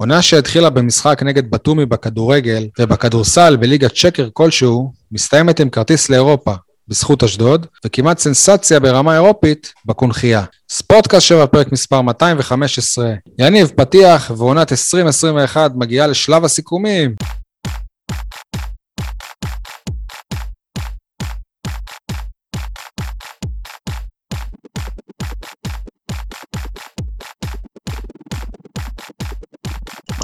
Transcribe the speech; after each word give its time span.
עונה 0.00 0.22
שהתחילה 0.22 0.70
במשחק 0.70 1.22
נגד 1.22 1.50
בתומי 1.50 1.86
בכדורגל 1.86 2.66
ובכדורסל 2.78 3.56
בליגת 3.56 3.96
שקר 3.96 4.28
כלשהו, 4.32 4.92
מסתיימת 5.12 5.60
עם 5.60 5.70
כרטיס 5.70 6.10
לאירופה, 6.10 6.54
בזכות 6.88 7.22
אשדוד, 7.22 7.66
וכמעט 7.84 8.18
סנסציה 8.18 8.80
ברמה 8.80 9.14
אירופית 9.14 9.72
בקונכייה. 9.84 10.44
ספורטקאסט 10.70 11.26
7, 11.26 11.46
פרק 11.46 11.72
מספר 11.72 12.02
215. 12.02 13.14
יניב, 13.38 13.72
פתיח, 13.76 14.30
ועונת 14.36 14.72
2021 14.72 15.70
מגיעה 15.74 16.06
לשלב 16.06 16.44
הסיכומים. 16.44 17.14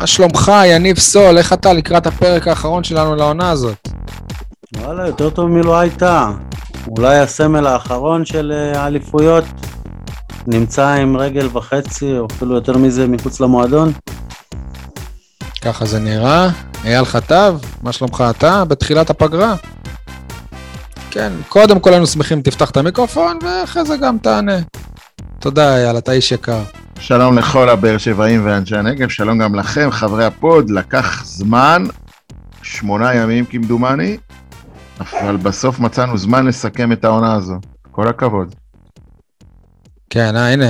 מה 0.05 0.09
שלומך, 0.09 0.53
יניב 0.65 0.99
סול? 0.99 1.39
איך 1.39 1.53
אתה 1.53 1.73
לקראת 1.73 2.07
הפרק 2.07 2.49
האחרון 2.49 2.85
שלנו 2.85 3.17
לעונה 3.17 3.51
הזאת? 3.51 3.89
וואלה, 4.77 5.07
יותר 5.07 5.31
טוב 5.31 5.49
מלא 5.49 5.79
הייתה. 5.79 6.31
אולי 6.89 7.19
הסמל 7.19 7.67
האחרון 7.67 8.25
של 8.25 8.53
אה, 8.53 8.81
האליפויות 8.83 9.45
נמצא 10.47 10.89
עם 10.89 11.17
רגל 11.17 11.49
וחצי, 11.53 12.19
או 12.19 12.27
אפילו 12.27 12.55
יותר 12.55 12.79
מזה, 12.79 13.07
מחוץ 13.07 13.41
למועדון. 13.41 13.93
ככה 15.61 15.85
זה 15.85 15.99
נראה. 15.99 16.49
אייל 16.85 17.05
חטב, 17.05 17.59
מה 17.83 17.93
שלומך 17.93 18.25
אתה? 18.31 18.65
בתחילת 18.65 19.11
הפגרה? 19.11 19.55
כן, 21.11 21.33
קודם 21.49 21.81
כל 21.81 21.91
היינו 21.91 22.07
שמחים 22.07 22.43
תפתח 22.43 22.71
את 22.71 22.77
המיקרופון, 22.77 23.39
ואחרי 23.43 23.85
זה 23.85 23.97
גם 23.97 24.19
תענה. 24.19 24.59
תודה, 25.41 25.77
אייל, 25.77 25.99
אתה 25.99 26.13
איש 26.13 26.33
יקר. 26.33 26.63
שלום 26.99 27.39
לכל 27.39 27.69
הבאר 27.69 27.99
שבעים 27.99 28.47
ואנשי 28.47 28.77
הנגב, 28.77 29.09
שלום 29.09 29.39
גם 29.39 29.55
לכם, 29.55 29.91
חברי 29.91 30.25
הפוד. 30.25 30.71
לקח 30.71 31.25
זמן, 31.25 31.85
שמונה 32.63 33.15
ימים 33.15 33.45
כמדומני, 33.45 34.17
אבל 35.01 35.37
בסוף 35.37 35.79
מצאנו 35.79 36.19
זמן 36.19 36.47
לסכם 36.47 36.93
את 36.93 37.05
העונה 37.05 37.35
הזו. 37.35 37.55
כל 37.91 38.09
הכבוד. 38.09 38.55
כן, 40.11 40.37
אה, 40.37 40.53
הנה, 40.53 40.67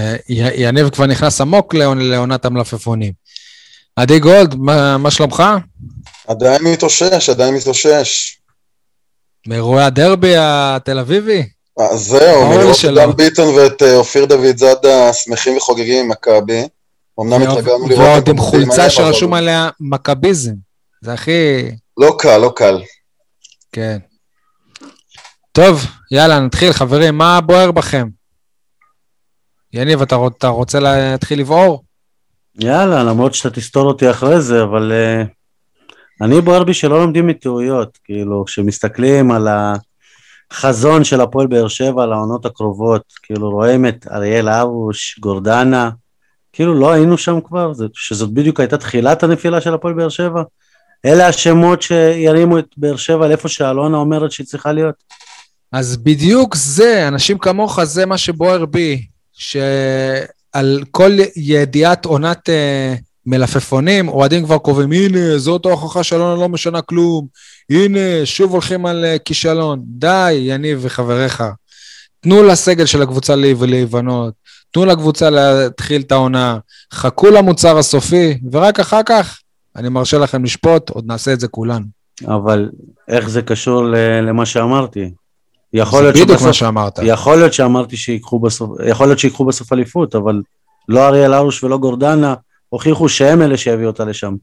יניב 0.57 0.89
כבר 0.89 1.07
נכנס 1.07 1.41
עמוק 1.41 1.75
לעונ- 1.75 1.79
לעונת 2.03 2.45
המלפפונים. 2.45 3.13
עדי 3.97 4.19
גולד, 4.19 4.55
מה, 4.55 4.99
מה 4.99 5.11
שלומך? 5.11 5.43
עדיין 6.29 6.63
מתאושש, 6.65 7.29
עדיין 7.31 7.55
מתאושש. 7.55 8.39
מאירועי 9.49 9.85
הדרבי 9.85 10.35
התל 10.39 10.99
אביבי? 10.99 11.49
אה, 11.81 11.97
זהו, 11.97 12.49
מלראות 12.49 12.75
שלא. 12.75 13.01
את 13.01 13.07
דן 13.07 13.17
ביטון 13.17 13.55
ואת 13.55 13.83
אה, 13.83 13.97
אופיר 13.97 14.25
דוד 14.25 14.57
זאדה 14.57 15.13
שמחים 15.13 15.57
וחוגגים 15.57 16.05
עם 16.05 16.11
מכבי. 16.11 16.69
אמנם 17.21 17.43
התרגלנו 17.43 17.89
לראות 17.89 18.01
ועוד 18.01 18.29
עם 18.29 18.39
חולצה 18.39 18.91
שרשום 18.91 19.35
עליה 19.35 19.71
מכביזם. 19.81 20.55
זה 21.03 21.13
הכי... 21.13 21.71
לא 21.97 22.17
קל, 22.19 22.39
לא 22.39 22.53
קל. 22.57 22.83
כן. 23.73 23.99
טוב, 25.53 25.87
יאללה, 26.11 26.41
נתחיל, 26.41 26.73
חברים, 26.73 27.19
מה 27.19 27.41
בוער 27.41 27.71
בכם? 27.71 28.09
יניב, 29.73 30.03
אתה, 30.03 30.17
אתה 30.39 30.49
רוצה 30.49 30.81
להתחיל 30.81 31.41
לבעור? 31.41 31.85
יאללה, 32.61 33.03
למרות 33.03 33.35
שאתה 33.35 33.51
תסתור 33.51 33.87
אותי 33.87 34.11
אחרי 34.11 34.41
זה, 34.41 34.63
אבל 34.63 34.93
uh, 34.93 35.27
אני 36.25 36.41
בוער 36.41 36.65
בי 36.65 36.75
שלא 36.75 37.01
לומדים 37.01 37.27
מטעויות. 37.27 37.99
כאילו, 38.05 38.45
כשמסתכלים 38.45 39.31
על 39.31 39.49
החזון 40.55 41.05
של 41.05 41.21
הפועל 41.21 41.47
באר 41.47 41.69
שבע 41.69 42.07
לעונות 42.07 42.47
הקרובות, 42.47 43.03
כאילו 43.23 43.51
רואים 43.51 43.87
את 43.87 44.07
אריאל 44.13 44.49
הרוש, 44.49 45.19
גורדנה, 45.21 45.91
כאילו 46.53 46.75
לא 46.75 46.93
היינו 46.93 47.19
שם 47.19 47.41
כבר, 47.41 47.73
שזאת 47.95 48.31
בדיוק 48.31 48.61
הייתה 48.61 48.79
תחילת 48.79 49.23
הנפילה 49.23 49.61
של 49.61 49.75
הפועל 49.75 49.95
באר 49.95 50.09
שבע. 50.09 50.43
אלה 51.05 51.27
השמות 51.27 51.83
שירימו 51.83 52.59
את 52.59 52.67
באר 52.77 52.97
שבע 52.97 53.29
לאיפה 53.29 53.49
שאלונה 53.49 53.97
אומרת 53.97 54.33
שהיא 54.33 54.47
צריכה 54.47 54.73
להיות. 54.73 54.95
אז 55.73 55.97
בדיוק 55.97 56.55
זה, 56.55 57.09
אנשים 57.09 57.39
כמוך, 57.39 57.85
זה 57.85 58.07
מה 58.07 58.19
שבוער 58.19 58.67
בי, 58.67 59.07
שעל 59.33 60.85
כל 60.91 61.13
ידיעת 61.37 62.05
עונת 62.05 62.51
אה, 62.51 62.95
מלפפונים, 63.27 64.09
אוהדים 64.09 64.45
כבר 64.45 64.59
קובעים, 64.59 64.93
הנה, 64.93 65.39
זאת 65.39 65.67
ההוכחה 65.67 66.03
שאלונה 66.03 66.41
לא 66.41 66.49
משנה 66.49 66.83
כלום, 66.83 67.27
הנה, 67.71 67.99
שוב 68.25 68.53
הולכים 68.53 68.87
על 68.87 69.05
אה, 69.05 69.17
כישלון. 69.25 69.81
די, 69.87 70.33
יניב 70.33 70.79
וחבריך. 70.83 71.43
תנו 72.21 72.43
לסגל 72.43 72.87
של 72.87 73.03
הקבוצה 73.03 73.37
להיב- 73.37 73.65
להיבנות, 73.65 74.35
תנו 74.71 74.85
לקבוצה 74.85 75.31
להתחיל 75.31 76.01
את 76.01 76.13
העונה, 76.13 76.59
חכו 76.93 77.31
למוצר 77.31 77.79
הסופי, 77.79 78.39
ורק 78.53 78.81
אחר 78.81 79.01
כך 79.07 79.39
אני 79.77 79.89
מרשה 79.89 80.19
לכם 80.19 80.45
לשפוט, 80.45 80.91
עוד 80.91 81.05
נעשה 81.07 81.33
את 81.33 81.41
זה 81.41 81.49
כולנו. 81.49 81.85
אבל 82.27 82.71
איך 83.09 83.29
זה 83.29 83.43
קשור 83.43 83.83
למה 84.23 84.47
שאמרתי? 84.47 85.11
יכול 85.73 86.03
להיות 86.03 86.15
בדיוק 86.15 86.29
שבסוף- 86.31 86.47
מה 86.47 86.53
שאמרת. 86.53 86.99
יכול 87.03 87.37
להיות 87.37 87.53
שאמרתי 87.53 87.97
שיקחו 87.97 88.39
בסוף, 88.39 88.71
יכול 88.87 89.07
להיות 89.07 89.19
שיקחו 89.19 89.45
בסוף 89.45 89.73
אליפות, 89.73 90.15
אבל 90.15 90.43
לא 90.89 91.07
אריאל 91.09 91.33
הרוש 91.35 91.65
ולא 91.65 91.79
גורדנה 91.79 92.35
הוכיחו 92.75 93.09
שהם 93.09 93.43
אלה 93.43 93.57
שהביאו 93.57 93.89
אותה 93.89 94.05
לשם. 94.05 94.35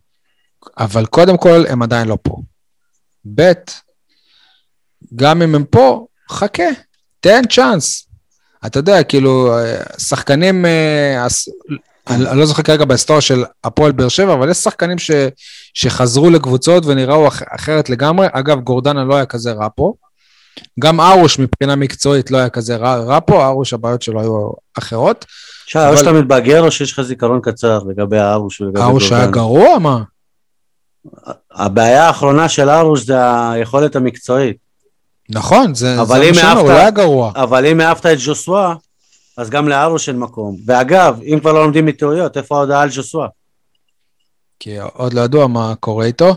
אבל 0.77 1.05
קודם 1.05 1.37
כל, 1.37 1.63
הם 1.69 1.81
עדיין 1.81 2.07
לא 2.07 2.17
פה. 2.23 2.37
ב', 3.35 3.51
גם 5.15 5.41
אם 5.41 5.55
הם 5.55 5.63
פה, 5.63 6.05
חכה, 6.29 6.63
תן 7.19 7.41
צ'אנס. 7.49 8.07
אתה 8.65 8.79
יודע, 8.79 9.03
כאילו, 9.03 9.55
שחקנים, 9.97 10.65
אה, 10.65 11.27
אני 12.09 12.37
לא 12.39 12.45
זוכר 12.45 12.63
כרגע 12.63 12.85
בהיסטוריה 12.85 13.21
של 13.21 13.43
הפועל 13.63 13.91
באר 13.91 14.09
שבע, 14.09 14.33
אבל 14.33 14.49
יש 14.49 14.57
שחקנים 14.57 14.99
ש, 14.99 15.11
שחזרו 15.73 16.29
לקבוצות 16.29 16.85
ונראו 16.85 17.27
אח, 17.27 17.41
אחרת 17.55 17.89
לגמרי. 17.89 18.27
אגב, 18.31 18.59
גורדנה 18.59 19.03
לא 19.03 19.15
היה 19.15 19.25
כזה 19.25 19.51
רע 19.51 19.67
פה. 19.75 19.93
גם 20.79 21.01
ארוש 21.01 21.39
מבחינה 21.39 21.75
מקצועית 21.75 22.31
לא 22.31 22.37
היה 22.37 22.49
כזה 22.49 22.75
רע, 22.75 22.95
רע 22.95 23.19
פה, 23.25 23.45
ארוש 23.45 23.73
הבעיות 23.73 24.01
שלו 24.01 24.21
היו 24.21 24.49
אחרות. 24.77 25.25
שי, 25.65 25.79
או 25.87 25.97
שאתה 25.97 26.11
מתבגר 26.11 26.61
או 26.61 26.71
שיש 26.71 26.93
לך 26.93 27.01
זיכרון 27.01 27.39
קצר 27.43 27.79
לגבי 27.89 28.17
הארוש 28.17 28.61
ולגבי 28.61 28.81
ארוש 28.81 29.11
היה. 29.11 29.27
גרוע, 29.27 29.79
מה? 29.79 30.03
הבעיה 31.51 32.07
האחרונה 32.07 32.49
של 32.49 32.69
ארוש 32.69 33.01
זה 33.05 33.15
היכולת 33.51 33.95
המקצועית. 33.95 34.57
נכון, 35.29 35.75
זה, 35.75 35.95
זה 36.05 36.19
מה 36.19 36.33
שאומר, 36.33 36.59
הוא 36.59 36.69
לא 36.69 36.77
היה 36.77 36.91
גרוע. 36.91 37.31
אבל 37.35 37.65
אם 37.65 37.81
אהבת 37.81 38.05
את 38.05 38.19
ז'וסווה, 38.19 38.75
אז 39.37 39.49
גם 39.49 39.67
לארוש 39.67 40.09
אין 40.09 40.19
מקום. 40.19 40.57
ואגב, 40.65 41.19
אם 41.23 41.39
כבר 41.39 41.53
לא 41.53 41.63
לומדים 41.63 41.85
מטעויות, 41.85 42.37
איפה 42.37 42.57
ההודעה 42.57 42.81
על 42.81 42.89
ז'וסווה? 42.89 43.27
כי 44.59 44.77
עוד 44.79 45.13
לא 45.13 45.21
ידוע 45.21 45.47
מה 45.47 45.73
קורה 45.79 46.05
איתו. 46.05 46.35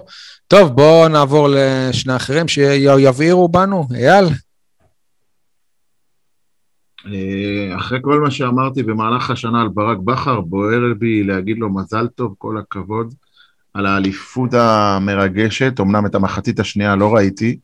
טוב, 0.48 0.68
בואו 0.68 1.08
נעבור 1.08 1.48
לשני 1.50 2.12
האחרים 2.12 2.48
שיבעירו 2.48 3.48
בנו. 3.48 3.88
אייל, 3.94 4.24
אחרי 7.76 7.98
כל 8.02 8.20
מה 8.20 8.30
שאמרתי 8.30 8.82
במהלך 8.82 9.30
השנה 9.30 9.62
על 9.62 9.68
ברק 9.68 9.98
בכר, 9.98 10.40
בוער 10.40 10.80
בי 10.98 11.24
להגיד 11.24 11.58
לו 11.58 11.74
מזל 11.74 12.06
טוב, 12.06 12.34
כל 12.38 12.58
הכבוד, 12.58 13.14
על 13.74 13.86
האליפות 13.86 14.54
המרגשת. 14.54 15.80
אמנם 15.80 16.06
את 16.06 16.14
המחצית 16.14 16.60
השנייה 16.60 16.96
לא 16.96 17.14
ראיתי, 17.14 17.58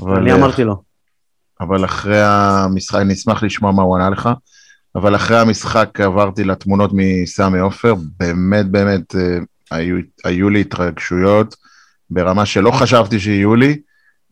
אבל, 0.00 0.16
אני 0.16 0.32
אמרתי 0.32 0.64
לו. 0.64 0.82
אבל 1.60 1.84
אחרי 1.84 2.20
המשחק, 2.22 3.00
אני 3.00 3.14
אשמח 3.14 3.42
לשמוע 3.42 3.72
מה 3.72 3.82
הוא 3.82 3.96
ענה 3.96 4.10
לך, 4.10 4.28
אבל 4.94 5.16
אחרי 5.16 5.38
המשחק 5.38 6.00
עברתי 6.00 6.44
לתמונות 6.44 6.90
מסמי 6.94 7.58
עופר, 7.58 7.94
באמת 8.20 8.66
באמת 8.66 9.14
אה, 9.16 9.38
היו, 9.70 9.96
היו 10.24 10.50
לי 10.50 10.60
התרגשויות 10.60 11.56
ברמה 12.10 12.46
שלא 12.46 12.70
חשבתי 12.70 13.20
שיהיו 13.20 13.54
לי, 13.54 13.78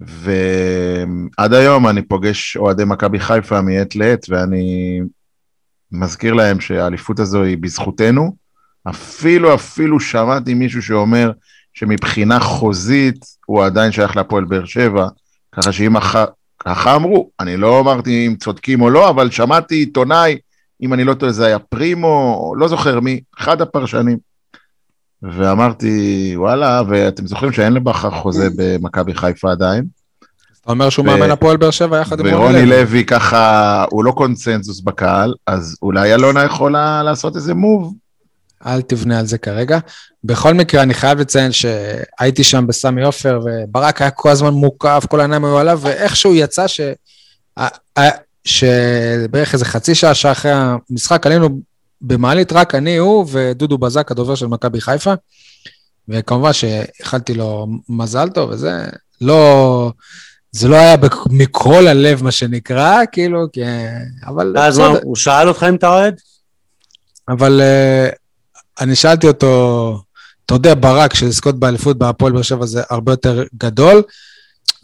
ועד 0.00 1.52
היום 1.52 1.88
אני 1.88 2.02
פוגש 2.02 2.56
אוהדי 2.56 2.84
מכבי 2.84 3.20
חיפה 3.20 3.60
מעת 3.60 3.96
לעת, 3.96 4.26
ואני 4.28 5.00
מזכיר 5.92 6.34
להם 6.34 6.60
שהאליפות 6.60 7.20
הזו 7.20 7.42
היא 7.42 7.58
בזכותנו. 7.58 8.36
אפילו, 8.90 9.54
אפילו 9.54 10.00
שמעתי 10.00 10.54
מישהו 10.54 10.82
שאומר 10.82 11.30
שמבחינה 11.74 12.40
חוזית 12.40 13.25
הוא 13.46 13.64
עדיין 13.64 13.93
שייך 13.93 14.16
להפועל 14.16 14.44
באר 14.44 14.64
שבע, 14.64 15.08
ככה 15.52 15.72
שאם 15.72 15.96
אחר... 15.96 16.25
ככה 16.58 16.96
אמרו, 16.96 17.31
אני 17.40 17.56
לא 17.56 17.81
אמרתי 17.81 18.26
אם 18.26 18.37
צודקים 18.37 18.81
או 18.81 18.90
לא, 18.90 19.10
אבל 19.10 19.31
שמעתי 19.31 19.75
עיתונאי, 19.75 20.38
אם 20.82 20.92
אני 20.92 21.04
לא 21.04 21.14
טועה 21.14 21.32
זה 21.32 21.46
היה 21.46 21.58
פרימו, 21.58 22.52
לא 22.56 22.69
זוכר 22.69 23.00
מי, 23.00 23.20
אחד 23.38 23.60
הפרשנים. 23.60 24.19
ואמרתי, 25.22 26.32
וואלה, 26.36 26.82
ואתם 26.88 27.26
זוכרים 27.26 27.52
שאין 27.52 27.72
לבכר 27.72 28.10
חוזה 28.10 28.48
במכבי 28.56 29.14
חיפה 29.14 29.52
עדיין? 29.52 29.84
אתה 30.62 30.72
אומר 30.72 30.88
שהוא 30.88 31.06
ו- 31.08 31.10
מאמן 31.10 31.30
הפועל 31.30 31.56
באר 31.56 31.70
שבע 31.70 32.00
יחד 32.00 32.20
עם 32.20 32.26
ורוני 32.34 32.66
לוי 32.66 33.04
ככה, 33.04 33.84
הוא 33.90 34.04
לא 34.04 34.12
קונצנזוס 34.12 34.80
בקהל, 34.80 35.34
אז 35.46 35.76
אולי 35.82 36.14
אלונה 36.14 36.44
יכולה 36.44 37.02
לעשות 37.02 37.36
איזה 37.36 37.54
מוב. 37.54 37.94
אל 38.66 38.82
תבנה 38.82 39.18
על 39.18 39.26
זה 39.26 39.38
כרגע. 39.38 39.78
בכל 40.24 40.54
מקרה, 40.54 40.82
אני 40.82 40.94
חייב 40.94 41.20
לציין 41.20 41.52
שהייתי 41.52 42.44
שם 42.44 42.66
בסמי 42.66 43.04
עופר, 43.04 43.40
וברק 43.44 44.02
היה 44.02 44.10
כל 44.10 44.28
הזמן 44.28 44.54
מוקף, 44.54 45.06
כל 45.08 45.20
העיניים 45.20 45.44
היו 45.44 45.58
עליו, 45.58 45.80
ואיכשהו 45.82 46.34
יצא 46.34 46.66
ש... 46.66 46.80
שבערך 48.44 49.54
איזה 49.54 49.64
חצי 49.64 49.94
שעה, 49.94 50.14
שעה 50.14 50.32
אחרי 50.32 50.52
המשחק, 50.52 51.26
עלינו 51.26 51.48
במעלית 52.00 52.52
רק 52.52 52.75
אני, 52.75 52.96
הוא 52.96 53.26
ודודו 53.32 53.78
בזק, 53.78 54.10
הדובר 54.10 54.34
של 54.34 54.46
מכבי 54.46 54.81
חיפה, 54.81 55.14
וכמובן 56.08 56.52
שאיחלתי 56.52 57.34
לו 57.34 57.66
מזל 57.88 58.28
טוב 58.28 58.50
וזה, 58.50 58.87
לא, 59.20 59.93
זה 60.52 60.69
לא 60.69 60.76
היה 60.76 60.96
מכל 61.31 61.87
הלב, 61.87 62.22
מה 62.22 62.31
שנקרא, 62.31 63.00
כאילו, 63.12 63.46
כי... 63.52 63.60
אבל 64.26 64.58
אז 64.58 64.78
מה. 64.78 64.87
הוא 65.02 65.16
שאל 65.16 65.48
אותך 65.48 65.66
אם 65.69 65.75
אתה 65.75 65.88
אוהד? 65.88 66.20
אבל 67.28 67.60
אה, 67.60 68.08
אני 68.81 68.96
שאלתי 68.96 69.28
אותו, 69.28 70.02
אתה 70.46 70.54
יודע, 70.54 70.75
ברק, 70.75 71.14
שלזכות 71.14 71.58
באליפות 71.58 71.99
בהפועל 71.99 72.32
באר 72.32 72.42
שבע 72.42 72.66
זה 72.66 72.82
הרבה 72.90 73.12
יותר 73.12 73.44
גדול, 73.54 74.02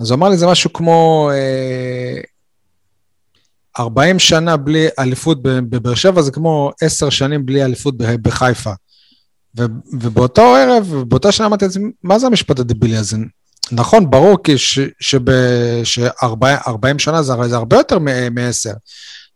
אז 0.00 0.10
הוא 0.10 0.16
אמר 0.16 0.28
לי, 0.28 0.36
זה 0.36 0.46
משהו 0.46 0.72
כמו 0.72 1.30
אה, 1.32 2.20
40 3.78 4.18
שנה 4.18 4.56
בלי 4.56 4.88
אליפות 4.98 5.38
בבאר 5.42 5.94
שבע, 5.94 6.22
זה 6.22 6.30
כמו 6.30 6.70
10 6.82 7.10
שנים 7.10 7.46
בלי 7.46 7.64
אליפות 7.64 7.94
בחיפה. 7.96 8.72
ו- 9.58 9.64
ובאותו 9.92 10.42
ערב, 10.56 11.04
באותה 11.08 11.32
שנה 11.32 11.46
אמרתי 11.46 11.64
לעצמי, 11.64 11.90
מה 12.02 12.18
זה 12.18 12.26
המשפט 12.26 12.58
הדבילי 12.58 12.96
הזה? 12.96 13.16
נכון, 13.72 14.10
ברור 14.10 14.42
כי 14.44 14.58
ש- 14.58 14.78
שב- 15.00 15.84
ש-40 15.84 16.98
שנה 16.98 17.22
זה, 17.22 17.34
זה 17.48 17.56
הרבה 17.56 17.76
יותר 17.76 17.98
מ-10. 17.98 18.74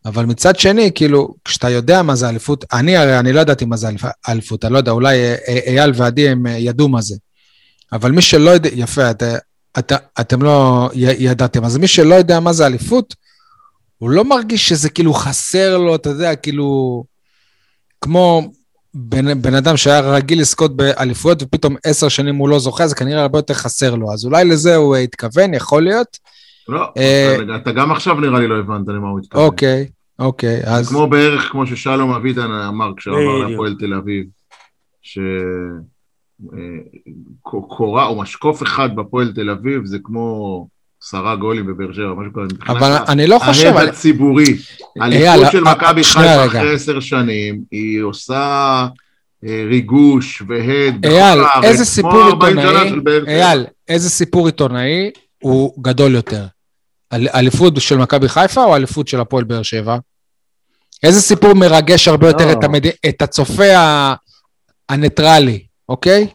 אבל 0.06 0.24
מצד 0.26 0.58
שני, 0.58 0.90
כאילו, 0.94 1.34
כשאתה 1.44 1.70
יודע 1.70 2.02
מה 2.02 2.14
זה 2.14 2.28
אליפות, 2.28 2.64
אני 2.72 2.96
הרי, 2.96 3.18
אני 3.18 3.32
לא 3.32 3.40
ידעתי 3.40 3.64
מה 3.64 3.76
זה 3.76 3.88
אליפ- 3.88 4.12
אליפות, 4.28 4.64
אני 4.64 4.72
לא 4.72 4.78
יודע, 4.78 4.92
אולי 4.92 5.18
אה, 5.18 5.34
אה, 5.48 5.58
אייל 5.66 5.92
ועדי 5.94 6.28
הם 6.28 6.46
אה, 6.46 6.52
ידעו 6.52 6.88
מה 6.88 7.02
זה. 7.02 7.14
אבל 7.92 8.12
מי 8.12 8.22
שלא 8.22 8.50
יודע, 8.50 8.70
יפה, 8.72 9.10
את, 9.10 9.22
את, 9.78 9.92
אתם 10.20 10.42
לא 10.42 10.90
ידעתם, 10.94 11.64
אז 11.64 11.76
מי 11.76 11.88
שלא 11.88 12.14
יודע 12.14 12.40
מה 12.40 12.52
זה 12.52 12.66
אליפות, 12.66 13.14
הוא 13.98 14.10
לא 14.10 14.24
מרגיש 14.24 14.68
שזה 14.68 14.90
כאילו 14.90 15.14
חסר 15.14 15.78
לו, 15.78 15.94
אתה 15.94 16.08
יודע, 16.10 16.36
כאילו, 16.36 17.04
כמו 18.00 18.42
בן, 18.94 19.42
בן 19.42 19.54
אדם 19.54 19.76
שהיה 19.76 20.00
רגיל 20.00 20.40
לזכות 20.40 20.76
באליפויות 20.76 21.42
ופתאום 21.42 21.76
עשר 21.84 22.08
שנים 22.08 22.36
הוא 22.36 22.48
לא 22.48 22.58
זוכה, 22.58 22.86
זה 22.86 22.94
כנראה 22.94 23.22
הרבה 23.22 23.38
יותר 23.38 23.54
חסר 23.54 23.94
לו. 23.94 24.12
אז 24.12 24.24
אולי 24.24 24.44
לזה 24.44 24.76
הוא 24.76 24.96
אה, 24.96 25.00
התכוון, 25.00 25.54
יכול 25.54 25.82
להיות. 25.82 26.18
לא, 26.68 26.88
אה, 26.96 27.36
אתה- 27.44 27.56
אתה 27.56 27.72
גם 27.72 27.92
עכשיו 27.92 28.14
נראה 28.20 28.40
לי 28.40 28.46
לא 28.48 28.58
הבנת 28.58 28.88
למה 28.88 29.08
הוא 29.08 29.18
התכוון. 29.20 29.44
אוקיי, 29.44 29.86
אוקיי, 30.18 30.60
אז... 30.64 30.88
כמו 30.88 31.06
בערך 31.06 31.42
כמו 31.50 31.66
ששלום 31.66 32.10
אביטן 32.12 32.50
אמר 32.52 32.90
כשהוא 32.96 33.16
בדיוק. 33.16 33.50
להפועל 33.50 33.76
תל 33.78 33.94
אביב, 33.94 34.26
שקורה 37.42 38.06
או 38.06 38.18
משקוף 38.20 38.62
אחד 38.62 38.88
בהפועל 38.96 39.32
תל 39.34 39.50
אביב 39.50 39.84
זה 39.84 39.98
כמו 40.02 40.68
עשרה 41.06 41.36
גולים 41.36 41.66
בבאר 41.66 41.92
שבע, 41.92 42.14
משהו 42.14 42.32
כזה. 42.32 42.72
אבל 42.72 42.96
אני 43.08 43.26
לא 43.26 43.38
חושב... 43.38 43.76
ההד 43.76 43.88
הציבורי. 43.88 44.44
אייל, 45.02 45.26
האליפות 45.26 45.52
של 45.52 45.66
אה, 45.66 45.74
מכבי 45.74 46.04
חיפה. 46.04 46.46
אחרי 46.46 46.74
עשר 46.74 47.00
שנים, 47.00 47.60
היא 47.70 48.00
עושה 48.02 48.86
אה, 49.46 49.64
ריגוש 49.68 50.42
והד 50.48 51.06
אייל, 51.06 51.38
איזה 51.62 51.84
סיפור 51.84 52.22
40 52.22 52.60
שנה 52.60 52.82
עיתונאי. 52.82 53.34
אייל, 53.34 53.66
איזה 53.88 54.10
סיפור 54.10 54.46
עיתונאי 54.46 55.10
הוא 55.42 55.82
גדול 55.82 56.14
יותר? 56.14 56.46
אל- 57.12 57.28
אליפות 57.34 57.80
של 57.80 57.96
מכבי 57.96 58.28
חיפה 58.28 58.64
או 58.64 58.76
אליפות 58.76 59.08
של 59.08 59.20
הפועל 59.20 59.44
באר 59.44 59.62
שבע? 59.62 59.96
איזה 61.02 61.20
סיפור 61.20 61.52
מרגש 61.52 62.08
הרבה 62.08 62.26
יותר 62.26 62.46
לא. 62.46 62.52
את, 62.52 62.64
המד... 62.64 62.86
את 63.08 63.22
הצופה. 63.22 64.12
הניטרלי, 64.88 65.66
אוקיי? 65.88 66.26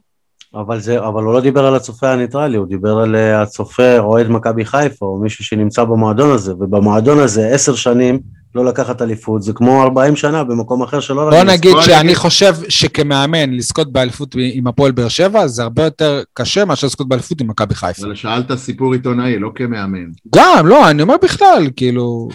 אבל, 0.55 0.79
זה, 0.79 0.99
אבל 1.07 1.23
הוא 1.23 1.33
לא 1.33 1.41
דיבר 1.41 1.65
על 1.65 1.75
הצופה 1.75 2.11
הניטרלי, 2.11 2.57
הוא 2.57 2.67
דיבר 2.67 2.97
על 2.97 3.15
אה, 3.15 3.41
הצופה 3.41 3.99
אוהד 3.99 4.27
מכבי 4.29 4.65
חיפה, 4.65 5.05
או 5.05 5.19
מישהו 5.19 5.45
שנמצא 5.45 5.83
במועדון 5.83 6.31
הזה, 6.31 6.53
ובמועדון 6.53 7.19
הזה 7.19 7.47
עשר 7.47 7.75
שנים 7.75 8.19
לא 8.55 8.65
לקחת 8.65 9.01
אליפות, 9.01 9.43
זה 9.43 9.53
כמו 9.53 9.83
40 9.83 10.15
שנה 10.15 10.43
במקום 10.43 10.83
אחר 10.83 10.99
שלא 10.99 11.29
בוא. 11.29 11.43
נגיד 11.43 11.75
שאני 11.81 12.03
נגיד- 12.03 12.15
חושב 12.17 12.55
שכמאמן 12.69 13.53
לזכות 13.53 13.91
באליפות 13.91 14.35
עם 14.53 14.67
הפועל 14.67 14.91
באר 14.91 15.07
שבע 15.07 15.47
זה 15.47 15.63
הרבה 15.63 15.83
יותר 15.83 16.21
קשה 16.33 16.65
מאשר 16.65 16.87
לזכות 16.87 17.07
באליפות 17.07 17.41
עם 17.41 17.47
מכבי 17.47 17.75
חיפה. 17.75 18.05
אבל 18.05 18.15
שאלת 18.15 18.51
סיפור 18.55 18.93
עיתונאי, 18.93 19.39
לא 19.39 19.51
כמאמן. 19.55 20.05
גם, 20.35 20.67
לא, 20.67 20.89
אני 20.89 21.01
אומר 21.01 21.15
בכלל, 21.23 21.67
כאילו... 21.75 22.29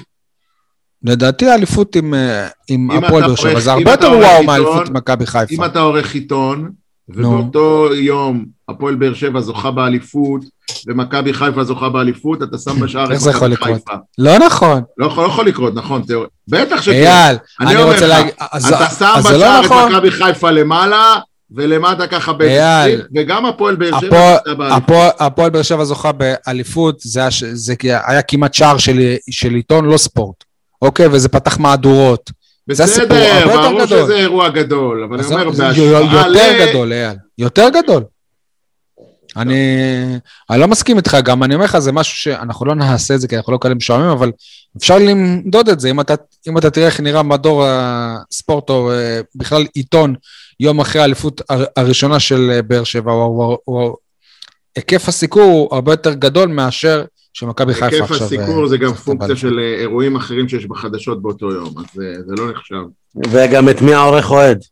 לדעתי 1.05 1.47
האליפות 1.49 1.97
עם, 1.97 2.15
אה, 2.15 2.49
עם 2.69 2.91
הפועל 2.91 3.23
באר 3.27 3.35
שבע 3.35 3.61
זה 3.61 3.73
הרבה 3.73 3.91
יותר 3.91 4.11
וואו 4.11 4.43
מהאליפות 4.45 4.89
עם 4.89 4.97
מכבי 4.97 5.27
חיפה. 5.27 5.55
אם 5.55 5.65
אתה 5.65 5.81
עורך 5.81 6.15
עיתון. 6.15 6.71
ובאותו 7.09 7.89
יום 7.95 8.45
הפועל 8.69 8.95
באר 8.95 9.15
שבע 9.15 9.41
זוכה 9.41 9.71
באליפות, 9.71 10.41
ומכבי 10.87 11.33
חיפה 11.33 11.65
זוכה 11.65 11.89
באליפות, 11.89 12.43
אתה 12.43 12.59
שם 12.59 12.81
בשער 12.81 13.05
את 13.05 13.11
מכבי? 13.51 13.57
חיפה. 13.75 13.93
לא 14.19 14.39
נכון. 14.39 14.83
לא 14.99 15.07
יכול 15.07 15.25
לא 15.25 15.29
יכול 15.29 15.47
לקרות, 15.47 15.75
נכון, 15.75 16.03
תיאור- 16.03 16.25
בטח 16.49 16.83
שכן. 16.83 16.93
אייל, 16.93 17.37
אני 17.61 17.75
אני 17.75 17.83
רוצה 17.83 18.07
להגיד... 18.07 18.33
אתה 18.39 18.61
שם 18.99 19.15
זה 19.23 19.31
לא 19.31 19.37
בשער 19.39 19.61
נכון. 19.65 19.85
את 19.89 19.97
מכבי 19.97 20.11
חיפה 20.11 20.51
למעלה, 20.51 21.15
ולמטה 21.51 22.07
ככה 22.07 22.33
אייל, 22.41 23.01
ב-20, 23.01 23.07
וגם 23.17 23.47
הפועל 23.47 23.77
באר 23.77 24.01
שבע 24.01 24.37
זכתה 24.37 24.55
באליפות. 24.55 24.83
הפועל- 25.21 25.51
באר 25.51 25.63
שבע 25.63 25.85
זוכה 25.85 26.11
באליפות, 26.13 27.01
זה 27.01 27.21
היה 27.21 27.29
זה 27.53 27.75
היה 28.07 28.23
כמעט 28.23 28.55
שער 28.55 28.79
של- 28.79 29.15
של 29.31 29.55
עיתון, 29.55 29.85
לא 29.85 29.97
ספורט. 29.97 30.37
אוקיי? 30.83 31.07
וזה 31.13 31.29
פתח 31.29 31.59
מהדורות. 31.59 32.31
בסדר, 32.69 33.47
ברור 33.47 33.85
גדול. 33.85 34.03
שזה 34.05 34.17
אירוע 34.17 34.49
גדול, 34.49 35.05
אבל 35.05 35.19
אני 35.19 35.27
אומר, 35.27 35.51
בהשוואה 35.51 36.01
ל... 36.29 36.35
יותר 36.37 36.67
גדול, 36.71 36.93
אייל. 36.93 37.17
יותר 37.39 37.69
גדול. 37.69 38.05
אני, 39.37 39.77
אני 40.51 40.61
לא 40.61 40.69
מסכים 40.69 40.97
איתך, 40.97 41.17
גם 41.25 41.43
אני 41.43 41.55
אומר 41.55 41.65
לך, 41.65 41.79
זה 41.79 41.93
משהו 41.93 42.17
שאנחנו 42.17 42.67
לא 42.67 42.75
נעשה 42.75 43.15
את 43.15 43.21
זה, 43.21 43.29
כי 43.29 43.37
אנחנו 43.37 43.53
לא 43.53 43.59
כאלה 43.61 43.75
משועממים, 43.75 44.11
אבל 44.11 44.33
אפשר 44.79 44.99
למדוד 44.99 45.69
את 45.69 45.81
זה. 45.81 45.91
אם 45.91 46.01
אתה, 46.01 46.15
אם 46.49 46.59
אתה 46.59 46.71
תראה 46.71 46.87
איך 46.87 47.01
נראה 47.01 47.23
מדור 47.23 47.65
הספורט, 47.67 48.71
או 48.71 48.93
אה, 48.93 49.21
בכלל 49.35 49.67
עיתון, 49.75 50.15
יום 50.61 50.81
אחרי 50.81 51.01
האליפות 51.01 51.41
הר- 51.49 51.65
הראשונה 51.77 52.21
של 52.21 52.51
אה, 52.55 52.63
באר 52.63 52.85
שבע, 52.85 53.13
היקף 54.77 55.09
הסיקור 55.09 55.43
הוא 55.43 55.75
הרבה 55.75 55.93
יותר 55.93 56.15
גדול 56.15 56.49
מאשר 56.49 57.05
שמכבי 57.37 57.75
חיפה 57.75 57.87
היקף 57.87 58.11
עכשיו... 58.11 58.27
הסיקור 58.27 58.63
אה, 58.63 58.69
זה 58.69 58.77
גם 58.77 58.95
פונקציה. 58.95 59.37
של 59.37 59.59
אה, 59.59 59.81
אירועים 59.81 60.17
אחרים 60.17 60.49
שיש 60.49 60.67
בחדשות 60.67 61.23
באותו 61.23 61.51
יום, 61.51 61.75
אז 61.79 61.85
אה, 62.03 62.23
זה 62.27 62.35
לא 62.39 62.51
נחשב. 62.53 62.83
וגם 63.31 63.69
את 63.69 63.83
מי 63.83 63.95
העורך 63.95 64.31
אוהד. 64.31 64.65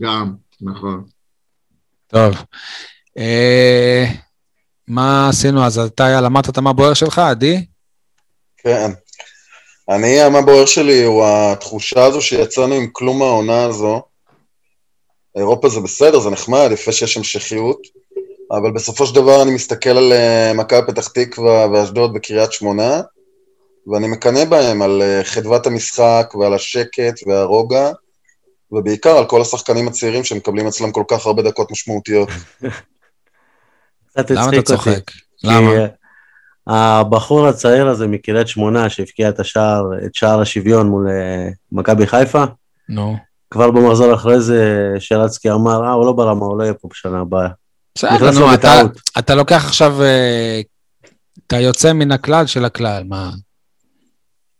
גם, 0.00 0.32
נכון. 0.60 1.04
טוב. 2.06 2.34
אה, 3.18 4.04
מה 4.88 5.28
עשינו 5.28 5.64
אז? 5.64 5.78
אתה, 5.78 6.06
אייל, 6.06 6.24
אמרת 6.24 6.48
את 6.48 6.58
מה 6.58 6.72
בוער 6.72 6.94
שלך, 6.94 7.18
עדי? 7.18 7.64
כן. 8.56 8.90
אני, 9.88 10.28
מה 10.32 10.42
בוער 10.42 10.66
שלי 10.66 11.04
הוא 11.04 11.24
התחושה 11.26 12.04
הזו 12.04 12.22
שיצאנו 12.22 12.74
עם 12.74 12.86
כלום 12.92 13.18
מהעונה 13.18 13.64
הזו. 13.64 14.02
אירופה 15.36 15.68
זה 15.68 15.80
בסדר, 15.80 16.20
זה 16.20 16.30
נחמד, 16.30 16.68
יפה 16.72 16.92
שיש 16.92 17.16
המשכיות, 17.16 17.78
אבל 18.50 18.70
בסופו 18.70 19.06
של 19.06 19.14
דבר 19.14 19.42
אני 19.42 19.54
מסתכל 19.54 19.90
על 19.90 20.12
אה, 20.12 20.52
מכבי 20.54 20.86
פתח 20.86 21.08
תקווה 21.08 21.66
ואשדוד 21.72 22.12
וקריית 22.14 22.52
שמונה, 22.52 23.00
ואני 23.86 24.08
מקנא 24.08 24.44
בהם 24.44 24.82
על 24.82 25.02
אה, 25.02 25.20
חדוות 25.24 25.66
המשחק 25.66 26.34
ועל 26.40 26.54
השקט 26.54 27.14
והרוגע, 27.26 27.92
ובעיקר 28.72 29.16
על 29.16 29.26
כל 29.26 29.40
השחקנים 29.40 29.88
הצעירים 29.88 30.24
שמקבלים 30.24 30.66
אצלם 30.66 30.92
כל 30.92 31.04
כך 31.08 31.26
הרבה 31.26 31.42
דקות 31.42 31.70
משמעותיות. 31.70 32.28
למה 34.30 34.50
אתה. 34.50 34.62
צוחק? 34.62 35.10
כי 35.10 35.46
למה? 35.46 35.86
הבחור 36.66 37.46
הצעיר 37.46 37.88
הזה 37.88 38.06
מקריית 38.06 38.48
שמונה 38.48 38.90
שהבקיע 38.90 39.28
את 39.28 39.40
השער, 39.40 39.90
את 40.06 40.14
שער 40.14 40.40
השוויון 40.40 40.86
מול 40.86 41.08
אה, 41.08 41.48
מכבי 41.72 42.06
חיפה, 42.06 42.44
נו. 42.88 43.16
כבר 43.50 43.70
במחזור 43.70 44.14
אחרי 44.14 44.40
זה 44.40 44.92
שרצקי 44.98 45.50
אמר, 45.50 45.84
אה, 45.84 45.92
הוא 45.92 46.06
לא 46.06 46.12
ברמה, 46.12 46.46
הוא 46.46 46.58
לא 46.58 46.62
יהיה 46.62 46.74
פה 46.74 46.88
בשנה 46.90 47.20
הבאה. 47.20 47.48
בסדר, 48.04 48.30
נו, 48.30 48.54
אתה. 48.54 48.80
אתה 49.18 49.34
לוקח 49.34 49.64
עכשיו, 49.66 50.02
אה, 50.02 50.60
אתה 51.46 51.60
יוצא 51.60 51.92
מן 51.92 52.12
הכלל 52.12 52.46
של 52.46 52.64
הכלל, 52.64 53.02
מה? 53.04 53.30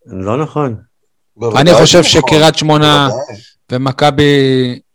לא 0.06 0.42
נכון. 0.42 0.66
אני 0.66 0.76
בוודאי 1.36 1.74
חושב 1.74 1.98
נכון, 1.98 2.10
שקריית 2.10 2.54
שמונה. 2.58 3.08
ומכבי, 3.72 4.24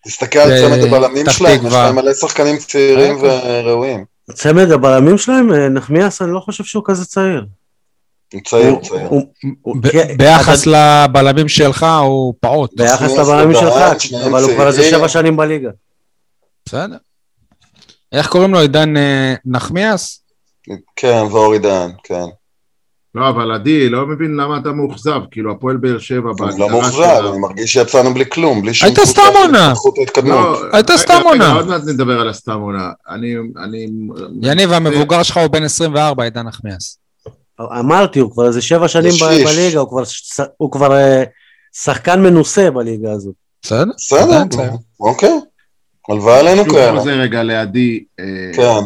תסתכל 0.08 0.40
על 0.40 0.52
צמד 0.62 0.80
הבלמים 0.88 1.26
שלהם, 1.30 1.68
יש. 1.68 1.74
להם 1.74 1.96
מלא 1.96 2.14
שחקנים 2.14 2.58
צעירים 2.58 3.16
אוקיי. 3.16 3.62
וראויים. 3.64 4.06
צמד 4.34 4.72
הבלמים 4.72 5.18
שלהם, 5.18 5.54
אה, 5.54 5.70
נחמיאס, 5.70 6.22
אני 6.22 6.32
לא 6.32 6.40
חושב 6.40 6.64
שהוא 6.64 6.84
כזה 6.86 7.06
צעיר. 7.06 7.46
הוא 8.34 8.42
צעיר, 8.46 8.70
הוא- 8.70 8.82
צעיר. 8.82 9.08
הוא- 9.08 9.28
הוא- 9.62 9.76
ב- 9.82 9.88
כן, 9.92 10.18
ביחס 10.18 10.62
אתה- 10.68 10.72
לבלמים 11.06 11.50
שלך 11.50 11.86
הוא 12.04 12.34
פעוט. 12.40 12.72
ביחס 12.78 13.12
לבלמים 13.18 13.56
שלך, 13.60 13.74
אבל 14.26 14.44
הוא 14.44 14.54
כבר 14.54 14.68
איזה. 14.68 14.84
שבע 14.84 15.08
שנים 15.08 15.38
בליגה. 15.38 15.70
בסדר. 16.66 16.98
איך 18.14 18.28
קוראים 18.28 18.54
לו? 18.54 18.60
עידן 18.60 18.98
אה, 18.98 19.34
נחמיאס? 19.46 20.24
כן, 20.96 21.22
ואורי 21.32 21.60
דהן, 21.60 21.92
כן. 22.04 22.26
לא, 23.16 23.30
אבל 23.30 23.52
עדי, 23.52 23.90
לא 23.90 24.08
מבין 24.08 24.36
למה 24.36 24.58
אתה 24.58 24.72
מאוכזב, 24.72 25.20
כאילו 25.32 25.52
הפועל 25.52 25.78
באר 25.78 26.00
שבע 26.00 26.32
אני 26.50 26.60
לא 26.60 26.70
מאוכזב, 26.70 27.26
אני 27.30 27.38
מרגיש 27.38 27.74
שיצאנו 27.74 28.14
בלי 28.14 28.30
כלום, 28.30 28.62
בלי 28.62 28.74
שום 28.74 28.88
הייתה 28.88 29.06
סתם 29.06 29.22
עונה. 29.36 29.74
לא, 30.24 30.60
הייתה 30.74 30.98
סתם 30.98 31.22
עונה. 31.24 31.54
עוד 31.54 31.68
מעט 31.68 31.82
נדבר 31.86 32.20
על 32.20 32.30
הסתם 32.30 32.60
עונה. 32.60 32.92
אני... 33.10 33.36
אני... 33.64 33.88
יניב, 34.42 34.72
המבוגר 34.72 35.24
שלך 35.24 35.38
הוא 35.38 35.48
בן 35.48 35.64
24, 35.64 36.24
עידן 36.24 36.48
נחמיאס. 36.48 36.98
אמרתי, 37.80 38.20
הוא 38.20 38.32
כבר 38.32 38.48
איזה 38.48 38.62
שבע 38.62 38.88
שנים. 38.88 39.12
בליגה, 39.46 39.80
הוא 40.58 40.72
כבר 40.72 40.94
אה, 40.94 41.24
שחקן 41.74 42.22
מנוסה 42.22 42.72
בליגה 42.72 43.12
הזאת. 43.12 43.34
בסדר? 43.62 43.84
בסדר. 43.98 44.70
אוקיי. 45.00 45.40
הלוואי 46.10 46.40
עלינו 46.40 46.64
שוב 46.64 46.74
כאלה. 46.74 47.00
חוזר 47.00 47.12
רגע 47.12 47.44
לעדי, 47.44 48.04
אה, 48.20 48.26
כן. 48.56 48.86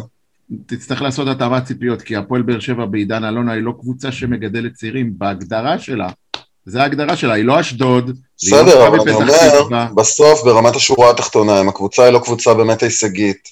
תצטרך 0.66 1.02
לעשות 1.02 1.28
התאמת 1.28 1.64
ציפיות, 1.64 2.02
כי 2.02 2.16
הפועל 2.16 2.42
באר 2.42 2.60
שבע 2.60 2.84
בעידן 2.84 3.24
אלונה 3.24 3.52
היא 3.52 3.62
לא 3.62 3.72
קבוצה 3.80 4.12
שמגדלת 4.12 4.74
צעירים, 4.74 5.12
בהגדרה 5.18 5.78
שלה. 5.78 6.08
זה 6.66 6.82
ההגדרה 6.82 7.16
שלה, 7.16 7.34
היא 7.34 7.44
לא 7.44 7.60
אשדוד, 7.60 8.08
לא 8.08 8.14
בסדר, 8.62 8.86
אבל 8.86 9.00
אני 9.00 9.12
אומר. 9.58 9.86
בסוף, 9.94 10.42
ברמת 10.44 10.76
השורה 10.76 11.10
התחתונה, 11.10 11.60
אם 11.60 11.68
הקבוצה 11.68 12.04
היא 12.04 12.12
לא 12.12 12.18
קבוצה 12.18 12.54
באמת 12.54 12.82
הישגית, 12.82 13.48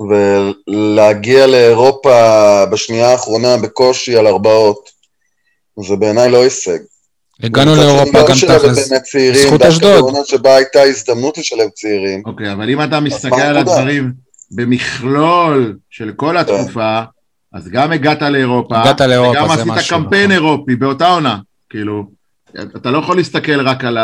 ולהגיע 0.00 1.46
לאירופה 1.46 2.66
בשנייה 2.72 3.10
האחרונה 3.10 3.56
בקושי 3.56 4.16
על 4.16 4.26
ארבעות, 4.26 4.90
זה 5.88 5.96
בעיניי 5.96 6.30
לא 6.30 6.42
הישג. 6.42 6.78
הגענו 7.42 7.76
לאירופה 7.76 8.18
לא 8.18 8.28
גם 8.28 8.34
תכלס. 8.58 8.88
זכות 9.34 9.60
דווקא 9.60 9.68
אשדוד. 9.68 9.92
בעונה 10.00 10.18
שבה 10.24 10.56
הייתה 10.56 10.82
הזדמנות 10.82 11.38
לשלב 11.38 11.68
צעירים. 11.74 12.22
אוקיי, 12.26 12.52
אבל 12.52 12.70
אם 12.70 12.82
אתה 12.82 13.00
מסתכל 13.00 13.40
על? 13.40 13.56
הדברים 13.56 14.12
במכלול 14.50 15.76
של 15.90 16.12
כל 16.16 16.36
התקופה, 16.36 17.00
אז 17.52 17.68
גם 17.68 17.92
הגעת 17.92 18.22
לאירופה, 18.22 18.80
הגעת 18.80 19.00
לאירופה, 19.00 19.40
וגם 19.40 19.70
עשית 19.70 19.90
קמפיין. 19.90 20.30
אירופי 20.32 20.76
באותה 20.76 21.08
עונה, 21.08 21.38
כאילו, 21.70 22.04
אתה 22.76 22.90
לא 22.90 22.98
יכול 22.98 23.16
להסתכל 23.16 23.60
רק 23.60 23.84
על 23.84 23.98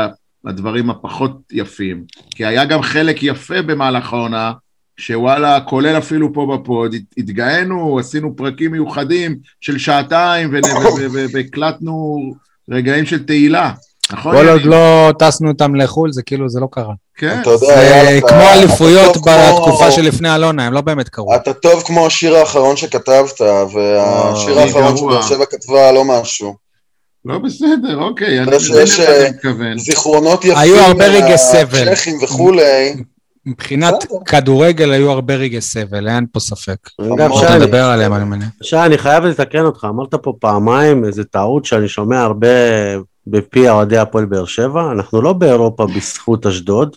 הדברים 0.46 0.90
הפחות 0.90 1.38
יפים, 1.52 2.04
כי 2.30 2.44
היה 2.46 2.64
גם 2.64 2.82
חלק 2.82 3.22
יפה 3.22 3.62
במהלך 3.62 4.12
העונה, 4.12 4.52
שוואלה, 4.96 5.60
כולל 5.60 5.98
אפילו 5.98 6.32
פה 6.34 6.56
בפוד, 6.56 6.94
הת- 6.94 7.18
התגאינו, 7.18 7.98
עשינו 7.98 8.36
פרקים 8.36 8.70
מיוחדים 8.72 9.36
של 9.60 9.78
שעתיים, 9.78 10.54
והקלטנו 11.32 12.16
רגעים 12.70 13.06
של 13.06 13.26
תהילה, 13.26 13.70
נכון? 14.12 14.36
כל 14.36 14.48
עוד? 14.48 14.62
לא 14.62 15.12
טסנו 15.18 15.48
אותם 15.48 15.74
לחו"ל, 15.74 16.12
זה 16.12 16.22
כאילו, 16.22 16.48
זה 16.48 16.60
לא 16.60 16.68
קרה. 16.72 16.94
כן, 17.16 17.40
אתה 17.40 17.50
יודע, 17.50 18.04
זה 18.14 18.20
כמו 18.28 18.42
אליפויות 18.54 19.16
בתקופה 19.16 19.90
שלפני 19.90 20.34
אלונה, 20.34 20.66
הם 20.66 20.72
לא 20.72 20.80
באמת 20.80 21.08
קרו. 21.08 21.34
אתה 21.34 21.52
טוב 21.52 21.82
כמו 21.82 22.06
השיר 22.06 22.36
האחרון 22.36 22.76
שכתבת, 22.76 23.40
והשיר 23.40 24.58
אה, 24.58 24.62
האחרון. 24.62 24.96
שבאר 24.96 25.22
שבע 25.22 25.44
כתבה 25.50 25.92
לא 25.92 26.04
משהו. 26.04 26.54
לא 27.24 27.38
בסדר, 27.38 28.02
אוקיי, 28.02 28.40
אני 28.40 28.56
מבין 28.56 28.60
למה 28.70 29.08
אה, 29.08 29.26
אתה 29.26 29.30
מתכוון. 29.30 29.78
זיכרונות 29.78 30.44
יפים, 30.44 30.58
היו 30.58 30.78
הרבה 30.78 31.06
רגעי 31.06 31.38
סבל. 31.38 31.88
מהצ'כים 31.88 32.18
וכולי, 32.22 32.94
מבחינת. 33.50 33.94
כדורגל 34.26 34.90
היו 34.90 35.10
הרבה 35.10 35.34
רגעי 35.34 35.60
סבל, 35.60 36.08
אין 36.08 36.26
פה 36.32 36.40
ספק. 36.40 36.76
אגב. 37.14 37.30
שי, 37.32 37.76
עליהם, 37.78 38.14
אני 38.14 38.24
מניח. 38.24 38.48
שי, 38.62 38.76
אני 38.76 38.98
חייב 38.98 39.24
לתקן 39.24 39.64
אותך, 39.64 39.86
אמרת 39.88 40.14
פה 40.14 40.34
פעמיים 40.40 41.04
איזה 41.04 41.24
טעות 41.24 41.64
שאני 41.64 41.88
שומע 41.88 42.20
הרבה 42.20 42.48
בפי 43.26 43.68
אוהדי 43.68 43.98
הפועל 43.98 44.24
באר 44.24 44.44
שבע, 44.44 44.92
אנחנו 44.92 45.22
לא 45.22 45.32
באירופה 45.32 45.86
בזכות 45.86 46.46
אשדוד, 46.46 46.96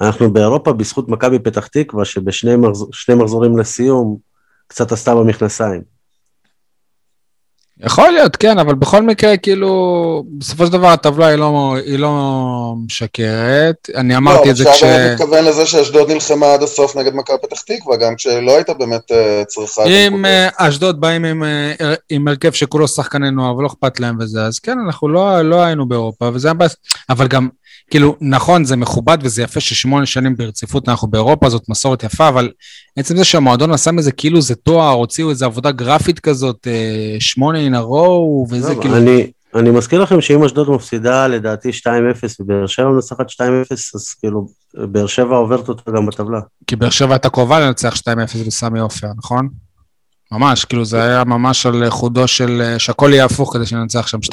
אנחנו 0.00 0.32
באירופה 0.32 0.72
בזכות 0.72 1.08
מכבי 1.08 1.38
פתח 1.38 1.66
תקווה, 1.66 2.04
שבשני 2.04 2.56
מחז... 2.56 2.84
מחזורים 3.16 3.58
לסיום 3.58 4.16
קצת 4.66 4.92
עשתה 4.92 5.14
במכנסיים. 5.14 5.82
יכול 7.84 8.10
להיות, 8.10 8.36
כן, 8.36 8.58
אבל 8.58 8.74
בכל 8.74 9.02
מקרה, 9.02 9.36
כאילו, 9.36 10.24
בסופו 10.38 10.66
של 10.66 10.72
דבר 10.72 10.86
הטבלה 10.86 11.26
היא 11.26 11.36
לא, 11.36 11.76
היא 11.86 11.98
לא 11.98 12.74
משקרת. 12.86 13.90
אני 13.94 14.16
אמרתי 14.16 14.50
את 14.50 14.56
זה 14.56 14.64
לא, 14.64 14.70
כש... 14.70 14.82
עכשיו 14.82 14.88
אני 14.88 15.14
מתכוון 15.14 15.44
לזה 15.44 15.66
שאשדוד 15.66 16.10
נלחמה 16.10 16.52
עד 16.52 16.62
הסוף 16.62 16.96
נגד 16.96 17.14
מכבי 17.14 17.36
פתח 17.42 17.60
תקווה, 17.60 17.96
גם 17.96 18.14
כשלא 18.16 18.56
הייתה 18.56 18.74
באמת 18.74 19.12
אה, 19.12 19.42
צריכה 19.44 19.84
אם. 19.84 20.24
אה, 20.24 20.48
אשדוד 20.56 21.00
באים 21.00 21.24
עם, 21.24 21.44
אה, 21.44 21.94
עם 22.10 22.28
הרכב 22.28 22.52
שכולו 22.52 22.88
שחקני 22.88 23.30
נוער 23.30 23.56
ולא 23.56 23.66
אכפת 23.66 24.00
להם 24.00 24.16
וזה, 24.20 24.42
אז 24.42 24.58
כן, 24.58 24.76
אנחנו 24.86 25.08
לא, 25.08 25.42
לא 25.42 25.62
היינו 25.62 25.88
באירופה, 25.88 26.30
וזה 26.34 26.48
היה 26.48 26.54
בעיה. 26.54 26.70
אבל 27.10 27.28
גם, 27.28 27.48
כאילו, 27.90 28.16
נכון, 28.20 28.64
זה 28.64 28.76
מכובד 28.76 29.18
וזה 29.22 29.42
יפה 29.42 29.60
ששמונה 29.60 30.06
שנים 30.06 30.36
ברציפות 30.36 30.88
אנחנו 30.88 31.08
באירופה, 31.08 31.48
זאת 31.48 31.68
מסורת 31.68 32.02
יפה, 32.02 32.28
אבל 32.28 32.50
עצם 32.96 33.16
זה 33.16 33.24
שהמועדון 33.24 33.72
עשה 33.72 33.92
מזה 33.92 34.12
כאילו 34.12 34.40
זה 34.40 34.54
תואר, 34.54 34.92
הוציאו 34.92 35.30
איזו 35.30 35.46
עבודה 35.46 35.70
גרפית 35.70 36.20
כזאת, 36.20 36.66
שמונה 37.18 37.58
in 37.70 37.74
a 37.74 37.82
row, 37.90 38.54
וזה 38.54 38.74
כאילו... 38.80 38.96
אני, 38.96 39.30
אני 39.54 39.70
מזכיר 39.70 40.02
לכם 40.02 40.20
שאם 40.20 40.44
אשדוד 40.44 40.70
מפסידה 40.70 41.26
לדעתי 41.26 41.70
2-0 41.70 41.72
ובאר 42.40 42.66
שבע 42.66 42.88
מנצחת 42.88 43.30
2-0, 43.30 43.42
אז 43.94 44.14
כאילו 44.20 44.46
באר 44.74 45.06
שבע 45.06 45.36
עוברת 45.36 45.68
אותה 45.68 45.90
גם 45.90 46.06
בטבלה. 46.06 46.40
כי 46.66 46.76
באר 46.76 46.90
שבע 46.90 47.14
הייתה 47.14 47.28
קרובה 47.28 47.60
לנצח 47.60 47.94
2-0 47.96 48.46
בסמי 48.46 48.80
עופר, 48.80 49.08
נכון? 49.16 49.48
ממש, 50.32 50.64
כאילו 50.64 50.84
זה 50.84 51.02
היה 51.02 51.24
ממש 51.24 51.66
על 51.66 51.90
חודו 51.90 52.28
של... 52.28 52.62
אה, 52.64 52.78
שהכל 52.78 53.10
יהיה 53.12 53.24
הפוך 53.24 53.54
כדי 53.54 53.66
שננצח 53.66 54.06
שם 54.06 54.18
2-0. 54.18 54.32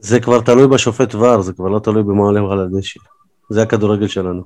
זה 0.00 0.20
כבר 0.20 0.40
תלוי 0.40 0.66
בשופט 0.66 1.14
ור, 1.14 1.42
זה 1.42 1.52
כבר 1.52 1.68
לא 1.68 1.78
תלוי 1.78 2.02
במה 2.02 2.22
עולה 2.22 2.40
על 2.52 2.60
הדשא. 2.60 3.00
זה 3.50 3.62
הכדורגל 3.62 4.08
שלנו. 4.08 4.42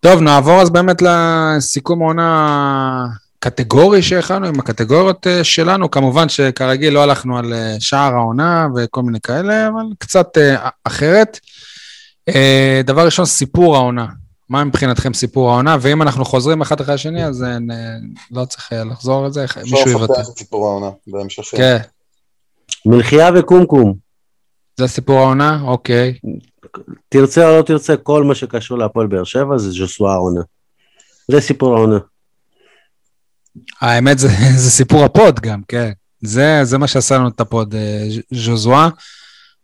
טוב, 0.00 0.20
נעבור 0.20 0.62
אז 0.62 0.70
באמת 0.70 1.02
לסיכום 1.02 2.02
העונה 2.02 3.06
הקטגורי 3.46 4.02
שהכנו 4.02 4.46
עם 4.46 4.60
הקטגוריות 4.60 5.26
אה, 5.26 5.44
שלנו. 5.44 5.90
כמובן 5.90 6.28
שכרגיל 6.28 6.92
לא 6.94 7.02
הלכנו 7.02 7.38
על 7.38 7.54
אה, 7.54 7.76
שער 7.80 8.14
העונה 8.14 8.68
וכל 8.76 9.02
מיני 9.02 9.20
כאלה, 9.20 9.68
אבל 9.68 9.84
קצת 9.98 10.38
אה, 10.38 10.68
אחרת. 10.84 11.40
דבר 12.84 13.04
ראשון, 13.04 13.24
סיפור 13.24 13.76
העונה. 13.76 14.06
מה 14.48 14.64
מבחינתכם 14.64 15.14
סיפור 15.14 15.50
העונה? 15.50 15.76
ואם 15.80 16.02
אנחנו 16.02 16.24
חוזרים 16.24 16.60
אחד 16.60 16.80
אחרי 16.80 16.94
השני, 16.94 17.24
אז 17.24 17.42
נ- 17.42 18.14
לא 18.30 18.44
צריך 18.44 18.72
לחזור 18.90 19.24
על 19.24 19.32
זה, 19.32 19.44
מישהו 19.62 19.78
אפשר 19.78 19.90
יוותר. 19.90 20.12
לפתח 20.12 20.28
את 20.28 20.38
סיפור 20.38 20.68
העונה 20.68 20.90
בהמשכים. 21.06 21.58
כן, 21.58 21.76
מלחייה 22.86 23.30
וקומקום. 23.34 23.94
זה 24.76 24.88
סיפור 24.88 25.18
העונה? 25.18 25.60
אוקיי. 25.62 26.14
תרצה 27.08 27.50
או 27.50 27.56
לא 27.56 27.62
תרצה, 27.62 27.96
כל 27.96 28.24
מה 28.24 28.34
שקשור 28.34 28.78
להפועל 28.78 29.06
באר 29.06 29.24
שבע 29.24 29.58
זה 29.58 29.70
ז'וזואה 29.70 30.12
העונה. 30.12 30.40
זה 31.30 31.40
סיפור 31.40 31.76
העונה. 31.76 31.98
האמת 33.80 34.18
זה, 34.18 34.28
זה 34.62 34.70
סיפור 34.70 35.04
הפוד 35.04 35.40
גם, 35.40 35.60
כן. 35.68 35.90
זה, 36.22 36.60
זה 36.62 36.78
מה 36.78 36.86
שעשה 36.86 37.14
לנו 37.14 37.28
את 37.28 37.40
הפוד, 37.40 37.74
אה, 37.74 38.08
ז'וזואה. 38.30 38.88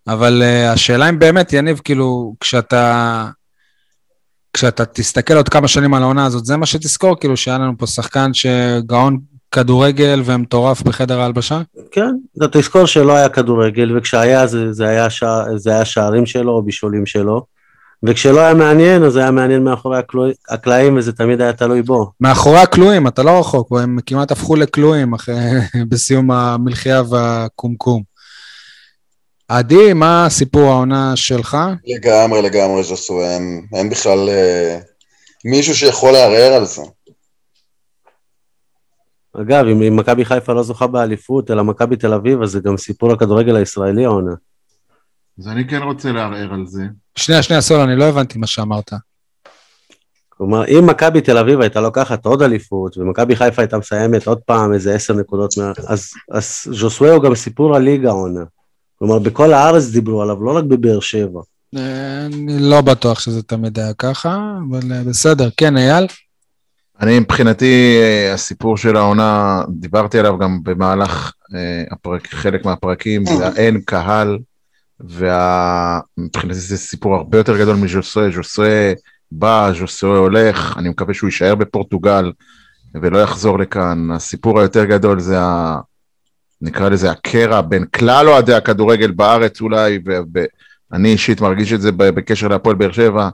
אבל 0.07 0.43
uh, 0.43 0.73
השאלה 0.73 1.09
אם 1.09 1.19
באמת, 1.19 1.53
יניב, 1.53 1.81
כאילו, 1.85 2.35
כשאתה... 2.41 3.29
כשאתה 4.53 4.85
תסתכל 4.85 5.37
עוד 5.37 5.49
כמה 5.49 5.69
שנים 5.69 5.95
על 5.95 6.03
העונה 6.03 6.27
הזאת, 6.27 6.45
זה 6.45 6.57
מה 6.57 6.67
שתזכור, 6.67 7.21
כאילו, 7.21 7.37
שהיה 7.37 7.59
לנו 7.59 7.79
פה 7.79 7.87
שחקן 7.87 8.31
שגאון 8.35 9.19
כדורגל 9.51 10.23
ומטורף 10.25 10.83
בחדר 10.83 11.21
ההלבשה? 11.21 11.61
כן, 11.91 12.15
אתה 12.39 12.59
תזכור 12.59 12.87
שלא 12.87 13.13
היה 13.13 13.29
כדורגל, 13.29 13.99
וכשהיה 13.99 14.47
זה, 14.47 14.73
זה, 14.73 14.89
היה 14.89 15.11
שע, 15.11 15.57
זה 15.57 15.71
היה 15.71 15.85
שערים 15.85 16.27
שלו 16.27 16.53
או 16.53 16.63
בישולים 16.63 17.07
שלו, 17.07 17.47
וכשלא 18.05 18.41
היה 18.41 18.55
מעניין, 18.55 19.05
אז 19.05 19.17
היה 19.17 19.31
מעניין 19.31 19.65
מאחורי 19.65 20.01
הקלעים, 20.49 20.97
וזה 20.97 21.13
תמיד 21.13 21.41
היה 21.41 21.53
תלוי 21.53 21.83
בו. 21.83 22.11
מאחורי 22.21 22.59
הכלואים, 22.59 23.07
אתה 23.07 23.23
לא 23.23 23.41
רחוק, 23.41 23.73
הם 23.73 23.99
כמעט 24.07 24.31
הפכו 24.31 24.57
לכלואים 24.57 25.15
אחרי, 25.15 25.35
בסיום 25.91 26.31
המלחייה 26.31 27.03
והקומקום. 27.11 28.03
עדי, 29.49 29.93
מה 29.93 30.27
סיפור 30.31 30.63
העונה 30.63 31.17
שלך? 31.17 31.57
לגמרי, 31.87 32.43
לגמרי, 32.43 32.83
ז'סו, 32.83 33.21
אין, 33.21 33.67
אין 33.75 33.91
בכלל 33.91 34.29
אה, 34.29 34.79
מישהו 35.45 35.75
שיכול 35.75 36.13
לערער 36.13 36.53
על 36.53 36.65
זה. 36.65 36.83
אגב, 39.41 39.67
אם, 39.67 39.83
אם 39.83 39.97
מכבי 39.97 40.25
חיפה 40.25 40.53
לא 40.53 40.63
זוכה 40.63 40.87
באליפות, 40.87 41.51
אלא 41.51 41.65
מכבי 41.65 41.97
תל 41.97 42.15
אביב, 42.15 42.43
אז 42.43 42.51
זה 42.51 42.61
גם 42.61 42.77
סיפור 42.77 43.13
הכדורגל 43.13 43.57
הישראלי 43.57 44.05
העונה. 44.05 44.35
אז 45.43 45.49
אני 45.49 45.69
כן 45.69 45.83
רוצה 45.83 46.13
לערער 46.13 46.55
על 46.55 46.67
זה. 46.67 46.83
שנייה, 47.17 47.43
שנייה, 47.43 47.61
סול, 47.61 47.81
אני 47.81 47.97
לא 47.97 48.05
הבנתי 48.05 48.39
מה 48.39 48.47
שאמרת. 48.47 48.93
כלומר, 50.29 50.65
אם 50.69 50.87
מכבי 50.87 51.21
תל 51.21 51.39
אביב 51.39 51.61
הייתה 51.61 51.81
לוקחת 51.81 52.27
עוד 52.27 52.43
אליפות, 52.43 52.99
ומכבי 52.99 53.37
חיפה 53.37 53.63
הייתה 53.63 53.79
מסיימת 53.79 54.27
עוד 54.27 54.39
פעם 54.39 54.73
איזה 54.73 54.95
עשר 54.95 55.15
נקודות, 55.15 55.59
מה... 55.59 55.73
אז, 55.87 56.11
אז 56.31 56.67
ז'וסווה 56.71 57.13
הוא 57.13 57.23
גם 57.23 57.35
סיפור 57.35 57.77
הליגה 57.77 58.09
העונה. 58.09 58.45
כלומר, 58.99 59.19
בכל 59.19 59.53
הארץ 59.53 59.91
דיברו 59.91 60.23
עליו, 60.23 60.45
לא 60.45 60.57
רק 60.57 60.65
בבאר 60.65 61.01
שבע. 61.01 61.41
אה, 61.77 62.27
אני 62.27 62.59
לא 62.59 62.81
בטוח 62.81 63.21
שזה 63.21 63.43
תמיד 63.43 63.79
היה 63.79 63.95
ככה, 63.95 64.57
אבל 64.71 64.93
אה, 64.93 65.05
בסדר. 65.05 65.49
כן, 65.57 65.77
אייל? 65.77 66.07
אני 67.01 67.19
מבחינתי, 67.19 67.99
אה, 68.03 68.33
הסיפור 68.35 68.77
של 68.77 68.97
העונה, 68.97 69.63
דיברתי 69.69 70.19
עליו 70.19 70.39
גם 70.39 70.63
במהלך 70.63 71.33
אה, 71.55 71.85
הפרק, 71.91 72.27
חלק 72.27 72.65
מהפרקים, 72.65 73.27
זה 73.27 73.47
האין 73.47 73.81
קהל, 73.81 74.39
ומבחינתי 75.03 76.55
זה 76.55 76.79
סיפור 76.79 77.15
הרבה 77.15 77.39
יותר 77.39 77.59
גדול 77.59 77.77
מז'וסרה, 77.77 78.31
ז'וסרה 78.31 78.93
בא, 79.33 79.73
ז'וסרה 79.79 80.19
הולך, 80.19 80.75
אני 80.79 80.89
מקווה 80.89 81.15
שהוא 81.15 81.29
יישאר 81.29 81.55
בפורטוגל 81.55 82.33
ולא 82.95 83.19
יחזור 83.19 83.59
לכאן. 83.59 84.11
הסיפור 84.11 84.61
היותר 84.61 84.85
גדול 84.85 85.21
זה 85.21 85.41
ה... 85.41 85.81
נקרא 86.63 86.89
לזה 86.89 87.11
הקרע 87.11 87.61
בין 87.61 87.85
כלל 87.85 88.29
אוהדי 88.29 88.55
הכדורגל 88.55 89.11
בארץ 89.11 89.61
אולי, 89.61 89.99
ואני 90.93 91.09
אישית 91.09 91.41
מרגיש 91.41 91.73
את 91.73 91.81
זה 91.81 91.93
בקשר 91.93 92.49
להפועל 92.49 92.77
באר 92.77 92.93
שבע, 92.93 93.29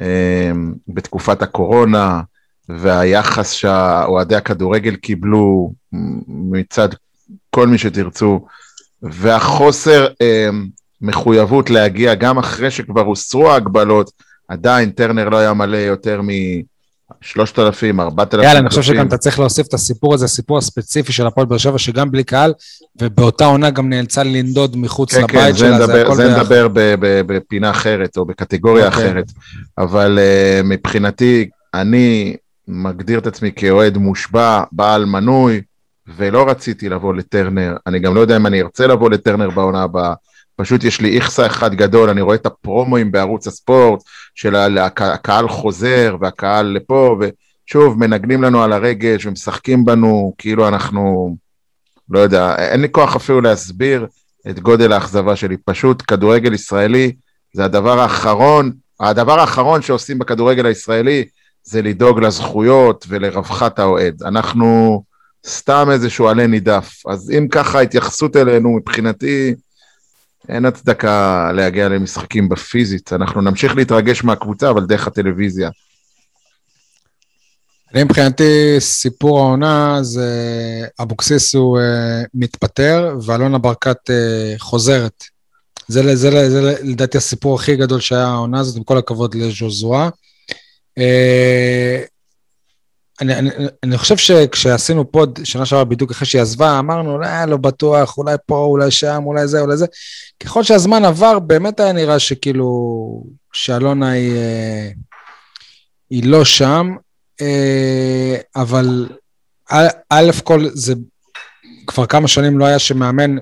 אה, 0.00 0.52
בתקופת 0.88 1.42
הקורונה, 1.42 2.20
והיחס 2.68 3.50
שאוהדי 3.50 4.36
הכדורגל 4.36 4.96
קיבלו 4.96 5.72
מצד 6.28 6.88
כל 7.50 7.66
מי 7.66 7.78
שתרצו, 7.78 8.46
והחוסר 9.02 10.06
אה, 10.22 10.48
מחויבות 11.00 11.70
להגיע 11.70 12.14
גם 12.14 12.38
אחרי 12.38 12.70
שכבר 12.70 13.00
הוסרו 13.00 13.50
ההגבלות, 13.50 14.10
עדיין 14.48 14.90
טרנר 14.90 15.28
לא 15.28 15.36
היה 15.36 15.52
מלא 15.52 15.76
יותר 15.76 16.20
אלפים, 17.58 18.00
ארבעת 18.00 18.34
אלפים. 18.34 18.48
יאללה, 18.48 18.60
אני 18.60 18.68
חושב 18.68 18.82
שגם 18.82 19.06
אתה 19.06 19.18
צריך 19.18 19.38
להוסיף 19.38 19.66
את 19.66 19.74
הסיפור 19.74 20.14
הזה, 20.14 20.24
הסיפור 20.24 20.58
הספציפי 20.58 21.12
של 21.12 21.26
הפועל 21.26 21.46
באר 21.46 21.58
שבע, 21.58 21.78
שגם 21.78 22.10
בלי 22.10 22.24
קהל, 22.24 22.52
ובאותה 23.02 23.44
עונה 23.44 23.70
גם 23.70 23.88
נאלצה 23.88 24.22
לנדוד 24.22 24.76
מחוץ 24.76 25.14
כן, 25.14 25.20
לבית 25.22 25.32
כן, 25.34 25.52
זה 25.52 25.58
שלה, 25.58 25.78
זה 25.78 25.84
נדבר, 25.84 26.06
הכל 26.06 26.16
זה 26.16 26.28
ביחד. 26.28 26.40
נדבר 26.40 26.68
ב- 26.68 26.94
ב- 27.00 27.20
בפינה 27.26 27.70
אחרת 27.70 28.16
או 28.16 28.24
בקטגוריה 28.24 28.86
אוקיי. 28.86 29.08
אחרת, 29.08 29.24
אבל 29.78 30.18
uh, 30.18 30.66
מבחינתי, 30.66 31.48
אני 31.74 32.36
מגדיר 32.68 33.18
את 33.18 33.26
עצמי 33.26 33.50
כאוהד 33.56 33.98
מושבע, 33.98 34.62
בעל 34.72 35.04
מנוי, 35.04 35.60
ולא 36.16 36.48
רציתי 36.48 36.88
לבוא 36.88 37.14
לטרנר, 37.14 37.76
אני 37.86 37.98
גם 37.98 38.14
לא 38.14 38.20
יודע 38.20 38.36
אם 38.36 38.46
אני 38.46 38.62
ארצה 38.62 38.86
לבוא 38.86 39.10
לטרנר 39.10 39.50
בעונה 39.50 39.82
הבאה, 39.82 40.14
פשוט 40.56 40.84
יש 40.84 41.00
לי 41.00 41.16
איכסה 41.16 41.46
אחד 41.46 41.74
גדול, 41.74 42.10
אני 42.10 42.20
רואה 42.20 42.34
את 42.34 42.46
הפרומואים 42.46 43.12
בערוץ 43.12 43.46
הספורט, 43.46 44.00
של 44.34 44.56
הקהל 44.56 45.48
חוזר 45.48 46.16
והקהל 46.20 46.66
לפה, 46.66 47.18
ושוב, 47.20 47.98
מנגנים 47.98 48.42
לנו 48.42 48.62
על 48.62 48.72
הרגש 48.72 49.26
ומשחקים 49.26 49.84
בנו, 49.84 50.34
כאילו 50.38 50.68
אנחנו, 50.68 51.36
לא 52.10 52.18
יודע, 52.18 52.54
אין 52.58 52.80
לי 52.80 52.88
כוח 52.90 53.16
אפילו 53.16 53.40
להסביר 53.40 54.06
את 54.50 54.60
גודל 54.60 54.92
האכזבה 54.92 55.36
שלי. 55.36 55.56
פשוט 55.56 56.02
כדורגל 56.06 56.54
ישראלי 56.54 57.12
זה 57.54 57.64
הדבר 57.64 58.00
האחרון, 58.00 58.72
הדבר 59.00 59.40
האחרון 59.40 59.82
שעושים 59.82 60.18
בכדורגל 60.18 60.66
הישראלי 60.66 61.24
זה 61.62 61.82
לדאוג 61.82 62.20
לזכויות 62.20 63.04
ולרווחת 63.08 63.78
האוהד. 63.78 64.22
אנחנו 64.22 65.02
סתם 65.46 65.88
איזשהו 65.90 66.28
עלה 66.28 66.46
נידף. 66.46 67.02
אז 67.08 67.30
אם 67.38 67.48
ככה 67.50 67.78
ההתייחסות 67.78 68.36
אלינו 68.36 68.70
מבחינתי, 68.70 69.54
אין 70.48 70.64
הצדקה 70.64 71.50
להגיע 71.52 71.88
למשחקים 71.88 72.48
בפיזית. 72.48 73.12
אנחנו 73.12 73.40
נמשיך 73.40 73.76
להתרגש 73.76 74.24
מהקבוצה, 74.24 74.70
אבל 74.70 74.86
דרך 74.86 75.06
הטלוויזיה. 75.06 75.70
אני 77.94 78.04
מבחינתי, 78.04 78.76
סיפור 78.78 79.38
העונה 79.38 79.98
זה 80.02 80.28
אבוקסיס 81.00 81.54
הוא 81.54 81.78
uh, 81.78 81.82
מתפטר 82.34 83.16
ואלונה 83.26 83.58
ברקת 83.58 84.10
uh, 84.10 84.58
חוזרת. 84.58 85.24
זה, 85.88 86.02
זה, 86.02 86.30
זה, 86.30 86.50
זה 86.50 86.74
לדעתי 86.82 87.18
הסיפור 87.18 87.54
הכי 87.54 87.76
גדול 87.76 88.00
שהיה 88.00 88.26
העונה 88.26 88.60
הזאת, 88.60 88.76
עם 88.76 88.82
כל 88.82 88.98
הכבוד 88.98 89.34
לז'וזואה. 89.34 90.08
Uh, 90.98 91.02
אני, 93.20 93.34
אני, 93.34 93.50
אני 93.82 93.98
חושב 93.98 94.16
שכשעשינו 94.16 95.12
פוד 95.12 95.40
שנה 95.44 95.66
שעברה 95.66 95.84
בדיוק 95.84 96.10
אחרי 96.10 96.26
שהיא 96.26 96.42
עזבה, 96.42 96.78
אמרנו, 96.78 97.18
לא, 97.18 97.44
לא 97.44 97.56
בטוח, 97.56 98.18
אולי 98.18 98.36
פה, 98.46 98.56
אולי 98.56 98.90
שם, 98.90 99.22
אולי 99.26 99.48
זה, 99.48 99.60
אולי 99.60 99.76
זה. 99.76 99.86
ככל 100.40 100.62
שהזמן 100.62 101.04
עבר, 101.04 101.38
באמת 101.38 101.80
היה 101.80 101.92
נראה 101.92 102.18
שכאילו, 102.18 103.24
שאלונה 103.52 104.10
היא, 104.10 104.36
אה, 104.36 104.90
היא 106.10 106.26
לא 106.26 106.44
שם, 106.44 106.90
אה, 107.40 108.36
אבל 108.56 109.08
א', 110.10 110.30
כל 110.44 110.64
זה 110.72 110.94
כבר 111.86 112.06
כמה 112.06 112.28
שנים 112.28 112.58
לא 112.58 112.64
היה 112.64 112.78
שמאמן, 112.78 113.36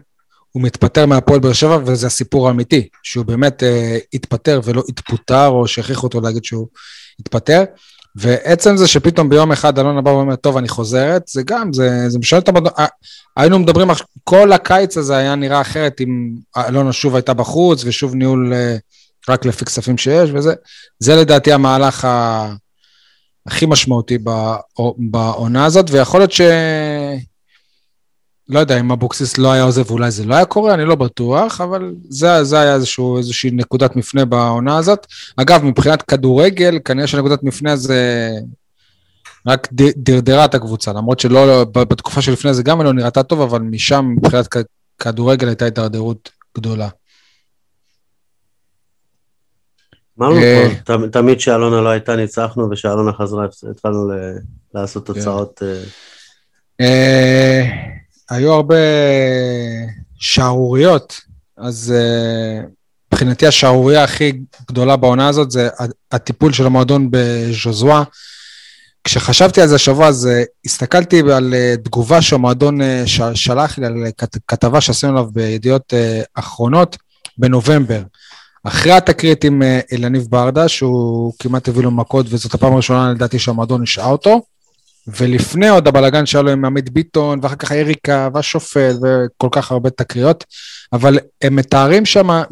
הוא 0.50 0.62
מתפטר 0.62 1.06
מהפועל 1.06 1.40
באר 1.40 1.52
שבע, 1.52 1.78
וזה 1.86 2.06
הסיפור 2.06 2.48
האמיתי, 2.48 2.88
שהוא 3.02 3.24
באמת 3.24 3.62
התפטר 4.14 4.60
ולא 4.64 4.82
התפוטר, 4.88 5.46
או 5.46 5.68
שהכריחו 5.68 6.06
אותו 6.06 6.20
להגיד 6.20 6.44
שהוא 6.44 6.68
התפטר. 7.20 7.64
ועצם 8.16 8.76
זה 8.76 8.88
שפתאום 8.88 9.28
ביום 9.28 9.52
אחד 9.52 9.78
אלונה 9.78 10.00
בא 10.00 10.10
ואומר, 10.10 10.36
טוב, 10.36 10.56
אני 10.56 10.68
חוזרת, 10.68 11.28
זה 11.28 11.42
גם, 11.42 11.72
זה, 11.72 12.08
זה 12.08 12.18
משנה 12.18 12.38
את 12.38 12.48
המדע... 12.48 12.70
היינו 13.36 13.58
מדברים, 13.58 13.88
כל 14.24 14.52
הקיץ 14.52 14.96
הזה 14.96 15.16
היה 15.16 15.34
נראה 15.34 15.60
אחרת 15.60 16.00
אם 16.00 16.30
אלונה 16.68 16.92
שוב 16.92 17.14
הייתה 17.14 17.34
בחוץ, 17.34 17.84
ושוב 17.84 18.14
ניהול 18.14 18.52
אה, 18.54 18.76
רק 19.28 19.44
לפי 19.44 19.64
כספים 19.64 19.98
שיש, 19.98 20.30
וזה. 20.34 20.54
זה 20.98 21.16
לדעתי 21.16 21.52
המהלך 21.52 22.04
ה... 22.04 22.52
הכי 23.46 23.66
משמעותי 23.66 24.18
בעונה 24.98 25.64
הזאת, 25.64 25.86
ויכול 25.90 26.20
להיות 26.20 26.32
ש... 26.32 26.40
לא 28.52 28.58
יודע, 28.58 28.80
אם 28.80 28.92
אבוקסיס 28.92 29.38
לא 29.38 29.52
היה 29.52 29.62
עוזב, 29.62 29.90
אולי 29.90 30.10
זה 30.10 30.24
לא 30.24 30.34
היה 30.34 30.44
קורה, 30.44 30.74
אני 30.74 30.84
לא 30.84 30.94
בטוח, 30.94 31.60
אבל 31.60 31.94
זה, 32.08 32.44
זה 32.44 32.60
היה 32.60 32.74
איזשהו, 32.74 33.18
איזושהי 33.18 33.50
נקודת 33.50 33.96
מפנה 33.96 34.24
בעונה 34.24 34.76
הזאת. 34.76 35.06
אגב, 35.36 35.64
מבחינת 35.64 36.02
כדורגל, 36.02 36.78
כנראה 36.84 37.06
שנקודת 37.06 37.42
מפנה 37.42 37.76
זה 37.76 38.30
רק 39.46 39.68
דרדרה 39.96 40.44
את 40.44 40.54
הקבוצה, 40.54 40.92
למרות 40.92 41.20
שלא, 41.20 41.64
בתקופה 41.64 42.22
שלפני 42.22 42.54
זה 42.54 42.62
גם 42.62 42.80
היא 42.80 42.86
לא 42.86 42.92
נראתה 42.92 43.22
טוב, 43.22 43.40
אבל 43.40 43.60
משם 43.60 44.14
מבחינת 44.16 44.48
כדורגל 44.98 45.48
הייתה 45.48 45.64
הידרדרות 45.64 46.30
גדולה. 46.56 46.88
אמרנו 50.18 50.40
פה, 50.84 50.94
תמיד 51.12 51.40
שאלונה 51.40 51.80
לא 51.80 51.88
הייתה 51.88 52.16
ניצחנו, 52.16 52.70
ושאלונה 52.70 53.12
חזרה, 53.12 53.46
התחלנו 53.70 54.10
לעשות 54.74 55.06
תוצאות. 55.06 55.62
היו 58.30 58.52
הרבה 58.52 58.74
שערוריות, 60.16 61.20
אז 61.56 61.94
מבחינתי 63.12 63.46
השערורייה 63.46 64.04
הכי 64.04 64.32
גדולה 64.68 64.96
בעונה 64.96 65.28
הזאת 65.28 65.50
זה 65.50 65.68
הטיפול 66.12 66.52
של 66.52 66.66
המועדון 66.66 67.08
בז'וזואה. 67.10 68.02
כשחשבתי 69.04 69.60
על 69.60 69.68
זה 69.68 69.74
השבוע, 69.74 70.06
אז 70.06 70.28
הסתכלתי 70.64 71.20
על 71.20 71.54
תגובה 71.84 72.22
שהמועדון 72.22 72.80
שלח 73.34 73.78
לי, 73.78 73.86
על 73.86 73.94
כתבה 74.48 74.80
שעשינו 74.80 75.12
עליו 75.12 75.30
בידיעות 75.32 75.94
אחרונות 76.34 76.96
בנובמבר. 77.38 78.02
אחרי 78.64 78.92
התקרית 78.92 79.44
עם 79.44 79.62
אלניב 79.92 80.26
ברדה, 80.30 80.68
שהוא 80.68 81.32
כמעט 81.38 81.68
הביא 81.68 81.82
לו 81.82 81.90
מכות, 81.90 82.26
וזאת 82.28 82.54
הפעם 82.54 82.72
הראשונה 82.72 83.12
לדעתי 83.12 83.38
שהמועדון 83.38 83.82
השעה 83.82 84.06
אותו, 84.06 84.40
ולפני 85.06 85.68
עוד 85.68 85.88
הבלגן 85.88 86.26
שהיה 86.26 86.42
לו 86.42 86.50
עם 86.50 86.64
עמית 86.64 86.90
ביטון, 86.90 87.38
ואחר 87.42 87.56
כך 87.56 87.72
היריקה, 87.72 88.28
והשופט, 88.34 88.94
וכל 89.02 89.48
כך 89.50 89.72
הרבה 89.72 89.90
תקריות, 89.90 90.44
אבל 90.92 91.18
הם 91.42 91.56
מתארים 91.56 92.06
שם, 92.06 92.42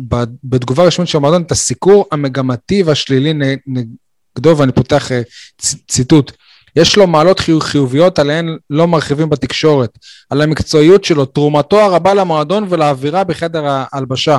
בתגובה 0.45 0.85
רשמית 0.85 1.09
של 1.09 1.19
המועדון, 1.19 1.43
את 1.43 1.53
הסיקור 1.53 2.07
המגמתי 2.13 2.83
והשלילי 2.83 3.33
נגדו, 3.67 4.59
ואני 4.59 4.73
פותח 4.73 5.09
ציטוט. 5.89 6.33
יש 6.77 6.97
לו 6.97 7.07
מעלות 7.07 7.41
חיוביות 7.61 8.19
עליהן 8.19 8.57
לא 8.71 8.89
מרחיבים 8.89 9.31
בתקשורת, 9.31 9.99
על 10.31 10.41
המקצועיות 10.41 11.05
שלו, 11.05 11.25
תרומתו 11.25 11.81
הרבה 11.81 12.15
למועדון 12.15 12.67
ולאווירה 12.69 13.25
בחדר 13.25 13.65
ההלבשה. 13.67 14.39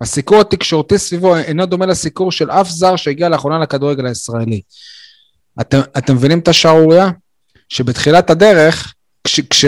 הסיקור 0.00 0.40
התקשורתי 0.40 0.98
סביבו 0.98 1.36
אינו 1.36 1.66
דומה 1.66 1.86
לסיקור 1.86 2.32
של 2.32 2.50
אף 2.50 2.68
זר 2.68 2.96
שהגיע 2.96 3.28
לאחרונה 3.28 3.58
לכדורגל 3.58 4.06
הישראלי. 4.06 4.60
אתם, 5.60 5.80
אתם 5.98 6.14
מבינים 6.14 6.38
את 6.38 6.48
השערורייה? 6.48 7.10
שבתחילת 7.72 8.30
הדרך, 8.30 8.94
כש, 9.24 9.40
כש, 9.40 9.64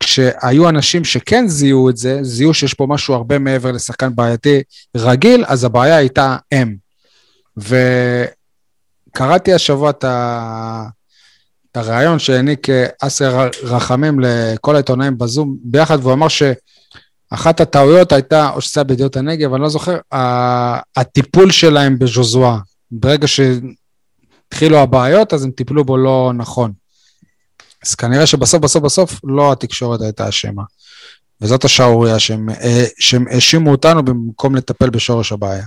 כשהיו 0.00 0.68
אנשים 0.68 1.04
שכן 1.04 1.48
זיהו 1.48 1.90
את 1.90 1.96
זה, 1.96 2.18
זיהו 2.22 2.54
שיש 2.54 2.74
פה 2.74 2.86
משהו 2.88 3.14
הרבה 3.14 3.38
מעבר 3.38 3.72
לשחקן 3.72 4.14
בעייתי 4.14 4.62
רגיל, 4.96 5.44
אז 5.46 5.64
הבעיה 5.64 5.96
הייתה 5.96 6.36
הם. 6.52 6.76
וקראתי 7.56 9.52
השבוע 9.52 9.90
את, 9.90 10.04
ה... 10.04 10.84
את 11.72 11.76
הריאיון 11.76 12.18
שהעניק 12.18 12.66
אסר 13.02 13.48
רחמים 13.62 14.20
לכל 14.20 14.74
העיתונאים 14.74 15.18
בזום 15.18 15.56
ביחד, 15.62 15.98
והוא 16.02 16.12
אמר 16.12 16.28
ש... 16.28 16.42
אחת 17.30 17.60
הטעויות 17.60 18.12
הייתה, 18.12 18.50
או 18.50 18.60
שזה 18.60 18.80
היה 18.80 18.84
בידיעות 18.84 19.16
הנגב, 19.16 19.54
אני 19.54 19.62
לא 19.62 19.68
זוכר, 19.68 19.98
הטיפול 20.96 21.50
שלהם 21.50 21.98
בז'וזואה. 21.98 22.58
ברגע 22.90 23.26
שהתחילו 23.28 24.78
הבעיות, 24.78 25.34
אז 25.34 25.44
הם 25.44 25.50
טיפלו 25.50 25.84
בו 25.84 25.96
לא 25.96 26.32
נכון. 26.34 26.72
אז 27.86 27.94
כנראה 27.94 28.26
שבסוף, 28.26 28.60
בסוף, 28.60 28.82
בסוף, 28.82 29.20
לא 29.24 29.52
התקשורת 29.52 30.00
הייתה 30.00 30.28
אשמה. 30.28 30.62
וזאת 31.40 31.64
השערורייה, 31.64 32.18
שהם, 32.18 32.48
שהם 32.98 33.24
האשימו 33.30 33.70
אותנו 33.70 34.02
במקום 34.02 34.56
לטפל 34.56 34.90
בשורש 34.90 35.32
הבעיה. 35.32 35.64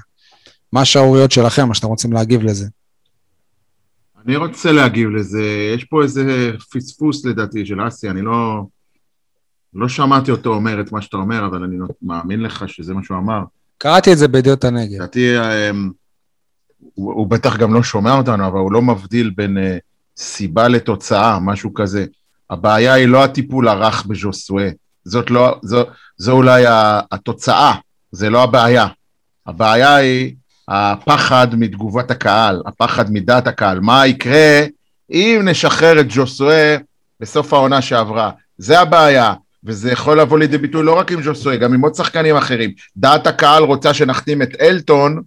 מה 0.73 0.81
השערוריות 0.81 1.31
שלכם, 1.31 1.67
מה 1.67 1.73
שאתם 1.73 1.87
רוצים 1.87 2.13
להגיב 2.13 2.43
לזה? 2.43 2.67
אני 4.25 4.35
רוצה 4.35 4.71
להגיב 4.71 5.09
לזה, 5.09 5.43
יש 5.75 5.83
פה 5.83 6.03
איזה 6.03 6.51
פספוס 6.71 7.25
לדעתי 7.25 7.65
של 7.65 7.87
אסי, 7.87 8.09
אני 8.09 8.21
לא... 8.21 8.65
לא 9.73 9.89
שמעתי 9.89 10.31
אותו 10.31 10.49
אומר 10.49 10.81
את 10.81 10.91
מה 10.91 11.01
שאתה 11.01 11.17
אומר, 11.17 11.45
אבל 11.45 11.63
אני 11.63 11.75
מאמין 12.01 12.41
לך 12.41 12.69
שזה 12.69 12.93
מה 12.93 13.03
שהוא 13.03 13.17
אמר. 13.17 13.43
קראתי 13.77 14.13
את 14.13 14.17
זה 14.17 14.27
בידיעות 14.27 14.63
הנגב. 14.63 14.95
לדעתי, 14.95 15.33
הוא, 16.93 17.13
הוא 17.13 17.27
בטח 17.27 17.57
גם 17.57 17.73
לא 17.73 17.83
שומע 17.83 18.17
אותנו, 18.17 18.47
אבל 18.47 18.59
הוא 18.59 18.71
לא 18.71 18.81
מבדיל 18.81 19.29
בין 19.35 19.57
uh, 19.57 19.61
סיבה 20.17 20.67
לתוצאה, 20.67 21.39
משהו 21.39 21.73
כזה. 21.73 22.05
הבעיה 22.49 22.93
היא 22.93 23.07
לא 23.07 23.23
הטיפול 23.23 23.67
הרך 23.67 24.05
בז'וסואה, 24.05 24.69
זאת 25.05 25.31
לא, 25.31 25.59
זו, 25.63 25.83
זו 26.17 26.31
אולי 26.31 26.63
התוצאה, 27.11 27.73
זה 28.11 28.29
לא 28.29 28.43
הבעיה. 28.43 28.87
הבעיה 29.47 29.95
היא 29.95 30.35
הפחד 30.67 31.47
מתגובת 31.55 32.11
הקהל, 32.11 32.61
הפחד 32.65 33.11
מדעת 33.13 33.47
הקהל. 33.47 33.79
מה 33.79 34.07
יקרה 34.07 34.65
אם 35.11 35.41
נשחרר 35.43 35.99
את 35.99 36.11
ז'וסואה 36.11 36.77
בסוף 37.19 37.53
העונה 37.53 37.81
שעברה? 37.81 38.31
זה 38.57 38.79
הבעיה. 38.79 39.33
וזה 39.63 39.91
יכול 39.91 40.19
לבוא 40.21 40.39
לידי 40.39 40.57
ביטוי 40.57 40.83
לא 40.83 40.99
רק 40.99 41.11
עם 41.11 41.23
ז'וסוי, 41.23 41.57
גם 41.57 41.73
עם 41.73 41.81
עוד 41.81 41.95
שחקנים 41.95 42.37
אחרים. 42.37 42.71
דעת 42.97 43.27
הקהל 43.27 43.63
רוצה 43.63 43.93
שנחתים 43.93 44.41
את 44.41 44.49
אלטון, 44.61 45.21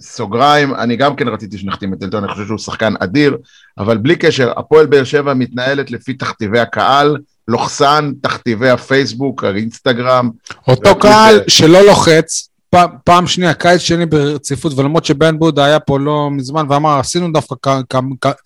סוגריים, 0.00 0.74
אני 0.74 0.96
גם 0.96 1.16
כן 1.16 1.28
רציתי 1.28 1.58
שנחתים 1.58 1.94
את 1.94 2.02
אלטון, 2.02 2.24
אני 2.24 2.32
חושב 2.32 2.46
שהוא 2.46 2.58
שחקן 2.58 2.94
אדיר, 3.00 3.36
אבל 3.78 3.96
בלי 3.96 4.16
קשר, 4.16 4.52
הפועל 4.56 4.86
באר 4.86 5.04
שבע 5.04 5.34
מתנהלת 5.34 5.90
לפי 5.90 6.14
תכתיבי 6.14 6.60
הקהל, 6.60 7.16
לוחסן 7.48 8.12
תכתיבי 8.22 8.70
הפייסבוק, 8.70 9.44
האינסטגרם. 9.44 10.30
אותו. 10.68 10.98
קהל 10.98 11.40
שלא 11.48 11.86
לוחץ, 11.86 12.48
פעם, 12.70 12.90
פעם 13.04 13.26
שנייה, 13.26 13.54
קיץ 13.54 13.80
שני 13.80 14.06
ברציפות, 14.06 14.72
ולמרות 14.78 15.04
שבן 15.04 15.38
בודה 15.38 15.64
היה 15.64 15.80
פה 15.80 15.98
לא 15.98 16.30
מזמן 16.30 16.66
ואמר, 16.68 16.98
עשינו 16.98 17.32
דווקא 17.32 17.54
ק- 17.54 17.94
ק- 17.94 18.26
ק- 18.26 18.36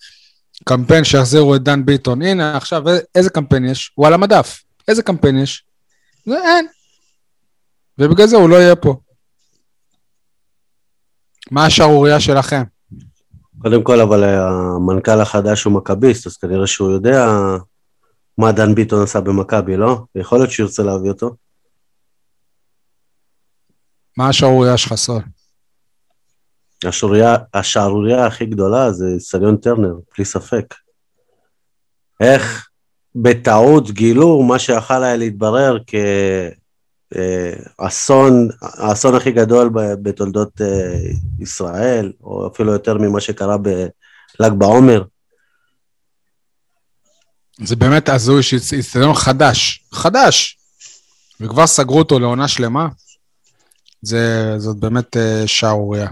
קמפיין 0.63 1.03
שיחזירו 1.03 1.55
את 1.55 1.63
דן 1.63 1.85
ביטון. 1.85 2.21
הנה, 2.21 2.57
עכשיו, 2.57 2.83
איזה 3.15 3.29
קמפיין 3.29 3.65
יש? 3.65 3.91
הוא 3.95 4.07
על 4.07 4.13
המדף. 4.13 4.63
איזה 4.87 5.03
קמפיין 5.03 5.37
יש? 5.39 5.63
זה 6.25 6.35
אין. 6.35 6.65
ובגלל 7.99 8.27
זה 8.27 8.35
הוא 8.35 8.49
לא 8.49 8.55
יהיה 8.55 8.75
פה. 8.75 8.95
מה 11.53 11.65
השערורייה 11.65 12.19
שלכם? 12.19 12.63
קודם 13.61 13.83
כל, 13.83 14.01
אבל 14.01 14.23
המנכ"ל 14.23 15.21
החדש 15.21 15.63
הוא 15.63 15.73
מכביסט, 15.73 16.27
אז 16.27 16.37
כנראה 16.37 16.67
שהוא 16.67 16.91
יודע 16.91 17.27
מה 18.37 18.51
דן 18.51 18.75
ביטון 18.75 19.03
עשה 19.03 19.21
במכבי, 19.21 19.77
לא? 19.77 20.01
יכול 20.15 20.37
להיות 20.37 20.51
שהוא 20.51 20.65
ירצה 20.65 20.83
להביא 20.83 21.09
אותו. 21.09 21.35
מה 24.17 24.29
השערורייה 24.29 24.77
שלך, 24.77 24.93
סול? 24.93 25.21
השערורייה, 26.85 27.35
השערורייה 27.53 28.25
הכי 28.25 28.45
גדולה 28.45 28.91
זה 28.91 29.05
סליון 29.19 29.57
טרנר, 29.57 29.93
בלי 30.15 30.25
ספק. 30.25 30.73
איך 32.19 32.69
בטעות 33.15 33.91
גילו 33.91 34.43
מה 34.43 34.59
שיכול 34.59 35.03
היה 35.03 35.15
להתברר 35.15 35.77
כאסון, 35.87 36.62
האסון 37.79 39.15
הכי 39.15 39.31
גדול 39.31 39.69
בתולדות 39.73 40.61
אה, 40.61 40.99
ישראל, 41.39 42.11
או 42.23 42.47
אפילו 42.47 42.71
יותר 42.71 42.97
ממה 42.97 43.21
שקרה 43.21 43.57
בל"ג 43.57 44.51
בעומר. 44.57 45.03
זה 47.63 47.75
באמת 47.75 48.09
הזוי 48.09 48.43
שאיצטדיון 48.43 49.13
חדש, 49.13 49.85
חדש, 49.93 50.57
וכבר 51.41 51.67
סגרו 51.67 51.99
אותו 51.99 52.19
לעונה 52.19 52.47
שלמה. 52.47 52.87
זה, 54.01 54.53
זאת 54.57 54.77
באמת 54.77 55.17
אה, 55.17 55.43
שערורייה, 55.45 56.07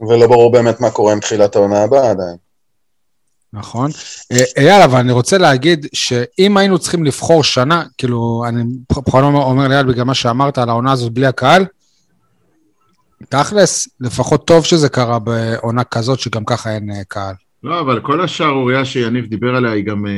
ולא 0.00 0.26
ברור 0.26 0.52
באמת 0.52 0.80
מה 0.80 0.90
קורה 0.90 1.12
עם 1.12 1.20
תחילת 1.20 1.56
העונה 1.56 1.82
הבאה 1.82 2.10
עדיין. 2.10 2.36
נכון? 3.52 3.90
אה, 4.32 4.44
אייל, 4.56 4.82
אבל 4.82 4.98
אני 4.98 5.12
רוצה 5.12 5.38
להגיד 5.38 5.86
שאם 5.92 6.56
היינו 6.56 6.78
צריכים 6.78 7.04
לבחור 7.04 7.44
שנה, 7.44 7.84
כאילו, 7.98 8.44
אני 8.48 8.62
בכלל 9.06 9.24
אומר, 9.24 9.68
לאייל 9.68 9.86
בגלל 9.86 10.04
מה 10.04 10.14
שאמרת 10.14 10.58
על 10.58 10.68
העונה 10.68 10.92
הזאת 10.92 11.12
בלי 11.12 11.26
הקהל, 11.26 11.66
תכלס, 13.28 13.88
לפחות 14.00 14.46
טוב 14.46 14.64
שזה 14.64 14.88
קרה 14.88 15.18
בעונה 15.18 15.84
כזאת 15.84 16.20
שגם 16.20 16.44
ככה 16.44 16.74
אין 16.74 16.90
אה, 16.90 17.04
קהל. 17.08 17.34
לא, 17.62 17.80
אבל 17.80 18.00
כל 18.00 18.20
השערורייה 18.20 18.84
שיניב 18.84 19.26
דיבר 19.26 19.56
עליה 19.56 19.72
היא 19.72 19.84
גם 19.84 20.06
אה, 20.06 20.12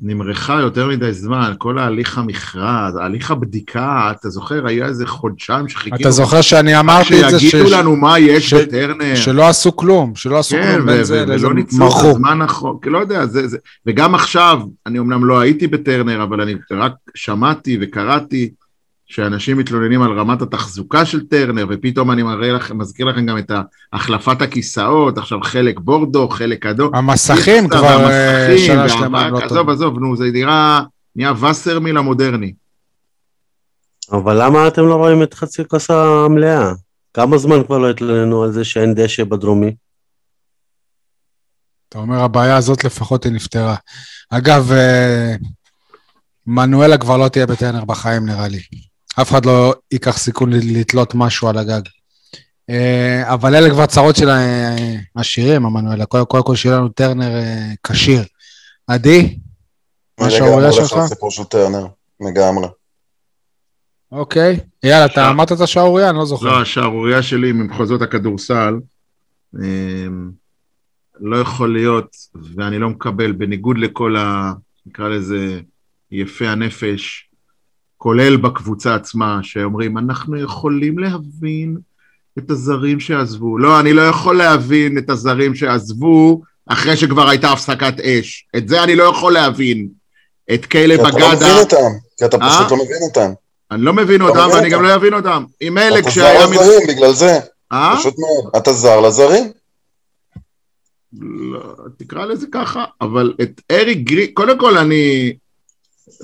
נמרחה 0.00 0.60
יותר 0.60 0.88
מדי 0.88 1.12
זמן, 1.12 1.52
כל 1.58 1.78
ההליך 1.78 2.18
המכרז, 2.18 2.96
הליך 3.00 3.30
הבדיקה, 3.30 4.12
אתה 4.20 4.28
זוכר, 4.30 4.66
היה 4.66 4.86
איזה 4.86 5.06
חודשיים 5.06 5.68
שחיכינו. 5.68 5.96
אתה 5.96 6.10
זוכר 6.10 6.40
שאני 6.40 6.80
אמרתי 6.80 7.24
את 7.24 7.30
זה, 7.30 7.40
שיגידו 7.40 7.68
ש- 7.68 7.72
לנו 7.72 7.96
מה 7.96 8.18
יש 8.18 8.50
ש- 8.50 8.54
בטרנר. 8.54 9.14
שלא 9.14 9.48
עשו 9.48 9.76
כלום, 9.76 10.12
שלא 10.14 10.38
עשו 10.38 10.56
כן, 10.56 10.74
כלום, 10.74 10.86
בין 10.86 11.04
זה 11.04 11.22
ו- 11.22 11.26
לאיזה 11.28 11.46
ולא 11.46 11.54
ניצלו 11.54 11.78
את. 11.88 11.92
הזמן 12.04 12.38
כי 12.82 12.90
לא 12.90 12.98
יודע, 12.98 13.26
זה, 13.26 13.48
זה, 13.48 13.56
וגם 13.86 14.14
עכשיו, 14.14 14.60
אני 14.86 14.98
אמנם 14.98 15.24
לא 15.24 15.40
הייתי 15.40 15.66
בטרנר, 15.66 16.22
אבל 16.22 16.40
אני 16.40 16.54
רק 16.70 16.92
שמעתי 17.14 17.78
וקראתי 17.80 18.50
שאנשים 19.06 19.58
מתלוננים 19.58 20.02
על 20.02 20.18
רמת 20.18 20.42
התחזוקה 20.42 21.04
של 21.04 21.26
טרנר, 21.26 21.66
ופתאום 21.70 22.10
אני 22.10 22.22
מראה 22.22 22.52
לכם, 22.52 22.78
מזכיר 22.78 23.06
לכם 23.06 23.26
גם 23.26 23.38
את 23.38 23.50
החלפת 23.92 24.42
הכיסאות, 24.42 25.18
עכשיו 25.18 25.38
חלק 25.42 25.80
בורדו, 25.80 26.28
חלק 26.28 26.66
אדום. 26.66 26.94
המסכים 26.94 27.68
כבר 27.68 28.10
אה, 28.10 28.58
שנה 28.58 28.88
שלמה 28.88 29.20
הם 29.24 29.32
לא 29.32 29.38
והאבק, 29.38 29.52
עזוב. 29.52 29.70
עזוב, 29.70 29.98
נו, 29.98 30.16
זה 30.16 30.24
נראה, 30.32 30.80
נהיה 31.16 31.32
וסרמיל 31.32 31.96
המודרני. 31.98 32.52
אבל 34.12 34.44
למה 34.44 34.68
אתם 34.68 34.82
לא 34.82 34.94
רואים 34.94 35.22
את 35.22 35.34
חצי 35.34 35.64
כוס 35.64 35.90
המלאה? 35.90 36.72
כמה 37.14 37.38
זמן 37.38 37.64
כבר 37.64 37.78
לא 37.78 37.90
התלוננו 37.90 38.42
על 38.42 38.52
זה 38.52 38.64
שאין 38.64 38.94
דשא 38.94 39.24
בדרומי? 39.24 39.74
אתה 41.88 41.98
אומר, 41.98 42.20
הבעיה 42.20 42.56
הזאת 42.56 42.84
לפחות 42.84 43.24
היא 43.24 43.32
נפתרה. 43.32 43.76
אגב, 44.30 44.72
אה, 44.72 45.34
מנואלה 46.46 46.98
כבר 46.98 47.16
לא 47.16 47.28
תהיה 47.28 47.46
בטרנר 47.46 47.84
בחיים, 47.84 48.26
נראה 48.26 48.48
לי. 48.48 48.60
אף 49.20 49.30
אחד 49.30 49.46
לא 49.46 49.74
ייקח 49.92 50.18
סיכון 50.18 50.50
לתלות 50.52 51.14
משהו 51.14 51.48
על 51.48 51.58
הגג. 51.58 51.80
אה, 52.70 53.32
אבל 53.34 53.54
אלה 53.54 53.70
כבר 53.70 53.86
צרות 53.86 54.16
של 54.16 54.30
ה- 54.30 54.76
השירים, 55.16 55.66
המנואלה. 55.66 56.06
קודם 56.06 56.26
כל, 56.26 56.40
כל 56.44 56.56
שיהיה 56.56 56.76
לנו 56.76 56.88
טרנר 56.88 57.36
אה, 57.36 57.72
כשיר. 57.86 58.22
עדי? 58.86 59.38
מה 60.20 60.26
אני 60.26 60.34
השערורייה 60.34 60.58
לגמרי 60.68 60.76
הולך 60.78 60.88
שלך? 60.88 60.98
לסיפור 61.04 61.30
של 61.30 61.44
טרנר, 61.44 61.86
לגמרי. 62.20 62.66
אוקיי. 64.12 64.60
אייל, 64.84 65.04
אתה 65.06 65.28
אמרת 65.30 65.52
את 65.52 65.60
השערורייה? 65.60 66.10
אני 66.10 66.18
לא 66.18 66.26
זוכר. 66.26 66.46
לא, 66.46 66.60
השערורייה 66.60 67.22
שלי 67.22 67.52
ממחוזות 67.52 68.02
הכדורסל, 68.02 68.74
אמ, 69.62 70.30
לא 71.20 71.36
יכול 71.36 71.72
להיות, 71.72 72.16
ואני 72.56 72.78
לא 72.78 72.88
מקבל, 72.90 73.32
בניגוד 73.32 73.78
לכל 73.78 74.16
ה... 74.16 74.52
נקרא 74.86 75.08
לזה 75.08 75.60
יפי 76.10 76.46
הנפש, 76.46 77.23
כולל 78.04 78.36
בקבוצה 78.36 78.94
עצמה, 78.94 79.38
שאומרים, 79.42 79.98
אנחנו 79.98 80.40
יכולים 80.40 80.98
להבין 80.98 81.76
את 82.38 82.50
הזרים 82.50 83.00
שעזבו. 83.00 83.58
לא, 83.58 83.80
אני 83.80 83.92
לא 83.92 84.02
יכול 84.02 84.36
להבין 84.36 84.98
את 84.98 85.10
הזרים 85.10 85.54
שעזבו 85.54 86.42
אחרי 86.66 86.96
שכבר 86.96 87.28
הייתה 87.28 87.52
הפסקת 87.52 88.00
אש. 88.00 88.46
את 88.56 88.68
זה 88.68 88.82
אני 88.84 88.96
לא 88.96 89.02
יכול 89.04 89.32
להבין. 89.32 89.88
את 90.54 90.66
כלא 90.66 90.96
כי 90.96 91.02
אתה 91.02 91.02
לא 91.02 91.10
בגדה, 91.10 91.34
מבין 91.36 91.56
אותם, 91.58 91.76
כי 92.18 92.24
אתה 92.24 92.36
אה? 92.42 92.50
פשוט 92.50 92.70
לא 92.70 92.84
מבין 92.84 93.02
אותם. 93.02 93.32
אני 93.70 93.82
לא 93.82 93.92
מבין 93.92 94.22
אתה 94.22 94.30
אותם, 94.30 94.48
ואני 94.54 94.70
גם. 94.70 94.82
לא 94.82 94.94
אבין 94.94 95.14
אותם. 95.14 95.44
עם 95.60 95.78
אלה 95.78 95.98
אתה 95.98 96.08
כשהיה... 96.08 96.40
זר 96.40 96.48
מל- 96.50 96.54
לזרים 96.56 96.80
בגלל 96.88 97.12
זה, 97.12 97.38
אה? 97.72 97.94
פשוט 97.98 98.14
מאוד. 98.18 98.56
אתה 98.56 98.72
זר 98.72 99.00
לזרים. 99.00 99.44
לא, 101.20 101.60
תקרא 101.98 102.24
לזה 102.24 102.46
ככה, 102.52 102.84
אבל 103.00 103.34
את 103.42 103.60
אריק 103.70 103.98
גרי, 103.98 104.28
קודם 104.32 104.58
כל 104.58 104.78
אני 104.78 105.34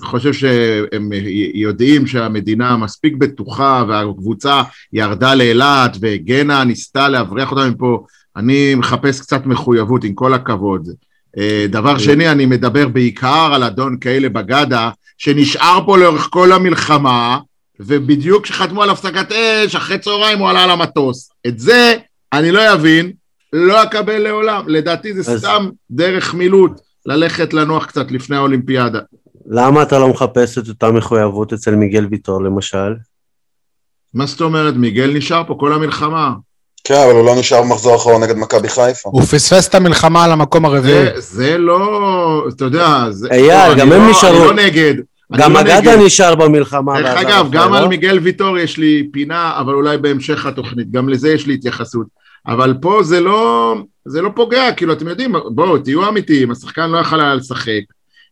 חושב 0.02 0.32
שהם 0.32 1.10
יודעים 1.54 2.06
שהמדינה 2.06 2.76
מספיק 2.76 3.14
בטוחה 3.16 3.84
והקבוצה 3.88 4.62
ירדה 4.92 5.34
לאילת 5.34 5.96
והגנה, 6.00 6.64
ניסתה 6.64 7.08
להבריח 7.08 7.50
אותם 7.50 7.68
מפה, 7.70 8.04
אני 8.36 8.74
מחפש 8.74 9.20
קצת 9.20 9.46
מחויבות 9.46 10.04
עם 10.04 10.14
כל 10.14 10.34
הכבוד. 10.34 10.88
אה, 11.38 11.66
דבר 11.68 11.98
שני, 11.98 12.28
אני 12.32 12.46
מדבר 12.46 12.88
בעיקר 12.88 13.50
על 13.54 13.64
אדון 13.64 13.96
כאלה 14.00 14.28
בגדה, 14.28 14.90
שנשאר 15.18 15.78
פה 15.86 15.98
לאורך 15.98 16.28
כל 16.30 16.52
המלחמה, 16.52 17.38
ובדיוק 17.80 18.44
כשחתמו 18.44 18.82
על 18.82 18.90
הפסקת 18.90 19.32
אש, 19.32 19.76
אחרי 19.76 19.98
צהריים 19.98 20.38
הוא 20.38 20.48
עלה 20.48 20.64
על 20.64 20.70
המטוס. 20.70 21.30
את 21.46 21.58
זה 21.58 21.94
אני 22.32 22.50
לא 22.52 22.72
אבין, 22.74 23.12
לא 23.52 23.82
אקבל 23.82 24.18
לעולם. 24.18 24.64
לדעתי 24.66 25.14
זה 25.14 25.32
אז- 25.32 25.38
סתם 25.40 25.68
דרך 25.90 26.34
מילוט 26.34 26.72
ללכת 27.06 27.54
לנוח 27.54 27.86
קצת 27.86 28.10
לפני 28.10 28.36
האולימפיאדה. 28.36 29.00
למה 29.52 29.82
אתה 29.82 29.98
לא 29.98 30.08
מחפש 30.08 30.58
את 30.58 30.68
אותה 30.68 30.90
מחויבות 30.90 31.52
אצל 31.52 31.74
מיגל 31.74 32.06
ויטור 32.10 32.42
למשל? 32.42 32.94
מה 34.14 34.26
זאת 34.26 34.40
אומרת, 34.40 34.74
מיגל 34.74 35.10
נשאר 35.14 35.42
פה 35.46 35.56
כל 35.60 35.72
המלחמה. 35.72 36.32
כן, 36.84 36.94
אבל 37.04 37.12
הוא 37.12 37.26
לא 37.26 37.34
נשאר 37.38 37.62
במחזור 37.62 37.92
האחרון 37.92 38.22
נגד 38.22 38.36
מכבי 38.36 38.68
חיפה. 38.68 39.10
הוא 39.12 39.22
פספס 39.22 39.68
את 39.68 39.74
המלחמה 39.74 40.24
על 40.24 40.32
המקום 40.32 40.64
הרביעי. 40.64 41.04
זה, 41.04 41.20
זה 41.20 41.58
לא, 41.58 42.44
אתה 42.48 42.64
יודע, 42.64 43.04
זה... 43.10 43.28
אייל, 43.30 43.68
לא, 43.68 43.74
גם 43.74 43.92
הם 43.92 44.00
לא- 44.00 44.10
נשארו. 44.10 44.36
אני 44.50 44.56
לא 44.56 44.64
נגד. 44.64 44.94
גם 45.38 45.52
לא 45.52 45.60
אגדה. 45.60 45.96
נשאר 46.04 46.34
במלחמה. 46.34 47.02
דרך 47.02 47.18
אגב, 47.18 47.46
אחרי, 47.46 47.50
גם 47.50 47.72
לא? 47.72 47.78
על 47.78 47.88
מיגל 47.88 48.18
ויטור 48.18 48.58
יש 48.58 48.78
לי 48.78 49.08
פינה, 49.12 49.60
אבל 49.60 49.74
אולי 49.74 49.98
בהמשך 49.98 50.46
התוכנית, 50.46 50.90
גם 50.90 51.08
לזה 51.08 51.32
יש 51.32 51.46
לי 51.46 51.54
התייחסות. 51.54 52.06
אבל 52.46 52.74
פה 52.80 53.02
זה 53.02 53.20
לא, 53.20 53.74
זה 54.04 54.22
לא 54.22 54.30
פוגע, 54.34 54.72
כאילו, 54.72 54.92
אתם 54.92 55.08
יודעים, 55.08 55.34
בואו, 55.54 55.78
תהיו 55.78 56.08
אמיתיים, 56.08 56.50
השחקן 56.50 56.90
לא 56.90 56.98
יכל 56.98 57.20
היה 57.20 57.34
לשחק. 57.34 57.80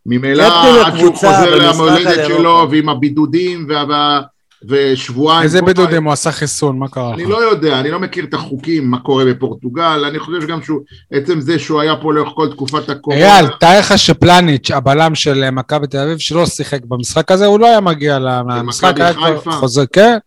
ממילא, 0.09 0.45
עד 0.87 0.99
שהוא 0.99 1.15
חוזר 1.15 1.55
למולדת 1.57 2.27
שלו. 2.27 2.69
ועם 2.71 2.89
הבידודים, 2.89 3.67
וה- 3.69 4.21
ושבועיים... 4.69 5.43
איזה 5.43 5.63
בידודים 5.63 6.05
הוא 6.05 6.13
עשה 6.13 6.33
חיסון, 6.33 6.79
מה 6.79 6.89
קרה 6.89 7.15
אני? 7.15 7.27
לא 7.27 7.37
יודע, 7.37 7.81
אני 7.81 7.91
לא 7.91 8.01
מכיר 8.01 8.25
את 8.25 8.35
החוקים, 8.35 8.91
מה 8.91 8.99
קורה 8.99 9.25
בפורטוגל, 9.25 10.05
אני 10.09 10.19
חושב 10.19 10.43
שגם 10.43 10.63
שהוא, 10.63 10.81
עצם 11.13 11.41
זה 11.41 11.59
שהוא 11.59 11.81
היה 11.81 11.97
פה 11.97 12.15
לאורך 12.15 12.33
כל 12.35 12.49
תקופת 12.51 12.89
הקורונה, 12.89 13.23
אייל, 13.25 13.47
תאר 13.61 13.79
לך 13.79 13.99
שפלניץ', 13.99 14.71
הבלם 14.71 15.15
של 15.15 15.51
מכבי 15.51 15.87
תל 15.87 15.99
אביב, 15.99 16.19
שלא 16.19 16.47
שיחק 16.47 16.81
במשחק 16.85 17.31
הזה, 17.31 17.47
הוא 17.47 17.61
לא 17.61 17.67
היה 17.67 17.81
מגיע 17.81 18.19
למשחק, 18.19 18.95
היה 19.01 19.15
כבר? 19.15 19.41
חוזר, 19.53 19.85
כן. 19.93 20.19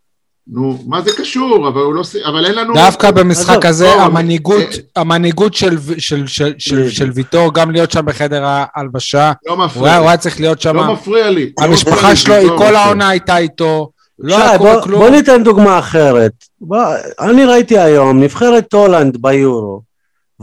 נו, 0.52 0.84
מה 0.88 1.02
זה 1.02 1.12
קשור, 1.18 1.68
אבל 1.68 1.82
הוא 1.82 1.94
לא, 1.94 2.02
אבל 2.28 2.46
אין 2.46 2.56
לנו... 2.56 2.74
דווקא 2.74 3.12
במשחק 3.12 3.66
הזה, 3.66 3.86
לא, 3.86 4.02
המנהיגות, 4.02 4.62
אה, 4.98 5.02
המנהיגות 5.02 5.54
של- 5.54 5.78
של- 5.98 6.28
של- 6.28 6.54
של- 6.58 6.90
של 6.90 7.12
ויטור, 7.14 7.54
גם 7.54 7.72
להיות 7.72 7.92
שם 7.92 8.06
בחדר 8.06 8.44
ההלבשה, 8.46 9.32
לא 9.46 9.54
הוא 9.54 9.66
מפריע 9.66 9.86
היה 9.92 9.98
הוא 9.98 10.06
לי, 10.06 10.10
היה 10.10 10.18
צריך 10.18 10.40
להיות 10.40 10.62
שם. 10.62 10.76
לא 10.76 10.94
מפריע 10.94 11.30
לי. 11.30 11.52
המשפחה 11.60 12.16
שלו, 12.16 12.34
היא 12.36 12.50
כל 12.58 12.76
העונה 12.76 13.10
הייתה 13.10 13.38
איתו, 13.38 13.92
לא 14.20 14.38
שי, 14.52 14.58
בוא, 14.58 14.82
כלום. 14.82 15.00
בוא 15.02 15.10
ניתן 15.10 15.44
דוגמה 15.44 15.80
אחרת. 15.80 16.32
בוא, 16.62 16.78
אני 17.20 17.46
ראיתי 17.46 17.80
היום, 17.80 18.24
נבחרת 18.24 18.74
הולנד 18.74 19.18
ביורו, 19.22 19.82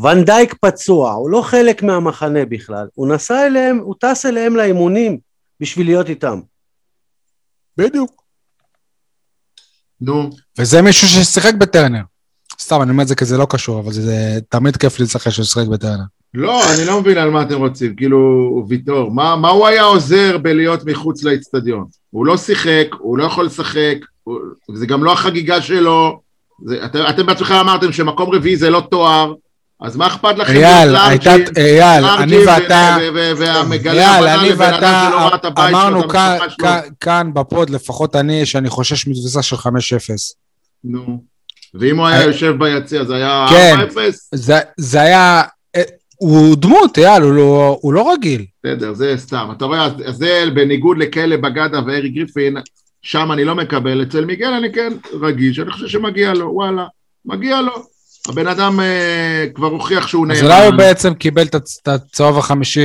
ונדייק 0.02 0.54
פצוע, 0.60 1.12
הוא 1.12 1.30
לא 1.30 1.42
חלק 1.42 1.82
מהמחנה 1.82 2.44
בכלל, 2.44 2.86
הוא 2.94 3.08
נסע 3.08 3.46
אליהם, 3.46 3.78
הוא 3.82 3.94
טס 4.00 4.26
אליהם 4.26 4.56
לאימונים 4.56 5.18
בשביל 5.60 5.86
להיות 5.86 6.08
איתם. 6.08 6.40
בדיוק. 7.76 8.17
נו, 10.00 10.30
וזה 10.58 10.82
מישהו 10.82 11.08
ששיחק 11.08 11.54
בטרנר. 11.54 12.02
סתם, 12.60 12.82
אני 12.82 12.90
אומר 12.90 13.02
את 13.02 13.08
זה 13.08 13.14
כי 13.14 13.24
זה 13.24 13.38
לא 13.38 13.46
קשור, 13.50 13.80
אבל 13.80 13.92
זה, 13.92 14.38
תמיד 14.48 14.76
כיף 14.76 15.00
לשחק 15.00 15.30
שהוא 15.30 15.44
שיחק 15.44 15.66
בטרנר. 15.66 16.04
לא, 16.34 16.62
אני 16.74 16.86
לא 16.86 17.00
מבין 17.00 17.18
על 17.18 17.30
מה 17.30 17.42
אתם 17.42 17.58
רוצים, 17.58 17.96
כאילו, 17.96 18.18
ויטור, 18.68 19.10
מה, 19.10 19.36
מה 19.36 19.48
הוא 19.48 19.66
היה 19.66 19.82
עוזר 19.82 20.38
בלהיות 20.38 20.84
מחוץ 20.84 21.24
לאצטדיון? 21.24 21.84
הוא 22.10 22.26
לא 22.26 22.36
שיחק, 22.36 22.86
הוא 22.98 23.18
לא 23.18 23.24
יכול 23.24 23.46
לשחק, 23.46 23.96
הוא, 24.24 24.38
זה 24.74 24.86
גם 24.86 25.04
לא 25.04 25.12
החגיגה 25.12 25.62
שלו, 25.62 26.20
זה, 26.66 26.84
אתם, 26.84 26.98
אתם 27.10 27.26
בעצמכם 27.26 27.54
אמרתם 27.54 27.92
שמקום 27.92 28.34
רביעי 28.34 28.56
זה 28.56 28.70
לא 28.70 28.82
תואר, 28.90 29.34
אז 29.80 29.96
מה 29.96 30.06
אכפת 30.06 30.38
לכם? 30.38 30.52
אייל, 30.52 30.96
הייתה, 30.96 31.34
אייל, 31.56 32.04
אני 32.04 32.36
ואתה, 32.46 32.96
אייל, 33.86 34.26
אני 34.26 34.52
ואתה 34.56 35.10
אמרנו 35.58 36.08
כאן- 37.00 37.34
בפוד, 37.34 37.70
לפחות 37.70 38.16
אני, 38.16 38.46
שאני 38.46 38.68
חושש 38.68 39.06
מתבוסה 39.06 39.42
של 39.42 39.56
5-0. 39.56 39.68
נו, 40.84 41.22
ואם 41.74 41.98
הוא 41.98 42.06
היה 42.06 42.20
אה, 42.20 42.24
יושב 42.24 42.54
ביציע 42.58 43.04
זה 43.04 43.14
היה 43.14 43.46
כן. 43.50 43.76
4-0? 43.90 43.94
זה, 44.34 44.58
זה 44.76 45.00
היה... 45.00 45.42
אה, 45.76 45.82
הוא 46.16 46.56
דמות, 46.56 46.98
אייל, 46.98 47.22
הוא 47.22 47.32
לא, 47.32 47.78
הוא 47.82 47.92
לא 47.92 48.12
רגיל. 48.12 48.44
בסדר, 48.64 48.94
זה 48.94 49.14
סתם. 49.16 49.48
אתה 49.56 49.64
רואה, 49.64 49.88
זה 50.10 50.44
בניגוד 50.54 50.98
לכלא 50.98 51.36
בגדה 51.36 51.80
וארי 51.86 52.08
גריפין, 52.08 52.56
שם 53.02 53.32
אני 53.32 53.44
לא 53.44 53.54
מקבל, 53.54 54.02
אצל 54.02 54.24
מיגל 54.24 54.52
אני 54.52 54.72
כן 54.72 54.92
רגיש, 55.22 55.58
אני 55.58 55.70
חושב 55.70 55.88
שמגיע 55.88 56.34
לו, 56.34 56.50
וואלה, 56.54 56.84
מגיע 57.24 57.60
לו. 57.60 57.97
הבן 58.28 58.46
אדם 58.46 58.80
אה, 58.80 59.46
כבר 59.54 59.66
הוכיח 59.66 60.06
שהוא 60.06 60.26
אז 60.26 60.42
נאמן. 60.42 60.52
אולי 60.52 60.66
הוא 60.66 60.74
בעצם 60.74 61.14
קיבל 61.14 61.42
את 61.46 61.54
הצ- 61.54 61.78
את 61.82 61.88
הצהוב 61.88 62.38
החמישי 62.38 62.80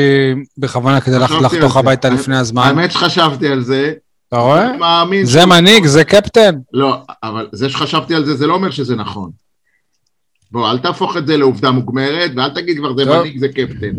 בכוונה 0.58 1.01
כדי 1.01 1.19
לחתוך 1.19 1.51
זה. 1.73 1.79
הביתה 1.79 2.10
לפני 2.10 2.38
הזמן. 2.38 2.63
האמת 2.63 2.91
שחשבתי 2.91 3.47
על 3.47 3.63
זה. 3.63 3.93
אתה 4.27 4.38
רואה? 4.38 4.77
מאמין 4.77 5.25
זה 5.25 5.32
שהוא- 5.39 5.45
מנהיג, 5.45 5.86
זה 5.86 6.03
קפטן. 6.03 6.56
לא, 6.73 6.97
אבל 7.23 7.47
זה 7.51 7.69
שחשבתי 7.69 8.15
על 8.15 8.25
זה, 8.25 8.36
זה 8.36 8.47
לא 8.47 8.53
אומר 8.53 8.71
שזה 8.71 8.95
נכון. 8.95 9.32
בוא, 10.51 10.69
אל 10.71 10.77
תהפוך 10.79 11.17
את 11.17 11.27
זה 11.27 11.38
לעובדה 11.38 11.71
מוגמרת, 11.71 12.32
ואל 12.38 12.49
תגיד 12.49 12.77
כבר 12.77 12.95
זה 12.97 13.06
טוב. 13.06 13.17
מנהיג, 13.17 13.39
זה 13.39 13.47
קפטן. 13.47 13.91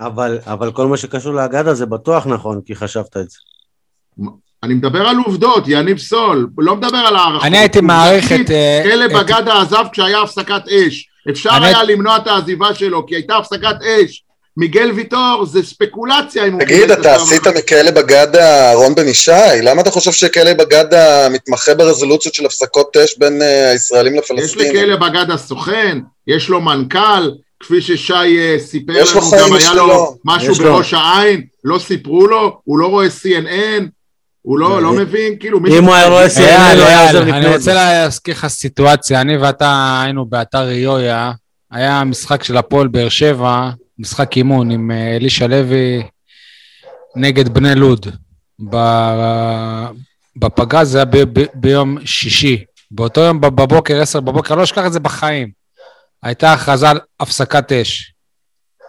אבל, 0.00 0.38
אבל 0.44 0.72
כל 0.72 0.86
מה 0.86 0.96
שקשור 0.96 1.34
לאגדה 1.34 1.74
זה 1.74 1.86
בטוח 1.86 2.26
נכון, 2.26 2.60
כי 2.66 2.74
חשבת 2.74 3.16
את 3.16 3.30
זה. 3.30 3.36
אני 4.66 4.74
מדבר 4.74 5.08
על 5.08 5.16
עובדות, 5.26 5.64
יניב 5.66 5.98
סול, 5.98 6.48
לא 6.58 6.76
מדבר 6.76 6.98
על 6.98 7.16
הערכות. 7.16 7.44
אני 7.44 7.58
הייתי 7.58 7.80
מעריך 7.80 8.32
את... 8.32 8.50
אה, 8.50 9.04
את- 9.06 9.12
בגדה 9.12 9.60
עזב 9.62 9.84
כשהיה 9.92 10.22
הפסקת 10.22 10.62
אש. 10.68 11.08
אפשר 11.30 11.50
אני- 11.56 11.66
היה 11.66 11.82
למנוע 11.82 12.16
את 12.16 12.26
העזיבה 12.26 12.74
שלו, 12.74 13.06
כי 13.06 13.14
הייתה 13.14 13.36
הפסקת 13.36 13.74
אש. 13.82 14.22
מיגל 14.56 14.90
ויטור 14.94 15.46
זה 15.46 15.62
ספקולציה 15.62 16.46
אם 16.46 16.52
הוא... 16.52 16.60
תגיד, 16.60 16.90
אתה 16.90 17.14
עשית. 17.14 17.46
מכלא 17.46 17.90
בגדה 17.90 18.72
רון 18.74 18.94
בן 18.94 19.08
ישי? 19.08 19.30
למה 19.62 19.82
אתה 19.82 19.90
חושב 19.90 20.12
שכלא 20.12 20.52
בגדה 20.54 21.28
מתמחה 21.28 21.74
ברזולוציות 21.74 22.34
של 22.34 22.46
הפסקות 22.46 22.96
אש 22.96 23.18
בין 23.18 23.42
אה, 23.42 23.70
הישראלים 23.70 24.14
יש 24.14 24.30
לפלסטינים? 24.30 24.74
לכלא 24.76 24.96
בגדה 24.96 25.36
סוכן, 25.36 25.98
יש 26.26 26.48
לו 26.48 26.60
מנכ"ל, 26.60 27.30
כפי 27.60 27.80
ששי 27.80 28.12
אה, 28.38 28.56
סיפר 28.58 28.92
יש 28.96 29.14
לו 29.14 29.20
לנו, 29.20 29.30
גם 29.40 29.52
היה 29.52 29.74
לו. 29.74 30.16
משהו 30.24 30.52
יש 30.52 30.60
לו. 30.60 30.72
בראש 30.72 30.94
העין, 30.94 31.42
לא 31.64 31.78
סיפרו 31.78 32.26
לו, 32.26 32.58
הוא 32.64 32.78
לא 32.78 32.86
רואה 32.86 33.06
CNN, 33.06 33.82
הוא 34.46 34.58
לא, 34.58 34.82
לא 34.82 34.92
מבין, 34.92 35.38
כאילו... 35.40 35.58
אם 35.78 35.84
הוא 35.84 35.94
היה 35.94 36.08
רואה 36.08 36.26
CNN, 36.26 36.40
אייל, 36.40 36.78
לא 36.78 36.86
היה 36.86 37.06
עוזר 37.06 37.22
אני 37.22 37.46
רוצה. 37.54 37.74
להזכיר 37.74 38.34
לך 38.34 38.46
סיטואציה, 38.46 39.20
אני 39.20 39.36
ואתה 39.36 40.00
היינו 40.04 40.26
באתר 40.26 40.58
ריויה, 40.66 41.32
היה 41.70 42.04
משחק 42.04 42.42
של 42.44 42.56
הפועל 42.56 42.88
באר 42.88 43.08
שבע, 43.08 43.70
משחק 43.98 44.36
אימון 44.36 44.70
עם 44.70 44.90
אה, 44.90 45.16
אלישע 45.16 45.46
לוי 45.46 46.02
נגד 47.16 47.48
בני 47.48 47.74
לוד. 47.74 48.06
ב- 48.70 49.86
בפגרה 50.36 50.84
זה 50.84 50.98
היה 50.98 51.04
ב- 51.04 51.38
ב- 51.40 51.46
ביום 51.54 51.98
שישי. 52.04 52.64
באותו 52.90 53.20
יום 53.20 53.40
בב- 53.40 53.62
בבוקר, 53.62 54.00
עשר 54.00 54.20
בבוקר, 54.20 54.54
אני 54.54 54.58
לא 54.58 54.64
אשכח 54.64 54.86
את 54.86 54.92
זה 54.92 55.00
בחיים. 55.00 55.50
הייתה 56.22 56.52
הכרזה 56.52 56.90
על 56.90 57.00
הפסקת 57.20 57.72
אש. 57.72 58.12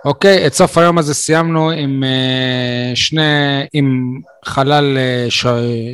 אוקיי, 0.08 0.48
את 0.48 0.54
סוף 0.54 0.78
היום 0.78 0.98
הזה 0.98 1.14
סיימנו 1.14 1.72
עם 1.72 2.04
אה, 2.04 2.92
שני, 2.96 3.22
עם 3.74 4.20
חלל 4.46 4.98
אה, 4.98 5.26
ש, 5.30 5.46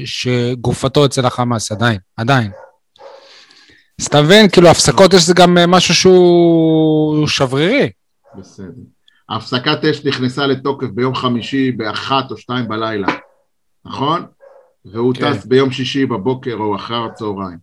שגופתו 0.05 1.05
אצל 1.05 1.25
החמאס, 1.25 1.71
עדיין, 1.71 1.99
עדיין. 2.17 2.51
אז 4.01 4.05
אתה 4.05 4.21
מבין, 4.21 4.49
כאילו 4.49 4.67
הפסקות 4.67 5.13
אש 5.13 5.21
זה 5.21 5.33
גם 5.33 5.57
אה, 5.57 5.67
משהו 5.67 5.95
שהוא 5.95 7.27
שברירי. 7.27 7.89
בסדר. 8.39 8.81
הפסקת 9.29 9.85
אש 9.85 10.05
נכנסה 10.05 10.47
לתוקף 10.47 10.87
ביום 10.87 11.15
חמישי 11.15 11.71
באחת 11.71 12.31
או 12.31 12.37
שתיים 12.37 12.67
בלילה, 12.67 13.07
נכון? 13.85 14.25
והוא 14.85 15.13
כן. 15.13 15.33
טס 15.33 15.45
ביום 15.45 15.71
שישי 15.71 16.05
בבוקר 16.05 16.55
או 16.59 16.75
אחר 16.75 17.03
הצהריים. 17.05 17.57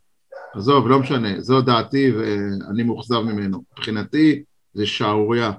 עזוב, 0.55 0.89
לא 0.89 0.99
משנה, 0.99 1.41
זו 1.41 1.61
דעתי 1.61 2.13
ואני 2.13 2.83
מאוכזב 2.83 3.21
ממנו. 3.21 3.63
מבחינתי 3.73 4.43
זה 4.75 4.87
שערורייה. 4.87 5.53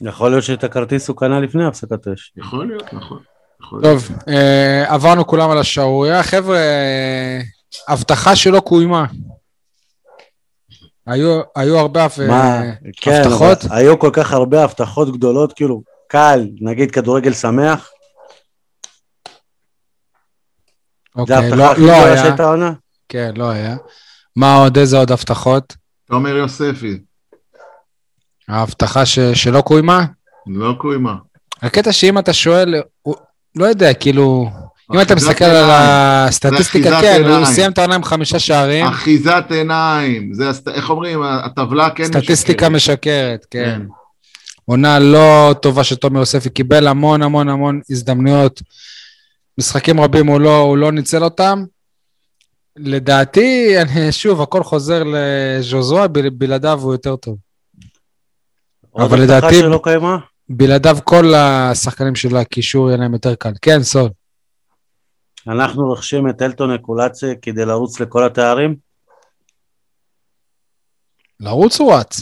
יכול 0.00 0.30
להיות 0.30 0.44
שאת 0.44 0.64
הכרטיס 0.64 1.08
הוא 1.08 1.16
קנה 1.16 1.40
לפני 1.40 1.66
הפסקת 1.66 2.08
אש. 2.08 2.32
יכול 2.36 2.66
להיות, 2.66 2.94
נכון. 2.94 3.18
יכול 3.62 3.80
להיות. 3.82 4.02
טוב, 4.02 4.16
אה, 4.28 4.84
עברנו 4.94 5.26
כולם 5.26 5.50
על 5.50 5.58
השערורייה. 5.58 6.22
חבר'ה, 6.22 6.56
אה, 6.56 7.40
הבטחה 7.88 8.36
שלא 8.36 8.60
קוימה. 8.60 9.04
היו, 11.06 11.40
היו 11.56 11.78
הרבה 11.78 12.02
אה, 12.02 12.28
מה, 12.28 12.60
כן, 13.00 13.22
הבטחות. 13.24 13.64
אבל 13.64 13.76
היו 13.76 13.98
כל 13.98 14.10
כך 14.12 14.32
הרבה 14.32 14.64
הבטחות 14.64 15.16
גדולות, 15.16 15.52
כאילו, 15.52 15.82
קל, 16.08 16.48
נגיד 16.60 16.90
כדורגל 16.90 17.32
שמח, 17.32 17.90
זה 21.16 21.20
אוקיי, 21.20 21.36
ההבטחה 21.36 21.56
לא, 21.56 21.72
הכי 21.72 21.80
לא 21.80 21.86
גדולה 21.86 22.04
היה. 22.04 22.16
שהייתה 22.16 22.44
עונה. 22.44 22.72
כן, 23.08 23.32
לא 23.36 23.50
היה. 23.50 23.76
מה 24.36 24.56
עוד, 24.56 24.78
איזה 24.78 24.98
עוד 24.98 25.12
הבטחות? 25.12 25.76
תומר 26.06 26.36
יוספי, 26.36 26.98
ההבטחה 28.48 29.06
ש, 29.06 29.18
שלא 29.18 29.60
קוימה? 29.60 30.04
לא 30.46 30.74
קוימה. 30.78 31.14
הקטע 31.62 31.92
שאם 31.92 32.18
אתה 32.18 32.32
שואל, 32.32 32.74
הוא, 33.02 33.14
לא 33.56 33.64
יודע, 33.64 33.94
כאילו, 33.94 34.48
אם 34.94 35.00
אתה 35.00 35.14
מסתכל 35.14 35.44
על 35.44 35.56
עיניים. 35.56 36.28
הסטטיסטיקה, 36.28 36.90
זה 36.90 36.96
כן, 37.00 37.06
אחיזת 37.12 37.18
הוא 37.26 37.28
עיניים. 37.28 37.44
סיים 37.44 37.72
את 37.72 37.78
העונה 37.78 37.94
עם 37.94 38.04
חמישה 38.04 38.38
שערים, 38.38 38.86
אחיזת 38.86 39.44
עיניים, 39.50 40.34
זה, 40.34 40.50
איך 40.74 40.90
אומרים, 40.90 41.22
הטבלה 41.22 41.90
כן 41.90 42.04
סטטיסטיקה 42.04 42.68
משקרת. 42.68 42.98
משקרת, 42.98 43.46
כן. 43.50 43.64
כן. 43.78 43.86
עונה 44.64 44.98
לא 44.98 45.54
טובה 45.62 45.84
של 45.84 45.96
תומר 45.96 46.20
יוספי, 46.20 46.50
קיבל 46.50 46.86
המון 46.86 47.22
המון 47.22 47.48
המון 47.48 47.80
הזדמנויות. 47.90 48.62
משחקים 49.58 50.00
רבים 50.00 50.26
הוא 50.26 50.40
לא, 50.40 50.56
הוא 50.58 50.76
לא 50.76 50.92
ניצל 50.92 51.24
אותם. 51.24 51.64
לדעתי, 52.76 53.74
אני, 53.82 54.12
שוב, 54.12 54.42
הכל 54.42 54.62
חוזר 54.62 55.02
לז'וזואה, 55.06 56.08
בל- 56.08 56.30
בלעדיו 56.30 56.80
הוא 56.82 56.94
יותר 56.94 57.16
טוב. 57.16 57.36
אבל 58.96 59.20
לדעתי- 59.22 59.60
שלא 59.60 59.80
קיימה? 59.84 60.16
בלעדיו 60.48 60.96
כל 61.04 61.34
השחקנים 61.34 62.14
של 62.14 62.36
הקישור 62.36 62.88
יהיה 62.88 62.98
להם 62.98 63.12
יותר 63.12 63.34
קל. 63.34 63.52
כן, 63.62 63.82
סול. 63.82 64.10
אנחנו 65.48 65.86
רוכשים 65.88 66.28
את 66.28 66.42
אלטון 66.42 66.70
אקולציה 66.74 67.34
כדי 67.42 67.64
לרוץ 67.64 68.00
לכל 68.00 68.24
התארים? 68.24 68.76
לרוץ 71.40 71.80
הוא 71.80 71.94
רץ. 71.94 72.20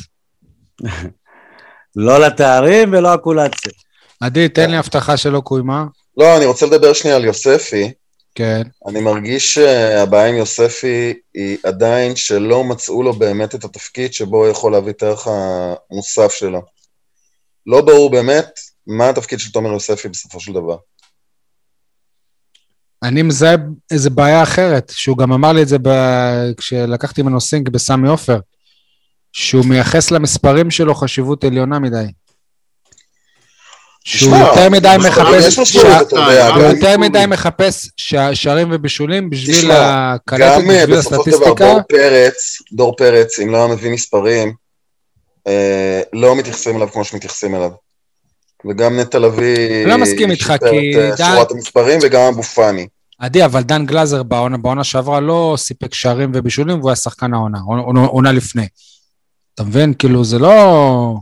לא 1.96 2.20
לתארים 2.26 2.92
ולא 2.92 3.14
אקולציה. 3.14 3.72
עדי, 4.20 4.48
תן 4.48 4.70
לי 4.70 4.76
הבטחה 4.76 5.16
שלא 5.16 5.40
קוימה. 5.40 5.84
לא, 6.16 6.36
אני 6.36 6.46
רוצה 6.46 6.66
לדבר 6.66 6.92
שנייה 6.92 7.16
על 7.16 7.24
יוספי. 7.24 7.92
כן. 8.34 8.62
אני 8.88 9.00
מרגיש 9.00 9.54
שהבעיה 9.54 10.28
עם 10.28 10.34
יוספי 10.34 11.14
היא 11.34 11.58
עדיין 11.62 12.16
שלא 12.16 12.64
מצאו 12.64 13.02
לו 13.02 13.12
באמת 13.12 13.54
את 13.54 13.64
התפקיד 13.64 14.12
שבו 14.12 14.36
הוא 14.36 14.50
יכול 14.50 14.72
להביא 14.72 14.92
את 14.92 15.02
הערך 15.02 15.28
המוסף 15.28 16.32
שלו. 16.32 16.62
לא 17.66 17.80
ברור 17.80 18.10
באמת 18.10 18.50
מה 18.86 19.08
התפקיד 19.08 19.38
של 19.38 19.52
תומר 19.52 19.72
יוספי 19.72 20.08
בסופו 20.08 20.40
של 20.40 20.52
דבר. 20.52 20.76
אני 23.02 23.22
מזהה 23.22 23.56
איזה 23.90 24.10
בעיה 24.10 24.42
אחרת, 24.42 24.92
שהוא 24.94 25.18
גם 25.18 25.32
אמר 25.32 25.52
לי 25.52 25.62
את 25.62 25.68
זה 25.68 25.78
ב... 25.78 25.88
כשלקחתי 26.56 27.22
ממנו 27.22 27.40
סינק 27.40 27.68
בסמי 27.68 28.08
עופר, 28.08 28.38
שהוא 29.32 29.64
מייחס 29.66 30.10
למספרים 30.10 30.70
שלו 30.70 30.94
חשיבות 30.94 31.44
עליונה 31.44 31.78
מדי. 31.78 32.04
שהוא 34.04 34.36
יותר 34.36 34.68
מדי 34.68 34.96
מחפש, 34.98 35.44
יש 35.46 35.58
לו 35.58 35.66
שה- 35.66 35.80
זכות, 35.94 36.08
אתה 36.08 36.16
יודע, 36.16 36.46
הוא 36.48 36.54
הוא 36.56 36.68
גם- 36.68 36.76
יותר 36.76 36.98
מדי 36.98 37.24
מחפש 37.28 37.88
שערים 38.34 38.68
ובישולים 38.72 39.30
בשביל 39.30 39.70
הקלטת, 39.70 40.42
גם 40.42 40.70
אה, 40.70 40.80
בשביל 40.82 40.98
בסופו 40.98 41.24
של 41.24 41.30
דבר 41.30 41.36
הסטטיסטיקה. 41.38 41.64
דור 41.72 41.80
פרץ, 41.88 42.34
דור 42.72 42.96
פרץ, 42.96 43.38
אם 43.38 43.48
לא 43.50 43.56
היה 43.56 43.66
מביא 43.74 43.90
מספרים, 43.92 44.52
אה, 45.46 46.00
לא 46.12 46.36
מתייחסים 46.36 46.76
אליו 46.76 46.88
כמו 46.92 47.04
שמתייחסים 47.04 47.54
אליו. 47.54 47.70
וגם 48.68 48.98
נטע 49.00 49.18
לביא... 49.18 49.86
לא 49.86 49.98
מסכים 49.98 50.30
איתך, 50.30 50.42
שיפר 50.52 50.70
כי 50.70 50.92
את 51.14 51.20
אה, 51.20 51.34
שורת 51.34 51.50
המספרים, 51.50 51.98
וגם 52.02 52.20
אבו 52.22 52.42
פאני. 52.42 52.86
עדי, 53.18 53.44
אבל 53.44 53.62
דן 53.62 53.86
גלאזר 53.86 54.22
בעונה, 54.22 54.84
שעברה 54.84 55.20
לא 55.20 55.54
סיפק 55.58 55.94
שערים 55.94 56.30
ובישולים, 56.34 56.78
והוא 56.78 56.90
היה 56.90 56.96
שחקן 56.96 57.34
העונה, 57.34 57.58
עונה- 57.66 58.00
עונה 58.06 58.32
לפני. 58.32 58.66
אתה 59.54 59.62
מבין? 59.64 59.94
כאילו, 59.98 60.24
זה 60.24 60.38
לא... 60.38 61.14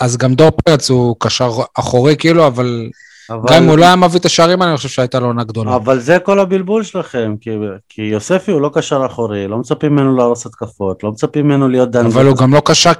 אז, 0.00 0.16
גם 0.16 0.34
דור 0.34 0.50
פרץ 0.50 0.90
הוא 0.90 1.16
קשר 1.18 1.50
אחורי, 1.74 2.16
כאילו, 2.16 2.46
אבל, 2.46 2.90
אבל, 3.30 3.48
גם 3.48 3.62
אם 3.62 3.68
הוא 3.68 3.78
לא 3.78 3.84
היה 3.84 3.96
מביא 3.96 4.20
את 4.20 4.24
השערים 4.24 4.62
האלה, 4.62 4.70
אני 4.70 4.76
חושב 4.76 4.88
שהייתה 4.88 5.20
לו 5.20 5.26
עונה 5.26 5.44
גדולה. 5.44 5.76
אבל 5.76 6.00
זה 6.00 6.18
כל 6.18 6.40
הבלבול 6.40 6.82
שלכם, 6.82 7.34
כי, 7.40 7.50
כי 7.88 8.02
יוספי 8.02 8.52
הוא 8.52 8.60
לא 8.60 8.70
קשר 8.74 9.06
אחורי, 9.06 9.48
לא 9.48 9.58
מצפים 9.58 9.92
ממנו 9.92 10.16
להרוס 10.16 10.46
התקפות, 10.46 11.02
לא 11.02 11.10
מצפים 11.10 11.46
ממנו 11.46 11.68
להיות 11.68 11.90
דן 11.90 12.06
אבל 12.06 12.26
הוא 12.26 12.36
גם 12.36 12.54
לא 12.54 12.62
קשר 12.64 12.92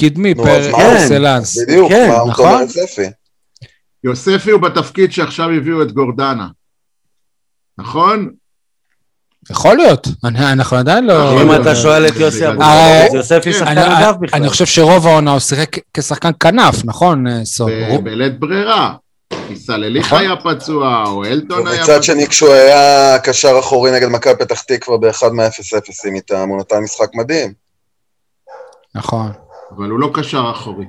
קדמי, 0.00 0.34
פר? 0.34 0.70
אקסלנס. 0.70 1.62
בדיוק, 1.62 1.88
כן, 1.88 2.08
מה 2.08 2.18
הוא 2.18 2.30
נכון. 2.30 2.50
תומר 2.50 2.60
יוספי? 2.60 3.06
יוספי 4.04 4.50
הוא 4.50 4.60
בתפקיד 4.60 5.12
שעכשיו 5.12 5.50
הביאו 5.50 5.82
את 5.82 5.92
גורדנה. 5.92 6.48
נכון? 7.78 8.30
יכול 9.50 9.76
להיות, 9.76 10.08
אני- 10.24 10.52
אנחנו 10.52 10.76
עדיין 10.76 11.06
לא... 11.06 11.42
אם 11.42 11.54
אתה 11.54 11.76
שואל 11.76 12.08
את 12.08 12.16
יוסי 12.16 12.38
בגלל 12.38 12.52
אבוקסיס, 12.52 12.62
זה. 13.02 13.06
אז 13.08 13.14
יוספי 13.14 13.52
כן. 13.52 13.58
שחקן 13.58 13.78
אני- 13.78 14.04
אגב 14.04 14.14
בכלל. 14.20 14.40
אני 14.40 14.48
חושב 14.48 14.66
שרוב 14.66 15.06
העונה 15.06 15.30
הוא 15.30 15.40
שיחק 15.40 15.76
כשחקן 15.94 16.30
כנף, 16.40 16.74
נכון, 16.84 17.26
אה, 17.26 17.40
בלית 18.02 18.38
ברירה. 18.40 18.94
כי 19.48 19.56
סלליך 19.56 20.06
נכון. 20.06 20.18
היה 20.18 20.36
פצוע, 20.36 21.04
או 21.06 21.24
אלטון 21.24 21.66
היה 21.66 21.80
ומצד 21.80 22.02
שני, 22.02 22.26
כשהוא 22.26 22.52
היה 22.52 23.18
קשר 23.18 23.56
אחורי 23.60 23.92
נגד 23.92 24.08
מכבי 24.08 24.34
פתח 24.38 24.60
תקווה 24.62 24.98
באחד 24.98 25.32
מה-0-0 25.32 26.14
איתם, 26.14 26.48
הוא 26.48 26.60
נתן 26.60 26.78
משחק 26.78 27.14
מדהים. 27.14 27.52
נכון. 28.94 29.32
אבל 29.76 29.90
הוא 29.90 29.98
לא 30.00 30.10
קשר 30.14 30.50
אחורי. 30.54 30.84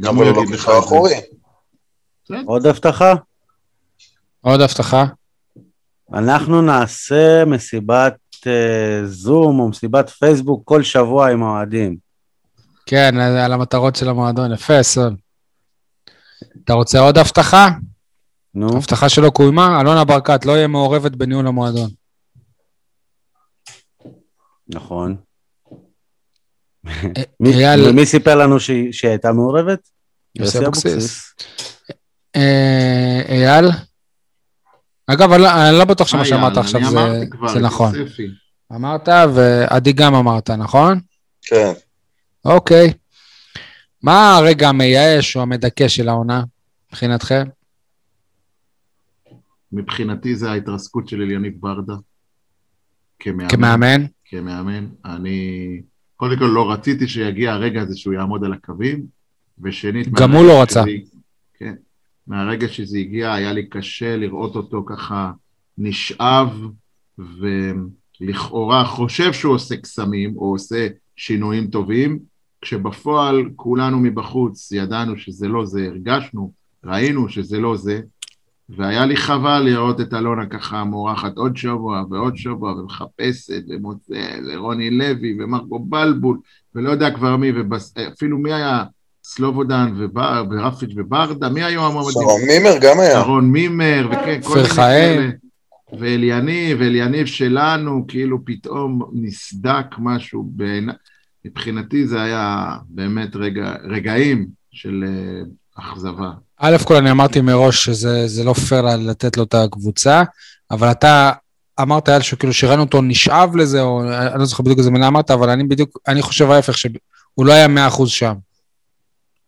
גם 0.00 0.16
הוא 0.16 0.24
לא 0.24 0.30
יגיד 0.30 0.54
לך 0.54 0.62
קשר. 0.64 0.78
אחורי. 0.78 1.20
עוד 2.46 2.66
הבטחה? 2.66 3.12
עוד 4.40 4.60
הבטחה? 4.60 5.04
אנחנו 6.14 6.62
נעשה 6.62 7.44
מסיבת 7.44 8.16
אה, 8.46 9.00
זום 9.06 9.60
או 9.60 9.68
מסיבת 9.68 10.10
פייסבוק 10.10 10.62
כל 10.68 10.82
שבוע 10.82 11.30
עם 11.30 11.42
האוהדים. 11.42 11.96
כן, 12.86 13.14
על 13.20 13.36
על 13.36 13.52
המטרות 13.52 13.96
של 13.96 14.08
המועדון, 14.08 14.52
יפה, 14.52 14.82
סוד. 14.82 15.14
אתה 16.64 16.72
רוצה 16.72 16.98
עוד 17.00 17.18
הבטחה? 17.18 17.68
נו, 18.54 18.76
הבטחה 18.76 19.08
שלא 19.08 19.30
קוימה? 19.30 19.80
אלונה 19.80 20.04
ברקת 20.04 20.46
לא 20.46 20.52
יהיה 20.52 20.66
מעורבת 20.66 21.12
בניהול 21.12 21.46
המועדון. 21.46 21.90
נכון. 24.68 25.16
אה, 26.86 27.22
מי- 27.40 27.54
אייל- 27.54 27.88
ומי 27.88 28.06
סיפר 28.06 28.34
לנו 28.34 28.60
שהיא 28.60 28.92
הייתה 29.02 29.32
מעורבת? 29.32 29.88
יוסי 30.34 30.58
אבוקסיס. 30.58 31.34
אה, 32.36 33.22
אייל? 33.28 33.66
אגב, 35.12 35.32
אני 35.32 35.42
לא- 35.42 35.68
אני 35.68 35.78
לא 35.78 35.84
בטוח 35.84 36.08
שמה 36.08 36.20
אה, 36.20 36.24
שאמרת 36.24 36.52
יאללה, 36.56 36.60
עכשיו 36.60 36.80
זה- 37.54 37.60
נכון. 37.60 37.92
אמרת, 38.74 39.08
ועדי 39.34 39.92
גם 39.92 40.14
אמרת, 40.14 40.50
נכון? 40.50 41.00
כן. 41.42 41.72
אוקיי. 42.44 42.92
מה 44.02 44.36
הרגע 44.36 44.68
המייאש 44.68 45.36
או 45.36 45.42
המדכא 45.42 45.88
של 45.88 46.08
העונה, 46.08 46.44
מבחינתכם? 46.92 47.44
מבחינתי 49.72 50.34
זה 50.36 50.50
ההתרסקות 50.50 51.08
של 51.08 51.22
אליניב 51.22 51.52
ברדה. 51.60 51.94
כמאמן. 53.18 53.48
כמאמן? 53.48 54.04
כמאמן. 54.24 54.86
אני 55.04 55.80
קודם 56.16 56.38
כל 56.38 56.44
לא 56.44 56.72
רציתי 56.72 57.08
שיגיע 57.08 57.52
הרגע 57.52 57.80
הזה 57.82 57.96
שהוא 57.96 58.14
יעמוד 58.14 58.44
על 58.44 58.52
הקווים, 58.52 59.06
ושנית... 59.62 60.08
גם 60.12 60.32
הוא 60.32 60.44
לא 60.44 60.62
רצה. 60.62 60.82
כן. 61.58 61.74
מהרגע 62.30 62.68
שזה 62.68 62.98
הגיע 62.98 63.32
היה 63.32 63.52
לי 63.52 63.66
קשה 63.66 64.16
לראות 64.16 64.56
אותו 64.56 64.84
ככה 64.86 65.32
נשאב, 65.78 66.66
ולכאורה 67.18 68.84
חושב 68.84 69.32
שהוא 69.32 69.54
עושה 69.54 69.76
קסמים, 69.76 70.36
או 70.36 70.52
עושה 70.52 70.88
שינויים 71.16 71.66
טובים, 71.66 72.18
כשבפועל 72.62 73.50
כולנו 73.56 73.98
מבחוץ 74.00 74.72
ידענו 74.72 75.16
שזה 75.16 75.48
לא 75.48 75.66
זה, 75.66 75.86
הרגשנו, 75.86 76.52
ראינו 76.84 77.28
שזה 77.28 77.58
לא 77.58 77.76
זה, 77.76 78.00
והיה 78.68 79.06
לי 79.06 79.16
חבל 79.16 79.62
לראות 79.64 80.00
את 80.00 80.14
אלונה 80.14 80.46
ככה 80.46 80.84
מורחת 80.84 81.36
עוד 81.36 81.56
שבוע 81.56 82.04
ועוד 82.10 82.36
שבוע, 82.36 82.72
ומחפשת, 82.72 83.62
ומוצאת, 83.68 84.16
ורוני 84.48 84.90
לוי, 84.90 85.36
ומרקו 85.40 85.78
בלבול, 85.78 86.38
ולא 86.74 86.90
יודע 86.90 87.10
כבר 87.10 87.36
מי, 87.36 87.52
ואפילו 87.52 88.38
מי 88.38 88.52
היה 88.52 88.84
סלובודן, 89.34 89.92
ובר- 89.98 90.44
ורפיץ' 90.50 90.90
וברדה, 90.96 91.48
מי 91.48 91.64
היו 91.64 91.86
המועמדים? 91.86 92.12
שרון 92.12 92.40
מימר 92.46 92.78
גם 92.80 93.00
היה. 93.00 93.22
שרון 93.22 93.44
מימר, 93.50 94.08
וכן, 94.10 94.40
כל 94.42 94.54
מיני 94.54 94.68
פרחאל. 94.68 95.16
כאלה. 95.16 95.30
ואליניב, 95.98 96.76
ואליניב 96.80 97.26
שלנו, 97.26 98.04
כאילו 98.08 98.44
פתאום 98.44 99.02
נסדק 99.12 99.86
משהו 99.98 100.44
בעיניי. 100.52 100.94
מבחינתי 101.44 102.06
זה 102.06 102.22
היה 102.22 102.66
באמת 102.88 103.36
רגע, 103.36 103.74
רגעים 103.90 104.46
של 104.72 105.04
אה, 105.06 105.42
אכזבה. 105.84 106.30
א' 106.58 106.76
כל 106.84 106.94
אני 106.96 107.10
אמרתי 107.10 107.40
מראש 107.40 107.84
שזה 107.84 108.28
זה 108.28 108.44
לא 108.44 108.52
פייר 108.52 108.96
לתת 108.96 109.36
לו 109.36 109.42
את 109.42 109.54
הקבוצה, 109.54 110.22
אבל 110.70 110.90
אתה 110.90 111.32
אמרת 111.80 112.08
אייל 112.08 112.22
שכאילו 112.22 112.52
שראינו 112.52 112.82
אותו 112.82 113.02
נשאב 113.02 113.56
לזה, 113.56 113.80
או 113.80 114.02
אני 114.02 114.38
לא 114.38 114.44
זוכר 114.44 114.62
בדיוק 114.62 114.78
איזה 114.78 114.90
מילה 114.90 115.06
אמרת, 115.08 115.30
אבל 115.30 115.50
אני 115.50 115.64
בדיוק, 115.64 115.98
אני 116.08 116.22
חושב 116.22 116.50
ההפך, 116.50 116.78
שהוא 116.78 117.46
לא 117.46 117.52
היה 117.52 117.66
100% 117.88 118.06
שם. 118.06 118.34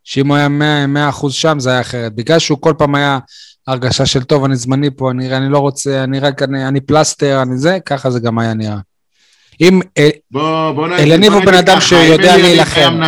שאם 0.04 0.26
הוא 0.26 0.36
היה 0.36 0.46
100%, 0.46 0.50
100% 1.26 1.30
שם 1.30 1.60
זה 1.60 1.70
היה 1.70 1.80
אחרת. 1.80 2.14
בגלל 2.14 2.38
שהוא 2.38 2.58
כל 2.60 2.74
פעם 2.78 2.94
היה 2.94 3.18
הרגשה 3.66 4.06
של 4.06 4.22
טוב, 4.22 4.44
אני 4.44 4.56
זמני 4.56 4.90
פה, 4.96 5.10
אני, 5.10 5.36
אני 5.36 5.48
לא 5.48 5.58
רוצה, 5.58 6.04
אני 6.04 6.20
רק, 6.20 6.42
אני, 6.42 6.68
אני 6.68 6.80
פלסטר, 6.80 7.42
אני 7.42 7.58
זה, 7.58 7.78
ככה 7.86 8.10
זה 8.10 8.20
גם 8.20 8.38
היה 8.38 8.54
נראה. 8.54 8.78
אם, 9.60 9.80
אה, 9.98 10.08
בוא 10.30 10.66
הוא 11.32 11.44
בן 11.44 11.54
אדם 11.54 11.80
שיודע 11.80 12.36
להילחם. 12.36 13.00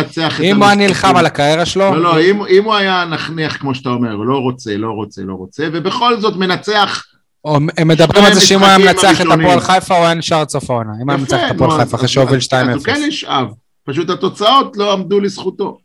אם 0.43 0.57
הוא 0.57 0.65
היה 0.65 0.75
נלחם 0.75 1.15
על 1.15 1.25
הקריירה 1.25 1.65
שלו, 1.65 1.95
לא, 1.95 2.01
לא, 2.01 2.21
אם, 2.21 2.41
אם 2.49 2.63
הוא 2.63 2.73
היה 2.75 3.05
נכניח, 3.05 3.57
כמו 3.57 3.75
שאתה 3.75 3.89
אומר, 3.89 4.15
לא 4.15 4.37
רוצה, 4.37 4.77
לא 4.77 4.91
רוצה, 4.91 5.21
לא 5.21 5.33
רוצה, 5.33 5.67
ובכל 5.73 6.19
זאת 6.21 6.35
מנצח, 6.35 7.03
או 7.45 7.59
הם 7.77 7.87
מדברים 7.87 8.25
על 8.25 8.33
זה 8.33 8.41
שאם 8.41 8.59
הוא 8.59 8.67
היה 8.67 8.77
מנצח 8.77 9.21
את. 9.21 9.25
הפועל 9.31 9.59
חיפה, 9.59 9.97
הוא 9.97 10.05
היה 10.05 10.13
נשאר 10.13 10.37
עד 10.37 10.49
סוף 10.49 10.69
העונה. 10.69 10.91
אם 11.03 11.09
היה 11.09 11.17
מנצח 11.17 11.37
את 11.45 11.51
הפועל 11.55 11.79
חיפה 11.79 11.97
אחרי 11.97 12.07
שהוביל 12.07 12.37
אז- 12.37 12.43
2-0. 12.43 12.55
אז 12.55 12.75
הוא 12.75 12.83
כן 12.83 13.01
נשאב, 13.07 13.47
פשוט 13.83 14.09
התוצאות 14.09 14.77
לא 14.77 14.93
עמדו 14.93 15.19
לזכותו. 15.19 15.77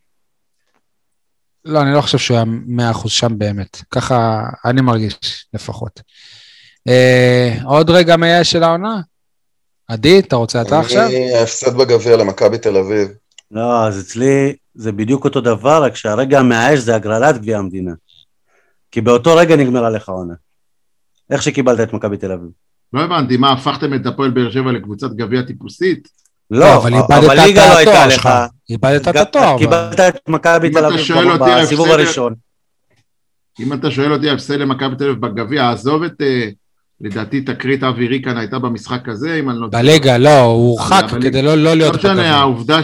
לא, 1.64 1.82
אני 1.82 1.94
לא 1.94 2.00
חושב 2.00 2.18
שהוא 2.18 2.36
היה 2.36 2.92
100% 2.92 3.08
שם 3.08 3.38
באמת. 3.38 3.82
ככה 3.90 4.48
אני 4.64 4.80
מרגיש, 4.80 5.46
לפחות. 5.54 6.00
אה, 6.88 7.58
עוד 7.64 7.90
רגע 7.90 8.16
מייאש 8.16 8.50
של 8.50 8.62
העונה? 8.62 9.00
עדי, 9.88 10.18
אתה 10.18 10.36
רוצה 10.36 10.62
אתה 10.62 10.80
עכשיו? 10.80 11.06
אני 11.06 11.34
ההפסד 11.34 11.76
בגביע 11.76 12.16
למכבי 12.16 12.58
תל 12.58 12.76
אביב. 12.76 13.08
לא, 13.50 13.86
אז 13.86 14.00
אצלי 14.00 14.56
זה 14.74 14.92
בדיוק 14.92 15.24
אותו 15.24 15.40
דבר, 15.40 15.84
רק 15.84 15.96
שהרגע 15.96 16.40
המייאש 16.40 16.78
זה 16.78 16.94
הגרלת 16.94 17.38
גביע 17.38 17.58
המדינה. 17.58 17.92
כי 18.90 19.00
באותו 19.00 19.36
רגע 19.36 19.56
נגמרה 19.56 19.90
לך 19.90 20.08
העונה. 20.08 20.34
איך 21.30 21.42
שקיבלת 21.42 21.88
את 21.88 21.92
מכבי 21.92 22.16
תל 22.16 22.32
אביב. 22.32 22.50
לא 22.92 23.00
הבנתי, 23.00 23.36
מה, 23.36 23.52
הפכתם 23.52 23.94
את 23.94 24.06
הפועל 24.06 24.30
באר 24.30 24.50
שבע 24.50 24.72
לקבוצת 24.72 25.10
גביע 25.10 25.42
טיפוסית? 25.42 26.08
לא, 26.50 26.76
אבל 26.76 26.94
איבדת 26.94 27.20
לא 27.20 27.32
את 27.32 27.38
הייתה 27.38 27.80
התואר 27.80 28.06
לך. 28.06 28.12
שלך. 28.14 28.28
איבדת 28.70 29.08
את 29.08 29.16
התואר. 29.16 29.58
קיבלת 29.58 30.00
את 30.00 30.28
מכבי 30.28 30.68
אם 30.68 30.72
תל 30.72 30.78
אתה 30.78 30.88
אביב 30.88 31.62
בסיבוב 31.62 31.88
הראשון. 31.88 32.34
אם 33.60 33.72
אתה 33.72 33.90
שואל 33.90 34.12
אותי, 34.12 34.30
הפסד 34.30 34.54
למכבי 34.54 34.96
תל 34.96 35.04
אביב 35.04 35.20
בגביע, 35.26 35.70
עזוב 35.70 36.02
את, 36.02 36.12
אה, 36.20 36.48
לדעתי 37.00 37.40
תקרית 37.40 37.82
אבי 37.84 38.06
ריקן 38.08 38.36
הייתה 38.38 38.58
במשחק 38.58 39.08
הזה, 39.08 39.34
אם 39.34 39.50
אני 39.50 39.58
לא... 39.60 39.66
בליגה, 39.72 40.18
לא, 40.18 40.38
הוא 40.40 40.70
הורחק 40.70 41.04
אבל- 41.10 41.22
כדי 41.22 41.42
לא 41.42 41.54
לא 41.54 41.62
לא 41.64 41.74
להיות 41.74 41.94
משנה, 41.94 42.12
בגביע. 42.14 42.34
העובדה 42.34 42.80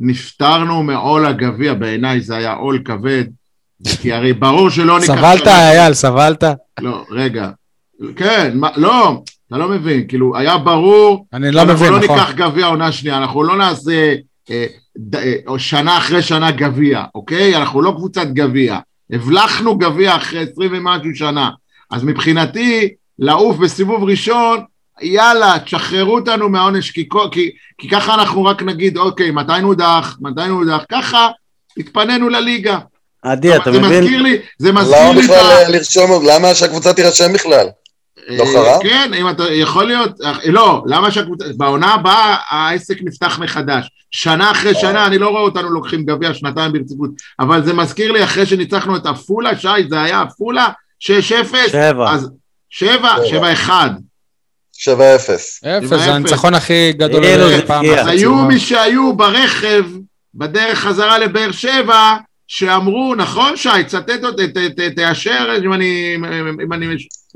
שנפטרנו 0.00 0.82
מעול 0.82 1.26
הגביע, 1.26 1.74
בעיניי 1.74 2.20
זה 2.20 2.36
היה 2.36 2.52
עול 2.52 2.82
כבד, 2.84 3.24
כי 4.00 4.12
הרי 4.12 4.32
ברור 4.32 4.70
שלא 4.70 4.98
ניקח... 5.00 5.14
סבלת, 5.14 5.46
אייל, 5.46 5.94
סבלת? 5.94 6.44
לא, 6.80 7.04
רגע. 7.10 7.48
כן, 8.16 8.50
מה, 8.54 8.68
לא, 8.76 9.22
אתה 9.50 9.58
לא 9.58 9.68
מבין, 9.68 10.08
כאילו, 10.08 10.36
היה 10.36 10.58
ברור... 10.58 11.26
אני 11.32 11.50
לא 11.52 11.64
מבין, 11.64 11.70
אנחנו 11.70 11.90
לא 11.90 12.04
נכון. 12.04 12.18
ניקח 12.18 12.32
גביע 12.32 12.66
עונה 12.66 12.92
שנייה, 12.92 13.16
אנחנו 13.16 13.42
לא 13.42 13.56
נעשה 13.56 14.14
אה, 14.50 14.66
ד, 14.98 15.16
אה, 15.16 15.34
או 15.46 15.58
שנה 15.58 15.98
אחרי 15.98 16.22
שנה 16.22 16.50
גביע, 16.50 17.04
אוקיי? 17.14 17.56
אנחנו 17.56 17.82
לא 17.82 17.90
קבוצת 17.90 18.26
גביע. 18.26 18.78
הבלחנו 19.12 19.78
גביע 19.78 20.16
אחרי 20.16 20.40
עשרים 20.40 20.70
ומשהו 20.74 21.14
שנה. 21.14 21.50
אז 21.90 22.04
מבחינתי, 22.04 22.88
לעוף 23.18 23.56
בסיבוב 23.56 24.04
ראשון, 24.04 24.60
יאללה, 25.02 25.54
תשחררו 25.64 26.14
אותנו 26.14 26.48
מהעונש, 26.48 26.90
כי, 26.90 27.08
כי, 27.32 27.50
כי 27.78 27.88
ככה 27.88 28.14
אנחנו 28.14 28.44
רק 28.44 28.62
נגיד, 28.62 28.96
אוקיי, 28.96 29.30
מתי 29.30 29.60
נודח, 29.62 30.16
מתי 30.20 30.48
נודח, 30.48 30.84
ככה 30.92 31.28
התפנינו 31.78 32.28
לליגה. 32.28 32.78
עדי, 33.22 33.56
אתה 33.56 33.72
זה 33.72 33.80
מבין? 33.80 34.04
מזכיר 34.04 34.22
לי, 34.22 34.38
זה 34.58 34.72
מזכיר 34.72 34.96
למה 35.02 35.12
לי... 35.20 35.24
את 35.24 35.30
ה- 35.30 35.32
בכלל 35.32 35.72
לרשום, 35.72 36.10
למה 36.30 36.54
שהקבוצה 36.54 36.92
תירשם 36.92 37.32
בכלל? 37.32 37.66
לא 38.38 38.44
אה, 38.44 38.52
חרב? 38.52 38.82
כן, 38.82 39.14
אם 39.14 39.30
אתה 39.30 39.52
יכול 39.52 39.84
להיות, 39.84 40.20
אה, 40.20 40.32
לא, 40.44 40.82
למה 40.86 41.10
שהקבוצה, 41.10 41.44
בעונה 41.56 41.94
הבאה 41.94 42.36
העסק 42.48 42.98
נפתח 43.02 43.38
מחדש. 43.38 43.90
שנה 44.10 44.50
אחרי 44.50 44.74
שנה, 44.74 45.06
אני 45.06 45.18
לא 45.18 45.28
רואה 45.28 45.42
אותנו 45.42 45.70
לוקחים 45.70 46.04
גביע 46.04 46.34
שנתיים 46.34 46.72
ברציפות, 46.72 47.10
אבל 47.40 47.64
זה 47.64 47.72
מזכיר 47.72 48.12
לי 48.12 48.24
אחרי 48.24 48.46
שניצחנו 48.46 48.96
את 48.96 49.06
עפולה, 49.06 49.58
שי, 49.58 49.68
זה 49.88 50.02
היה 50.02 50.22
עפולה, 50.22 50.68
6-0, 51.00 51.08
שבע. 51.70 52.12
אז 52.12 52.30
שבע, 52.70 53.14
שבע 53.26 53.52
אחד. 53.52 53.90
שבע 54.72 55.14
אפס. 55.14 55.64
אפס, 55.64 55.86
שבע 55.88 55.98
זה. 55.98 56.14
הניצחון 56.14 56.54
הכי 56.54 56.92
גדול. 56.92 57.22
פגיעה. 57.60 58.04
בחצי 58.04 58.10
היו. 58.10 58.34
מי 58.34 58.58
שהיו 58.58 59.16
ברכב 59.16 59.84
בדרך 60.34 60.78
חזרה 60.78 61.18
לבאר 61.18 61.52
שבע, 61.52 62.16
שאמרו, 62.52 63.14
נכון 63.14 63.56
שי, 63.56 63.68
צטט 63.86 64.24
אותי, 64.24 64.48
ת- 64.48 64.56
ת- 64.58 64.96
תאשר 64.96 65.48
אם 65.64 65.72
אני, 65.72 66.12
אם, 66.64 66.72
אני, 66.72 66.86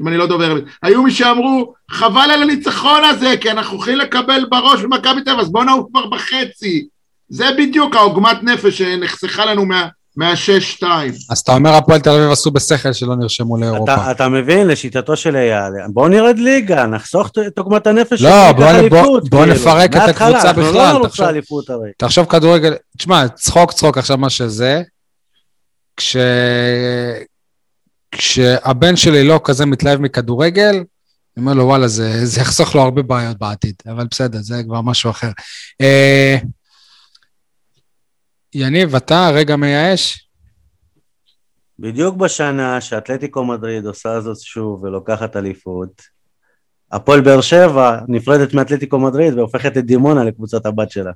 אם 0.01 0.09
אני 0.09 0.17
לא 0.17 0.27
דובר. 0.27 0.57
היו 0.83 1.03
מי 1.03 1.11
שאמרו, 1.11 1.73
חבל 1.91 2.31
על 2.35 2.43
הניצחון 2.43 3.05
הזה, 3.05 3.35
כי 3.41 3.51
אנחנו 3.51 3.77
הולכים 3.77 3.97
לקבל 3.99 4.45
בראש 4.51 4.81
במכבי 4.83 5.21
תל 5.25 5.31
אביב, 5.31 5.41
אז 5.41 5.53
בואו 5.53 5.65
נעוף 5.65 5.87
כבר 5.91 6.07
בחצי. 6.07 6.87
זה 7.29 7.45
בדיוק 7.59 7.95
העוגמת 7.97 8.43
נפש 8.43 8.79
שנחסכה 8.79 9.45
לנו 9.45 9.65
מה- 9.67 9.87
מהשש-שתיים. 10.17 11.13
אז 11.31 11.39
אתה 11.39 11.53
אומר 11.55 11.75
הפועל 11.75 12.01
תל 12.01 12.11
אביב 12.11 12.31
עשו 12.31 12.51
בשכל 12.51 12.93
שלא 12.93 13.17
נרשמו 13.17 13.57
לאירופה. 13.57 13.95
אתה, 13.95 14.11
אתה 14.11 14.29
מבין, 14.29 14.67
לשיטתו 14.67 15.17
של 15.17 15.37
אייל, 15.37 15.63
בואו 15.93 16.09
נרד 16.09 16.39
ליגה, 16.39 16.87
נחסוך 16.87 17.29
את- 17.29 17.59
עוגמת 17.59 17.87
הנפש 17.87 18.23
לא, 18.23 18.31
שניקח 18.31 18.57
בוא 18.57 18.65
נ- 18.73 18.75
אליפות, 18.75 19.01
בוא- 19.01 19.31
בוא 19.31 19.41
כאילו. 19.41 19.55
נפרק 19.55 19.91
את 19.91 19.97
מההתחלה, 19.97 20.29
הקבוצה 20.29 20.49
אנחנו 20.49 20.63
בכלל, 20.63 20.87
לא 20.87 20.93
נרוץ 20.93 21.09
תחשוב. 21.09 21.27
לאליפות 21.27 21.71
הרי. 21.71 21.91
תחשוב 21.99 22.27
כדורגל, 22.27 22.75
תשמע, 22.99 23.29
צחוק 23.29 23.73
צחוק 23.73 23.99
עכשיו 23.99 24.19
מה 24.19 24.31
שזה, 24.31 24.83
כש... 25.97 26.17
כשהבן 28.13 28.97
שלי 28.97 29.29
לא 29.29 29.41
כזה 29.45 29.67
מתלהב 29.67 30.01
מכדורגל, 30.01 30.75
אני 31.37 31.45
אומר 31.45 31.55
לו, 31.55 31.65
וואלה, 31.65 31.89
זה, 31.89 32.27
זה 32.27 32.41
יחסוך 32.41 32.75
לו 32.75 32.81
הרבה 32.81 33.03
בעיות 33.03 33.39
בעתיד, 33.39 33.75
אבל 33.87 34.07
בסדר, 34.11 34.39
זה 34.43 34.63
כבר 34.67 34.81
משהו 34.81 35.11
אחר. 35.11 35.31
אה, 35.81 36.37
יניב, 38.55 38.95
אתה 38.97 39.31
רגע 39.35 39.57
מייאש? 39.57 40.29
בדיוק 41.79 42.17
בשנה 42.17 42.81
שאתלטיקו 42.81 43.45
מדריד 43.45 43.87
עושה 43.87 44.21
זאת 44.21 44.41
שוב 44.41 44.83
ולוקחת 44.83 45.37
אליפות, 45.37 46.03
הפועל 46.93 47.21
באר 47.21 47.41
שבע 47.41 47.99
נפרדת 48.09 48.55
מאתלטיקו 48.55 48.99
מדריד 48.99 49.35
והופכת 49.35 49.77
את 49.77 49.85
דימונה 49.85 50.25
לקבוצת 50.25 50.67
הבת 50.67 50.91
שלה. 50.91 51.13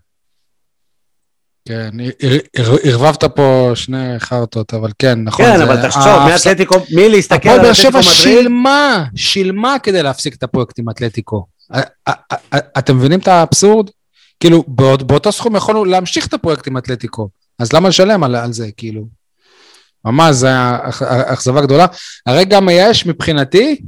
כן, 1.69 1.91
ער- 2.23 2.39
ער- 2.57 2.77
ערבבת 2.85 3.25
פה 3.25 3.71
שני 3.75 4.19
חרטות, 4.21 4.75
אבל 4.75 4.91
כן, 4.99 5.19
נכון. 5.25 5.45
כן, 5.47 5.61
אבל 5.63 5.83
תחשוב, 5.83 6.03
ההפס- 6.07 6.47
מאתלטיקו, 6.47 6.75
מי 6.97 7.09
להסתכל 7.09 7.37
הפועל 7.37 7.55
על 7.55 7.63
באר 7.63 7.73
אתלטיקו 7.73 7.91
שבע 7.93 8.01
מדריד? 8.01 8.15
שילמה, 8.15 9.05
שילמה 9.17 9.77
כדי 9.83 10.03
להפסיק 10.03 10.35
את 10.35 10.43
הפרויקט 10.43 10.79
עם 10.79 10.91
אתלטיקו. 10.91 11.47
א- 11.73 11.81
א- 12.09 12.13
א- 12.51 12.59
אתם 12.79 12.97
מבינים 12.97 13.19
את 13.21 13.29
האבסורד? 13.29 13.91
כאילו, 14.41 14.65
באות- 14.69 15.03
באותו 15.03 15.33
סכום 15.33 15.57
יכולנו 15.57 15.85
להמשיך 15.85 16.27
את 16.27 16.35
הפרויקט 16.35 16.67
עם 16.67 16.79
אתלטיקו, 16.79 17.29
אז 17.59 17.73
למה 17.73 17.89
לשלם 17.89 18.25
על, 18.25 18.53
זה, 18.53 18.69
כאילו? 18.77 19.07
ממש, 20.05 20.35
זו 20.37 20.49
אכזבה 21.09 21.61
גדולה. 21.61 21.87
הרגע 22.27 22.57
המייאש 22.57 23.07
מבחינתי, 23.07 23.81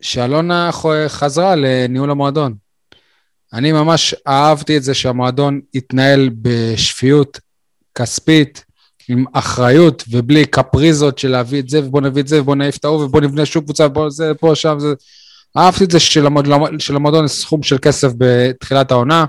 שאלונה 0.00 0.70
חזרה 1.08 1.54
לניהול 1.56 2.10
המועדון. 2.10 2.63
אני 3.54 3.72
ממש 3.72 4.14
אהבתי 4.28 4.76
את 4.76 4.82
זה 4.82 4.94
שהמועדון 4.94 5.60
התנהל 5.74 6.30
בשפיות 6.42 7.40
כספית, 7.94 8.64
עם 9.08 9.24
אחריות 9.32 10.04
ובלי 10.10 10.46
קפריזות 10.46 11.18
של 11.18 11.28
להביא 11.28 11.60
את 11.60 11.68
זה 11.68 11.78
ובוא 11.78 12.00
נביא 12.00 12.22
את 12.22 12.28
זה 12.28 12.40
ובוא 12.40 12.54
נעיף 12.54 12.76
את 12.76 12.84
ההוא 12.84 13.04
ובוא 13.04 13.20
נבנה 13.20 13.46
שוב 13.46 13.64
קבוצה 13.64 13.86
ובוא 13.86 14.10
זה 14.10 14.32
פה 14.40 14.54
שם 14.54 14.76
זה. 14.78 14.94
אהבתי 15.56 15.84
את 15.84 15.90
זה 15.90 16.00
שלמועדון, 16.00 17.24
יש 17.24 17.32
סכום 17.32 17.62
של 17.62 17.78
כסף 17.78 18.08
בתחילת 18.18 18.90
העונה, 18.90 19.24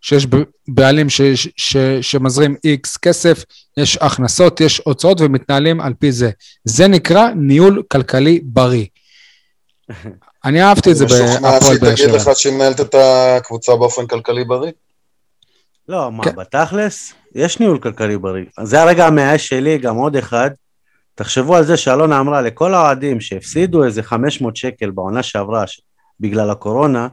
שיש 0.00 0.26
בעלים 0.68 1.10
ש, 1.10 1.20
ש, 1.20 1.48
ש, 1.56 1.76
שמזרים 2.00 2.56
איקס 2.64 2.96
כסף, 2.96 3.44
יש 3.76 3.98
הכנסות, 4.00 4.60
יש 4.60 4.80
הוצאות 4.84 5.20
ומתנהלים 5.20 5.80
על 5.80 5.94
פי 5.98 6.12
זה. 6.12 6.30
זה 6.64 6.88
נקרא 6.88 7.28
ניהול 7.36 7.82
כלכלי 7.88 8.40
בריא. 8.44 8.86
אני 10.44 10.62
אהבתי 10.62 10.90
את 10.90 10.96
זה 10.96 11.04
אני 11.04 11.12
משוכנע 11.14 11.40
בהפועל 11.50 11.60
שהיא 11.62 11.80
באר 11.80 11.94
תגיד 11.94 12.04
שבע. 12.08 12.16
לך 12.16 12.30
שהיא 12.38 12.52
מנהלת 12.54 12.80
את 12.80 12.94
הקבוצה 12.94 13.76
באופן 13.76 14.06
כלכלי 14.06 14.44
בריא. 14.44 14.72
לא, 15.88 16.12
מה, 16.12 16.24
כן. 16.24 16.36
בתכלס, 16.36 17.12
יש 17.34 17.60
ניהול 17.60 17.78
כלכלי 17.78 18.18
בריא. 18.18 18.44
זה 18.62 18.82
הרגע 18.82 19.06
המייאש 19.06 19.48
שלי, 19.48 19.78
גם 19.78 19.96
עוד 19.96 20.16
אחד. 20.16 20.50
תחשבו 21.14 21.56
על 21.56 21.64
זה 21.64 21.76
שאלונה 21.76 22.20
אמרה 22.20 22.42
לכל 22.42 22.74
האוהדים 22.74 23.20
שהפסידו 23.20 23.84
איזה 23.84 24.02
500 24.02 24.56
שקל 24.56 24.90
בעונה 24.90 25.22
שעברה 25.22 25.66
ש- 25.66 25.80
בגלל 26.20 26.50
הקורונה, 26.50 27.08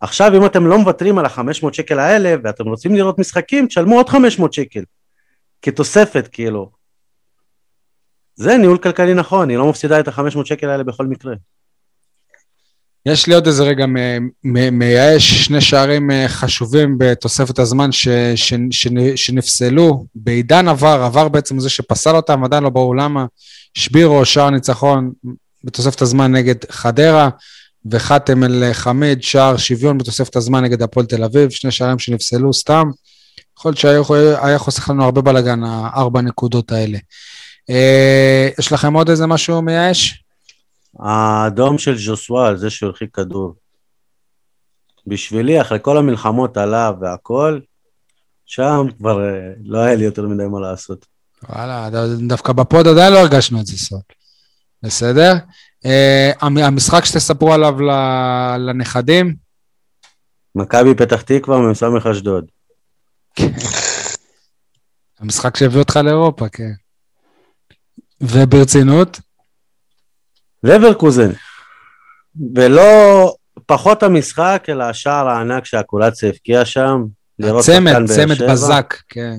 עכשיו 0.00 0.36
אם 0.36 0.46
אתם 0.46 0.66
לא 0.66 0.78
מוותרים 0.78 1.18
על 1.18 1.24
ה-500 1.24 1.72
שקל 1.72 1.98
האלה 1.98 2.34
ואתם 2.44 2.64
רוצים 2.68 2.94
לראות 2.94 3.18
משחקים, 3.18 3.66
תשלמו 3.66 3.96
עוד 3.96 4.08
500 4.08 4.52
שקל. 4.52 4.82
כתוספת, 5.62 6.28
כאילו. 6.32 6.70
זה 8.36 8.56
ניהול 8.56 8.78
כלכלי 8.78 9.14
נכון, 9.14 9.48
היא 9.50 9.58
לא 9.58 9.68
מפסידה 9.70 10.00
את 10.00 10.08
ה-500 10.08 10.44
שקל 10.44 10.68
האלה 10.68 10.84
בכל 10.84 11.06
מקרה. 11.06 11.34
יש 13.08 13.26
לי 13.26 13.34
עוד 13.34 13.46
איזה 13.46 13.64
רגע 13.64 13.86
מייאש, 14.72 15.44
שני 15.44 15.60
שערים 15.60 16.10
אה, 16.10 16.28
חשובים 16.28 16.94
בתוספת 16.98 17.58
הזמן 17.58 17.92
ש, 17.92 18.08
ש, 18.34 18.54
ש, 18.70 18.88
שנפסלו. 19.16 20.04
בעידן 20.14 20.68
עבר, 20.68 21.02
עבר 21.02 21.28
בעצם 21.28 21.60
זה 21.60 21.70
שפסל 21.70 22.16
אותם, 22.16 22.44
עדיין 22.44 22.62
לא 22.62 22.70
ברור 22.70 22.96
למה. 22.96 23.26
שבירו, 23.74 24.24
שער 24.24 24.50
ניצחון 24.50 25.12
בתוספת 25.64 26.02
הזמן 26.02 26.32
נגד 26.32 26.56
חדרה, 26.70 27.28
וחאתם 27.90 28.44
אל 28.44 28.72
חמיד, 28.72 29.22
שער 29.22 29.56
שוויון 29.56 29.98
בתוספת 29.98 30.36
הזמן 30.36 30.64
נגד 30.64 30.82
הפועל 30.82 31.06
תל 31.06 31.24
אביב, 31.24 31.50
שני 31.50 31.70
שערים 31.70 31.98
שנפסלו 31.98 32.54
סתם. 32.54 32.90
יכול 33.58 33.70
להיות 33.70 33.78
שהיה 33.78 34.58
חוסך 34.58 34.90
לנו 34.90 35.04
הרבה 35.04 35.20
בלאגן, 35.20 35.64
הארבע 35.64 36.20
נקודות 36.20 36.72
האלה. 36.72 36.98
אה, 37.70 38.48
יש 38.58 38.72
לכם 38.72 38.94
עוד 38.94 39.10
איזה 39.10 39.26
משהו 39.26 39.62
מייאש? 39.62 40.22
האדום 40.98 41.78
של 41.78 41.98
ז'וסואל, 41.98 42.56
זה 42.56 42.70
שהרחיק 42.70 43.14
כדור. 43.14 43.54
בשבילי, 45.06 45.60
אחרי 45.60 45.78
כל 45.82 45.98
המלחמות 45.98 46.56
עליו 46.56 46.94
והכל, 47.00 47.60
שם 48.46 48.86
כבר 48.98 49.24
אה, 49.24 49.52
לא 49.64 49.78
היה 49.78 49.94
לי 49.96 50.04
יותר 50.04 50.28
מדי 50.28 50.44
מה 50.46 50.60
לעשות. 50.60 51.06
וואלה, 51.48 51.88
דווקא 52.28 52.52
בפוד 52.52 52.86
עדיין 52.86 53.12
לא 53.12 53.18
הרגשנו 53.18 53.60
את 53.60 53.66
זה 53.66 53.76
סוד. 53.78 54.00
בסדר? 54.82 55.32
המ- 56.40 56.58
המשחק 56.58 57.04
שתספרו 57.04 57.52
עליו 57.52 57.74
לנכדים, 58.58 59.34
מכבי 60.54 60.94
פתח 60.94 61.22
תקווה 61.22 61.58
מ"ס 61.58 61.82
אשדוד. 62.10 62.44
המשחק 65.20 65.56
שהביא 65.56 65.78
אותך 65.78 65.96
לאירופה, 65.96 66.48
כן. 66.48 66.72
וברצינות, 68.20 69.20
לברקוזן. 70.62 71.30
ולא 72.54 73.34
פחות 73.66 74.02
המשחק, 74.02 74.64
אלא 74.68 74.84
השער 74.84 75.28
הענק 75.28 75.64
שהקולציה 75.64 76.28
הבקיע 76.28 76.64
שם. 76.64 77.04
לראות 77.38 77.64
צמד. 77.64 77.94
בזק, 78.50 78.94
כן. 79.08 79.36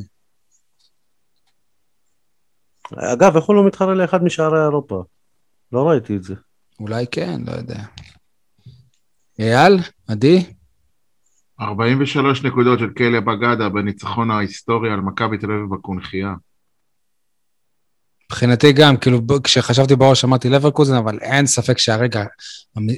אגב, 2.96 3.36
איך 3.36 3.46
הוא 3.46 3.56
לא 3.56 3.68
מתחרה 3.68 3.94
לאחד 3.94 4.24
משערי 4.24 4.64
אירופה? 4.64 5.04
לא 5.72 5.90
ראיתי 5.90 6.16
את 6.16 6.24
זה. 6.24 6.36
אולי 6.80 7.06
כן, 7.12 7.42
לא 7.46 7.52
יודע. 7.52 7.80
אייל, 9.40 9.80
עדי? 10.08 10.46
43 11.62 12.44
נקודות 12.44 12.80
של 12.80 12.90
כלא 12.98 13.20
בגדה 13.20 13.70
בניצחון 13.70 14.32
ההיסטורי 14.32 14.92
על 14.92 15.00
מכבי 15.00 15.38
תל 15.38 15.52
אביב 15.52 15.66
בקונכייה. 15.76 16.34
מבחינתי 18.32 18.74
גם, 18.74 18.98
כאילו, 18.98 19.22
כשחשבתי 19.44 19.96
בראש 19.96 20.26
אמרתי 20.26 20.50
לברקוזן, 20.50 20.96
אבל 20.96 21.18
אין 21.22 21.46
ספק 21.46 21.78
שהרגע... 21.78 22.24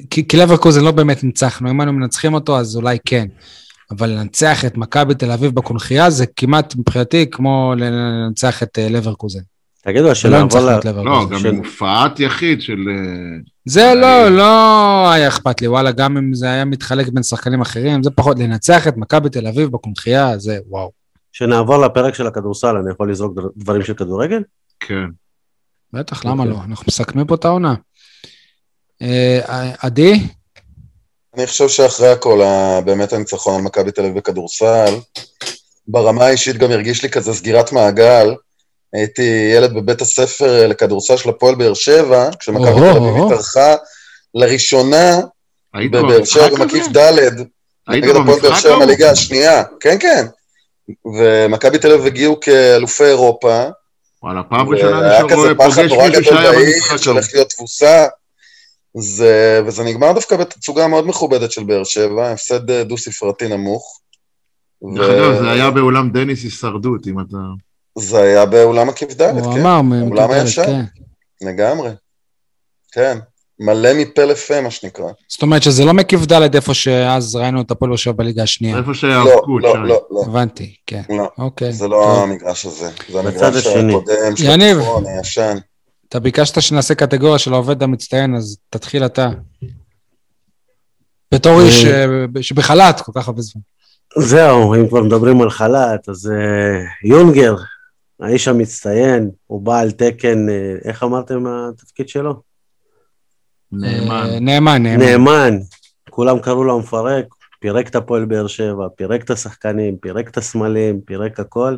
כי, 0.10 0.28
כי 0.28 0.38
לברקוזן 0.38 0.84
לא 0.84 0.92
באמת 0.92 1.24
ניצחנו, 1.24 1.70
אם 1.70 1.80
היינו 1.82 1.94
מנצחים 1.94 2.34
אותו, 2.34 2.60
אז 2.60 2.76
אולי 2.76 2.98
כן. 3.06 3.28
אבל 3.92 4.10
לנצח 4.10 4.66
את 4.66 4.78
מכבי 4.78 5.16
תל 5.16 5.32
אביב 5.32 5.56
בקונכייה 5.56 6.10
זה 6.10 6.26
כמעט 6.36 6.76
מבחינתי 6.76 7.26
כמו 7.32 7.74
לנצח 7.78 8.64
את 8.64 8.80
אה, 8.80 8.90
לברקוזן. 8.90 9.40
תגידו, 9.84 10.08
ל... 10.08 10.78
את 10.78 10.86
לא, 10.86 10.92
לברקוזן. 10.92 11.34
גם 11.34 11.40
של- 11.40 11.48
עם 11.48 11.56
הופעת 11.56 12.20
יחיד 12.20 12.62
של... 12.62 12.78
אה, 12.90 13.40
זה 13.66 13.94
לא, 13.96 14.30
לא 14.30 15.12
היה 15.12 15.28
אכפת 15.28 15.62
לי, 15.62 15.68
וואלה, 15.68 15.92
גם 15.92 16.18
אם 16.18 16.34
זה 16.34 16.46
היה 16.46 16.66
מתחלק 16.66 17.08
בין 17.10 17.24
שחקנים 17.24 17.62
אחרים, 17.62 18.04
זה 18.04 18.10
פחות, 18.12 18.40
לנצח 18.40 18.88
את 18.88 18.98
מכבי 18.98 19.30
תל 19.30 19.48
אביב 19.48 19.70
בקונכייה, 19.72 20.38
זה 20.38 20.58
וואו. 20.68 20.92
שנעבור 21.32 21.78
לפרק 21.78 22.14
של 22.14 22.28
הכדורסל, 22.28 22.76
אני 22.78 22.92
יכול 22.92 23.12
לזרוק 23.12 23.38
דברים 23.58 23.84
של 23.84 23.94
כדורגל? 23.94 24.42
כן. 24.88 25.06
בטח, 25.94 26.26
למה 26.26 26.44
אוקיי. 26.44 26.58
לא? 26.58 26.64
אנחנו 26.70 26.86
מסכמים 26.88 27.28
פה 27.28 27.36
את 27.36 27.46
העונה. 27.46 27.74
אה, 29.02 29.40
עדי? 29.80 30.20
אני 31.38 31.48
חושב 31.48 31.70
שאחרי 31.70 32.12
הכל, 32.12 32.42
באמת 32.86 33.14
הניצחון 33.14 33.56
על 33.56 33.62
מכבי 33.62 33.92
תל 33.92 34.02
אביב 34.02 34.16
בכדורסל, 34.18 34.96
ברמה 35.88 36.26
האישית 36.26 36.58
גם 36.58 36.72
הרגיש 36.72 37.04
לי 37.04 37.10
כזה 37.10 37.34
סגירת 37.34 37.72
מעגל. 37.72 38.36
הייתי 38.94 39.52
ילד 39.56 39.74
בבית 39.74 40.02
הספר 40.02 40.68
לכדורסל 40.68 41.18
של 41.18 41.30
הפועל 41.30 41.56
באר 41.56 41.74
שבע, 41.74 42.30
כשמכבי 42.40 42.66
תל 42.66 42.98
אביב. 42.98 43.26
התארחה 43.26 43.76
לראשונה 44.36 45.20
בבאר 45.76 46.24
שבע 46.26 46.50
במקיף? 46.50 46.88
ד' 46.98 47.32
נגד 47.90 48.16
הפועל 48.16 48.40
באר 48.40 48.56
שבע? 48.56 48.78
מהליגה 48.78 49.12
השנייה, 49.12 49.64
כן, 49.80 49.98
כן. 50.00 50.26
ומכבי 51.06 51.80
תל 51.80 51.92
אביב 51.92 52.06
הגיעו 52.06 52.40
כאלופי 52.40 53.04
אירופה, 53.04 53.70
וואלה, 54.24 54.44
פעם 54.44 54.70
ראשונה 54.70 55.18
אני 55.20 55.30
כזה 55.30 55.36
רואה- 55.36 55.56
פחד 55.56 55.68
פוגש 55.88 56.00
מישהו 56.00 56.12
גדול 56.12 56.24
שהיה 56.24 56.52
במשחק 56.52 56.90
ההוא. 56.90 56.98
שהולך 56.98 57.28
להיות 57.34 57.50
תבוסה. 57.50 58.08
זה, 58.98 59.62
וזה 59.68 59.84
נגמר 59.84 60.12
דווקא 60.14 60.38
בתצוגה 60.38 60.88
מאוד 60.88 61.08
מכובדת 61.08 61.52
של 61.52 61.64
באר 61.64 61.84
שבע, 61.84 62.32
הפסד 62.32 62.70
אה, 62.72 62.84
דו-ספרתי 62.84 63.48
נמוך. 63.48 64.00
דרך 64.96 65.10
ו- 65.10 65.30
אגב, 65.32 65.42
זה 65.44 65.52
היה 65.52 65.72
באולם 65.72 66.10
דניס 66.10 66.44
הישרדות, 66.44 67.08
אם 67.08 67.20
אתה... 67.20 67.38
זה 68.00 68.18
היה 68.22 68.46
באולם 68.46 68.90
עקיף 68.90 69.14
ד', 69.14 69.22
הוא 69.22 69.54
כן, 69.54 69.66
אמר, 69.66 69.82
אולם 70.12 70.32
הישן. 70.32 70.64
כן. 70.66 70.82
לגמרי. 71.48 71.90
כן, 72.92 73.18
מלא 73.62 73.90
מפה 73.94 74.24
לפה, 74.24 74.62
מה 74.62 74.72
שנקרא. 74.72 75.06
זאת 75.28 75.42
אומרת 75.42 75.64
שזה 75.64 75.86
לא 75.86 75.94
מקיף 75.94 76.26
ד' 76.26 76.56
איפה 76.56 76.74
שאז 76.74 77.36
ראינו 77.36 77.62
את 77.62 77.72
הפועל 77.72 77.98
שבע 77.98 78.14
בליגה 78.14 78.44
השנייה. 78.44 78.78
איפה 78.78 78.94
שהיה 78.94 79.24
לא, 79.24 79.42
לא. 79.62 79.88
לא, 79.88 80.02
לא, 80.12 80.24
הבנתי, 80.28 80.76
כן. 80.88 81.02
לא. 81.10 81.30
אוקיי. 81.38 81.74
זה 81.74 81.88
לא 81.88 82.04
טוב. 82.04 82.24
המגרש 82.24 82.66
הזה. 82.66 82.90
זה 83.10 83.20
המגרש. 83.20 83.68
הקודם 83.68 84.36
של. 84.36 84.62
הצפון, 84.62 85.04
הישן. 85.08 85.58
אתה 86.10 86.20
ביקשת 86.20 86.62
שנעשה 86.62 86.96
קטגוריה 86.96 87.38
של 87.38 87.54
העובד 87.54 87.84
המצטיין, 87.84 88.36
אז 88.36 88.58
תתחיל 88.70 89.06
אתה. 89.06 89.30
בתור 91.34 91.62
איש 91.62 91.86
אה, 91.86 92.06
שבחל"ת 92.42 93.02
כל 93.02 93.12
כך 93.16 93.28
הרבה 93.28 93.42
זמן. 93.42 93.62
זהו, 94.18 94.76
אם 94.76 94.88
כבר 94.88 95.04
מדברים 95.04 95.42
על 95.42 95.50
חל"ת, 95.50 96.10
אז 96.10 96.32
אה, 96.32 97.10
יונגר, 97.10 97.56
האיש 98.20 98.48
המצטיין, 98.48 99.30
הוא 99.48 99.62
בעל 99.62 99.92
תקן, 99.92 100.50
אה, 100.50 100.76
איך 100.84 101.04
אמרתם 101.04 101.44
התפקיד 101.48 102.10
שלו? 102.10 102.51
נאמן. 103.72 104.28
אה, 104.34 104.40
נאמן, 104.40 104.84
נאמן. 104.84 105.00
נאמן. 105.06 105.58
כולם 106.10 106.40
קראו 106.40 106.64
לו 106.64 106.76
המפרק, 106.76 107.26
פירק 107.60 107.88
את 107.90 107.96
הפועל 107.96 108.26
באר 108.26 108.48
שבע, 108.48 108.88
פירק 108.98 109.24
את 109.24 109.30
השחקנים, 109.30 109.98
פירק 109.98 110.30
את 110.30 110.38
הסמלים, 110.38 111.02
פירק 111.06 111.40
הכל, 111.40 111.78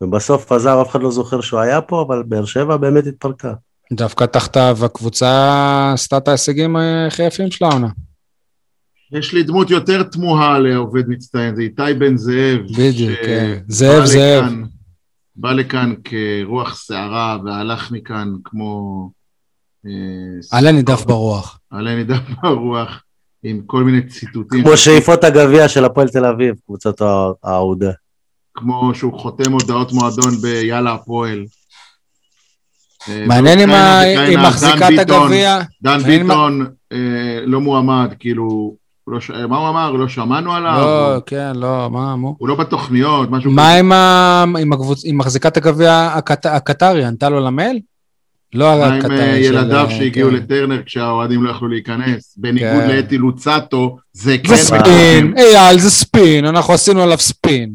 ובסוף 0.00 0.52
עזב, 0.52 0.78
אף 0.82 0.90
אחד 0.90 1.02
לא 1.02 1.10
זוכר 1.10 1.40
שהוא 1.40 1.60
היה 1.60 1.80
פה, 1.80 2.02
אבל 2.08 2.22
באר 2.22 2.44
שבע 2.44 2.76
באמת 2.76 3.06
התפרקה. 3.06 3.52
דווקא 3.92 4.24
תחתיו 4.24 4.78
הקבוצה 4.84 5.30
עשתה 5.94 6.16
את 6.16 6.28
ההישגים 6.28 6.76
אה, 6.76 7.06
הכי 7.06 7.22
יפים 7.22 7.50
של 7.50 7.64
העונה. 7.64 7.88
יש 9.12 9.34
לי 9.34 9.42
דמות 9.42 9.70
יותר 9.70 10.02
תמוהה 10.02 10.58
לעובד 10.58 11.08
מצטיין, 11.08 11.56
זה 11.56 11.62
איתי 11.62 11.94
בן 11.98 12.16
זאב. 12.16 12.60
בדיוק, 12.78 13.18
ש- 13.22 13.26
כן. 13.26 13.58
זאב, 13.68 14.04
זאב. 14.04 14.44
לכאן- 14.44 14.64
בא 15.36 15.52
לכאן 15.52 15.94
כרוח 16.04 16.74
סערה 16.76 17.38
והלך 17.44 17.92
מכאן 17.92 18.28
כמו... 18.44 19.19
אה, 19.86 19.92
עלה 20.58 20.72
נידף 20.72 21.04
ברוח. 21.04 21.58
עלה 21.70 21.94
נידף 21.96 22.20
ברוח, 22.42 23.02
עם 23.42 23.60
כל 23.66 23.84
מיני 23.84 24.02
ציטוטים. 24.08 24.64
כמו 24.64 24.76
שאיפות 24.76 25.24
הגביע 25.24 25.68
של 25.68 25.84
הפועל 25.84 26.08
תל 26.08 26.24
אביב, 26.24 26.54
קבוצת 26.66 27.00
הא- 27.00 27.06
האהודה. 27.44 27.90
כמו 28.54 28.90
שהוא 28.94 29.18
חותם 29.20 29.52
הודעות 29.52 29.92
מועדון 29.92 30.30
ביאללה 30.42 30.92
הפועל. 30.92 31.44
אה, 33.08 33.24
מעניין 33.26 33.70
אם 33.70 34.40
מחזיקת 34.46 34.86
ביטון- 34.88 35.22
הגביע, 35.22 35.58
דן 35.82 35.98
ביטון 35.98 36.66
אה, 36.92 36.98
לא 37.46 37.60
מועמד, 37.60 38.14
כאילו, 38.18 38.74
לא 39.06 39.18
מה 39.48 39.58
הוא 39.58 39.68
אמר? 39.68 39.90
לא 39.92 40.08
שמענו 40.08 40.52
עליו? 40.52 40.72
לא, 40.80 41.20
כן, 41.26 41.52
לא, 41.56 41.88
מה, 41.90 42.16
מו? 42.16 42.36
הוא 42.38 42.48
לא 42.48 42.54
בתוכניות, 42.54 43.30
משהו 43.30 43.50
מה 43.50 44.44
עם 45.04 45.18
מחזיקת 45.18 45.56
הגביע 45.56 46.10
הקט- 46.14 46.46
הקטרי, 46.46 47.04
ענתה 47.04 47.28
לו 47.28 47.40
למייל? 47.40 47.80
לא 48.54 48.78
מה 48.78 48.94
עם 48.94 49.10
אה, 49.10 49.34
של... 49.34 49.40
ילדיו 49.42 49.86
אה, 49.90 49.90
שהגיעו 49.90 50.30
כן. 50.30 50.36
לטרנר 50.36 50.82
כשהאוהדים 50.86 51.42
לא 51.42 51.50
יכלו 51.50 51.68
להיכנס? 51.68 52.34
בניגוד 52.36 52.70
כן. 52.70 52.88
לאתי 52.88 53.18
לוצטו, 53.18 53.96
זה 54.12 54.38
כן... 54.38 54.48
זה 54.48 54.56
ספין, 54.56 55.34
אייל, 55.38 55.78
זה 55.78 55.90
ספין, 55.90 56.44
אנחנו 56.44 56.74
עשינו 56.74 57.02
עליו 57.02 57.18
ספין. 57.18 57.72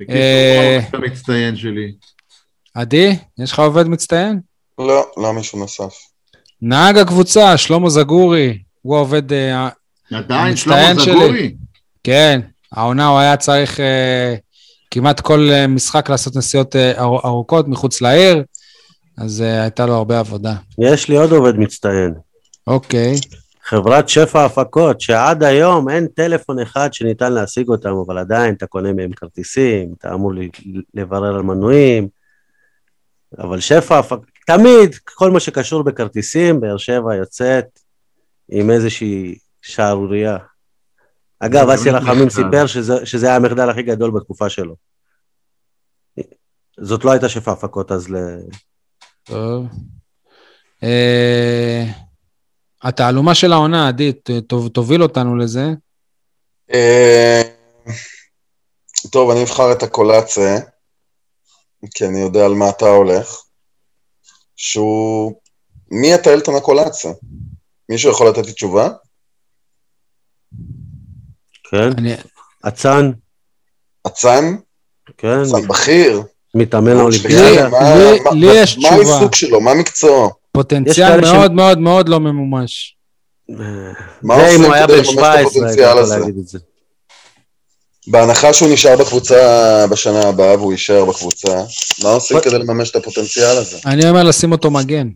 בקיצור, 0.00 0.16
אה, 0.16 0.80
המצטיין 0.92 1.56
שלי. 1.56 1.92
עדי, 2.74 3.16
יש 3.38 3.52
לך 3.52 3.58
עובד 3.58 3.88
מצטיין? 3.88 4.40
לא, 4.78 5.06
לא 5.16 5.32
מישהו 5.32 5.58
נוסף. 5.58 5.94
נהג 6.62 6.98
הקבוצה, 6.98 7.56
שלמה 7.56 7.90
זגורי, 7.90 8.58
הוא 8.82 8.96
העובד... 8.96 9.32
אה, 9.32 9.68
עדיין 10.12 10.56
שלמה 10.56 10.76
המצטיין 10.76 11.00
שלי. 11.00 11.14
זגורי? 11.14 11.54
כן, 12.04 12.40
העונה 12.72 13.06
הוא 13.06 13.18
היה 13.18 13.36
צריך 13.36 13.80
כמעט 14.90 15.20
כל 15.20 15.50
משחק 15.68 16.10
לעשות 16.10 16.36
נסיעות 16.36 16.76
אר- 16.76 17.24
ארוכות 17.24 17.68
מחוץ 17.68 18.00
לעיר, 18.00 18.42
אז 19.16 19.42
אה, 19.42 19.62
הייתה 19.62 19.86
לו 19.86 19.94
הרבה 19.94 20.18
עבודה. 20.18 20.54
יש 20.78 21.08
לי 21.08 21.16
עוד 21.16 21.32
עובד 21.32 21.56
מצטיין. 21.56 22.14
אוקיי, 22.66 23.14
חברת 23.64 24.08
שפע 24.08 24.44
הפקות, 24.44 25.00
שעד 25.00 25.42
היום 25.42 25.88
אין 25.88 26.06
טלפון 26.06 26.58
אחד 26.58 26.92
שניתן 26.92 27.32
להשיג 27.32 27.68
אותם, 27.68 27.92
אבל 28.06 28.18
עדיין 28.18 28.54
אתה 28.54 28.66
קונה 28.66 28.92
מהם 28.92 29.12
כרטיסים, 29.12 29.94
אתה 29.98 30.14
אמור 30.14 30.32
לברר 30.94 31.34
על 31.34 31.42
מנויים, 31.42 32.08
אבל 33.38 33.60
שפע 33.60 33.98
הפקות, 33.98 34.28
תמיד, 34.46 34.94
כל 35.04 35.30
מה 35.30 35.40
שקשור 35.40 35.82
בכרטיסים, 35.82 36.60
באר 36.60 36.76
שבע 36.76 37.14
יוצאת 37.14 37.80
עם 38.48 38.70
איזושהי 38.70 39.34
שערורייה. 39.62 40.36
אגב, 41.40 41.66
זה 41.66 41.74
אסי 41.74 41.90
רחמים. 41.90 42.30
סיפר 42.30 42.66
שזה, 42.66 43.06
שזה 43.06 43.26
היה 43.26 43.36
המחדל 43.36 43.70
הכי 43.70 43.82
גדול 43.82 44.10
בתקופה 44.10 44.48
שלו. 44.48 44.76
זאת 46.80 47.04
לא 47.04 47.10
הייתה 47.10 47.28
שפע 47.28 47.52
הפקות 47.52 47.92
אז 47.92 48.10
ל... 48.10 48.16
טוב. 49.24 49.66
אה, 50.82 51.84
התעלומה 52.82 53.34
של 53.34 53.52
העונה, 53.52 53.88
עדי, 53.88 54.12
תוביל 54.74 55.02
אותנו 55.02 55.36
לזה. 55.36 55.64
אה, 56.74 57.42
טוב, 59.12 59.30
אני 59.30 59.42
אבחר 59.42 59.72
את 59.72 59.82
הקולאצה, 59.82 60.58
כי 61.94 62.06
אני 62.06 62.20
יודע 62.20 62.44
על 62.44 62.54
מה 62.54 62.70
אתה 62.70 62.86
הולך. 62.86 63.42
שהוא... 64.56 65.34
מי 65.90 66.14
אתה 66.14 66.30
אלטון 66.30 66.56
הקולאצה? 66.56 67.08
מישהו 67.88 68.10
יכול 68.10 68.28
לתת 68.28 68.46
לי 68.46 68.52
תשובה? 68.52 68.88
כן? 71.70 71.90
אני, 71.98 72.14
אצן, 72.68 73.10
אצן? 74.06 74.44
כן? 75.16 75.42
אצן 75.42 75.68
בכיר? 75.68 76.22
מתאמן 76.54 76.92
לי- 76.92 76.98
לאולימפיאדה. 76.98 77.68
מה- 77.68 77.94
לי- 77.94 78.20
מה- 78.20 78.30
מה- 78.30 78.46
יש 78.54 78.78
מה 78.78 78.88
תשובה. 78.88 79.12
העיסוק 79.14 79.34
שלו? 79.34 79.60
מה 79.60 79.74
מקצועו? 79.74 80.30
פוטנציאל 80.52 81.20
מאוד 81.20 81.52
מאוד 81.52 81.78
מאוד 81.78 82.08
לא 82.08 82.20
ממומש. 82.20 82.96
מה 84.22 84.34
עושים 84.34 84.62
כדי 84.62 84.96
לממש 84.96 84.98
את 84.98 85.04
17, 85.04 85.32
היית 85.34 85.46
הפוטנציאל 85.46 85.98
הזה? 85.98 86.18
בהנחה 88.06 88.52
שהוא 88.52 88.72
נשאר 88.72 88.96
בקבוצה 88.96 89.36
בשנה 89.90 90.28
הבאה 90.28 90.54
והוא 90.58 90.72
יישאר 90.72 91.04
בקבוצה, 91.04 91.62
מה 92.02 92.08
עושים 92.10 92.40
כדי 92.40 92.58
לממש 92.58 92.90
את 92.90 92.96
הפוטנציאל 92.96 93.56
הזה? 93.56 93.76
אני 93.86 94.08
אומר 94.08 94.22
לשים 94.22 94.52
אותו 94.52 94.70
מגן. 94.70 95.08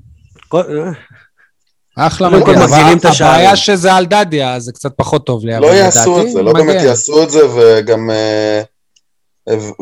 אחלה 1.97 2.28
כל 2.30 2.36
מגן. 2.36 2.59
אבל. 2.62 3.05
הבעיה 3.20 3.57
שזה 3.57 3.93
על 3.95 4.07
דדיה, 4.07 4.61
זה 4.61 4.72
קצת 4.72 4.91
פחות 4.97 5.26
טוב 5.26 5.45
לי. 5.45 5.53
לא 5.61 5.66
יעשו 5.66 6.22
את 6.22 6.30
זה, 6.30 6.43
לא. 6.43 6.53
באמת 6.53 6.82
יעשו 6.82 7.22
את 7.22 7.30
זה, 7.30 7.41
וגם, 7.57 8.11
אה, 8.11 8.62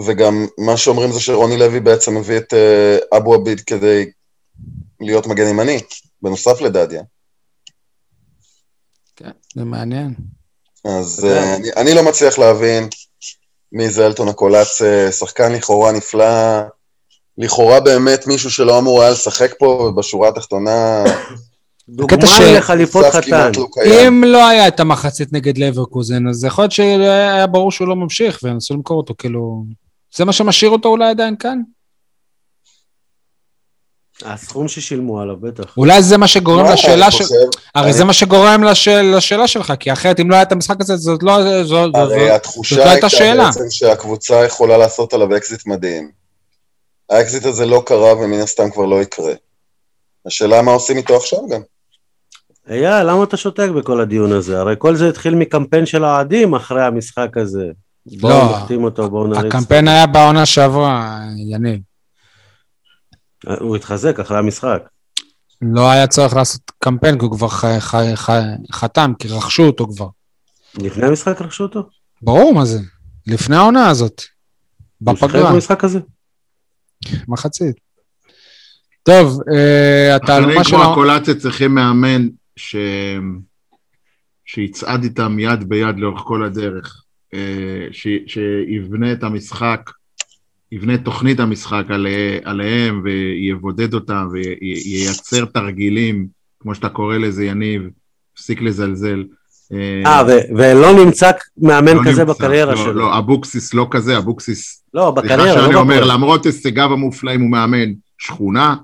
וגם 0.06 0.46
מה 0.58 0.76
שאומרים 0.76 1.12
זה 1.12 1.20
שרוני 1.20 1.56
לוי 1.56 1.80
בעצם 1.80 2.16
הביא 2.16 2.36
את 2.36 2.54
אה, 2.54 3.18
אבו 3.18 3.34
עביד 3.34 3.60
כדי 3.60 4.10
להיות 5.00 5.26
מגן 5.26 5.48
ימני, 5.48 5.78
בנוסף 6.22 6.60
לדדיה. 6.60 7.02
כן, 9.16 9.30
זה 9.54 9.64
מעניין. 9.64 10.14
אז 10.84 11.24
אה, 11.24 11.56
אני, 11.56 11.68
אני 11.76 11.94
לא 11.94 12.02
מצליח 12.02 12.38
להבין 12.38 12.88
מי 13.72 13.90
זה 13.90 14.06
אלטון 14.06 14.28
הקולץ, 14.28 14.82
שחקן 15.10 15.52
לכאורה 15.52 15.92
נפלא, 15.92 16.60
לכאורה 17.38 17.80
באמת 17.80 18.26
מישהו 18.26 18.50
שלא 18.50 18.78
אמור 18.78 19.02
היה 19.02 19.10
לשחק 19.10 19.54
פה, 19.58 19.66
ובשורה 19.66 20.28
התחתונה, 20.28 21.04
דוגמה 21.88 22.26
ש- 22.26 22.40
לחליפות 22.40 23.04
חתן. 23.12 23.50
לא. 23.56 23.66
אם 24.08 24.24
לא 24.24 24.46
היה 24.48 24.68
את 24.68 24.80
המחצית 24.80 25.32
נגד 25.32 25.58
לברקוזן, 25.58 26.28
אז 26.28 26.44
יכול 26.44 26.62
להיות 26.62 26.72
שהיה 26.72 27.46
ברור 27.46 27.72
שהוא 27.72 27.88
לא 27.88 27.96
ממשיך, 27.96 28.40
ונסו 28.42 28.74
למכור 28.74 28.96
אותו, 28.96 29.14
כאילו... 29.18 29.64
זה 30.16 30.24
מה 30.24 30.32
שמשאיר 30.32 30.70
אותו 30.70 30.88
אולי 30.88 31.10
עדיין 31.10 31.36
כאן? 31.36 31.58
הסכום 34.24 34.68
ששילמו 34.68 35.20
עליו, 35.20 35.36
בטח. 35.36 35.76
אולי 35.76 36.02
זה 36.02 36.16
מה 36.16 36.28
שגורם 36.28 36.64
לא, 36.66 36.72
לשאלה 36.72 37.10
של... 37.10 37.24
חושב- 37.24 37.34
הרי 37.74 37.84
אני- 37.90 37.98
זה 37.98 38.04
מה 38.04 38.12
שגורם 38.12 38.64
לשאל... 38.64 39.16
לשאלה 39.16 39.48
שלך, 39.48 39.72
כי 39.80 39.92
אחרת 39.92 40.20
אם 40.20 40.30
לא 40.30 40.34
היה 40.34 40.42
את 40.42 40.52
המשחק 40.52 40.80
הזה, 40.80 40.96
זאת 40.96 41.22
לא... 41.22 41.62
זו... 41.62 41.64
זו... 41.64 41.90
הרי 41.94 42.26
זאת 42.28 42.36
התחושה 42.36 42.76
לא 42.76 42.80
הייתה 42.80 42.92
הייתה 42.92 43.08
שאלה. 43.08 43.44
בעצם 43.46 43.70
שהקבוצה 43.70 44.44
יכולה 44.44 44.76
לעשות 44.78 45.14
עליו 45.14 45.36
אקזיט 45.36 45.66
מדהים. 45.66 46.10
האקזיט 47.10 47.44
הזה 47.44 47.66
לא 47.66 47.82
קרה 47.86 48.14
ומן 48.14 48.40
הסתם 48.40 48.70
כבר 48.70 48.84
לא 48.84 49.02
יקרה. 49.02 49.32
השאלה 50.26 50.62
מה 50.62 50.72
עושים 50.72 50.96
איתו 50.96 51.16
עכשיו 51.16 51.38
גם. 51.50 51.60
אייל, 52.70 53.10
למה 53.10 53.24
אתה 53.24 53.36
שותק 53.36 53.68
בכל 53.76 54.00
הדיון 54.00 54.32
הזה? 54.32 54.60
הרי 54.60 54.74
כל 54.78 54.96
זה 54.96 55.08
התחיל 55.08 55.34
מקמפיין 55.34 55.86
של 55.86 56.04
האוהדים 56.04 56.54
אחרי 56.54 56.82
המשחק 56.82 57.36
הזה. 57.36 57.70
בואו 58.20 58.32
לא, 58.32 58.58
נחתים 58.58 58.84
אותו, 58.84 59.10
בואו 59.10 59.26
נריץ. 59.26 59.44
הקמפיין 59.44 59.88
היה 59.88 60.06
בעונה 60.06 60.46
שעברה, 60.46 61.18
יניב. 61.36 61.80
הוא 63.60 63.76
התחזק 63.76 64.20
אחרי 64.20 64.38
המשחק. 64.38 64.82
לא 65.62 65.90
היה 65.90 66.06
צורך 66.06 66.34
לעשות 66.34 66.60
קמפיין, 66.78 67.18
כי 67.18 67.24
הוא 67.24 67.36
כבר 67.36 67.48
ח... 67.48 67.64
ח... 67.64 67.94
ח... 68.14 68.30
חתם, 68.72 69.12
כי 69.18 69.28
רכשו 69.28 69.62
אותו 69.62 69.86
כבר. 69.86 70.08
לפני 70.74 71.06
המשחק 71.06 71.40
רכשו 71.40 71.64
אותו? 71.64 71.88
ברור 72.22 72.54
מה 72.54 72.64
זה. 72.64 72.78
לפני 73.26 73.56
העונה 73.56 73.88
הזאת. 73.88 74.22
הוא 75.04 75.16
שיחק 75.16 75.28
בפגרה. 75.28 75.52
במשחק 75.52 75.84
הזה? 75.84 75.98
מחצית. 77.28 77.76
טוב, 79.02 79.40
אה, 79.54 80.16
התעלומה 80.16 80.52
אחרי 80.52 80.64
כמו 80.64 80.78
שלנו... 80.78 80.92
הקולציה 80.92 81.34
צריכים 81.34 81.74
מאמן 81.74 82.28
ש... 82.56 82.76
שיצעד 84.44 85.02
איתם 85.02 85.38
יד 85.38 85.68
ביד 85.68 85.98
לאורך 85.98 86.20
כל 86.20 86.44
הדרך, 86.44 87.02
אה, 87.34 87.86
ש... 87.92 88.08
שיבנה 88.26 89.12
את 89.12 89.22
המשחק, 89.22 89.90
יבנה 90.72 90.98
תוכנית 90.98 91.40
המשחק 91.40 91.84
עלי... 91.88 92.38
עליהם 92.44 93.02
ויבודד 93.04 93.94
אותם 93.94 94.28
וייצר 94.32 95.44
תרגילים, 95.44 96.26
כמו 96.60 96.74
שאתה 96.74 96.88
קורא 96.88 97.16
לזה, 97.16 97.44
יניב, 97.44 97.82
הפסיק 98.34 98.62
לזלזל. 98.62 99.24
אה, 99.72 100.22
ו- 100.26 100.56
ולא 100.56 101.04
נמצא 101.04 101.30
מאמן 101.58 101.96
לא 101.96 102.00
כזה 102.00 102.24
נמצא, 102.24 102.24
בקריירה 102.24 102.74
לא, 102.74 102.84
שלו. 102.84 102.92
לא, 102.92 103.18
אבוקסיס 103.18 103.74
לא 103.74 103.86
כזה, 103.90 104.18
אבוקסיס 104.18 104.84
לא, 104.94 105.12
סליחה 105.14 105.34
בקריירה, 105.34 105.62
שאני 105.62 105.74
לא 105.74 105.80
אומר. 105.80 106.04
למרות 106.04 106.46
הישגיו 106.46 106.92
המופלאים 106.92 107.40
הוא 107.40 107.50
מאמן 107.50 107.92
שכונה, 108.18 108.76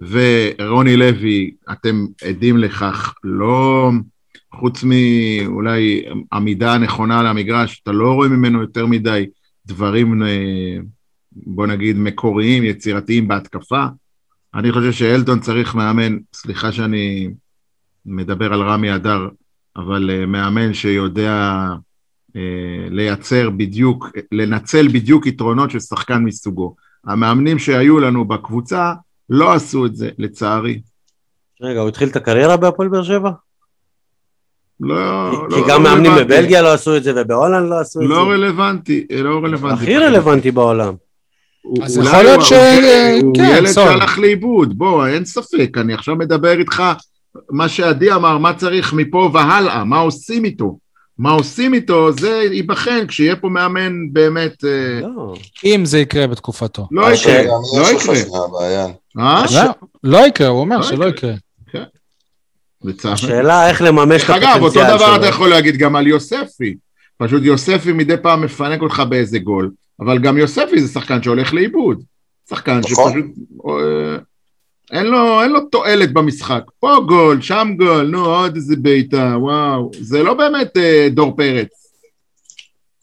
ורוני 0.00 0.96
לוי, 0.96 1.54
אתם 1.72 2.06
עדים 2.22 2.58
לכך, 2.58 3.14
לא, 3.24 3.90
חוץ 4.54 4.84
מאולי 4.84 6.04
עמידה 6.32 6.74
הנכונה 6.74 7.20
על 7.20 7.26
המגרש, 7.26 7.80
אתה 7.82 7.92
לא 7.92 8.12
רואה 8.12 8.28
ממנו 8.28 8.60
יותר 8.60 8.86
מדי 8.86 9.26
דברים, 9.66 10.22
אה, 10.22 10.78
בוא 11.32 11.66
נגיד, 11.66 11.96
מקוריים, 11.96 12.64
יצירתיים 12.64 13.28
בהתקפה. 13.28 13.86
אני 14.54 14.72
חושב 14.72 14.92
שאלטון 14.92 15.40
צריך 15.40 15.74
מאמן, 15.74 16.16
סליחה 16.32 16.72
שאני 16.72 17.28
מדבר 18.06 18.52
על 18.52 18.62
רמי 18.62 18.94
אדר, 18.94 19.28
אבל 19.76 20.10
אה, 20.10 20.26
מאמן 20.26 20.74
שיודע 20.74 21.66
אה, 22.36 22.88
לייצר 22.90 23.50
בדיוק, 23.50 24.08
לנצל 24.32 24.88
בדיוק 24.88 25.26
יתרונות 25.26 25.70
של 25.70 25.80
שחקן 25.80 26.24
מסוגו. 26.24 26.74
המאמנים 27.06 27.58
שהיו 27.58 28.00
לנו 28.00 28.24
בקבוצה 28.24 28.92
לא 29.30 29.52
עשו 29.52 29.86
את 29.86 29.96
זה, 29.96 30.08
לצערי. 30.18 30.80
רגע, 31.62 31.80
הוא 31.80 31.88
התחיל 31.88 32.08
את 32.08 32.16
הקריירה 32.16 32.56
בהפועל 32.56 32.88
באר 32.88 33.02
שבע? 33.02 33.30
לא, 34.80 35.30
כי 35.54 35.60
לא 35.60 35.68
גם 35.68 35.82
מאמנים 35.82 36.12
רלוונטי. 36.12 36.34
בבלגיה 36.34 36.62
לא 36.62 36.72
עשו 36.72 36.96
את 36.96 37.02
זה 37.04 37.12
ובהולנד 37.16 37.70
לא 37.70 37.80
עשו 37.80 38.00
את 38.02 38.08
זה. 38.08 38.14
לא 38.14 38.22
רלוונטי, 38.30 39.06
לא 39.10 39.38
רלוונטי. 39.44 39.82
הכי 39.82 39.96
רלוונטי 39.96 40.50
בעולם. 40.50 40.94
אז 41.82 41.98
יכול 41.98 42.22
להיות 42.22 42.42
ש- 42.42 42.52
הוא 43.22 43.34
כן, 43.36 43.54
ילד 43.58 43.66
סול. 43.66 43.84
שהלך 43.84 44.18
לאיבוד, 44.18 44.78
בוא, 44.78 45.06
אין 45.06 45.24
ספק, 45.24 45.76
אני 45.80 45.94
עכשיו 45.94 46.16
מדבר 46.16 46.58
איתך, 46.58 46.82
מה 47.50 47.68
שעדי 47.68 48.12
אמר, 48.12 48.38
מה 48.38 48.54
צריך 48.54 48.92
מפה 48.92 49.30
והלאה, 49.34 49.84
מה 49.84 49.98
עושים 49.98 50.44
איתו. 50.44 50.78
מה 51.18 51.30
עושים 51.30 51.74
איתו, 51.74 52.12
זה 52.12 52.28
ייבחן 52.52 53.06
כשיהיה 53.06 53.36
פה 53.36 53.48
מאמן 53.48 53.92
באמת, 54.12 54.64
אה, 54.64 55.00
לא. 55.00 55.34
אם 55.64 55.84
זה 55.84 55.98
יקרה 55.98 56.26
בתקופתו. 56.26 56.88
לא 56.90 57.12
יקרה, 57.12 57.42
לא 57.78 57.86
יקרה. 57.92 58.14
אה? 59.18 59.44
לא, 59.54 59.62
לא 60.04 60.26
יקרה, 60.26 60.48
הוא 60.48 60.60
אומר 60.60 60.76
לא 60.76 60.82
שלא 60.82 61.04
יקרה. 61.04 61.32
לצערי. 62.84 63.14
השאלה 63.14 63.68
איך 63.68 63.82
לממש 63.82 64.22
את 64.22 64.30
דרך 64.30 64.36
אגב, 64.36 64.62
אותו 64.62 64.66
הפוטנציאל 64.66 64.96
דבר 64.96 65.16
אתה 65.16 65.22
שלו. 65.22 65.30
יכול 65.30 65.50
להגיד 65.50 65.76
גם 65.76 65.96
על 65.96 66.06
יוספי. 66.06 66.76
פשוט 67.18 67.42
יוספי 67.42 67.92
מדי 67.92 68.16
פעם 68.22 68.42
מפנק 68.42 68.82
אותך 68.82 69.02
באיזה 69.08 69.38
גול, 69.38 69.70
אבל 70.00 70.18
גם 70.18 70.38
יוספי 70.38 70.80
זה 70.82 70.92
שחקן 70.92 71.22
שהולך 71.22 71.54
לאיבוד. 71.54 72.02
שחקן 72.50 72.78
נכון. 72.78 73.12
שפשוט... 73.12 73.24
אה, 73.68 74.16
אין 74.92 75.06
לו, 75.06 75.42
אין 75.42 75.50
לו 75.50 75.60
תועלת 75.60 76.12
במשחק. 76.12 76.62
פה 76.80 76.96
גול, 77.08 77.42
שם 77.42 77.68
גול, 77.76 78.06
נו, 78.06 78.26
עוד 78.26 78.56
איזה 78.56 78.76
בעיטה, 78.76 79.36
וואו. 79.40 79.90
זה 80.00 80.22
לא 80.22 80.34
באמת 80.34 80.76
אה, 80.76 81.08
דור 81.10 81.36
פרץ. 81.36 81.68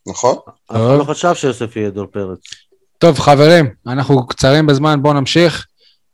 נכון? 0.07 0.35
אף 0.71 0.75
אחד 0.75 0.97
לא 0.97 1.03
חשב 1.03 1.33
שיוסף 1.33 1.75
יהיה 1.75 1.89
דור 1.89 2.05
פרץ. 2.05 2.39
טוב, 2.97 3.19
חברים, 3.19 3.65
אנחנו 3.87 4.27
קצרים 4.27 4.65
בזמן, 4.65 5.01
בואו 5.01 5.13
נמשיך. 5.13 5.65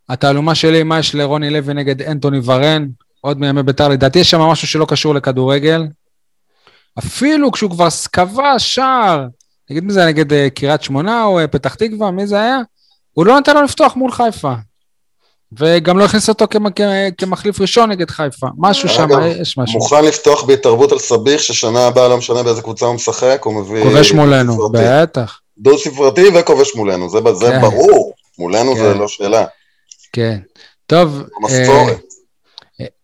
התעלומה 0.09 0.55
שלי, 0.55 0.83
מה 0.83 0.99
יש 0.99 1.15
לרוני 1.15 1.49
לוי 1.49 1.73
נגד 1.73 2.01
אנטוני 2.01 2.39
ורן, 2.43 2.85
עוד 3.21 3.39
מימי 3.39 3.63
בית"ר, 3.63 3.87
לדעתי 3.87 4.19
יש 4.19 4.29
שם 4.31 4.39
משהו 4.41 4.67
שלא 4.67 4.85
קשור 4.85 5.15
לכדורגל. 5.15 5.87
אפילו 6.99 7.51
כשהוא 7.51 7.71
כבר 7.71 7.87
כבש 8.13 8.75
שער, 8.75 9.25
נגיד 9.69 9.83
מי 9.83 9.93
זה 9.93 9.99
היה 9.99 10.09
נגד 10.09 10.33
אה, 10.33 10.47
קריית 10.55 10.83
שמונה 10.83 11.23
או 11.23 11.39
אה, 11.39 11.47
פתח 11.47 11.75
תקווה, 11.75 12.11
מי 12.11 12.27
זה 12.27 12.41
היה? 12.41 12.57
הוא 13.13 13.25
לא 13.25 13.39
נתן 13.39 13.55
לו 13.55 13.63
לפתוח 13.63 13.95
מול 13.95 14.11
חיפה. 14.11 14.53
וגם 15.59 15.97
לא 15.97 16.05
הכניס 16.05 16.29
אותו 16.29 16.45
כמ- 16.49 16.69
כ- 16.75 16.81
כמחליף 17.17 17.61
ראשון 17.61 17.91
נגד 17.91 18.09
חיפה. 18.09 18.47
משהו 18.57 18.89
שם, 18.89 19.03
אגב, 19.03 19.19
יש 19.41 19.57
משהו. 19.57 19.79
מוכן 19.79 20.05
לפתוח 20.05 20.43
בהתערבות 20.43 20.91
על 20.91 20.99
סביח, 20.99 21.41
ששנה 21.41 21.87
הבאה 21.87 22.07
לא 22.07 22.17
משנה 22.17 22.43
באיזה 22.43 22.61
קבוצה 22.61 22.85
הוא 22.85 22.95
משחק, 22.95 23.41
הוא 23.43 23.53
מביא... 23.61 23.83
כובש 23.83 24.11
מולנו. 24.11 24.69
בטח. 24.73 25.39
דו-ספרתי 25.57 26.23
וכובש 26.35 26.75
מולנו, 26.75 27.09
זה 27.09 27.19
זה 27.33 27.45
כן. 27.51 27.61
ברור. 27.61 28.13
מולנו 28.39 28.75
זה 28.75 28.91
כן. 28.93 28.99
לא 28.99 29.07
שאלה. 29.07 29.45
כן. 30.13 30.39
טוב, 30.85 31.23
אה. 31.49 31.95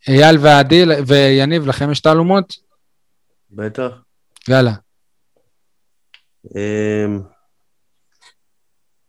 אייל 0.08 0.38
ועדי 0.42 0.84
ויניב, 1.08 1.68
לכם 1.68 1.92
יש 1.92 2.00
תעלומות? 2.00 2.54
בטח. 3.52 3.92
יאללה. 4.50 4.72
אמ, 6.56 7.20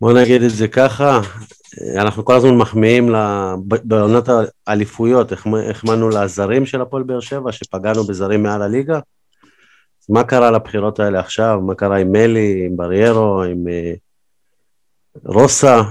בוא 0.01 0.12
נגיד 0.12 0.42
את 0.42 0.51
זה 0.51 0.68
ככה, 0.68 1.20
אנחנו 1.97 2.24
כל 2.24 2.34
הזמן 2.36 2.57
מחמיאים 2.57 3.14
בעונת 3.84 4.24
האליפויות, 4.66 5.32
החמ- 5.32 5.70
החמאנו 5.70 6.09
לזרים 6.09 6.66
של 6.66 6.80
הפועל 6.80 7.03
באר 7.03 7.20
שבע, 7.20 7.53
שפגענו 7.53 8.05
בזרים 8.05 8.42
מעל 8.42 8.62
הליגה. 8.62 8.99
מה 10.09 10.24
קרה 10.24 10.51
לבחירות 10.51 11.01
האלה 11.01 11.20
עכשיו? 11.20 11.61
מה 11.61 11.74
קרה 11.74 11.97
עם 11.97 12.12
מלי, 12.12 12.66
עם 12.66 12.76
בריירו, 12.76 13.42
עם 13.42 13.68
אה, 13.68 13.92
רוסה? 15.24 15.82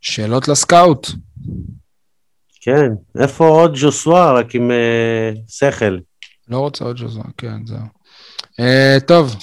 שאלות 0.00 0.48
לסקאוט. 0.48 1.06
כן, 2.60 2.92
איפה 3.18 3.48
עוד 3.48 3.76
ז'וסווה, 3.76 4.32
רק 4.32 4.54
עם 4.54 4.70
אה, 4.70 5.32
שכל? 5.48 5.98
לא 6.48 6.58
רוצה 6.58 6.84
עוד 6.84 6.96
שזו, 6.96 7.22
כן, 7.36 7.66
זהו. 7.66 7.78
אה, 8.60 8.96
טוב, 9.06 9.36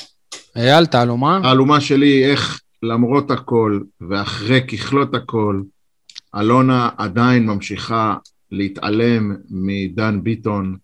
אייל, 0.56 0.86
תעלומה? 0.86 1.40
האלומה 1.44 1.82
שלי, 1.82 2.32
איך 2.32 2.62
למרות 2.84 3.32
הכל 3.32 3.80
ואחרי 4.10 4.62
ככלות 4.68 5.16
הכל, 5.16 5.62
אלונה 6.40 6.90
עדיין 6.98 7.46
ממשיכה 7.46 8.16
להתעלם 8.52 9.36
מדן 9.50 10.24
ביטון, 10.24 10.78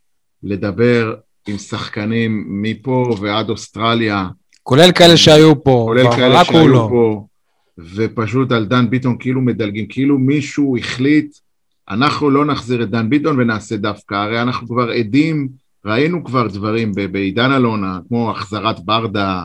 לדבר 0.43 1.15
עם 1.47 1.57
שחקנים 1.57 2.45
מפה 2.61 3.15
ועד 3.21 3.49
אוסטרליה, 3.49 4.27
כולל 4.63 4.91
כאלה 4.91 5.17
שהיו 5.17 5.63
פה, 5.63 5.85
כולל 5.87 6.11
כאלה 6.15 6.45
שהיו 6.45 6.67
לא. 6.67 6.87
פה, 6.89 7.25
ופשוט 7.77 8.51
על 8.51 8.65
דן 8.65 8.89
ביטון 8.89 9.15
כאילו 9.19 9.41
מדלגים, 9.41 9.85
כאילו 9.89 10.17
מישהו 10.17 10.77
החליט, 10.77 11.37
אנחנו 11.89 12.29
לא 12.29 12.45
נחזיר 12.45 12.83
את 12.83 12.89
דן 12.89 13.09
ביטון 13.09 13.39
ונעשה 13.39 13.77
דווקא, 13.77 14.15
הרי 14.15 14.41
אנחנו 14.41 14.67
כבר 14.67 14.89
עדים, 14.89 15.47
ראינו 15.85 16.23
כבר 16.23 16.47
דברים 16.47 16.91
בעידן 17.11 17.51
אלונה, 17.51 17.99
כמו 18.07 18.31
החזרת 18.31 18.79
ברדה, 18.79 19.43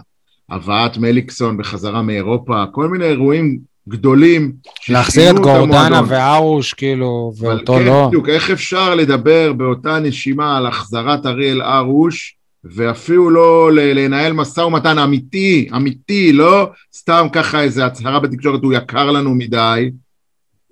הבאת 0.49 0.99
מליקסון 0.99 1.57
בחזרה 1.57 2.03
מאירופה, 2.03 2.65
כל 2.73 2.89
מיני 2.89 3.05
אירועים 3.05 3.59
גדולים. 3.89 4.53
להחזיר 4.89 5.31
את 5.31 5.39
גורדנה. 5.39 6.03
וארוש, 6.09 6.73
כאילו, 6.73 7.33
ואותו 7.39 7.75
כן, 7.75 7.85
לא. 7.87 8.07
בדיוק, 8.07 8.29
איך 8.29 8.51
אפשר 8.51 8.95
לדבר 8.95 9.53
באותה 9.53 9.99
נשימה 9.99 10.57
על 10.57 10.67
החזרת 10.67 11.27
אריאל 11.27 11.61
הרוש, 11.61 12.38
ואפילו 12.65 13.31
לא 13.31 13.71
לנהל 13.73 14.33
משא 14.33 14.61
ומתן 14.61 14.99
אמיתי, 14.99 15.69
אמיתי, 15.77 16.33
לא 16.33 16.71
סתם 16.95 17.27
ככה 17.33 17.63
איזו 17.63 17.83
הצהרה 17.83 18.21
בתקשורת, 18.21 18.63
הוא 18.63 18.73
יקר 18.73 19.11
לנו 19.11 19.35
מדי, 19.35 19.91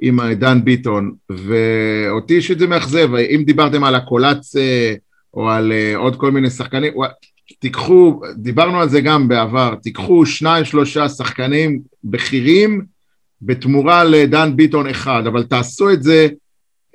עם 0.01 0.32
דן 0.32 0.64
ביטון, 0.64 1.14
ואותי 1.30 2.37
אישית 2.37 2.59
זה 2.59 2.66
מאכזב, 2.66 3.14
אם 3.14 3.43
דיברתם 3.47 3.84
על 3.84 3.95
הקולצה, 3.95 4.95
או 5.34 5.51
על 5.51 5.72
uh, 5.72 5.99
עוד 5.99 6.16
כל 6.16 6.30
מיני 6.30 6.51
שחקנים, 6.51 6.93
תיקחו, 7.59 8.20
דיברנו 8.37 8.80
על 8.80 8.89
זה 8.89 9.01
גם 9.01 9.28
בעבר, 9.28 9.74
תיקחו 9.82 10.26
שניים 10.26 10.64
שלושה 10.64 11.09
שחקנים 11.09 11.80
בכירים 12.05 12.84
בתמורה 13.43 14.05
לדן 14.05 14.57
ביטון 14.57 14.89
אחד, 14.89 15.22
אבל 15.26 15.43
תעשו 15.43 15.91
את 15.91 16.03
זה 16.03 16.28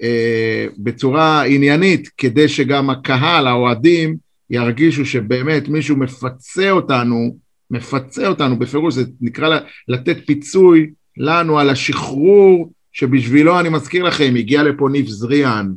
אה, 0.02 0.66
בצורה 0.78 1.44
עניינית, 1.44 2.10
כדי 2.18 2.48
שגם 2.48 2.90
הקהל, 2.90 3.48
האוהדים, 3.48 4.18
ירגישו 4.52 5.06
שבאמת 5.06 5.68
מישהו 5.68 5.98
מפצה 5.98 6.72
אותנו, 6.72 7.38
מפצה 7.72 8.28
אותנו 8.28 8.60
בפירוש, 8.60 8.94
זה 8.94 9.04
נקרא 9.22 9.60
לתת 9.88 10.18
פיצוי 10.26 10.90
לנו 11.18 11.60
על 11.60 11.70
השחרור, 11.70 12.72
שבשבילו, 12.94 13.60
אני 13.60 13.70
מזכיר 13.70 14.04
לכם, 14.04 14.34
הגיע 14.38 14.64
לפה 14.64 14.90
ניב 14.92 15.08
זריאן, 15.08 15.72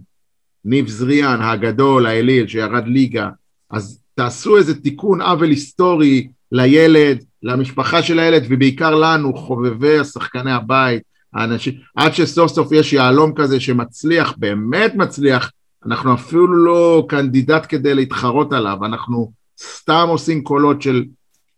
ניב 0.64 0.88
זריאן 0.88 1.42
הגדול, 1.42 2.06
האליל, 2.06 2.46
שירד 2.46 2.86
ליגה, 2.86 3.28
אז 3.70 4.00
תעשו 4.14 4.56
איזה 4.56 4.80
תיקון 4.80 5.20
עוול 5.20 5.50
היסטורי 5.50 6.28
לילד, 6.52 7.24
למשפחה 7.42 8.02
של 8.02 8.18
הילד, 8.18 8.44
ובעיקר 8.48 8.94
לנו, 8.94 9.36
חובבי 9.36 9.98
השחקני 9.98 10.52
הבית, 10.52 11.02
האנשים, 11.34 11.74
עד 11.96 12.14
שסוף 12.14 12.52
סוף 12.52 12.72
יש 12.72 12.92
יהלום 12.92 13.32
כזה 13.36 13.60
שמצליח, 13.60 14.34
באמת 14.38 14.94
מצליח, 14.94 15.50
אנחנו 15.86 16.14
אפילו 16.14 16.46
לא 16.46 17.04
קנדידט 17.08 17.66
כדי 17.68 17.94
להתחרות 17.94 18.52
עליו, 18.52 18.76
אנחנו 18.84 19.30
סתם 19.62 20.06
עושים 20.08 20.42
קולות 20.44 20.82
של, 20.82 21.04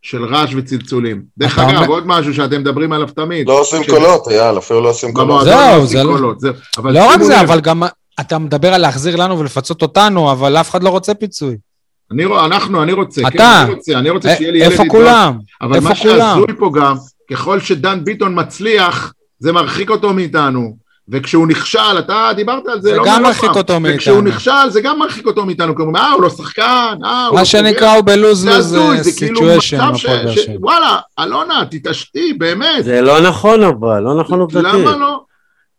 של 0.01 0.25
רעש 0.25 0.53
וצלצולים. 0.55 1.21
דרך 1.37 1.59
אגב, 1.59 1.75
אומר- 1.77 1.87
עוד 1.87 2.07
משהו 2.07 2.33
שאתם 2.33 2.59
מדברים 2.61 2.93
עליו 2.93 3.07
תמיד. 3.07 3.47
לא 3.47 3.59
עושים 3.59 3.83
ש- 3.83 3.89
קולות, 3.89 4.27
אייל, 4.27 4.57
אפילו 4.57 4.81
לא 4.81 4.89
עושים 4.89 5.13
קולות. 5.13 5.27
במועדון 5.27 5.53
זהו, 5.53 5.79
לא 5.79 5.85
זה 5.85 5.97
עושים 5.97 6.07
לא- 6.11 6.17
קולות, 6.17 6.39
זהו. 6.39 6.53
אבל 6.77 6.93
לא 6.93 7.09
רק 7.09 7.21
זה, 7.21 7.33
לב, 7.33 7.39
אבל 7.39 7.59
גם 7.59 7.83
אתה 8.19 8.37
מדבר 8.39 8.73
על 8.73 8.81
להחזיר 8.81 9.15
לנו 9.15 9.39
ולפצות 9.39 9.81
אותנו, 9.81 10.31
אבל 10.31 10.57
אף 10.57 10.69
אחד 10.69 10.83
לא 10.83 10.89
רוצה 10.89 11.13
פיצוי. 11.13 11.57
אני, 12.11 12.25
אנחנו, 12.45 12.83
אני 12.83 12.93
רוצה, 12.93 13.21
כן, 13.21 13.27
אתה. 13.27 13.63
אני 13.65 13.73
רוצה, 13.73 13.93
אני 13.99 14.09
רוצה 14.09 14.33
א- 14.33 14.35
שיהיה 14.35 14.51
לי 14.51 14.57
ילד 14.59 14.71
איפה. 14.71 14.83
כולם? 14.87 15.37
אבל 15.61 15.75
איפה 15.75 15.89
מה? 15.89 15.95
שהזוי 15.95 16.47
פה 16.59 16.71
גם, 16.75 16.95
ככל 17.31 17.59
שדן 17.59 18.03
ביטון 18.03 18.39
מצליח, 18.39 19.13
זה 19.39 19.51
מרחיק 19.51 19.89
אותו 19.89 20.13
מאיתנו. 20.13 20.77
וכשהוא 21.09 21.47
נכשל, 21.47 21.99
אתה 21.99 22.29
דיברת 22.35 22.67
על 22.67 22.81
זה, 22.81 22.89
זה 22.89 22.95
לא 22.95 23.03
גם 23.05 23.23
מרחיק. 23.23 23.49
אותו 23.49 23.73
וכשהוא 23.83 24.15
מאיתנו. 24.15 24.21
נכשל, 24.21 24.69
זה 24.69 24.81
גם 24.81 24.99
מרחיק 24.99 25.25
אותו 25.25 25.45
מאיתנו. 25.45 25.75
כלומר, 25.75 25.99
אה, 25.99 26.11
הוא 26.11 26.21
לא 26.21 26.29
שחקן, 26.29 26.97
אה, 27.03 27.25
הוא 27.25 27.33
לא 27.33 27.39
מה 27.39 27.45
שנקרא 27.45 27.93
הוא 27.93 28.01
בלוז 28.01 28.41
זה 28.41 28.49
לוז 28.49 28.57
הזוי, 28.57 29.03
זה 29.03 29.11
כאילו 29.17 29.39
סיטואשן. 29.39 29.77
מצב 29.77 29.97
ש... 29.97 30.05
ש... 30.39 30.49
וואלה, 30.59 30.97
אלונה, 31.19 31.63
תתעשתי, 31.71 32.33
באמת. 32.33 32.83
זה 32.83 33.01
לא 33.01 33.21
נכון 33.21 33.63
אבל, 33.63 33.99
לא 33.99 34.19
נכון 34.19 34.39
עובדתית. 34.39 34.73
למה 34.73 34.97
לא? 34.97 35.21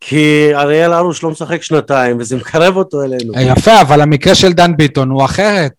כי 0.00 0.50
אריאל 0.54 0.92
הרוש 0.92 1.22
לא 1.22 1.30
משחק 1.30 1.62
שנתיים, 1.62 2.16
וזה 2.20 2.36
מקרב 2.36 2.76
אותו 2.76 3.02
אלינו. 3.02 3.32
יפה, 3.40 3.80
אבל 3.80 4.00
המקרה 4.00 4.34
של 4.34 4.52
דן 4.52 4.76
ביטון 4.76 5.10
הוא 5.10 5.24
אחרת. 5.24 5.72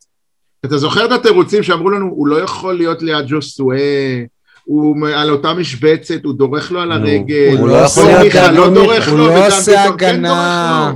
אתה 0.65 0.77
זוכר 0.77 1.05
את 1.05 1.11
התירוצים 1.11 1.63
שאמרו 1.63 1.89
לנו, 1.89 2.05
הוא 2.05 2.27
לא 2.27 2.41
יכול 2.41 2.77
להיות 2.77 3.01
ליד 3.01 3.25
ג'וסואה, 3.27 4.23
הוא 4.69 5.07
על 5.15 5.29
אותה 5.29 5.53
משבצת, 5.53 6.25
הוא 6.25 6.33
דורך 6.33 6.71
לו 6.71 6.81
על 6.81 6.91
הרגל, 6.91 7.55
הוא 7.59 7.67
לא 7.67 7.81
מיכה 8.23 8.47
דן 8.47 8.55
לא 8.55 8.73
דורך 8.73 9.09
הוא 9.09 9.17
לו, 9.17 9.27
לא 9.27 9.31
ודן 9.31 9.45
עושה 9.45 9.83
כן 9.97 10.13
הגנה. 10.15 10.93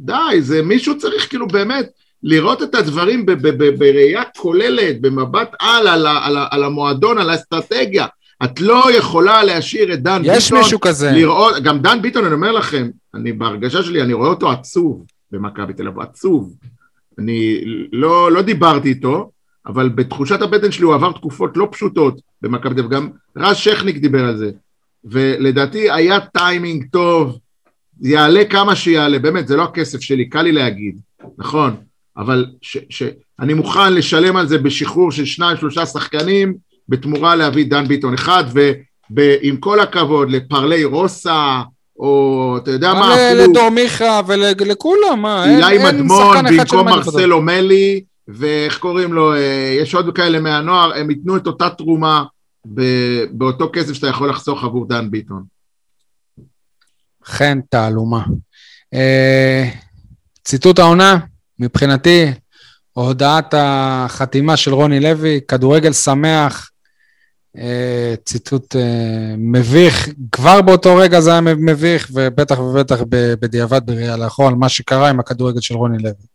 די, 0.00 0.12
זה 0.40 0.62
מישהו 0.62 0.98
צריך 0.98 1.28
כאילו 1.28 1.48
באמת 1.48 1.86
לראות 2.22 2.62
את 2.62 2.74
הדברים 2.74 3.26
בראייה 3.78 4.22
כוללת, 4.36 5.00
במבט 5.00 5.50
על, 5.60 6.06
על 6.50 6.64
המועדון, 6.64 7.18
על 7.18 7.30
האסטרטגיה. 7.30 8.06
את 8.44 8.60
לא 8.60 8.84
יכולה 8.98 9.44
להשאיר 9.44 9.94
את 9.94 10.02
דן 10.02 10.22
ביטון. 10.22 10.36
יש 10.36 10.52
מישהו 10.52 10.80
כזה. 10.80 11.10
לראות, 11.10 11.62
גם 11.62 11.78
דן 11.78 12.02
ביטון, 12.02 12.24
אני 12.24 12.34
אומר 12.34 12.52
לכם, 12.52 12.90
אני 13.14 13.32
בהרגשה 13.32 13.82
שלי, 13.82 14.02
אני 14.02 14.12
רואה 14.12 14.28
אותו 14.28 14.50
עצוב 14.50 15.04
במכבי 15.30 15.72
תל 15.72 15.88
אביב, 15.88 16.00
עצוב. 16.00 16.56
אני 17.18 17.60
לא, 17.92 18.32
לא 18.32 18.42
דיברתי 18.42 18.88
איתו, 18.88 19.30
אבל 19.66 19.88
בתחושת 19.88 20.42
הבטן 20.42 20.72
שלי 20.72 20.84
הוא 20.84 20.94
עבר 20.94 21.12
תקופות 21.12 21.56
לא 21.56 21.68
פשוטות 21.72 22.20
במכבי 22.42 22.74
תל 22.74 22.80
אביב, 22.80 22.90
גם 22.92 23.08
רז 23.36 23.56
שכניק 23.56 23.96
דיבר 23.96 24.24
על 24.24 24.36
זה. 24.36 24.50
ולדעתי 25.04 25.90
היה 25.90 26.20
טיימינג 26.20 26.84
טוב, 26.92 27.38
יעלה 28.02 28.44
כמה 28.44 28.76
שיעלה, 28.76 29.18
באמת, 29.18 29.48
זה 29.48 29.56
לא 29.56 29.62
הכסף 29.62 30.00
שלי, 30.00 30.28
קל 30.28 30.42
לי 30.42 30.52
להגיד, 30.52 30.98
נכון, 31.38 31.76
אבל 32.16 32.46
ש, 32.62 32.76
ש, 32.90 33.02
אני 33.40 33.54
מוכן 33.54 33.92
לשלם 33.92 34.36
על 34.36 34.46
זה 34.48 34.58
בשחרור 34.58 35.12
של 35.12 35.24
שניים, 35.24 35.56
שלושה 35.56 35.86
שחקנים, 35.86 36.54
בתמורה 36.88 37.34
להביא 37.34 37.66
דן 37.66 37.88
ביטון 37.88 38.14
אחד, 38.14 38.44
ועם 39.10 39.56
כל 39.56 39.80
הכבוד 39.80 40.30
לפרלי 40.30 40.84
רוסה, 40.84 41.62
או 41.98 42.54
אתה 42.62 42.70
יודע 42.70 42.94
מה, 42.94 43.14
אפילו 43.14 43.50
לדור 43.50 43.68
מיכה 43.68 44.20
ולכולם, 44.26 45.22
מה? 45.22 45.44
אין- 45.44 45.64
אילי 45.64 45.78
אין 45.86 45.96
מדמון 45.96 46.34
שחקן 46.34 46.46
אחד 46.46 46.54
במקום 46.54 46.66
שמעדיף 46.88 47.06
אותו. 47.06 47.18
מרסלו 47.18 47.42
מלי, 47.42 48.00
ואיך 48.28 48.78
קוראים 48.78 49.12
לו, 49.12 49.34
אה, 49.34 49.76
יש 49.80 49.94
עוד 49.94 50.14
כאלה 50.14 50.40
מהנוער, 50.40 50.92
הם 50.94 51.10
ייתנו 51.10 51.36
את 51.36 51.46
אותה 51.46 51.70
תרומה 51.70 52.24
באותו 53.30 53.70
כסף 53.72 53.92
שאתה 53.92 54.06
יכול 54.06 54.30
לחסוך 54.30 54.64
עבור 54.64 54.88
דן 54.88 55.10
ביטון. 55.10 55.44
חן 57.24 57.60
תעלומה. 57.68 58.24
אה, 58.94 59.70
ציטוט 60.44 60.78
העונה, 60.78 61.18
מבחינתי, 61.58 62.26
הודעת 62.92 63.54
החתימה 63.56 64.56
של 64.56 64.74
רוני 64.74 65.00
לוי, 65.00 65.40
כדורגל 65.48 65.92
שמח, 65.92 66.70
אה, 67.56 68.14
ציטוט 68.24 68.76
מביך, 69.38 70.08
כבר 70.32 70.62
באותו 70.62 70.96
רגע 70.96 71.20
זה 71.20 71.30
היה 71.30 71.40
מביך, 71.40 72.10
ובטח 72.14 72.58
ובטח 72.58 73.00
בדיעבד 73.40 73.80
בראייה 73.86 74.16
לאחור, 74.16 74.48
על 74.48 74.54
מה 74.54 74.68
שקרה 74.68 75.10
עם 75.10 75.20
הכדורגל 75.20 75.60
של 75.60 75.74
רוני 75.74 75.98
לוי. 75.98 76.33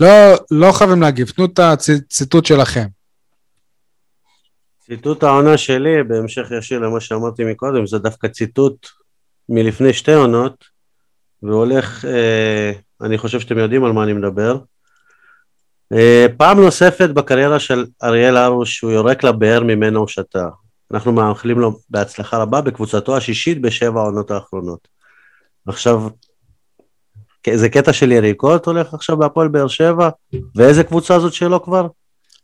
לא, 0.00 0.08
לא 0.50 0.72
חייבים 0.72 1.02
להגיב, 1.02 1.30
תנו 1.30 1.44
את 1.44 1.58
הציטוט 1.58 2.46
שלכם. 2.46 2.86
ציטוט 4.80 5.22
העונה 5.22 5.58
שלי, 5.58 6.02
בהמשך 6.02 6.50
ישיר 6.58 6.78
למה 6.78 7.00
שאמרתי 7.00 7.44
מקודם, 7.44 7.86
זה 7.86 7.98
דווקא 7.98 8.28
ציטוט 8.28 8.86
מלפני 9.48 9.92
שתי 9.92 10.12
עונות, 10.12 10.64
והולך, 11.42 12.04
אה, 12.04 12.72
אני 13.00 13.18
חושב 13.18 13.40
שאתם 13.40 13.58
יודעים 13.58 13.84
על 13.84 13.92
מה 13.92 14.04
אני 14.04 14.12
מדבר. 14.12 14.58
אה, 15.92 16.26
פעם 16.36 16.60
נוספת 16.60 17.10
בקריירה 17.10 17.60
של 17.60 17.86
אריאל 18.02 18.36
הרוש, 18.36 18.80
הוא 18.80 18.90
יורק 18.90 19.24
לבאר 19.24 19.62
ממנה 19.64 19.98
הוא 19.98 20.08
שתה. 20.08 20.48
אנחנו 20.92 21.12
מאחלים 21.12 21.58
לו 21.58 21.78
בהצלחה 21.90 22.36
רבה 22.36 22.60
בקבוצתו 22.60 23.16
השישית 23.16 23.60
בשבע 23.60 24.00
העונות 24.00 24.30
האחרונות. 24.30 24.88
עכשיו, 25.66 26.02
זה 27.54 27.68
קטע 27.68 27.92
של 27.92 28.12
יריקות 28.12 28.66
הולך 28.66 28.94
עכשיו 28.94 29.16
בהפועל 29.16 29.48
באר 29.48 29.68
שבע, 29.68 30.08
ואיזה 30.56 30.84
קבוצה 30.84 31.18
זאת 31.20 31.32
שלו 31.32 31.62
כבר? 31.62 31.86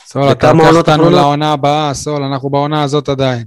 סול, 0.08 0.30
אתה 0.32 0.52
לוקח 0.52 0.74
אותנו? 0.76 1.10
לעונה 1.10 1.52
הבאה, 1.52 1.94
סול, 1.94 2.22
אנחנו 2.22 2.50
בעונה 2.50 2.82
הזאת 2.82 3.08
עדיין. 3.08 3.44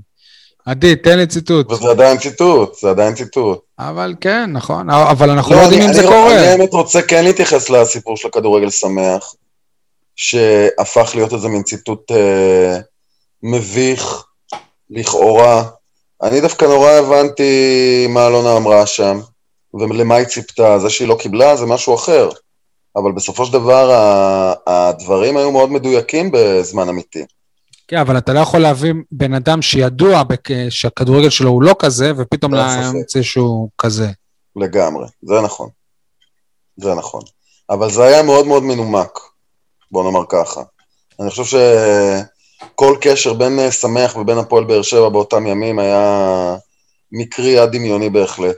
עדי, 0.65 0.95
תן 0.95 1.17
לי 1.17 1.27
ציטוט. 1.27 1.71
וזה 1.71 1.89
עדיין 1.89 2.17
ציטוט, 2.17 2.73
זה 2.81 2.89
עדיין 2.89 3.15
ציטוט. 3.15 3.59
אבל 3.79 4.15
כן, 4.21 4.49
נכון, 4.53 4.89
אבל 4.89 5.29
אנחנו 5.29 5.51
לא 5.51 5.57
לא, 5.57 5.63
יודעים 5.63 5.81
אני- 5.81 5.89
אם 5.89 5.93
זה 5.93 5.99
אני- 6.01 6.07
קורה. 6.09 6.35
אני 6.39 6.47
האמת 6.47 6.73
רוצה 6.73 7.01
כן 7.01 7.23
להתייחס 7.23 7.69
לסיפור 7.69 8.17
של 8.17 8.27
הכדורגל 8.27 8.69
שמח, 8.69 9.33
שהפך 10.15 11.11
להיות 11.15 11.33
איזה 11.33 11.47
מין 11.47 11.63
ציטוט 11.63 12.11
אה, 12.11 12.77
מביך, 13.43 14.23
לכאורה. 14.89 15.63
אני 16.23 16.41
דווקא 16.41 16.65
נורא 16.65 16.91
הבנתי 16.91 17.51
מה 18.09 18.27
אלונה 18.27 18.57
אמרה 18.57 18.85
שם, 18.85 19.19
ולמה 19.73 20.15
היא 20.15 20.25
ציפתה. 20.25 20.79
זה 20.79 20.89
שהיא 20.89 21.07
לא 21.07 21.15
קיבלה 21.19 21.55
זה 21.55 21.65
משהו 21.65 21.95
אחר. 21.95 22.29
אבל 22.95 23.11
בסופו 23.11 23.45
של 23.45 23.53
דבר 23.53 23.91
הדברים 24.67 25.37
היו 25.37 25.51
מאוד 25.51 25.71
מדויקים 25.71 26.29
בזמן 26.33 26.89
אמיתי. 26.89 27.23
כן, 27.87 27.97
אבל 27.97 28.17
אתה 28.17 28.33
לא 28.33 28.39
יכול 28.39 28.59
להביא 28.59 28.93
בן 29.11 29.33
אדם 29.33 29.61
שידוע 29.61 30.23
בכ- 30.23 30.51
שהכדורגל 30.69 31.29
שלו 31.29 31.49
הוא 31.49 31.63
לא 31.63 31.75
כזה, 31.79 32.11
ופתאום. 32.17 32.53
להמציא 32.53 33.21
שהוא 33.21 33.69
כזה. 33.77 34.07
לגמרי, 34.55 35.05
זה 35.21 35.41
נכון. 35.43 35.69
זה 36.77 36.93
נכון. 36.93 37.21
אבל 37.69 37.91
זה 37.91 38.03
היה 38.03 38.23
מאוד 38.23 38.47
מאוד 38.47 38.63
מנומק, 38.63 39.19
בוא 39.91 40.03
נאמר 40.03 40.23
ככה. 40.29 40.61
אני 41.19 41.29
חושב 41.29 41.57
שכל 42.65 42.95
קשר 43.01 43.33
בין 43.33 43.59
אה, 43.59 43.71
שמח 43.71 44.15
ובין 44.15 44.37
הפועל 44.37 44.63
באר 44.63 44.81
שבע 44.81 45.09
באותם 45.09 45.47
ימים 45.47 45.79
היה 45.79 46.55
מקרי 47.11 47.59
עד 47.59 47.71
דמיוני 47.71 48.09
בהחלט. 48.09 48.57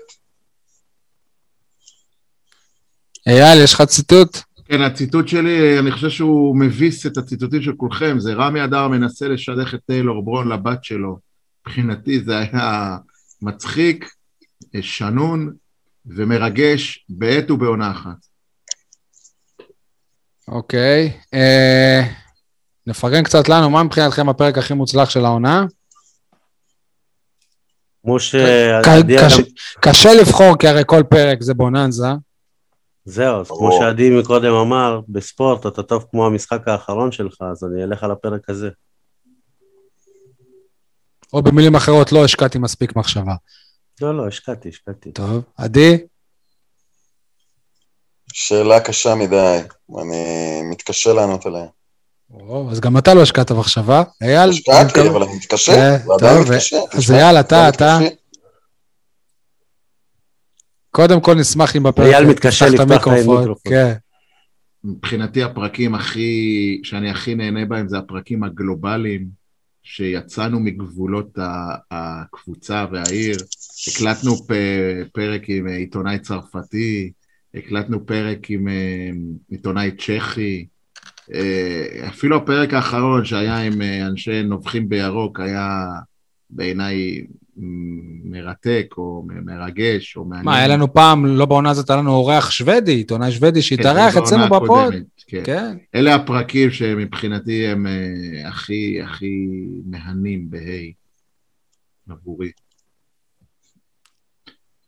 אייל, 3.27 3.63
יש 3.63 3.73
לך 3.73 3.81
ציטוט? 3.81 4.37
כן, 4.65 4.81
הציטוט 4.81 5.27
שלי, 5.27 5.79
אני 5.79 5.91
חושב 5.91 6.09
שהוא 6.09 6.59
מביס 6.59 7.05
את 7.05 7.17
הציטוטים 7.17 7.61
של 7.61 7.73
כולכם, 7.73 8.19
זה 8.19 8.33
רמי 8.33 8.63
אדר 8.63 8.87
מנסה 8.87 9.27
לשדך 9.27 9.73
את 9.73 9.79
טיילור 9.87 10.25
ברון 10.25 10.47
לבת 10.47 10.83
שלו. 10.83 11.17
מבחינתי 11.67 12.19
זה 12.23 12.37
היה 12.37 12.97
מצחיק, 13.41 14.09
שנון 14.81 15.53
ומרגש 16.05 17.05
בעת 17.09 17.51
ובעונה 17.51 17.91
אחת. 17.91 18.17
אוקיי. 20.47 21.11
אה, 21.33 22.01
נפרגן 22.87 23.23
קצת 23.23 23.49
לנו, 23.49 23.69
מה 23.69 23.83
מבחינתכם 23.83 24.29
הפרק 24.29 24.57
הכי 24.57 24.73
מוצלח 24.73 25.09
של 25.09 25.25
העונה? 25.25 25.65
גם... 29.11 29.43
קשה 29.81 30.13
לבחור, 30.13 30.57
כי 30.57 30.67
הרי 30.67 30.83
כל 30.85 31.03
פרק 31.09 31.41
זה 31.41 31.53
בוננזה. 31.53 32.07
זהו, 33.05 33.41
אז 33.41 33.47
כמו. 33.47 33.71
שעדי 33.79 34.09
מקודם 34.09 34.53
אמר, 34.53 34.99
בספורט 35.09 35.65
אתה 35.65 35.83
טוב 35.83 36.05
כמו 36.11 36.25
המשחק 36.25 36.67
האחרון 36.67 37.11
שלך, 37.11 37.35
אז 37.51 37.63
אני 37.63 37.83
אלך 37.83 38.03
על 38.03 38.11
הפרק 38.11 38.49
הזה. 38.49 38.69
או 41.33 41.41
במילים 41.41 41.75
אחרות, 41.75 42.11
לא 42.11 42.25
השקעתי 42.25 42.57
מספיק 42.59 42.95
מחשבה. 42.95 43.33
לא, 44.01 44.17
לא, 44.17 44.27
השקעתי, 44.27 44.69
השקעתי. 44.69 45.11
טוב, 45.11 45.43
עדי? 45.57 45.97
שאלה 48.33 48.79
קשה 48.79 49.15
מדי, 49.15 49.59
אני 50.01 50.17
מתקשה 50.71 51.13
לענות 51.13 51.45
עליה. 51.45 51.65
או, 52.33 52.71
אז 52.71 52.79
גם 52.79 52.97
אתה 52.97 53.13
לא 53.13 53.21
השקעת 53.21 53.51
מחשבה. 53.51 54.03
אייל? 54.21 54.49
השקעתי, 54.49 55.09
אבל 55.09 55.23
אני 55.23 55.35
מתקשה, 55.35 55.71
אה, 55.71 55.97
ועדיין 56.07 56.37
טוב, 56.43 56.51
מתקשה. 56.51 56.77
אז 56.91 57.11
אייל, 57.11 57.39
אתה- 57.39 57.69
אתה-. 57.69 57.99
קודם 60.91 61.21
כל 61.21 61.35
נשמח 61.35 61.75
אם 61.75 61.83
בפרק... 61.83 62.13
אייל 62.13 62.25
מתקשה 62.25 62.67
את 62.67 62.71
לפתוח 62.71 62.87
להם 62.87 62.91
המיקרופון. 62.91 63.39
מיקרופון. 63.39 63.71
כן. 63.71 63.93
מבחינתי 64.83 65.43
הפרקים 65.43 65.95
הכי, 65.95 66.81
שאני 66.83 67.09
הכי 67.09 67.35
נהנה 67.35 67.65
בהם 67.65 67.87
זה 67.87 67.97
הפרקים 67.97 68.43
הגלובליים, 68.43 69.27
שיצאנו 69.83 70.59
מגבולות 70.59 71.37
הקבוצה 71.91 72.85
והעיר, 72.91 73.37
הקלטנו 73.87 74.35
פרק 75.13 75.49
עם 75.49 75.67
אה, 75.67 75.75
עיתונאי 75.75 76.19
צרפתי, 76.19 77.11
הקלטנו 77.55 78.05
פרק 78.05 78.49
עם 78.49 78.67
אה, 78.67 79.09
עיתונאי 79.49 79.91
צ'כי, 79.97 80.65
אה, 81.33 82.07
אפילו 82.07 82.37
הפרק 82.37 82.73
האחרון 82.73 83.25
שהיה 83.25 83.57
עם 83.57 83.81
אנשי 83.81 84.43
נובחים 84.43 84.89
בירוק 84.89 85.39
היה 85.39 85.85
בעיניי 86.49 87.23
מרתק 88.23 88.93
או 88.97 89.25
מרגש 89.45 90.17
או 90.17 90.25
מעניין. 90.25 90.45
מה, 90.45 90.57
היה 90.57 90.67
לנו 90.67 90.93
פעם, 90.93 91.25
לא 91.25 91.45
בעונה 91.45 91.69
הזאת, 91.69 91.89
היה 91.89 91.99
לנו 91.99 92.11
אורח 92.11 92.51
שוודי, 92.51 92.91
עיתונאי 92.91 93.31
שוודי 93.31 93.59
כן, 93.59 93.61
שהתארח 93.61 94.13
זו 94.13 94.19
אצלנו 94.19 94.55
בפוד. 94.55 94.93
כן. 95.27 95.41
כן. 95.43 95.77
אלה 95.95 96.15
הפרקים 96.15 96.71
שמבחינתי 96.71 97.67
הם 97.67 97.87
אה, 97.87 98.47
הכי 98.47 99.01
הכי 99.01 99.47
מהנים 99.85 100.49
בהיי 100.49 100.93
עבורי. 102.09 102.51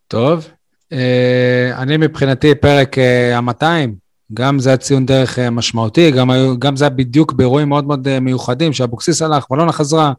טוב. 0.08 0.48
אה, 0.92 1.72
אני 1.78 1.98
מבחינתי 1.98 2.56
פרק 2.56 2.98
ה-200, 3.34 3.90
גם 4.34 4.60
זה 4.60 4.70
היה 4.70 4.78
ציון 4.78 5.06
דרך 5.06 5.40
אה, 5.40 5.50
משמעותי, 5.50 6.12
גם, 6.12 6.30
היו, 6.30 6.60
גם 6.60 6.76
זה 6.76 6.86
היה 6.86 6.90
בדיוק 6.90 7.34
באירועים 7.34 7.70
מאוד 7.70 7.88
מאוד 7.88 8.08
אה, 8.08 8.20
מיוחדים, 8.20 8.74
שאבוקסיס 8.74 9.22
הלך, 9.22 9.52
ולונה 9.52 9.72
חזרה, 9.72 10.14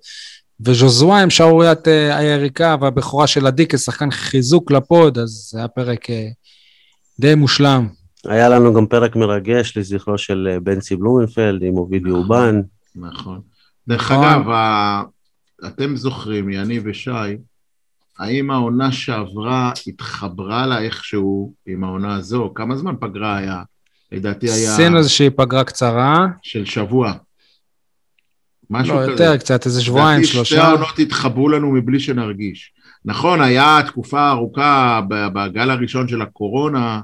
וז'וזווה 0.60 1.22
עם 1.22 1.30
שערוריית 1.30 1.88
אה, 1.88 2.16
היריקה, 2.16 2.76
והבכורה 2.80 3.26
של 3.26 3.46
עדי 3.46 3.66
כשחקן 3.68 4.10
חיזוק 4.10 4.70
לפוד, 4.70 5.18
אז 5.18 5.48
זה 5.52 5.58
היה 5.58 5.68
פרק 5.68 6.10
אה, 6.10 6.28
די 7.20 7.34
מושלם. 7.34 7.88
היה 8.26 8.48
לנו 8.48 8.74
גם 8.74 8.86
פרק 8.86 9.16
מרגש 9.16 9.76
לזכרו 9.76 10.18
של 10.18 10.48
אה, 10.50 10.60
בנצי 10.60 10.96
בלומנפלד 10.96 11.62
עם 11.62 11.76
אובידי 11.78 12.08
נכון. 12.08 12.20
אובן. 12.20 12.60
נכון. 12.96 13.40
דרך 13.88 14.12
נכון. 14.12 14.24
אגב, 14.26 14.48
ה- 14.50 15.02
אתם 15.66 15.96
זוכרים, 15.96 16.50
יניב 16.50 16.82
ושי, 16.86 17.10
האם 18.18 18.50
העונה 18.50 18.92
שעברה 18.92 19.72
התחברה 19.86 20.66
לה 20.66 20.80
איכשהו 20.80 21.54
עם 21.66 21.84
העונה 21.84 22.14
הזו? 22.16 22.52
כמה 22.54 22.76
זמן 22.76 22.94
פגרה 23.00 23.36
היה? 23.36 23.62
לדעתי 24.12 24.50
היה 24.50 24.72
עשינו 24.74 24.98
איזושהי 24.98 25.30
פגרה 25.30 25.64
קצרה, 25.64 26.26
של 26.42 26.64
שבוע. 26.64 27.12
משהו 28.70 28.94
לא, 28.96 29.02
כזה. 29.02 29.10
יותר 29.10 29.36
קצת, 29.36 29.66
איזה 29.66 29.82
שבועיים, 29.82 30.08
לדעתי 30.20 30.26
שתי 30.26 30.34
שלושה. 30.36 30.62
העונות 30.64 30.98
התחברו 30.98 31.48
לנו 31.48 31.70
מבלי 31.72 32.00
שנרגיש. 32.00 32.72
נכון, 33.04 33.40
היה 33.40 33.78
תקופה 33.86 34.30
ארוכה 34.30 35.00
ב- 35.08 35.26
בגל 35.32 35.70
הראשון 35.70 36.08
של 36.08 36.22
הקורונה, 36.22 37.00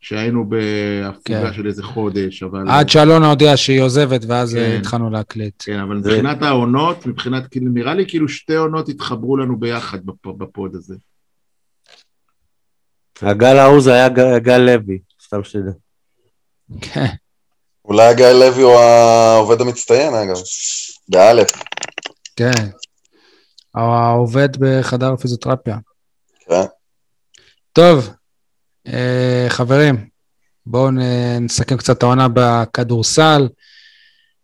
שהיינו 0.00 0.44
בהפוגה 0.48 1.14
כן. 1.50 1.52
של 1.52 1.66
איזה 1.66 1.82
חודש, 1.82 2.42
אבל... 2.42 2.64
עד 2.68 2.88
שאלונה 2.88 3.28
הודיעה 3.30 3.56
שהיא 3.56 3.80
עוזבת, 3.80 4.24
ואז 4.28 4.54
כן. 4.54 4.76
התחלנו 4.80 5.10
להקליט. 5.10 5.54
כן, 5.66 5.78
אבל 5.80 6.02
זה- 6.02 6.10
מבחינת 6.10 6.42
העונות, 6.42 7.06
מבחינת, 7.06 7.46
כאילו, 7.50 7.70
נראה 7.72 7.94
לי 7.94 8.04
כאילו 8.08 8.28
שתי 8.28 8.54
עונות 8.54 8.88
התחברו 8.88 9.36
לנו 9.36 9.56
ביחד 9.56 9.98
בפ- 10.06 10.32
בפוד 10.38 10.74
הזה. 10.74 10.94
הגל 13.22 13.56
ההוא 13.56 13.80
זה 13.80 13.92
היה 13.92 14.08
ג- 14.08 14.36
גל 14.38 14.58
לוי, 14.58 14.98
סתם 15.26 15.44
שתדע. 15.44 15.70
כן. 16.80 17.06
אולי 17.84 18.14
גיא 18.14 18.26
לוי 18.26 18.62
הוא 18.62 18.72
העובד 18.74 19.60
המצטיין, 19.60 20.14
אגב. 20.14 20.36
באלף. 21.08 21.52
כן. 22.36 22.68
העובד 23.74 24.48
בחדר 24.58 25.12
הפיזיותרפיה. 25.12 25.76
כן. 26.48 26.62
טוב, 27.72 28.10
אה, 28.86 29.46
חברים, 29.48 30.08
בואו 30.66 30.90
נסכם 31.40 31.76
קצת 31.76 31.98
את 31.98 32.02
העונה 32.02 32.26
בכדורסל. 32.34 33.48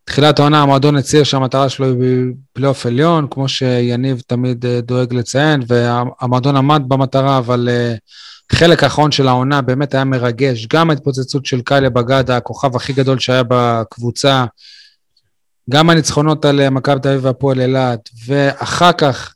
תחילת 0.04 0.38
העונה 0.38 0.62
המועדון 0.62 0.96
הצהיר 0.96 1.24
שהמטרה 1.24 1.68
שלו 1.68 1.86
היא 1.86 2.34
פלייאוף 2.52 2.86
עליון, 2.86 3.26
כמו 3.30 3.48
שיניב 3.48 4.22
תמיד 4.26 4.66
אה, 4.66 4.80
דואג 4.80 5.14
לציין, 5.14 5.62
והמועדון 5.66 6.56
עמד 6.56 6.82
במטרה, 6.88 7.38
אבל 7.38 7.68
אה, 7.72 7.94
חלק 8.52 8.82
האחרון 8.82 9.12
של 9.12 9.28
העונה 9.28 9.61
באמת 9.62 9.94
היה 9.94 10.04
מרגש. 10.04 10.66
גם 10.66 10.90
ההתפוצצות 10.90 11.46
של 11.46 11.61
קיילה 11.61 11.90
בגדה, 11.90 12.36
הכוכב 12.36 12.76
הכי 12.76 12.92
גדול 12.92 13.18
שהיה 13.18 13.42
בקבוצה, 13.48 14.44
גם 15.70 15.90
הניצחונות 15.90 16.44
על 16.44 16.61
אה, 16.61 16.70
מכבי 16.70 17.00
תל 17.00 17.08
אביב 17.08 17.24
והפועל 17.24 17.61
אילת, 17.61 18.11
ואחר 18.26 18.92
כך, 18.92 19.34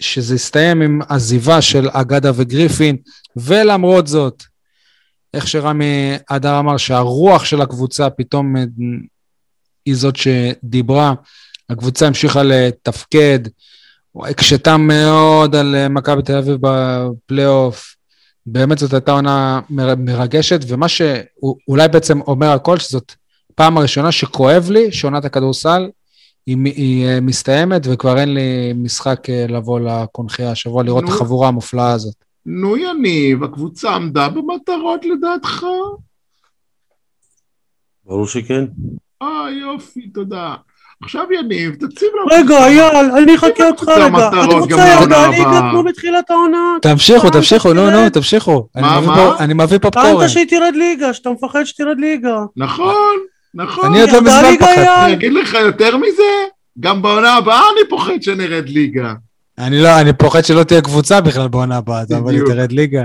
שזה 0.00 0.34
הסתיים 0.34 0.82
עם 0.82 1.00
עזיבה 1.08 1.62
של 1.62 1.88
אגדה 1.92 2.30
וגריפין, 2.34 2.96
ולמרות 3.36 4.06
זאת, 4.06 4.42
איך 5.34 5.48
שרמי 5.48 6.16
אדר 6.28 6.58
אמר, 6.58 6.76
שהרוח 6.76 7.44
של 7.44 7.60
הקבוצה 7.60 8.10
פתאום 8.10 8.56
אה, 8.56 8.64
היא 9.86 9.96
זאת 9.96 10.16
שדיברה, 10.16 11.14
הקבוצה 11.70 12.06
המשיכה 12.06 12.42
לתפקד, 12.42 13.38
הקשתה 14.24 14.76
מאוד 14.76 15.56
על 15.56 15.74
אה, 15.74 15.88
מכבי 15.88 16.22
תל 16.22 16.36
אביב 16.36 16.56
בפלייאוף. 16.60 17.94
באמת 18.46 18.78
זאת 18.78 18.92
הייתה 18.92 19.12
עונה 19.12 19.60
מר- 19.70 19.94
מרגשת, 19.98 20.60
ומה 20.68 20.88
שאולי 20.88 21.88
בעצם 21.88 22.20
אומר 22.20 22.50
הכל, 22.50 22.78
שזאת 22.78 23.12
פעם 23.58 23.78
הראשונה 23.78 24.12
שכואב 24.12 24.70
לי 24.70 24.92
שעונת 24.92 25.24
הכדורסל 25.24 25.88
היא, 26.46 26.56
היא 26.64 27.06
אה, 27.06 27.20
מסתיימת, 27.20 27.82
וכבר 27.84 28.18
אין 28.18 28.34
לי 28.34 28.72
משחק 28.76 29.30
אה, 29.30 29.46
לבוא 29.48 29.80
לקונחייה 29.80 30.50
השבוע 30.50 30.82
לראות 30.82 31.04
את 31.04 31.08
נו. 31.08 31.14
החבורה 31.14 31.48
המופלאה 31.48 31.92
הזאת. 31.92 32.14
נו 32.46 32.76
יניב, 32.76 33.44
הקבוצה 33.44 33.90
עמדה 33.90 34.28
במטרות 34.28 35.04
לדעתך? 35.04 35.66
ברור 38.04 38.26
שכן. 38.26 38.64
אה, 39.22 39.50
יופי, 39.50 40.08
תודה. 40.14 40.54
עכשיו 41.02 41.24
יניב, 41.32 41.74
תציב 41.74 42.08
לנו... 42.16 42.26
רגע, 42.44 42.66
אייל, 42.66 43.10
אני 43.22 43.34
אחכה 43.34 43.68
אותך 43.68 43.88
רגע. 43.88 44.30
ירדה 45.00 45.28
ליגה 45.28 45.48
הבאה. 45.48 45.70
כמו 45.70 45.82
בתחילת 45.84 46.30
העונה. 46.30 46.76
תמשיכו, 46.82 47.20
טענת 47.22 47.32
תמשיכו, 47.32 47.72
נו. 47.72 47.90
נו, 47.90 48.10
תמשיכו. 48.10 48.68
אני 48.76 48.82
מה, 48.82 48.98
מביא 49.00 49.08
מה? 49.08 49.16
פה- 49.16 49.44
אני 49.44 49.54
מביא 49.54 49.78
פופקורן. 49.78 50.16
טענת 50.18 50.30
שהיא 50.30 50.46
תרד 50.48 50.74
ליגה, 50.74 51.14
שאתה 51.14 51.30
מפחד 51.30 51.64
שתרד 51.64 51.98
ליגה. 51.98 52.38
נכון, 52.56 53.16
נכון. 53.54 53.86
אני 53.86 53.98
יותר 53.98 54.12
ירדה 54.14 54.20
מזמן 54.20 54.56
פחדתי. 54.60 55.04
אני 55.04 55.12
אגיד 55.12 55.32
לך 55.32 55.54
יותר 55.54 55.96
מזה, 55.96 56.22
גם 56.80 57.02
בעונה 57.02 57.34
הבאה 57.34 57.60
אני 57.72 57.88
פוחד 57.88 58.22
שנרד 58.22 58.68
ליגה. 58.68 59.12
אני 59.58 59.82
לא, 59.82 60.00
אני 60.00 60.12
פוחד 60.12 60.44
שלא 60.44 60.62
תהיה 60.62 60.80
קבוצה 60.82 61.20
בכלל 61.20 61.48
בעונה 61.48 61.76
הבאה, 61.76 62.02
אבל 62.18 62.34
היא. 62.34 62.42
תרד 62.46 62.72
ליגה. 62.72 63.04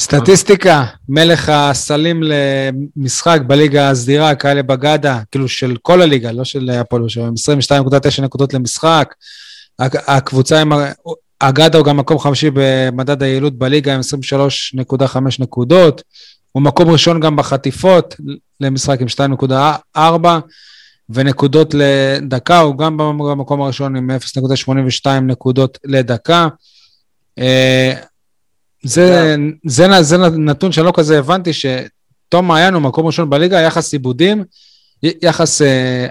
סטטיסטיקה, 0.00 0.84
מלך 1.08 1.48
הסלים 1.48 2.22
למשחק 2.22 3.38
בליגה 3.46 3.90
הסדירה, 3.90 4.34
כאלה 4.34 4.62
בגדה, 4.62 5.20
כאילו 5.30 5.48
של 5.48 5.76
כל 5.82 6.02
הליגה, 6.02 6.32
לא 6.32 6.44
של 6.44 6.70
הפועל 6.70 7.02
עם 7.26 7.34
22.9 7.34 8.22
נקודות 8.22 8.54
למשחק. 8.54 9.14
הק- 9.78 10.08
הקבוצה 10.08 10.60
עם, 10.60 10.72
אגדה 11.40 11.78
הוא 11.78 11.86
גם 11.86 11.96
מקום 11.96 12.18
חמישי 12.18 12.50
במדד 12.54 13.22
היעילות 13.22 13.58
בליגה 13.58 13.94
עם 13.94 14.00
23.5 14.00 15.16
נקודות. 15.40 16.02
הוא 16.52 16.62
מקום 16.62 16.90
ראשון 16.90 17.20
גם 17.20 17.36
בחטיפות 17.36 18.14
למשחק 18.64 18.98
עם 19.00 19.06
2.4 19.96 19.98
ונקודות 21.10 21.74
לדקה, 21.74 22.58
הוא 22.60 22.78
גם 22.78 22.96
במקום 22.96 23.60
הראשון 23.62 23.96
עם 23.96 24.10
0.82 25.06 25.10
נקודות 25.20 25.78
לדקה. 25.84 26.48
אה, 27.38 27.92
זה, 28.82 29.36
זה, 29.66 29.86
נ- 29.88 30.02
זה 30.02 30.16
נתון 30.18 30.72
שאני 30.72 30.86
לא 30.86 30.92
כזה 30.96 31.18
הבנתי, 31.18 31.50
שתום 31.52 32.48
מעיין 32.48 32.74
הוא 32.74 32.82
מקום 32.82 33.06
ראשון 33.06 33.30
בליגה, 33.30 33.60
יחס 33.60 33.92
עיבודים, 33.92 34.44
יחס 35.02 35.62
אה, 35.62 36.06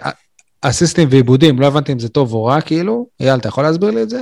אסיסטים 0.61 1.07
ועיבודים, 1.11 1.59
לא 1.59 1.67
הבנתי 1.67 1.91
אם 1.91 1.99
זה 1.99 2.09
טוב 2.09 2.33
או 2.33 2.45
רע, 2.45 2.61
כאילו. 2.61 3.07
אייל, 3.19 3.39
אתה 3.39 3.47
יכול 3.47 3.63
להסביר 3.63 3.91
לי 3.91 4.03
את 4.03 4.09
זה? 4.09 4.21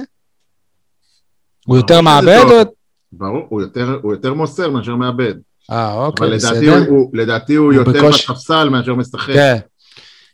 הוא 1.66 1.78
יותר 1.78 2.02
מעבד. 2.02 2.40
או... 2.52 2.74
ברור, 3.12 3.46
הוא 3.50 3.62
יותר, 3.62 4.00
הוא 4.02 4.14
יותר 4.14 4.34
מוסר 4.34 4.70
מאשר 4.70 4.96
מאבד. 4.96 5.34
אה, 5.72 5.94
אוקיי, 5.94 6.28
אבל 6.28 6.36
בסדר. 6.36 6.86
הוא, 6.88 7.10
לדעתי 7.14 7.56
הוא 7.56 7.66
הוא 7.66 7.74
יותר 7.74 7.92
בקושי- 7.92 8.32
בספסל 8.32 8.70
מאשר 8.70 8.96
משחק. 8.96 9.34
כן, 9.34 9.58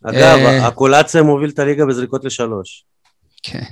אגב, 0.04 0.38
אה. 0.40 0.68
הקולציה 0.68 1.24
מוביל 1.24 1.50
את 1.50 1.60
הליגה 1.60 1.86
בזריקות 1.86 2.26
לשלוש. 2.26 2.86
כן. 3.44 3.64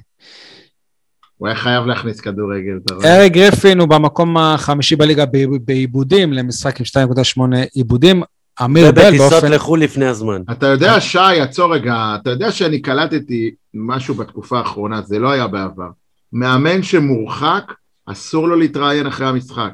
הוא 1.38 1.47
היה 1.47 1.58
חייב 1.58 1.86
להכניס 1.86 2.20
כדורגל. 2.22 2.80
אריק 3.06 3.34
גריפין 3.34 3.80
הוא 3.80 3.88
במקום 3.88 4.38
החמישי 4.38 4.95
בליגה 4.95 5.26
בעיבודים, 5.66 6.34
למשחק 6.34 6.80
עם 6.80 6.86
2.8 6.86 7.41
עיבודים. 7.74 8.24
אמיר 8.64 8.91
בל 8.91 9.01
ובטיסות 9.01 9.32
באופן... 9.32 9.51
לחו"ל 9.51 9.84
לפני 9.84 10.06
הזמן. 10.06 10.41
אתה 10.51 10.68
יודע, 10.68 11.01
שי, 11.01 11.20
עצור 11.41 11.74
רגע, 11.74 12.16
אתה 12.22 12.30
יודע 12.30 12.51
שאני 12.51 12.82
קלטתי 12.82 13.51
משהו 13.74 14.16
בתקופה 14.16 14.58
האחרונה, 14.58 15.01
זה 15.01 15.20
לא 15.20 15.32
היה 15.32 15.47
בעבר. 15.47 15.89
מאמן 16.34 16.84
שמורחק, 16.84 17.74
אסור 18.06 18.47
לו 18.47 18.56
להתראיין 18.56 19.08
אחרי 19.08 19.28
המשחק. 19.28 19.72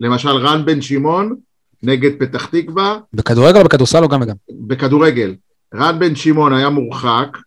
למשל, 0.00 0.28
רן 0.28 0.64
בן 0.64 0.80
שמעון 0.82 1.34
נגד 1.82 2.10
פתח 2.18 2.46
תקווה, 2.46 2.98
בכדורגל 3.14 3.58
או 3.58 3.64
בכדורסל 3.64 4.02
או 4.02 4.08
גם 4.08 4.22
וגם? 4.22 4.34
בכדורגל. 4.66 5.34
רן 5.74 5.98
בן 5.98 6.14
שמעון 6.16 6.52
היה 6.52 6.68
מורחק, 6.68 7.38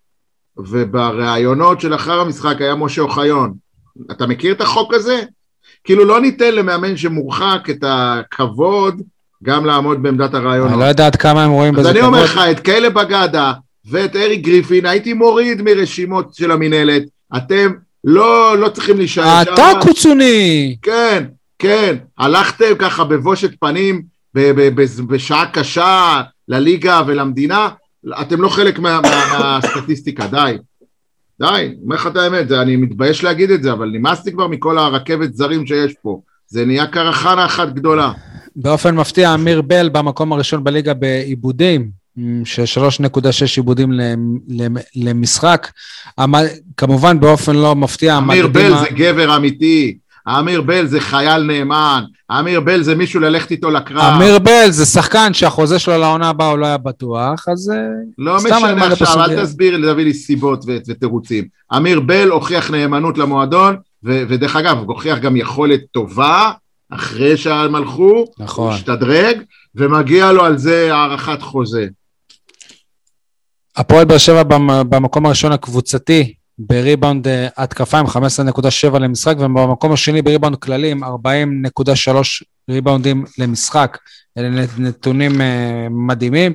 ובראיונות 0.57 1.81
של 1.81 1.95
אחר 1.95 2.19
המשחק 2.19 2.61
היה 2.61 2.75
משה 2.75 3.01
אוחיון. 3.01 3.53
אתה 4.11 4.27
מכיר 4.27 4.53
את 4.53 4.61
החוק 4.61 4.93
הזה? 4.93 5.21
כאילו 5.83 6.05
לא 6.05 6.21
ניתן 6.21 6.55
למאמן 6.55 6.97
שמורחק 6.97 7.67
את 7.69 7.83
הכבוד 7.87 9.01
גם 9.43 9.65
לעמוד 9.65 10.03
בעמדת 10.03 10.33
הראיונות. 10.33 10.71
אני 10.71 10.79
לא 10.79 10.85
יודע 10.85 11.05
עד 11.05 11.15
כמה 11.15 11.43
הם 11.43 11.51
רואים 11.51 11.73
אז 11.73 11.79
בזה 11.79 11.89
אני 11.89 11.99
כבוד. 11.99 12.13
אומר 12.13 12.23
לך, 12.23 12.39
את 12.51 12.59
כאלה 12.59 12.89
בגדה 12.89 13.53
ואת 13.89 14.15
אריק 14.15 14.41
גריפין 14.41 14.85
הייתי 14.85 15.13
מוריד 15.13 15.61
מרשימות 15.61 16.33
של 16.33 16.51
המינהלת. 16.51 17.03
אתם 17.37 17.71
לא, 18.03 18.57
לא 18.57 18.69
צריכים 18.69 18.97
להישאר 18.97 19.43
שם. 19.43 19.53
אתה 19.53 19.71
קוצוני! 19.81 20.75
כן, 20.81 21.23
כן. 21.59 21.95
הלכתם 22.17 22.65
ככה 22.79 23.03
בבושת 23.03 23.51
פנים, 23.59 24.01
בשעה 25.07 25.45
קשה, 25.45 26.21
לליגה 26.47 27.01
ולמדינה, 27.07 27.69
אתם 28.21 28.41
לא 28.41 28.49
חלק 28.49 28.79
מה- 28.79 28.99
מה- 29.01 29.39
מהסטטיסטיקה, 29.39 30.27
די. 30.27 30.57
די, 31.41 31.75
אומר 31.83 31.95
לך 31.95 32.07
את 32.07 32.15
האמת, 32.15 32.49
זה, 32.49 32.61
אני 32.61 32.75
מתבייש 32.75 33.23
להגיד 33.23 33.51
את 33.51 33.63
זה, 33.63 33.71
אבל 33.71 33.89
נמאסתי 33.93 34.31
כבר 34.31 34.47
מכל 34.47 34.77
הרכבת 34.77 35.33
זרים 35.35 35.67
שיש 35.67 35.93
פה. 36.01 36.19
זה 36.47 36.65
נהיה 36.65 36.87
קרחנה 36.87 37.45
אחת 37.45 37.73
גדולה. 37.73 38.11
באופן 38.55 38.95
מפתיע, 38.95 39.33
אמיר 39.33 39.61
בל 39.61 39.89
במקום 39.89 40.33
הראשון 40.33 40.63
בליגה 40.63 40.93
בעיבודים, 40.93 42.03
של 42.45 42.63
3.6 42.65 43.17
עיבודים 43.57 43.91
למ- 43.91 44.37
למ- 44.47 44.77
למשחק. 44.95 45.71
כמובן, 46.77 47.19
באופן 47.19 47.55
לא 47.55 47.75
מפתיע, 47.75 48.17
אמיר 48.17 48.45
המדדים 48.45 48.71
בל 48.71 48.73
ה- 48.73 48.79
זה 48.79 48.89
גבר 48.95 49.35
אמיתי, 49.35 49.97
אמיר 50.27 50.61
בל 50.61 50.85
זה 50.87 50.99
חייל 50.99 51.43
נאמן, 51.43 52.03
אמיר 52.39 52.59
בל 52.59 52.81
זה 52.83 52.95
מישהו 52.95 53.19
ללכת 53.19 53.51
איתו 53.51 53.69
לקרב. 53.71 54.13
אמיר 54.15 54.39
בל 54.39 54.67
זה 54.69 54.85
שחקן 54.85 55.33
שהחוזה 55.33 55.79
שלו 55.79 55.97
לעונה 55.97 56.29
הבאה 56.29 56.47
הוא 56.49 56.57
לא 56.57 56.65
היה 56.65 56.77
בטוח, 56.77 57.45
אז 57.49 57.71
אה, 57.71 57.77
לא 58.17 58.35
משנה 58.37 58.85
עכשיו. 58.87 59.23
אל 59.23 59.43
תסביר 59.43 59.77
לי, 59.77 59.93
תביא 59.93 60.03
לי 60.03 60.13
סיבות 60.13 60.65
ותירוצים. 60.87 61.45
אמיר 61.77 61.99
בל 61.99 62.29
הוכיח 62.29 62.71
נאמנות 62.71 63.17
למועדון, 63.17 63.75
ו- 64.05 64.23
ודרך 64.29 64.55
אגב, 64.55 64.77
הוא 64.77 64.85
הוכיח 64.87 65.17
גם 65.17 65.35
יכולת 65.37 65.79
טובה, 65.91 66.51
אחרי 66.91 67.37
שהם 67.37 67.75
הלכו, 67.75 68.03
הוא 68.03 68.27
נכון. 68.39 68.73
השתדרג, 68.73 69.37
ומגיע 69.75 70.31
לו 70.31 70.43
על 70.45 70.57
זה 70.57 70.95
הארכת 70.95 71.41
חוזה. 71.41 71.87
הפועל 73.77 74.05
באר 74.05 74.17
שבע 74.17 74.43
במ- 74.43 74.89
במקום 74.89 75.25
הראשון 75.25 75.51
הקבוצתי 75.51 76.33
בריבאונד 76.59 77.27
אה, 77.27 77.47
התקפה 77.57 77.99
עם 77.99 78.05
15.7 78.05 78.99
למשחק, 78.99 79.35
ובמקום 79.39 79.91
השני 79.91 80.21
בריבאונד 80.21 80.55
כללי 80.55 80.91
עם 80.91 81.03
40.3 81.03 81.07
ריבאונדים 82.69 83.25
למשחק. 83.37 83.97
אלה 84.37 84.65
נתונים 84.77 85.41
אה, 85.41 85.87
מדהימים. 85.89 86.53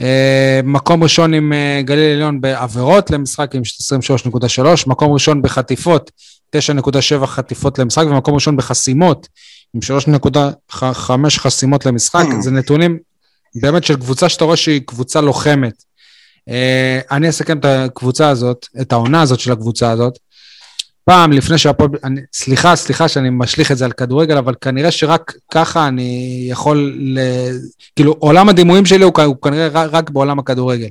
אה, 0.00 0.60
מקום 0.64 1.02
ראשון 1.02 1.34
עם 1.34 1.52
גליל 1.80 2.12
עליון 2.14 2.40
בעבירות 2.40 3.10
למשחק 3.10 3.54
עם 3.54 3.62
23.3, 4.62 4.62
מקום 4.86 5.12
ראשון 5.12 5.42
בחטיפות, 5.42 6.10
9.7 6.56 7.26
חטיפות 7.26 7.78
למשחק, 7.78 8.04
ומקום 8.10 8.34
ראשון 8.34 8.56
בחסימות 8.56 9.28
עם 9.74 9.80
3.5 10.74 10.80
חסימות 11.38 11.86
למשחק. 11.86 12.24
זה 12.40 12.50
נתונים 12.50 12.98
באמת 13.60 13.84
של 13.84 13.96
קבוצה 13.96 14.28
שאתה 14.28 14.44
רואה 14.44 14.56
שהיא 14.56 14.80
קבוצה 14.86 15.20
לוחמת. 15.20 15.85
אה, 16.48 17.00
אני 17.10 17.28
אסכם 17.28 17.58
את 17.58 17.64
הקבוצה 17.64 18.28
הזאת, 18.28 18.66
את 18.80 18.92
העונה 18.92 19.22
הזאת 19.22 19.40
של 19.40 19.52
הקבוצה 19.52 19.90
הזאת. 19.90 20.18
פעם 21.04 21.32
לפני 21.32 21.58
שהפועל, 21.58 21.90
סליחה, 22.32 22.76
סליחה 22.76 23.08
שאני 23.08 23.28
משליך 23.32 23.72
את 23.72 23.78
זה 23.78 23.84
על 23.84 23.92
כדורגל, 23.92 24.36
אבל 24.36 24.54
כנראה 24.60 24.90
שרק 24.90 25.32
ככה 25.50 25.88
אני 25.88 26.46
יכול, 26.50 26.92
ל... 26.98 27.18
כאילו 27.96 28.16
עולם 28.18 28.48
הדימויים 28.48 28.86
שלי 28.86 29.04
הוא, 29.04 29.12
הוא 29.24 29.36
כנראה 29.42 29.68
רק, 29.86 30.10
בעולם 30.10 30.38
הכדורגל. 30.38 30.88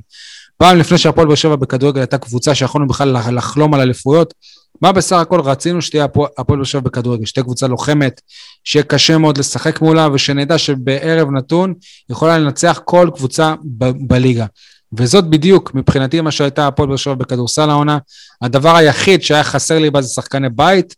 פעם 0.58 0.78
לפני 0.78 0.98
שהפועל 0.98 1.26
באר 1.26 1.34
שבע 1.36 1.56
בכדורגל 1.56 2.00
הייתה 2.00 2.18
קבוצה 2.18 2.54
שיכולנו 2.54 2.88
בכלל 2.88 3.08
לח- 3.08 3.28
לחלום 3.28 3.74
על 3.74 3.80
אליפויות, 3.80 4.34
מה 4.82 4.92
בסך 4.92 5.16
הכל 5.16 5.40
רצינו 5.40 5.82
שתהיה 5.82 6.04
הפועל 6.38 6.58
באר 6.58 6.64
שבע 6.64 6.80
בכדורגל, 6.80 7.24
שתהיה 7.26 7.44
קבוצה 7.44 7.66
לוחמת, 7.66 8.20
שיהיה 8.64 8.82
קשה 8.82 9.18
מאוד 9.18 9.38
לשחק 9.38 9.80
מולה, 9.80 10.08
ושנדע 10.12 10.58
שבערב 10.58 11.30
נתון 11.30 11.74
יכולה 12.10 12.38
לנצח 12.38 12.80
כל 12.84 13.10
קבוצה 13.14 13.54
ב- 13.78 14.08
בליגה. 14.08 14.46
וזאת 14.92 15.24
בדיוק 15.24 15.74
מבחינתי 15.74 16.20
מה 16.20 16.30
שהייתה 16.30 16.66
הפועל 16.66 16.88
באר 16.88 16.96
שבע 16.96 17.14
בכדורסל 17.14 17.70
העונה. 17.70 17.98
הדבר 18.42 18.76
היחיד 18.76 19.22
שהיה 19.22 19.44
חסר 19.44 19.78
לי 19.78 19.90
בה 19.90 20.02
זה 20.02 20.08
שחקני 20.08 20.48
בית. 20.48 20.94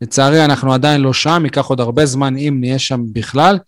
לצערי 0.00 0.44
אנחנו 0.44 0.72
עדיין 0.72 1.00
לא 1.00 1.12
שם, 1.12 1.42
ייקח 1.44 1.66
עוד 1.66 1.80
הרבה 1.80 2.06
זמן 2.06 2.36
אם 2.36 2.56
נהיה 2.60 2.78
שם 2.78 3.00
בכלל. 3.12 3.58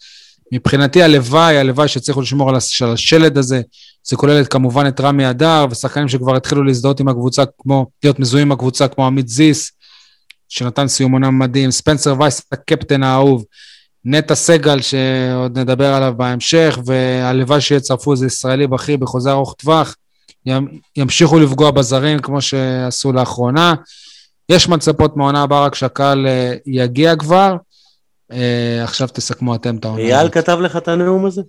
מבחינתי 0.52 1.02
הלוואי, 1.02 1.58
הלוואי 1.58 1.88
שהצליחו 1.88 2.20
לשמור 2.20 2.48
על 2.48 2.54
הש- 2.56 2.82
על 2.82 2.92
השלד 2.92 3.38
הזה. 3.38 3.60
זה 4.04 4.16
כולל 4.16 4.44
כמובן 4.44 4.86
את 4.88 5.00
רמי 5.00 5.30
אדר 5.30 5.66
ושחקנים 5.70 6.08
שכבר 6.08 6.36
התחילו 6.36 6.64
להזדהות 6.64 7.00
עם 7.00 7.08
הקבוצה, 7.08 7.42
כמו, 7.62 7.86
להיות 8.04 8.18
מזוהים 8.18 8.46
עם 8.48 8.52
הקבוצה, 8.52 8.88
כמו 8.88 9.06
עמית 9.06 9.28
זיס, 9.28 9.72
שנתן 10.48 10.88
סיום 10.88 11.12
עונה 11.12 11.30
מדהים, 11.30 11.70
ספנסר 11.70 12.14
וייס, 12.20 12.42
הקפטן 12.52 13.02
האהוב, 13.02 13.44
נטע 14.04 14.34
סגל, 14.34 14.80
שעוד 14.80 15.58
נדבר 15.58 15.94
עליו 15.94 16.14
בהמשך, 16.16 16.78
והלוואי 16.86 17.60
שיצרפו 17.60 18.12
איזה 18.12 18.26
ישראלי 18.26 18.66
בכיר 18.66 18.96
בחוזה 18.96 19.30
ארוך 19.30 19.54
טווח, 19.58 19.96
ימ- 20.46 20.68
ימשיכו 20.96 21.38
לפגוע 21.38 21.70
בזרים 21.70 22.18
כמו 22.18 22.40
שעשו 22.40 23.12
לאחרונה. 23.12 23.74
יש 24.48 24.68
מה 24.68 24.76
לצפות 24.76 25.16
מהעונה 25.16 25.42
הבאה, 25.42 25.64
רק 25.64 25.74
שהקהל 25.74 26.26
אה, 26.26 26.54
יגיע 26.66 27.16
כבר. 27.16 27.56
אה, 28.32 28.80
עכשיו 28.84 29.08
תסכמו 29.08 29.54
אתם 29.54 29.76
את 29.76 29.84
העונה. 29.84 30.02
אייל. 30.02 30.28
כתב 30.28 30.58
לך 30.60 30.76
את 30.76 30.88
הנאום 30.88 31.26
הזה? 31.26 31.42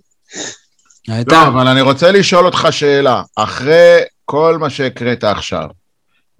הייתה. 1.08 1.34
לא, 1.34 1.48
אבל 1.48 1.68
אני 1.68 1.80
רוצה 1.80 2.12
לשאול 2.12 2.46
אותך 2.46 2.68
שאלה. 2.70 3.22
אחרי 3.36 3.98
כל 4.24 4.58
מה 4.60 4.70
שהקראת 4.70 5.24
עכשיו, 5.24 5.66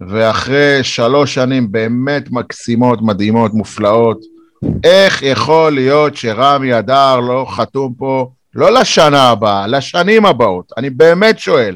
ואחרי 0.09 0.83
שלוש 0.83 1.33
שנים 1.33 1.71
באמת 1.71 2.23
מקסימות, 2.31 2.99
מדהימות, 3.01 3.53
מופלאות, 3.53 4.19
איך 4.83 5.21
יכול 5.23 5.71
להיות 5.75 6.15
שרמי 6.17 6.79
אדר 6.79 7.19
לא 7.19 7.45
חתום 7.49 7.93
פה, 7.97 8.29
לא 8.55 8.71
לשנה 8.71 9.29
הבאה, 9.29 9.67
לשנים 9.67 10.25
הבאות? 10.25 10.71
אני 10.77 10.89
באמת 10.89 11.39
שואל. 11.39 11.75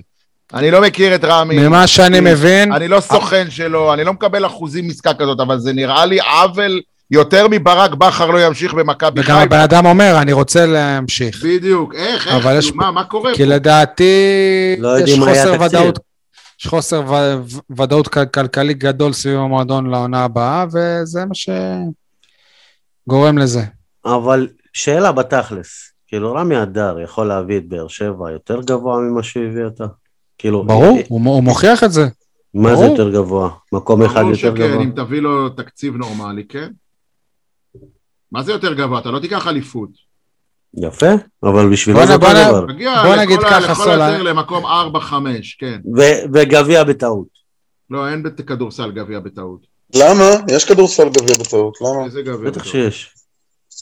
אני 0.53 0.71
לא 0.71 0.81
מכיר 0.81 1.15
את 1.15 1.23
רמי. 1.23 1.67
ממה 1.67 1.87
שאני 1.87 2.19
מבין, 2.19 2.73
אני 2.73 2.87
לא 2.87 2.99
סוכן 2.99 3.45
שלו, 3.49 3.93
אני 3.93 4.03
לא 4.03 4.13
מקבל 4.13 4.45
אחוזים 4.45 4.89
עסקה 4.89 5.13
כזאת, 5.13 5.39
אבל 5.39 5.59
זה 5.59 5.73
נראה 5.73 6.05
לי 6.05 6.19
עוול 6.19 6.81
יותר 7.11 7.47
מברק 7.51 7.91
בכר 7.93 8.25
לא 8.25 8.45
ימשיך 8.45 8.73
במכבי 8.73 9.21
וגם 9.21 9.37
הבן 9.37 9.59
אדם 9.59 9.85
אומר, 9.85 10.17
אני 10.21 10.33
רוצה 10.33 10.65
להמשיך. 10.65 11.43
בדיוק, 11.43 11.95
איך, 11.95 12.27
איך, 12.27 12.35
אבל 12.35 12.57
יש 12.57 12.73
מה, 12.75 12.91
מה 12.91 13.03
קורה 13.03 13.31
כי 13.35 13.43
פה? 13.45 13.49
לדעתי, 13.49 14.13
לא 14.79 14.95
יש 14.95 14.99
יודעים 14.99 15.19
מה 15.19 15.31
היה 15.31 15.45
חוסר. 15.57 15.61
ודאות. 15.61 15.99
יש 16.61 16.67
חוסר 16.67 17.01
ו- 17.07 17.35
ודאות 17.77 18.07
כל- 18.07 18.25
כלכלי 18.25 18.73
גדול 18.73 19.13
סביב 19.13 19.39
המועדון 19.39 19.89
לעונה 19.89 20.23
הבאה, 20.23 20.65
וזה 20.67 21.25
מה 21.25 21.35
שגורם 23.09 23.37
לזה. 23.37 23.61
אבל 24.05 24.47
שאלה 24.73 25.11
בתכלס, 25.11 25.93
כאילו 26.07 26.33
רמי 26.33 26.61
אדר 26.63 26.99
יכול 27.03 27.27
להביא 27.27 27.57
את 27.57 27.67
באר 27.67 27.87
שבע 27.87 28.31
יותר 28.31 28.61
גבוה 28.61 28.99
ממה 28.99 29.23
שהוא 29.23 29.45
הביא 29.45 29.63
אותה? 29.65 29.85
כאילו, 30.37 30.63
ברור, 30.63 30.97
אה, 30.97 31.03
הוא 31.09 31.21
הוא 31.25 31.43
מוכיח 31.43 31.83
את 31.83 31.91
זה. 31.91 32.07
מה 32.53 32.69
זה 32.69 32.75
ברור. 32.75 32.85
יותר 32.97 33.09
גבוה? 33.11 33.49
מקום 33.73 34.01
אחד 34.01 34.21
ברור 34.21 34.31
יותר 34.31 34.55
שכן, 34.55 34.71
גבוה? 34.71 34.83
אם 34.83 34.91
תביא 34.95 35.19
לו 35.21 35.49
תקציב 35.49 35.95
נורמלי, 35.95 36.43
כן. 36.47 36.71
מה 38.31 38.43
זה 38.43 38.51
יותר 38.51 38.73
גבוה? 38.73 38.99
אתה 38.99 39.11
לא 39.11 39.19
תיקח 39.19 39.47
אליפות. 39.47 39.89
יפה, 40.73 41.11
אבל 41.43 41.69
בשבילו 41.71 41.97
בוא 41.99 42.07
זה 42.07 42.13
אותו 42.13 42.25
דבר. 42.33 42.73
תגיע 42.73 43.03
בוא 43.03 43.15
נגיד 43.15 43.39
ככה, 43.39 43.59
לכל 43.59 43.73
סולה. 43.73 44.05
היותר 44.05 44.23
למקום 44.23 44.65
4-5, 44.65 44.67
כן. 45.59 45.81
ו- 45.97 46.23
וגביע 46.33 46.83
בטעות. 46.83 47.27
לא, 47.89 48.09
אין 48.09 48.23
בכדורסל 48.23 48.91
גביע 48.91 49.19
בטעות. 49.19 49.78
למה? 49.95 50.29
יש 50.51 50.65
כדורסל 50.65 51.09
גביע 51.09 51.35
בטעות, 51.39 51.77
למה? 51.81 52.05
איזה 52.05 52.21
גביע 52.21 52.49
בטח 52.49 52.61
בטעות? 52.61 52.65
שיש. 52.65 53.13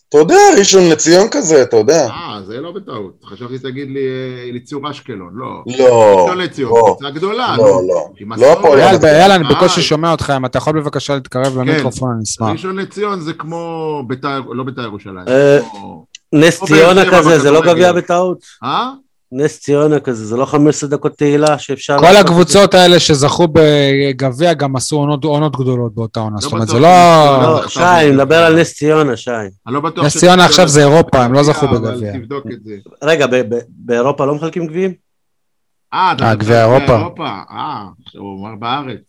אתה 0.09 0.17
יודע, 0.17 0.35
ראשון 0.59 0.89
לציון 0.89 1.27
כזה, 1.31 1.61
אתה 1.61 1.77
יודע. 1.77 2.07
אה, 2.09 2.41
זה 2.47 2.61
לא 2.61 2.71
בטעות. 2.71 3.13
חשבתי 3.25 3.57
שתגיד 3.57 3.87
לי 3.89 3.99
אה, 3.99 4.49
אליצור 4.49 4.91
אשקלון, 4.91 5.29
לא. 5.33 5.63
לא, 5.79 6.21
ראשון 6.23 6.37
לציון, 6.37 6.71
לא, 6.71 6.83
קבוצה 6.85 7.09
גדולה. 7.09 7.55
לא. 7.57 7.81
לא. 7.87 8.07
עם 8.19 8.33
לא 8.33 8.53
הפועל 8.53 8.79
אייל, 9.03 9.31
אני 9.31 9.43
בקושי 9.43 9.81
שומע 9.81 10.11
אותך, 10.11 10.33
אם 10.37 10.45
אתה 10.45 10.57
יכול 10.57 10.81
בבקשה 10.81 11.15
להתקרב 11.15 11.53
כן. 11.53 11.59
למיקרופון, 11.59 12.11
אני 12.11 12.23
אשמח. 12.23 12.49
ראשון 12.49 12.79
לציון 12.79 13.19
זה 13.19 13.33
כמו 13.33 14.03
ביתר, 14.07 14.39
לא 14.39 14.63
ביתר 14.63 14.81
ירושלים. 14.83 15.27
אה, 15.27 15.59
נס 16.33 16.63
ציונה 16.63 17.11
כזה, 17.11 17.39
זה 17.39 17.51
לא. 17.51 17.61
גביע 17.61 17.93
בטעות? 17.93 18.39
אה? 18.63 18.91
נס 19.32 19.59
ציונה 19.59 19.99
כזה, 19.99 20.25
זה 20.25 20.38
לא 20.38 20.45
15 20.45 20.89
דקות 20.89 21.17
תהילה 21.17 21.57
שאפשר... 21.57 21.97
כל 21.99 22.15
הקבוצות 22.15 22.73
האלה 22.73 22.99
שזכו 22.99 23.47
בגביע 23.53 24.53
גם 24.53 24.75
עשו 24.75 24.95
עונות- 24.95 25.23
עונות 25.23 25.55
גדולות 25.55 25.95
באותה 25.95 26.19
עונה. 26.19 26.36
לא 26.36 26.41
זאת 26.41 26.51
אומרת, 26.51 26.67
זה 26.67 26.80
לא... 26.80 26.89
לא, 27.43 27.61
זה 27.63 27.69
שי, 27.69 27.80
אני. 27.84 28.11
מדבר 28.11 28.36
על 28.43 28.59
נס 28.61 28.73
ציונה, 28.73 29.17
שי. 29.17 29.32
אני 29.67 29.73
לא 29.73 29.80
בטוח... 29.80 30.05
נס 30.05 30.17
ציונה 30.17 30.45
עכשיו 30.45 30.67
זה 30.67 30.80
אירופה, 30.82 31.23
הם 31.23 31.34
לא 31.34 31.39
בגביע, 31.39 31.53
זכו 31.53 31.65
אבל 31.65 31.78
בגביע. 31.78 32.13
תבדוק 32.13 32.45
את 32.53 32.63
זה. 32.63 32.71
רגע, 33.03 33.28
ב- 33.28 33.36
ב- 33.55 33.59
באירופה 33.69 34.25
לא 34.25 34.36
מחלקים 34.36 34.67
גביעים? 34.67 34.93
אה, 35.93 36.13
אה, 36.21 36.36
גביע 36.36 36.61
אירופה. 36.65 36.93
אה, 37.51 37.84
הוא 38.17 38.32
אומר 38.38 38.55
בארץ. 38.59 38.99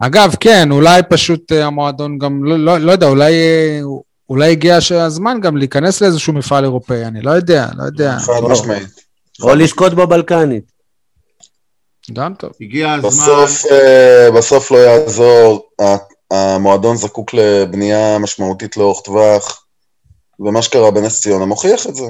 אגב, 0.00 0.34
כן, 0.40 0.68
אולי 0.70 1.00
פשוט 1.10 1.52
אה, 1.52 1.66
המועדון 1.66 2.18
גם, 2.18 2.44
לא, 2.44 2.58
לא, 2.58 2.78
לא 2.78 2.92
יודע, 2.92 3.06
אולי, 3.08 3.32
אולי 4.30 4.50
הגיע 4.50 4.78
הזמן 5.00 5.40
גם 5.40 5.56
להיכנס 5.56 6.00
לאיזשהו 6.02 6.32
מפעל 6.32 6.64
אירופאי, 6.64 7.04
אני 7.04 7.22
לא 7.22 7.30
יודע, 7.30 7.68
לא 7.76 7.84
יודע. 7.84 8.16
חד 8.18 8.32
משמעית. 8.50 9.03
או 9.42 9.54
לזכות 9.54 9.94
בבלקנית. 9.94 10.72
גם 12.12 12.34
טוב. 12.34 12.50
הגיע 12.60 12.92
הזמן... 12.92 13.08
בסוף, 13.08 13.64
אה, 13.72 14.28
בסוף 14.36 14.70
לא 14.70 14.76
יעזור, 14.76 15.68
המועדון 16.30 16.96
זקוק 16.96 17.34
לבנייה 17.34 18.18
משמעותית 18.18 18.76
לאורך 18.76 19.00
טווח, 19.04 19.66
ומה 20.40 20.62
שקרה 20.62 20.90
בנס 20.90 21.20
ציונה 21.20 21.44
מוכיח 21.44 21.86
את 21.86 21.94
זה. 21.94 22.04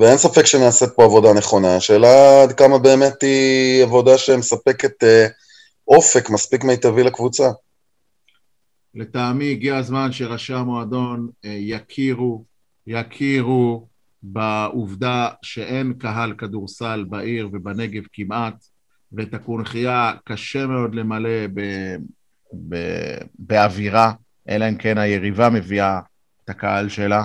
ואין 0.00 0.18
ספק 0.18 0.46
שנעשית 0.46 0.88
פה 0.96 1.04
עבודה 1.04 1.32
נכונה. 1.32 1.76
השאלה 1.76 2.42
עד 2.42 2.52
כמה 2.52 2.78
באמת 2.78 3.22
היא 3.22 3.82
עבודה 3.82 4.18
שמספקת 4.18 5.04
אה, 5.04 5.26
אופק 5.88 6.30
מספיק 6.30 6.64
מיטבי 6.64 7.02
לקבוצה. 7.02 7.50
לטעמי 8.94 9.50
הגיע 9.50 9.76
הזמן 9.76 10.12
שראשי 10.12 10.52
המועדון 10.54 11.28
אה, 11.44 11.56
יכירו, 11.60 12.44
יכירו 12.86 13.86
בעובדה 14.22 15.28
שאין 15.42 15.92
קהל 15.92 16.32
כדורסל 16.38 17.04
בעיר 17.08 17.48
ובנגב 17.52 18.02
כמעט, 18.12 18.64
ואת 19.12 19.34
הקונכייה 19.34 20.12
קשה 20.24 20.66
מאוד 20.66 20.94
למלא 20.94 21.46
ב, 21.54 21.60
ב, 22.68 22.76
באווירה, 23.38 24.12
אלא 24.48 24.68
אם 24.68 24.76
כן 24.76 24.98
היריבה 24.98 25.50
מביאה 25.50 26.00
את 26.44 26.50
הקהל 26.50 26.88
שלה, 26.88 27.24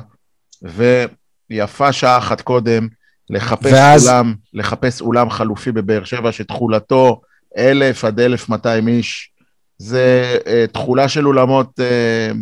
ויפה 0.62 1.92
שעה 1.92 2.18
אחת 2.18 2.42
קודם 2.42 2.88
לחפש, 3.30 3.72
ואז... 3.74 4.08
אולם, 4.08 4.36
לחפש 4.54 5.02
אולם 5.02 5.30
חלופי 5.30 5.72
בבאר 5.72 6.04
שבע 6.04 6.32
שתכולתו 6.32 7.22
אלף 7.58 8.06
עד 8.06 8.20
אלף 8.20 8.50
מאתיים 8.50 8.88
איש, 8.88 9.32
זה 9.78 10.38
uh, 10.44 10.72
תכולה 10.72 11.10
של 11.10 11.28
אולמות, 11.28 11.80
uh, 11.80 12.36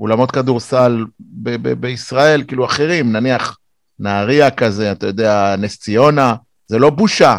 אולמות 0.00 0.30
כדורסל 0.30 1.04
ב- 1.20 1.68
ב- 1.68 1.80
בישראל, 1.80 2.44
כאילו 2.48 2.64
אחרים, 2.64 3.12
נניח 3.12 3.57
נהריה 4.00 4.50
כזה, 4.50 4.92
אתה 4.92 5.06
יודע, 5.06 5.54
נס 5.58 5.78
ציונה, 5.78 6.34
זה 6.66 6.78
לא 6.78 6.90
בושה. 6.90 7.36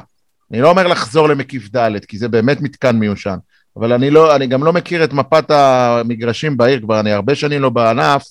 אני 0.51 0.61
לא 0.61 0.69
אומר 0.69 0.87
לחזור 0.87 1.29
למקיף 1.29 1.75
ד', 1.75 2.05
כי 2.07 2.17
זה 2.17 2.27
באמת 2.27 2.61
מתקן 2.61 2.95
מיושן, 2.95 3.37
אבל 3.77 3.93
אני, 3.93 4.09
לא, 4.09 4.35
אני 4.35 4.47
גם 4.47 4.63
לא 4.63 4.73
מכיר 4.73 5.03
את 5.03 5.13
מפת 5.13 5.51
המגרשים 5.51 6.57
בעיר, 6.57 6.79
כבר 6.81 6.99
אני 6.99 7.11
הרבה 7.11 7.35
שנים 7.35 7.61
לא 7.61 7.69
בענף, 7.69 8.23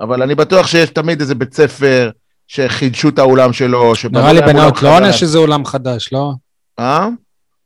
אבל 0.00 0.22
אני 0.22 0.34
בטוח 0.34 0.66
שיש 0.66 0.90
תמיד 0.90 1.20
איזה 1.20 1.34
בית 1.34 1.54
ספר 1.54 2.10
שחידשו 2.48 3.08
את 3.08 3.18
האולם 3.18 3.52
שלו. 3.52 3.92
נראה 4.12 4.32
לי 4.32 4.40
בנאות 4.42 4.82
לא 4.82 4.96
עונה 4.96 5.12
שזה 5.12 5.38
אולם 5.38 5.64
חדש, 5.64 6.12
לא? 6.12 6.32
אה? 6.78 7.08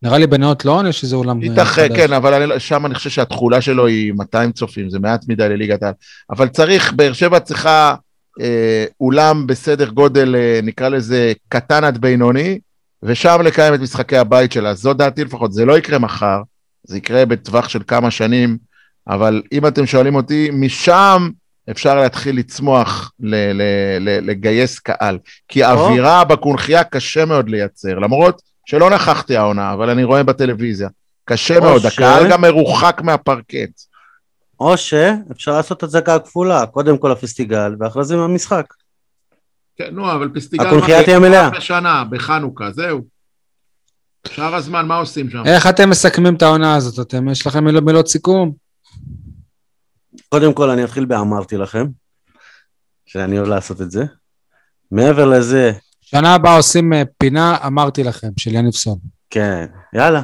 נראה 0.03 0.19
לי 0.19 0.27
בנאות 0.27 0.65
לא 0.65 0.73
עונה 0.73 0.93
שזה 0.93 1.17
אולם 1.17 1.41
חדש. 1.41 1.59
ייתכן, 1.59 1.89
כן, 1.97 2.13
אבל 2.13 2.35
אני, 2.35 2.47
לא- 2.47 2.59
שם 2.59 2.87
אני 2.87 2.95
חושב 2.95 3.11
שהתכולה 3.11 3.61
שלו 3.61 3.87
היא 3.87 4.13
200 4.13 4.53
צופים, 4.53 4.91
זה 4.91 4.99
מעט 4.99 5.25
מדי 5.29 5.49
לליגת 5.49 5.83
העל. 5.83 5.93
אבל 6.31 6.49
צריך, 6.49 6.93
באר 6.93 7.13
שבע 7.13 7.41
צריכה 7.41 7.89
אה, 7.91 7.95
אולם 9.01 9.47
בסדר 9.47 9.89
גודל, 9.89 10.35
אה, 10.37 10.61
נקרא 10.63 10.89
לזה 10.89 11.33
קטן 11.49 11.85
עד 11.85 11.99
בינוני, 11.99 12.59
ושם 13.03 13.41
לקיים 13.45 13.75
את 13.75 13.81
משחקי 13.81 14.17
הבית 14.17 14.53
שלה. 14.53 14.75
זו 14.75 14.95
דעתי 14.95 15.25
לפחות, 15.25 15.53
זה 15.53 15.65
לא 15.65 15.79
יקרה 15.79 15.99
מחר, 15.99 16.43
זה 16.85 16.97
יקרה 16.97 17.27
בטווח 17.27 17.69
של 17.69 17.81
כמה 17.87 18.11
שנים, 18.11 18.59
אבל 19.09 19.43
אם 19.53 19.67
אתם 19.67 19.87
שואלים 19.87 20.15
אותי, 20.15 20.51
משם 20.53 21.31
אפשר 21.71 21.95
להתחיל 21.95 22.37
לצמוח, 22.39 23.13
ל- 23.21 23.53
ל- 23.53 23.99
ל- 24.01 24.31
לגייס 24.31 24.79
קהל. 24.79 25.19
כי 25.49 25.63
האווירה 25.65 26.25
בקונכייה 26.25 26.85
קשה 26.85 27.25
מאוד 27.25 27.49
לייצר, 27.49 27.99
למרות 27.99 28.43
שלא 28.67 28.91
נכחתי 28.91 29.37
העונה, 29.37 29.73
אבל 29.73 29.91
אני 29.91 30.05
רואה 30.05 30.23
בטלוויזיה. 30.23 30.89
קשה 31.25 31.61
מאוד, 31.61 31.83
ש... 31.83 31.85
הקהל 31.85 32.31
גם 32.31 32.41
מרוחק 32.41 33.01
מהפרקט. 33.05 33.92
או 34.63 34.77
שאפשר 34.77 35.53
לעשות 35.53 35.83
הצגה 35.83 36.19
כפולה, 36.19 36.67
קודם 36.67 36.99
כל 36.99 37.13
הפסטיגל, 37.13 37.75
ואחרי 37.81 38.05
זה 38.05 38.15
המשחק. 38.15 38.75
כן, 39.77 39.89
נו, 39.93 40.13
אבל 40.13 40.31
פסטיגל... 40.35 40.67
הקונכייה 40.67 41.05
תהיה 41.05 41.19
מלאה. 41.19 41.51
בשנה, 41.51 42.05
בחנוכה, 42.11 42.71
זהו. 42.73 43.01
שאר 44.29 44.55
הזמן, 44.55 44.87
מה 44.87 44.97
עושים 44.97 45.31
שם? 45.31 45.43
איך 45.47 45.67
אתם 45.67 45.91
מסכמים 45.91 46.35
את 46.35 46.43
העונה 46.43 46.75
הזאת? 46.77 47.07
אתם, 47.07 47.29
יש 47.29 47.47
לכם 47.47 47.65
מילות, 47.65 47.85
מילות 47.85 48.09
סיכום? 48.09 48.53
קודם 50.29 50.53
כל, 50.53 50.71
אני 50.71 50.85
אתחיל 50.85 51.05
באמרתי 51.05 51.57
לכם, 51.57 51.87
שאני 53.07 53.39
אוהב 53.39 53.49
לעשות 53.49 53.81
את 53.81 53.91
זה. 53.91 54.05
מעבר 54.91 55.25
לזה... 55.25 55.73
שנה 56.01 56.35
הבאה 56.35 56.57
עושים 56.57 56.93
אה, 56.93 57.03
פינה, 57.19 57.57
אמרתי 57.67 58.03
לכם, 58.03 58.29
של 58.37 58.55
יניב 58.55 58.73
סון. 58.73 58.99
כן, 59.31 59.67
יאללה. 59.95 60.23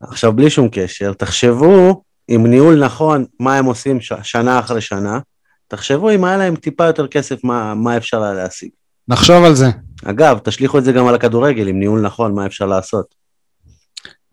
עכשיו, 0.00 0.32
בלי 0.32 0.50
שום 0.50 0.68
קשר, 0.72 1.12
תחשבו 1.12 2.02
עם 2.30 2.46
ניהול 2.46 2.84
נכון, 2.84 3.24
מה 3.40 3.56
הם 3.58 3.64
עושים 3.64 4.00
ש- 4.00 4.12
שנה 4.22 4.58
אחרי 4.58 4.80
שנה, 4.80 5.18
תחשבו 5.68 6.10
אם 6.10 6.24
היה 6.24 6.36
להם 6.36 6.56
טיפה 6.56 6.86
יותר 6.86 7.06
כסף, 7.06 7.44
מה, 7.44 7.74
מה 7.74 7.96
אפשר 7.96 8.22
היה 8.22 8.32
להשיג. 8.32 8.70
נחשוב 9.08 9.44
על 9.44 9.54
זה. 9.54 9.66
אגב, 10.04 10.38
תשליכו 10.38 10.78
את 10.78 10.84
זה 10.84 10.92
גם 10.92 11.06
על 11.06 11.14
הכדורגל, 11.14 11.68
עם 11.68 11.78
ניהול 11.78 12.00
נכון, 12.00 12.34
מה 12.34 12.46
אפשר 12.46 12.66
לעשות. 12.66 13.14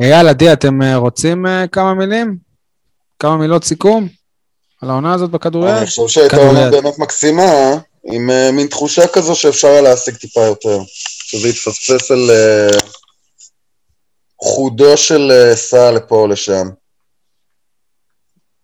אייל, 0.01 0.27
עדי, 0.27 0.53
אתם 0.53 0.81
אה, 0.81 0.95
רוצים 0.95 1.45
אה, 1.45 1.67
כמה 1.67 1.93
מילים? 1.93 2.37
כמה 3.19 3.37
מילות 3.37 3.63
סיכום? 3.63 4.07
על 4.81 4.89
העונה 4.89 5.13
הזאת 5.13 5.29
בכדורגל? 5.29 5.73
אני 5.73 5.85
חושב 5.85 6.07
שהייתה 6.07 6.37
עונה 6.37 6.69
באמת 6.69 6.99
מקסימה, 6.99 7.51
עם 8.03 8.29
uh, 8.29 8.51
מין 8.51 8.67
תחושה 8.67 9.07
כזו 9.07 9.35
שאפשר 9.35 9.67
היה 9.67 9.81
להשיג 9.81 10.15
טיפה 10.15 10.41
יותר. 10.41 10.79
שזה 11.27 11.47
יתפספס 11.47 12.11
על 12.11 12.29
uh, 12.29 12.83
חודו 14.41 14.97
של 14.97 15.31
uh, 15.31 15.55
סע 15.55 15.91
לפה 15.91 16.15
או 16.15 16.27
לשם. 16.27 16.67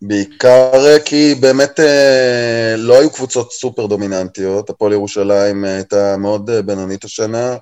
בעיקר 0.08 1.00
כי 1.06 1.36
באמת 1.36 1.80
uh, 1.80 2.78
לא 2.78 3.00
היו 3.00 3.10
קבוצות 3.10 3.52
סופר 3.52 3.86
דומיננטיות, 3.86 4.70
הפועל 4.70 4.94
ירושלים 4.94 5.64
הייתה 5.64 6.18
מאוד 6.18 6.52
בינונית 6.66 7.04
השנה, 7.04 7.56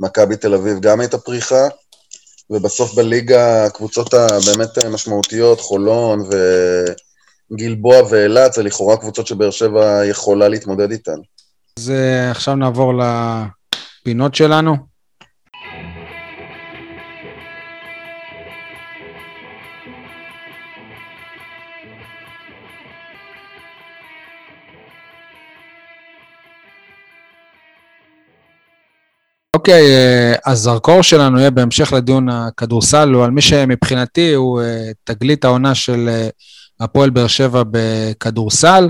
מכבי 0.00 0.36
תל 0.36 0.54
אביב 0.54 0.80
גם 0.80 1.00
הייתה 1.00 1.18
פריחה, 1.18 1.68
ובסוף 2.50 2.94
בליגה 2.94 3.64
הקבוצות 3.64 4.14
הבאמת 4.14 4.78
משמעותיות, 4.92 5.60
חולון 5.60 6.20
ו... 6.20 6.34
גלבוע 7.52 7.96
ואילת 8.10 8.52
זה 8.52 8.62
לכאורה 8.62 8.96
קבוצות 8.96 9.26
שבאר 9.26 9.50
שבע 9.50 10.04
יכולה 10.04 10.48
להתמודד 10.48 10.90
איתן. 10.90 11.18
אז 11.78 11.92
עכשיו 12.30 12.54
נעבור 12.54 12.92
לפינות 14.02 14.34
שלנו. 14.34 14.87
אוקיי, 29.68 29.96
אה, 29.96 30.34
הזרקור 30.46 31.02
שלנו 31.02 31.38
יהיה 31.38 31.50
בהמשך 31.50 31.92
לדיון 31.92 32.28
הכדורסל, 32.28 33.12
הוא 33.12 33.24
על 33.24 33.30
מי 33.30 33.42
שמבחינתי 33.42 34.34
הוא 34.34 34.60
uh, 34.60 34.64
תגלית 35.04 35.44
העונה 35.44 35.74
של 35.74 36.08
uh, 36.08 36.84
הפועל 36.84 37.10
באר 37.10 37.26
שבע 37.26 37.62
בכדורסל. 37.70 38.88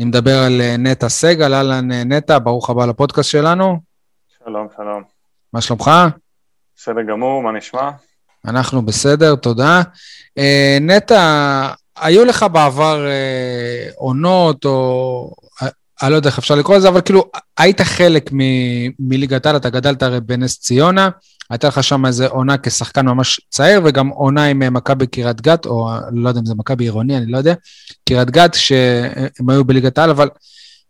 אני 0.00 0.08
מדבר 0.08 0.38
על 0.38 0.60
אה, 0.60 0.76
נטע 0.76 1.08
סגל, 1.08 1.54
אהלן 1.54 1.92
אה, 1.92 2.04
נטע, 2.04 2.38
ברוך 2.38 2.70
הבא 2.70 2.86
לפודקאסט 2.86 3.30
שלנו. 3.30 3.78
שלום, 4.44 4.68
שלום. 4.76 5.02
מה 5.52 5.60
שלומך? 5.60 5.90
בסדר 6.76 7.02
גמור, 7.02 7.42
מה 7.42 7.52
נשמע? 7.52 7.90
אנחנו 8.44 8.82
בסדר, 8.82 9.34
תודה. 9.34 9.82
אה, 10.38 10.78
נטע, 10.80 11.68
היו 11.96 12.24
לך 12.24 12.46
בעבר 12.52 13.06
עונות, 13.96 14.64
או 14.64 15.34
אני 16.04 16.12
לא 16.12 16.16
יודע 16.16 16.28
איך 16.28 16.38
אפשר 16.38 16.54
לקרוא 16.54 16.76
לזה, 16.76 16.88
אבל 16.88 17.00
כאילו, 17.00 17.30
היית 17.58 17.80
חלק 17.80 18.30
מליגת 18.98 19.46
העל, 19.46 19.56
אתה 19.56 19.70
גדלת 19.70 20.02
הרי 20.02 20.20
בנס 20.20 20.60
ציונה, 20.60 21.08
הייתה 21.50 21.68
לך 21.68 21.84
שם 21.84 22.06
איזה 22.06 22.26
עונה 22.26 22.58
כשחקן 22.62 23.06
ממש 23.06 23.40
צעיר, 23.48 23.80
וגם 23.84 24.08
עונה 24.08 24.44
עם 24.44 24.62
אה, 24.62 24.70
מכבי 24.70 25.06
קריית 25.06 25.40
גת, 25.40 25.66
או 25.66 25.88
לא 26.12 26.28
יודע 26.28 26.40
אם 26.40 26.46
זה 26.46 26.54
מכבי 26.54 26.84
עירוני, 26.84 27.16
אני 27.16 27.26
לא 27.26 27.38
יודע, 27.38 27.54
קריית 28.08 28.30
גת, 28.30 28.54
שהם 28.54 29.50
היו 29.50 29.64
בליגת 29.64 29.98
העל, 29.98 30.10
אבל 30.10 30.28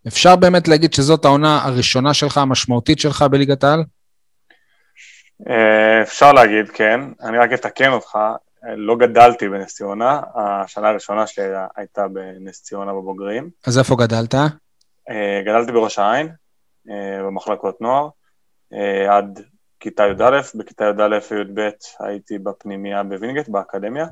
אפשר 0.09 0.37
באמת 0.37 0.69
להגיד 0.69 0.95
שזאת 0.95 1.25
העונה 1.25 1.65
הראשונה 1.65 2.15
שלך, 2.15 2.39
המשמעותית 2.39 2.99
שלך 2.99 3.23
בליגת 3.23 3.65
העל? 3.65 3.85
אה, 5.51 6.03
אפשר 6.03 6.33
להגיד, 6.33 6.69
כן. 6.69 7.01
אני 7.23 7.39
רק 7.39 7.53
אתקן 7.53 7.93
אותך, 7.93 8.19
לא 8.77 8.97
גדלתי 8.97 9.49
בנס 9.49 9.75
ציונה, 9.75 10.21
השנה 10.35 10.89
הראשונה 10.89 11.27
שלי 11.27 11.45
הייתה 11.77 12.09
בנס 12.09 12.63
ציונה 12.63 12.93
בבוגרים. 12.93 13.51
אז 13.67 13.79
איפה 13.79 13.97
גדלת? 13.97 14.35
אה, 15.11 15.43
גדלתי 15.45 15.73
בראש 15.73 15.99
העין, 15.99 16.29
במחלקות 17.27 17.81
נוער, 17.81 18.09
עד 19.09 19.41
כיתה 19.81 20.03
י"א, 20.03 20.41
בכיתה 20.55 20.85
י"א 20.85 21.19
וי"ב 21.31 21.69
הייתי 22.01 22.39
בפנימייה 22.39 23.03
בווינגייט, 23.03 23.49
באקדמיה. 23.49 24.07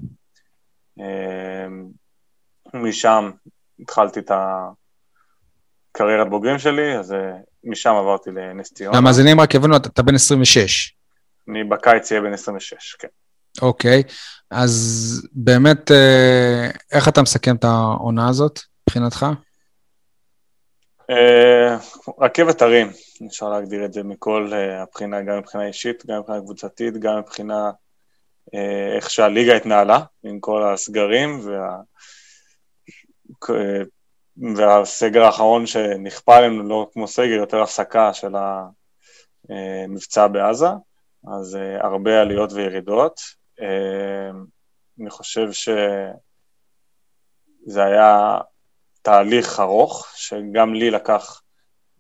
משם 2.74 3.30
התחלתי 3.80 4.20
את 4.20 4.30
הקריירת 5.90 6.30
בוגרים 6.30 6.58
שלי, 6.58 6.98
אז 6.98 7.12
אה, 7.12 7.32
משם 7.64 7.90
עברתי 7.90 8.30
לנס 8.30 8.72
ציונה. 8.72 8.98
המאזינים 8.98 9.40
רק 9.40 9.54
יבינו, 9.54 9.76
אתה 9.76 10.02
בן 10.02 10.14
26. 10.14 10.94
אני 11.48 11.64
בקיץ 11.64 12.12
אהיה 12.12 12.22
בן 12.22 12.32
26, 12.32 12.96
כן. 12.98 13.08
אוקיי, 13.62 14.02
אז 14.50 15.28
באמת, 15.32 15.90
אה, 15.90 16.70
איך 16.92 17.08
אתה 17.08 17.22
מסכם 17.22 17.56
את 17.56 17.64
העונה 17.64 18.28
הזאת, 18.28 18.60
מבחינתך? 18.88 19.26
אה, 21.10 21.76
רכבת 22.18 22.62
הרים, 22.62 22.90
אפשר 23.26 23.48
להגדיר 23.48 23.84
את 23.84 23.92
זה 23.92 24.02
מכל 24.02 24.52
uh, 24.52 24.82
הבחינה, 24.82 25.22
גם 25.22 25.38
מבחינה 25.38 25.66
אישית, 25.66 26.06
גם 26.06 26.18
מבחינה 26.18 26.40
קבוצתית, 26.40 26.96
גם 26.96 27.18
מבחינה 27.18 27.70
uh, 27.70 28.56
איך 28.96 29.10
שהליגה 29.10 29.56
התנהלה, 29.56 29.98
עם 30.24 30.40
כל 30.40 30.72
הסגרים 30.72 31.40
וה... 31.44 31.76
והסגר 34.56 35.22
האחרון 35.22 35.66
שנכפה 35.66 36.36
עלינו, 36.36 36.62
לא 36.62 36.90
כמו 36.92 37.08
סגר, 37.08 37.32
יותר 37.32 37.62
הפסקה 37.62 38.14
של 38.14 38.34
המבצע 39.48 40.26
בעזה, 40.26 40.66
אז 41.38 41.58
הרבה 41.80 42.20
עליות 42.20 42.52
וירידות. 42.52 43.20
אני 45.00 45.10
חושב 45.10 45.52
שזה 45.52 46.14
היה 47.84 48.38
תהליך 49.02 49.60
ארוך, 49.60 50.12
שגם 50.14 50.74
לי 50.74 50.90
לקח 50.90 51.42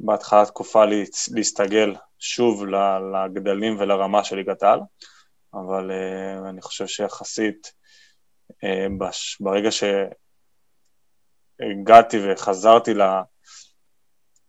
בהתחלה 0.00 0.46
תקופה 0.46 0.84
להסתגל 1.34 1.94
שוב 2.18 2.64
לגדלים 3.14 3.76
ולרמה 3.78 4.24
של 4.24 4.36
ליגת 4.36 4.62
העל, 4.62 4.80
אבל 5.54 5.90
uh, 5.90 6.48
אני 6.48 6.62
חושב 6.62 6.86
שיחסית 6.86 7.72
uh, 8.50 8.56
בש, 8.98 9.40
ברגע 9.40 9.68
שהגעתי 11.60 12.18
וחזרתי 12.22 12.94
ל... 12.94 13.02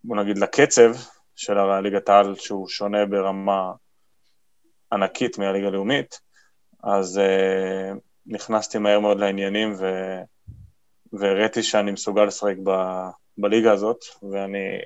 בוא 0.04 0.18
נגיד 0.18 0.38
לקצב 0.38 0.92
של 1.36 1.80
ליגת 1.84 2.10
העל, 2.10 2.36
שהוא 2.36 2.70
שונה 2.70 3.06
ברמה 3.06 3.72
ענקית 4.92 5.38
מהליגה 5.38 5.68
הלאומית, 5.68 6.20
אז 6.84 7.22
uh, 7.24 7.98
נכנסתי 8.26 8.78
מהר 8.78 9.00
מאוד 9.00 9.20
לעניינים 9.20 9.74
ו... 9.80 9.86
והראיתי 11.14 11.64
שאני 11.64 11.92
מסוגל 11.92 12.26
לשחק 12.26 12.56
ב... 12.64 12.72
בליגה 13.38 13.72
הזאת, 13.72 13.98
ואני 14.32 14.78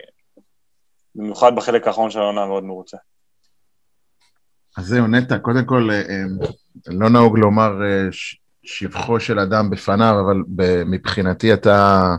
במיוחד 1.16 1.56
בחלק 1.56 1.88
האחרון 1.88 2.12
של 2.12 2.20
העונה 2.20 2.46
מאוד 2.46 2.64
מרוצה. 2.64 2.98
אז 4.78 4.86
זהו, 4.86 5.08
נטע, 5.08 5.38
קודם 5.38 5.66
כל, 5.66 5.90
אה, 5.92 6.02
אה, 6.02 6.24
לא 6.88 7.10
נהוג 7.10 7.40
לומר 7.40 7.84
אה, 7.84 8.08
שבחו 8.64 9.20
של 9.20 9.40
אדם 9.40 9.70
בפניו, 9.70 10.16
אבל 10.26 10.66
מבחינתי 10.86 11.54
אתה 11.54 12.16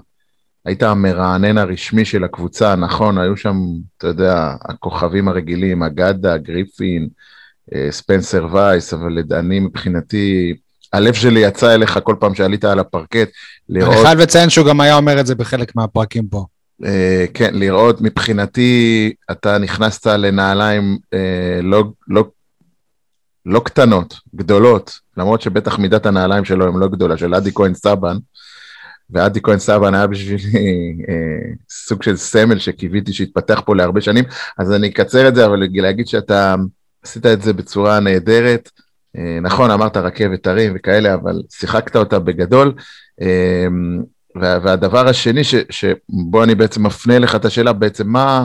היית 0.65 0.83
המרענן 0.83 1.59
הרשמי 1.59 2.05
של 2.05 2.25
הקבוצה, 2.25 2.77
נכון, 2.77 3.19
היו 3.19 3.37
שם, 3.37 3.57
אתה 3.97 4.07
יודע, 4.07 4.55
הכוכבים 4.61 5.29
הרגילים, 5.29 5.83
אגדה, 5.83 6.37
גריפין, 6.37 7.09
ספנסר 7.91 8.47
וייס, 8.53 8.95
אבל 8.95 9.19
אני 9.33 9.61
מבחינתי, 9.61 10.57
הלב 10.93 11.15
שלי 11.15 11.41
יצא 11.41 11.75
אליך 11.75 11.99
כל 12.03 12.15
פעם 12.21 12.35
שעלית 12.35 12.65
על 12.65 12.79
הפרקט, 12.79 13.29
לראות... 13.69 13.95
אני 13.95 14.03
חייב 14.03 14.19
לציין 14.19 14.51
שהוא 14.51 14.67
גם 14.67 14.81
היה 14.81 14.97
אומר 14.97 15.21
את 15.21 15.27
זה 15.27 15.35
בחלק 15.35 15.77
מהפרקים 15.77 16.27
פה. 16.27 16.45
אה, 16.85 17.25
כן, 17.35 17.55
לראות, 17.55 18.01
מבחינתי, 18.01 19.13
אתה 19.31 19.59
נכנסת 19.59 20.07
לנעליים 20.07 20.99
אה, 21.15 21.61
לא, 21.63 21.85
לא, 22.09 22.25
לא 23.47 23.61
קטנות, 23.65 24.15
גדולות, 24.35 24.99
למרות 25.17 25.43
שבטח 25.43 25.79
מידת 25.79 26.07
הנעליים 26.07 26.45
שלו 26.45 26.67
הם 26.67 26.79
לא 26.79 26.89
גדולה, 26.89 27.17
של 27.17 27.35
אדי 27.35 27.51
כהן 27.55 27.75
סבן, 27.75 28.17
ואדי 29.11 29.41
כהן 29.43 29.59
סבן 29.59 29.95
היה 29.95 30.07
בשבילי 30.07 30.97
אה, 31.09 31.55
סוג 31.71 32.03
של 32.03 32.17
סמל 32.17 32.59
שקיוויתי 32.59 33.13
שיתפתח 33.13 33.63
פה 33.67 33.77
להרבה 33.77 34.01
שנים, 34.01 34.25
אז 34.59 34.73
אני 34.73 34.89
אקצר 34.89 35.29
את 35.29 35.35
זה, 35.35 35.47
אבל 35.47 35.63
להגיד 35.73 36.07
שאתה 36.07 36.55
עשית 37.05 37.27
את 37.27 37.43
זה 37.43 37.53
בצורה 37.53 38.01
נהדרת. 38.01 38.71
אה, 39.17 39.39
נכון, 39.43 39.71
אמרת 39.71 39.97
רכבת 39.97 40.47
הרים 40.47 40.73
וכאלה, 40.77 41.15
אבל 41.15 41.43
שיחקת 41.51 41.97
אותה 41.97 42.19
בגדול. 42.19 42.73
אה, 43.21 43.67
והדבר 44.37 45.09
השני, 45.09 45.45
ש, 45.45 45.55
שבו 45.71 46.43
אני 46.45 46.55
בעצם 46.55 46.87
מפנה 46.87 47.19
לך 47.19 47.35
את 47.35 47.45
השאלה, 47.45 47.73
בעצם 47.73 48.09
מה, 48.09 48.45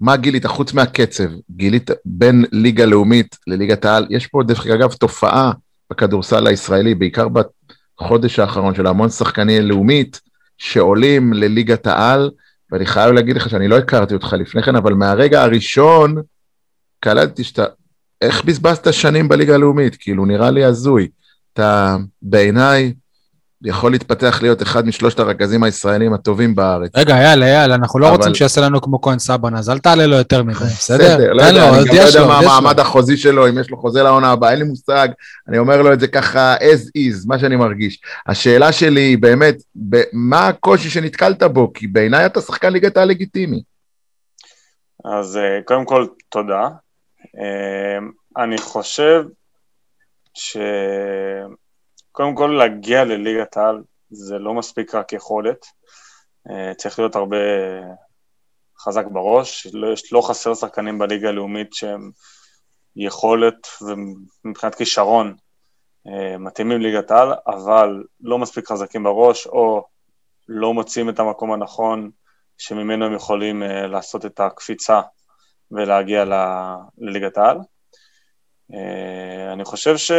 מה 0.00 0.16
גילית, 0.16 0.46
חוץ 0.46 0.72
מהקצב, 0.72 1.28
גילית 1.50 1.90
בין 2.04 2.44
ליגה 2.52 2.86
לאומית 2.86 3.36
לליגת 3.46 3.84
העל, 3.84 4.06
יש 4.10 4.26
פה 4.26 4.42
דרך 4.42 4.66
אגב 4.66 4.92
תופעה 4.92 5.52
בכדורסל 5.90 6.46
הישראלי, 6.46 6.94
בעיקר 6.94 7.26
בחודש 7.28 8.38
האחרון 8.38 8.74
של 8.74 8.86
המון 8.86 9.08
שחקני 9.08 9.60
לאומית 9.60 10.20
שעולים 10.58 11.32
לליגת 11.32 11.86
העל, 11.86 12.30
ואני 12.72 12.86
חייב 12.86 13.12
להגיד 13.12 13.36
לך 13.36 13.50
שאני 13.50 13.68
לא 13.68 13.78
הכרתי 13.78 14.14
אותך 14.14 14.36
לפני 14.38 14.62
כן, 14.62 14.76
אבל 14.76 14.94
מהרגע 14.94 15.42
הראשון 15.42 16.14
קלטתי 17.00 17.44
שאתה, 17.44 17.64
איך 18.20 18.44
בזבזת 18.44 18.92
שנים 18.92 19.28
בליגה 19.28 19.54
הלאומית? 19.54 19.96
כאילו, 20.00 20.26
נראה 20.26 20.50
לי 20.50 20.64
הזוי. 20.64 21.08
אתה 21.52 21.96
בעיניי 22.22 22.92
יכול 23.64 23.90
להתפתח 23.90 24.38
להיות 24.42 24.62
אחד 24.62 24.86
משלושת 24.86 25.18
הרכזים 25.18 25.62
הישראלים 25.62 26.14
הטובים 26.14 26.54
בארץ. 26.54 26.90
רגע, 26.96 27.14
אייל, 27.14 27.42
אייל, 27.42 27.72
אנחנו 27.72 27.98
לא 27.98 28.08
אבל... 28.08 28.16
רוצים 28.16 28.34
שיעשה 28.34 28.60
לנו 28.60 28.80
כמו 28.80 29.00
כהן 29.00 29.18
סבן, 29.18 29.56
אז 29.56 29.70
אל 29.70 29.78
תעלה 29.78 30.06
לו 30.06 30.16
יותר 30.16 30.42
מדי, 30.42 30.58
בסדר? 30.58 31.04
בסדר, 31.04 31.32
לא 31.32 31.42
יודע, 31.42 31.68
אני 31.68 31.88
גם 31.88 31.94
לא 31.94 32.00
יודע 32.00 32.26
מה 32.26 32.38
המעמד 32.38 32.80
החוזי 32.80 33.16
שלו, 33.16 33.48
אם 33.48 33.58
יש 33.58 33.70
לו 33.70 33.76
חוזה 33.76 34.02
לעונה 34.02 34.30
הבאה, 34.30 34.50
אין 34.50 34.58
לי 34.58 34.64
מושג, 34.64 35.08
אני 35.48 35.58
אומר 35.58 35.82
לו 35.82 35.92
את 35.92 36.00
זה 36.00 36.06
ככה 36.06 36.56
as 36.56 36.98
is, 36.98 37.26
מה 37.26 37.38
שאני 37.38 37.56
מרגיש. 37.56 38.00
השאלה 38.26 38.72
שלי 38.72 39.00
היא 39.00 39.18
באמת, 39.18 39.56
מה 40.12 40.48
הקושי 40.48 40.90
שנתקלת 40.90 41.42
בו? 41.42 41.72
כי 41.72 41.86
בעיניי 41.86 42.26
אתה 42.26 42.40
שחקן 42.40 42.72
ליגת 42.72 42.96
העל 42.96 43.08
לגיטימי. 43.08 43.62
אז 45.04 45.36
אה, 45.36 45.60
קודם 45.64 45.84
כל, 45.84 46.06
תודה. 46.28 46.68
אה, 47.36 47.98
אני 48.44 48.58
חושב 48.58 49.24
ש... 50.34 50.56
קודם 52.12 52.34
כל 52.34 52.46
להגיע 52.58 53.04
לליגת 53.04 53.56
העל 53.56 53.82
זה 54.10 54.38
לא 54.38 54.54
מספיק 54.54 54.94
רק 54.94 55.12
יכולת, 55.12 55.66
אה, 56.50 56.74
צריך 56.74 56.98
להיות 56.98 57.16
הרבה 57.16 57.36
חזק 58.78 59.04
בראש, 59.06 59.66
לא, 59.72 59.92
יש 59.92 60.12
לא 60.12 60.20
חסר 60.20 60.54
שחקנים 60.54 60.98
בליגה 60.98 61.28
הלאומית 61.28 61.72
שהם 61.72 62.10
יכולת 62.96 63.68
ומבחינת 64.44 64.74
כישרון 64.74 65.36
אה, 66.06 66.38
מתאימים 66.38 66.80
לליגת 66.80 67.10
העל, 67.10 67.32
אבל 67.46 68.04
לא 68.20 68.38
מספיק 68.38 68.68
חזקים 68.68 69.02
בראש, 69.02 69.46
או 69.46 69.86
לא 70.48 70.74
מוצאים 70.74 71.08
את 71.08 71.20
המקום 71.20 71.52
הנכון 71.52 72.10
שממנו 72.58 73.04
הם 73.04 73.14
יכולים 73.14 73.62
אה, 73.62 73.86
לעשות 73.86 74.26
את 74.26 74.40
הקפיצה 74.40 75.00
ולהגיע 75.70 76.24
לליגת 76.98 77.38
העל. 77.38 77.58
אני 79.52 79.64
חושב 79.64 79.96
ש... 79.96 80.12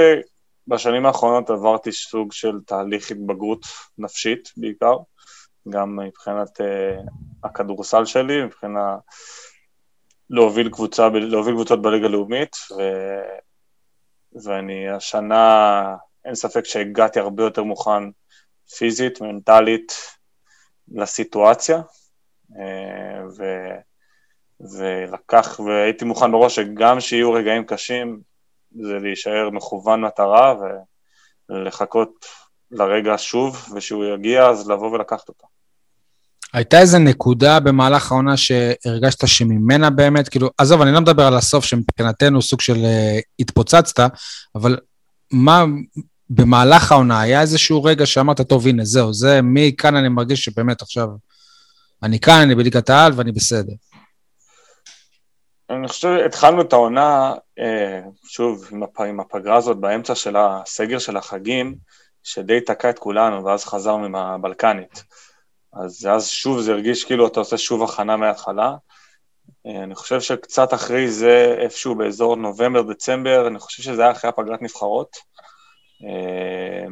בשנים 0.70 1.06
האחרונות 1.06 1.50
עברתי 1.50 1.92
סוג 1.92 2.32
של 2.32 2.60
תהליך 2.66 3.12
התבגרות 3.12 3.66
נפשית 3.98 4.52
בעיקר, 4.58 4.98
גם 5.70 6.00
מבחינת 6.00 6.62
uh, 6.62 6.64
הכדורסל 7.44 8.06
שלי, 8.06 8.44
מבחינת 8.44 9.00
להוביל, 10.30 10.70
קבוצה, 10.70 11.10
להוביל 11.10 11.54
קבוצות 11.54 11.82
בליגה 11.82 12.06
הלאומית, 12.06 12.56
ו... 12.78 12.82
ואני 14.44 14.90
השנה, 14.90 15.96
אין 16.26 16.36
ספק 16.36 16.66
שהגעתי 16.66 17.20
הרבה 17.20 17.44
יותר 17.44 17.64
מוכן 17.64 18.04
פיזית, 18.78 19.22
מנטלית, 19.22 19.94
לסיטואציה, 20.92 21.82
uh, 22.52 22.56
ו... 23.38 23.44
ולקח, 24.62 25.60
והייתי 25.60 26.06
מוכן 26.06 26.32
בראש 26.32 26.56
שגם 26.56 27.00
שיהיו 27.00 27.34
רגעים 27.34 27.64
קשים, 27.64 28.20
זה 28.72 28.94
להישאר 29.02 29.50
מכוון 29.50 30.02
מטרה 30.02 30.56
ולחכות 31.50 32.26
לרגע 32.72 33.14
שוב, 33.18 33.66
ושהוא 33.76 34.06
יגיע, 34.06 34.46
אז 34.48 34.70
לבוא 34.70 34.92
ולקחת 34.92 35.30
אותו. 35.30 35.48
הייתה 36.54 36.80
איזה 36.80 36.98
נקודה 37.00 37.60
במהלך 37.60 38.12
העונה 38.12 38.38
שהרגשת 38.38 39.28
שממנה 39.28 39.90
באמת, 39.90 40.30
כאילו, 40.30 40.50
עזוב, 40.58 40.82
אני 40.82 40.92
לא 40.92 41.02
מדבר 41.02 41.24
על 41.24 41.36
הסוף 41.36 41.66
שמבחינתנו 41.66 42.42
סוג 42.42 42.62
של 42.62 42.76
uh, 42.76 43.22
התפוצצת, 43.40 44.00
אבל 44.56 44.78
מה 45.32 45.66
במהלך 46.30 46.92
העונה, 46.92 47.22
היה 47.22 47.42
איזשהו 47.42 47.84
רגע 47.84 48.06
שאמרת, 48.06 48.42
טוב, 48.42 48.68
הנה, 48.68 48.86
זהו, 48.86 49.14
זה, 49.14 49.40
מכאן 49.44 49.96
אני 49.96 50.10
מרגיש 50.10 50.44
שבאמת 50.44 50.82
עכשיו, 50.82 51.08
אני 52.04 52.20
כאן, 52.20 52.42
אני 52.42 52.56
בליגת 52.56 52.90
העל 52.90 53.12
ואני 53.16 53.32
בסדר. 53.32 53.74
אני 55.70 55.88
חושב, 55.88 56.08
התחלנו 56.26 56.62
את 56.62 56.74
העונה, 56.74 57.34
אה, 57.60 58.02
שוב, 58.28 58.68
עם, 58.72 58.84
הפ, 58.84 59.02
עם 59.02 59.20
הפגרה 59.20 59.56
הזאת 59.56 59.78
באמצע 59.78 60.16
של 60.16 60.36
הסגר 60.38 61.00
של 61.00 61.18
החגים, 61.18 61.76
שדי 62.24 62.62
תקע 62.62 62.90
את 62.90 63.00
כולנו, 63.00 63.46
ואז 63.46 63.66
חזרנו 63.66 64.06
עם 64.06 64.16
הבלקנית. 64.16 65.04
אז 65.74 66.08
אז 66.12 66.28
שוב 66.28 66.62
זה 66.62 66.72
הרגיש 66.72 67.04
כאילו 67.04 67.28
אתה 67.28 67.40
עושה 67.40 67.58
שוב 67.58 67.84
הכנה 67.84 68.18
מההתחלה. 68.18 68.76
אה, 69.68 69.84
אני 69.84 69.96
חושב 69.96 70.22
שקצת 70.22 70.74
אחרי 70.74 71.12
זה, 71.12 71.56
איפשהו 71.60 71.96
באזור 71.96 72.36
נובמבר-דצמבר, 72.36 73.48
אני 73.48 73.60
חושב 73.60 73.84
שזה 73.84 74.02
היה 74.02 74.12
אחרי 74.12 74.30
הפגרת 74.30 74.62
נבחרות. 74.62 75.18
אה, 76.06 76.88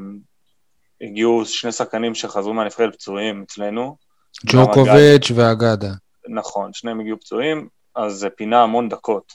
הגיעו 1.02 1.46
שני 1.46 1.72
שחקנים 1.72 2.16
שחזרו 2.16 2.54
מהנבחרת 2.54 2.94
פצועים 2.96 3.44
אצלנו. 3.48 3.98
ג'וקוביץ' 4.46 5.32
ואגדה. 5.36 5.92
נכון, 6.30 6.74
שניהם 6.74 7.00
הגיעו 7.00 7.20
פצועים, 7.20 7.68
אז 7.98 8.14
זה 8.14 8.30
פינה 8.30 8.64
המון 8.64 8.90
דקות. 8.90 9.34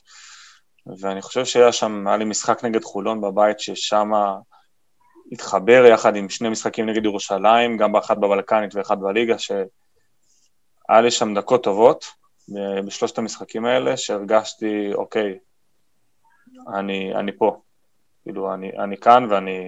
ואני 1.01 1.23
חושב 1.23 1.45
שהיה 1.45 1.73
שם, 1.73 2.07
היה 2.07 2.17
לי 2.17 2.25
משחק 2.25 2.65
נגד 2.65 2.85
חולון 2.85 3.21
בבית, 3.21 3.61
ששם 3.61 4.11
התחבר 5.33 5.85
יחד 5.93 6.17
עם 6.17 6.29
שני 6.29 6.49
משחקים 6.49 6.89
נגד 6.89 7.05
ירושלים, 7.05 7.77
גם 7.77 7.93
באחת 7.93 8.17
בבלקנית 8.17 8.75
ואחד 8.75 9.01
בליגה, 9.01 9.39
שהיה 9.39 11.01
לי 11.03 11.11
שם 11.11 11.35
דקות 11.35 11.65
טובות 11.65 12.05
בשלושת 12.87 13.19
המשחקים 13.19 13.65
האלה, 13.65 13.97
שהרגשתי, 13.97 14.95
אוקיי, 14.95 15.39
אני, 16.75 17.15
אני 17.15 17.33
פה. 17.39 17.61
כאילו, 18.23 18.55
אני, 18.55 18.71
אני 18.79 18.97
כאן 18.97 19.27
ואני 19.31 19.59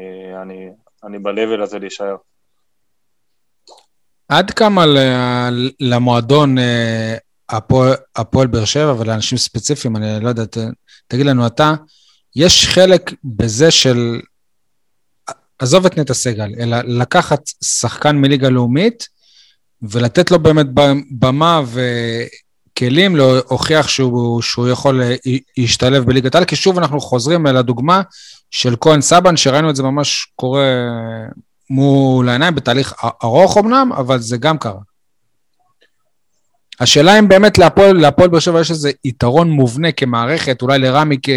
אני, 0.43 0.71
אני 1.05 1.19
ב-level 1.19 1.63
הזה 1.63 1.79
להישאר. 1.79 2.17
עד 4.29 4.51
כמה 4.51 4.85
למועדון 5.81 6.57
אה, 7.55 7.95
הפועל 8.17 8.47
באר 8.47 8.65
שבע 8.65 8.95
ולאנשים 8.99 9.39
ספציפיים, 9.39 9.97
אני 9.97 10.25
לא 10.25 10.29
יודע, 10.29 10.43
תגיד 11.07 11.27
לנו 11.27 11.47
אתה, 11.47 11.75
יש 12.37 12.67
חלק 12.67 13.13
בזה 13.25 13.71
של, 13.71 14.21
עזוב 15.59 15.87
את 15.87 15.99
נטע 15.99 16.15
סגל, 16.15 16.55
אלא 16.59 16.77
לקחת 16.85 17.41
שחקן 17.65 18.17
מליגה 18.17 18.49
לאומית 18.49 19.09
ולתת 19.83 20.31
לו 20.31 20.39
באמת 20.39 20.67
במה 21.11 21.61
כלים 22.79 23.17
להוכיח 23.17 23.89
שהוא, 23.89 24.43
שהוא 24.43 24.69
יכול 24.69 25.03
להשתלב 25.57 26.05
בליגת 26.05 26.35
העל, 26.35 26.45
כי 26.45 26.57
שוב 26.57 26.79
אנחנו 26.79 27.01
חוזרים 27.01 27.47
לדוגמה 27.47 28.03
של 28.51 28.77
כהן 28.81 29.01
סבן, 29.01 29.37
שראינו 29.37 29.71
את 29.71 29.77
זה 29.77 29.83
ממש 29.83 30.27
קורה 30.37 30.67
מול 31.71 32.29
העיניים, 32.29 32.55
בתהליך 32.55 32.95
ארוך 33.25 33.59
אמנם, 33.59 33.91
אבל 33.97 34.19
זה 34.19 34.37
גם 34.37 34.59
קרה. 34.59 34.81
השאלה 36.81 37.19
אם 37.19 37.29
באמת 37.29 37.59
להפועל 37.59 38.11
באר 38.29 38.41
שבע 38.41 38.61
יש 38.61 38.71
איזה 38.71 38.91
יתרון 39.05 39.51
מובנה 39.51 39.93
כמערכת, 39.93 40.63
אולי 40.63 40.79
לרמי 40.79 41.17
כ, 41.23 41.29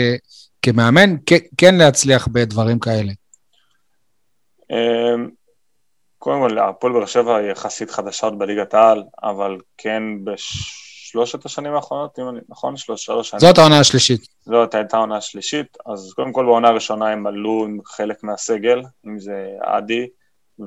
כמאמן, 0.62 1.16
כן 1.58 1.76
להצליח 1.76 2.28
בדברים 2.32 2.80
כאלה. 2.80 3.12
אמ, 4.72 5.30
קודם 6.18 6.40
כל, 6.40 6.60
הפועל 6.60 6.94
באר 6.94 7.06
שבע 7.06 7.36
היא 7.36 7.52
יחסית 7.52 7.92
חדשה 7.92 8.28
עוד 8.28 8.40
בליגת 8.40 8.74
העל, 8.74 9.04
אבל 9.24 9.58
כן 9.78 10.04
בשלושת 10.24 11.46
השנים 11.46 11.74
האחרונות, 11.74 12.20
אם 12.20 12.30
אני, 12.30 12.40
נכון? 12.50 12.78
שלוש, 12.78 13.06
שלוש 13.06 13.30
שנים. 13.30 13.40
זאת 13.40 13.58
העונה 13.58 13.80
השלישית. 13.80 14.28
זאת 14.46 14.76
הייתה 14.76 14.98
העונה 14.98 15.18
השלישית, 15.18 15.78
אז 15.86 16.14
קודם 16.16 16.34
כל 16.34 16.46
בעונה 16.46 16.68
הראשונה 16.68 17.10
הם 17.10 17.28
עלו 17.28 17.66
עם 17.66 17.80
חלק 17.86 18.24
מהסגל, 18.24 18.82
אם 19.08 19.20
זה 19.20 19.50
עדי 19.62 20.08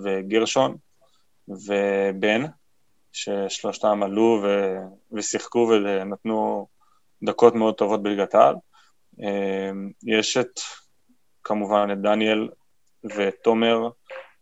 וגרשון 0.02 0.76
ובן, 1.48 2.44
ששלושתם 3.12 4.02
עלו 4.02 4.40
ו... 4.42 4.76
ושיחקו 5.12 5.70
ונתנו 5.70 6.66
דקות 7.22 7.54
מאוד 7.54 7.74
טובות 7.74 8.02
בליגת 8.02 8.34
העל. 8.34 8.54
אמ, 9.20 9.90
יש 10.06 10.36
את, 10.36 10.60
כמובן, 11.44 11.88
את 11.92 12.00
דניאל 12.00 12.48
ותומר, 13.16 13.88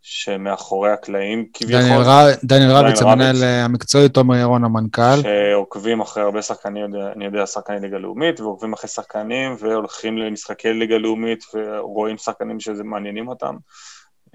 שמאחורי 0.03 0.91
הקלעים 0.91 1.47
כביכול. 1.55 1.83
דניאל, 1.83 2.03
ר... 2.03 2.35
דניאל 2.45 2.71
רביץ, 2.71 3.03
המנהל 3.03 3.45
המקצועי, 3.45 4.09
תומר 4.09 4.37
ירון 4.37 4.65
המנכ"ל. 4.65 5.23
שעוקבים 5.23 6.01
אחרי 6.01 6.23
הרבה 6.23 6.43
שחקנים, 6.43 6.85
אני 7.17 7.25
יודע, 7.25 7.47
שחקני 7.47 7.81
ליגה 7.81 7.99
לאומית, 7.99 8.41
ועוקבים 8.41 8.73
אחרי 8.73 8.89
שחקנים, 8.89 9.57
והולכים 9.59 10.19
למשחקי 10.19 10.73
ליגה 10.73 10.99
לאומית, 10.99 11.45
ורואים 11.55 12.19
שחקנים 12.19 12.61
שזה 12.61 12.85
מעניינים 12.85 13.29
אותם. 13.29 13.57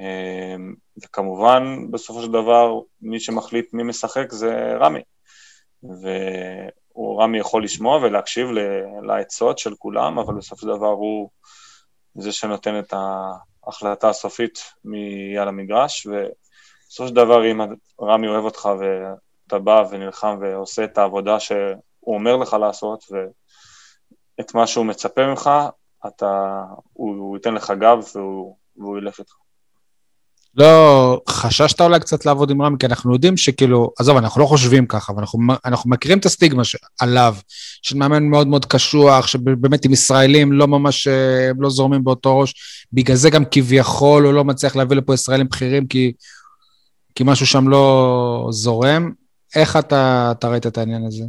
אמ, 0.04 0.74
וכמובן, 1.04 1.92
בסופו 1.92 2.22
של 2.22 2.32
דבר, 2.32 2.80
מי 3.02 3.20
שמחליט 3.20 3.74
מי 3.74 3.84
משחק 3.84 4.32
זה 4.32 4.74
רמי. 4.80 5.02
ורמי 5.84 7.38
יכול 7.38 7.64
לשמוע 7.64 7.98
ולהקשיב 7.98 8.48
לעצות 9.04 9.60
של 9.60 9.76
כולם, 9.76 10.20
אבל 10.20 10.34
בסופו 10.34 10.62
של 10.62 10.68
דבר 10.68 10.88
הוא 10.88 11.30
זה 12.16 12.32
שנותן 12.32 12.80
את 12.80 12.94
ההחלטה 13.64 14.10
הסופית 14.10 14.60
מי 14.86 15.38
על 15.38 15.48
המגרש, 15.48 16.08
ובסופו 16.08 17.08
של 17.08 17.16
דבר, 17.16 17.52
אם 17.52 17.62
רמי 18.02 18.28
אוהב 18.28 18.44
אותך 18.44 18.70
ואתה 18.80 19.60
בא 19.60 19.84
ונלחם 19.90 20.38
ועושה 20.42 20.84
את 20.84 20.98
העבודה 20.98 21.40
שהוא 21.40 21.76
אומר 22.08 22.36
לך 22.36 22.54
לעשות, 22.54 23.04
ואת 23.12 24.56
מה 24.56 24.68
שהוא 24.68 24.86
מצפה 24.86 25.28
ממך, 25.28 25.50
אתה, 26.08 26.64
הוא, 26.94 27.16
הוא 27.16 27.38
ייתן 27.38 27.54
לך 27.54 27.74
גב 27.80 28.04
והוא, 28.16 28.58
והוא 28.78 28.98
ילך 28.98 29.20
איתך. 29.20 29.34
לא, 30.58 31.22
חששת 31.30 31.82
אולי 31.82 32.00
קצת 32.00 32.26
לעבוד 32.26 32.52
עם 32.52 32.62
רמי, 32.62 32.78
כי 32.80 32.86
אנחנו 32.86 33.14
יודעים 33.14 33.38
שכאילו, 33.38 33.92
עזוב, 34.00 34.18
אנחנו 34.18 34.42
לא 34.42 34.46
חושבים 34.46 34.86
ככה, 34.86 35.14
אבל 35.14 35.22
אנחנו, 35.22 35.40
אנחנו 35.66 35.90
מכירים 35.90 36.18
את 36.18 36.26
הסטיגמה 36.26 36.64
עליו, 37.00 37.36
של 37.82 37.98
מאמן 37.98 38.24
מאוד 38.24 38.48
מאוד 38.48 38.66
קשוח, 38.66 39.28
שבאמת 39.28 39.86
עם 39.86 39.94
ישראלים 39.94 40.52
לא 40.52 40.68
ממש, 40.68 41.08
אה, 41.08 41.50
הם 41.50 41.62
לא 41.62 41.70
זורמים 41.70 42.04
באותו 42.04 42.40
ראש, 42.40 42.54
בגלל 42.94 43.16
זה 43.16 43.30
גם 43.30 43.44
כביכול 43.52 44.26
הוא 44.26 44.34
לא 44.34 44.44
מצליח 44.44 44.76
להביא 44.76 44.98
לפה 44.98 45.14
ישראלים 45.14 45.48
בכירים, 45.48 45.88
כי, 45.88 46.14
כי 47.16 47.24
משהו 47.26 47.48
שם 47.48 47.68
לא 47.68 48.48
זורם. 48.52 49.12
איך 49.56 49.78
אתה, 49.78 50.34
אתה 50.38 50.48
ראית 50.48 50.68
את 50.68 50.78
העניין 50.78 51.06
הזה? 51.06 51.24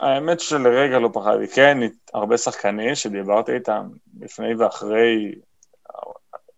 האמת 0.00 0.40
שלרגע 0.40 0.98
לא 0.98 1.10
פחדתי, 1.12 1.48
כן, 1.54 1.78
הרבה 2.14 2.38
שחקנים 2.38 2.94
שדיברתי 2.94 3.52
איתם 3.52 3.88
לפני 4.20 4.54
ואחרי 4.54 5.34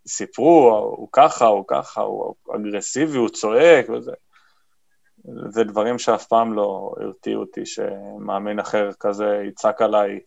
סיפרו, 0.09 0.79
הוא 0.97 1.09
ככה, 1.13 1.47
הוא 1.47 1.65
ככה, 1.69 2.01
הוא 2.01 2.35
אגרסיבי, 2.55 3.19
הוא 3.19 3.29
צועק 3.29 3.89
וזה. 3.89 4.13
זה 5.49 5.65
דברים 5.65 5.99
שאף 5.99 6.27
פעם 6.27 6.53
לא 6.53 6.95
הרתיעו 7.01 7.41
אותי, 7.41 7.67
שמאמין 7.67 8.59
אחר 8.59 8.91
כזה 9.01 9.43
יצעק 9.49 9.83
עליי 9.83 10.21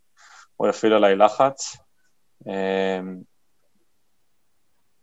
או 0.59 0.67
יפעיל 0.67 0.93
עליי 0.93 1.15
לחץ. 1.15 1.77
אמ, 2.47 3.21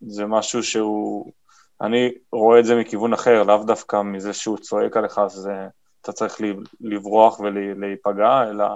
זה 0.00 0.26
משהו 0.26 0.62
שהוא, 0.62 1.32
אני 1.80 2.10
רואה 2.32 2.60
את 2.60 2.64
זה 2.64 2.74
מכיוון 2.74 3.12
אחר, 3.12 3.42
לאו 3.42 3.64
דווקא 3.64 4.02
מזה 4.02 4.32
שהוא 4.32 4.58
צועק 4.58 4.96
עליך, 4.96 5.18
אז 5.18 5.50
אתה 6.00 6.12
צריך 6.12 6.40
לברוח 6.80 7.40
ולהיפגע, 7.40 8.42
אלא 8.50 8.66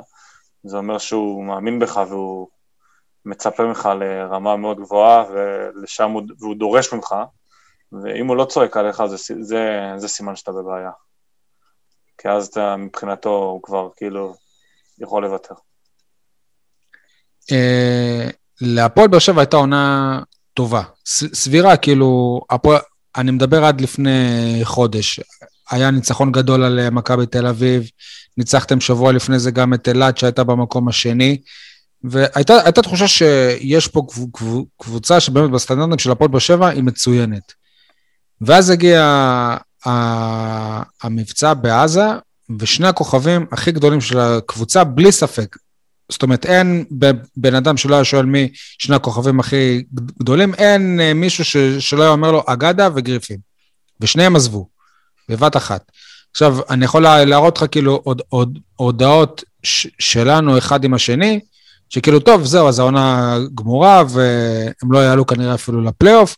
זה 0.65 0.77
אומר 0.77 0.99
שהוא 0.99 1.45
מאמין 1.45 1.79
בך 1.79 2.01
והוא 2.09 2.49
מצפה 3.25 3.63
ממך 3.63 3.89
לרמה 4.01 4.57
מאוד 4.57 4.81
גבוהה, 4.81 5.25
ולשם 5.31 6.11
הוא, 6.11 6.23
והוא 6.39 6.57
דורש 6.57 6.93
ממך, 6.93 7.15
ואם 7.93 8.27
הוא 8.27 8.37
לא 8.37 8.45
צועק 8.45 8.77
עליך, 8.77 9.03
זה, 9.05 9.17
זה, 9.41 9.93
זה 9.97 10.09
סימן 10.09 10.37
שאתה 10.37 10.53
בבעיה. 10.53 10.91
כי 12.19 12.29
אז 12.29 12.47
אתה, 12.47 12.77
מבחינתו, 12.77 13.31
הוא 13.31 13.63
כבר 13.63 13.89
כאילו 13.97 14.35
יכול 14.99 15.23
לוותר. 15.23 15.55
אה, 17.53 18.29
להפועל 18.61 19.09
באר 19.09 19.19
שבע 19.19 19.41
הייתה 19.41 19.57
עונה 19.57 20.21
טובה, 20.55 20.83
סבירה, 21.05 21.77
כאילו, 21.77 22.41
הפועל, 22.51 22.81
אני 23.17 23.31
מדבר 23.31 23.65
עד 23.65 23.81
לפני 23.81 24.61
חודש. 24.65 25.21
היה 25.71 25.91
ניצחון 25.91 26.33
גדול 26.33 26.65
על 26.65 26.91
מכבי 26.91 27.27
תל 27.27 27.47
אביב, 27.47 27.83
ניצחתם 28.37 28.81
שבוע 28.81 29.13
לפני 29.13 29.39
זה 29.39 29.51
גם 29.51 29.75
את 29.75 29.89
אילת 29.89 30.19
שהייתה 30.19 30.45
במקום 30.45 30.89
השני. 30.89 31.41
והייתה 32.05 32.83
תחושה 32.83 33.09
שיש 33.09 33.89
פה 33.89 34.07
קבוצה 34.77 35.21
שבאמת 35.21 35.51
בסטנדרטים 35.51 35.99
של 35.99 36.11
הפועל 36.11 36.31
באר 36.31 36.39
שבע 36.39 36.69
היא 36.69 36.83
מצוינת. 36.83 37.53
ואז 38.41 38.71
הגיע 38.71 39.57
המבצע 41.03 41.55
בעזה, 41.55 42.07
ושני 42.59 42.89
הכוכבים 42.89 43.47
הכי 43.53 43.73
גדולים 43.73 44.01
של 44.01 44.19
הקבוצה, 44.19 44.85
בלי 44.85 45.13
ספק. 45.13 45.57
זאת 46.09 46.23
אומרת, 46.23 46.47
אין 46.47 46.85
בן 47.37 47.55
אדם 47.55 47.77
שלא 47.77 47.95
היה 47.95 48.05
שואל 48.05 48.27
מי 48.27 48.49
שני 48.55 48.97
הכוכבים 48.97 49.41
הכי 49.41 49.83
גדולים, 50.21 50.55
אין 50.55 51.01
אה, 51.01 51.15
מישהו 51.15 51.45
ש, 51.45 51.57
שלא 51.57 52.03
היה 52.03 52.11
אומר 52.11 52.33
לו 52.33 52.43
אגדה 52.47 52.89
וגריפין. 52.95 53.37
ושניהם 54.01 54.37
עזבו, 54.37 54.69
בבת 55.29 55.57
אחת. 55.57 55.93
עכשיו, 56.31 56.59
אני 56.71 56.85
יכול 56.85 57.03
להראות 57.03 57.57
לך 57.57 57.65
כאילו 57.71 58.01
עוד, 58.05 58.23
עוד 58.29 58.59
הודעות 58.77 59.45
שלנו 59.99 60.59
אחד 60.59 60.85
עם 60.85 60.95
השני, 60.95 61.41
שכאילו, 61.93 62.21
טוב, 62.21 62.45
זהו, 62.45 62.69
אז 62.69 62.79
העונה 62.79 63.39
גמורה, 63.55 64.03
והם 64.09 64.93
לא 64.93 64.99
יעלו 64.99 65.27
כנראה 65.27 65.55
אפילו 65.55 65.81
לפלייאוף. 65.81 66.37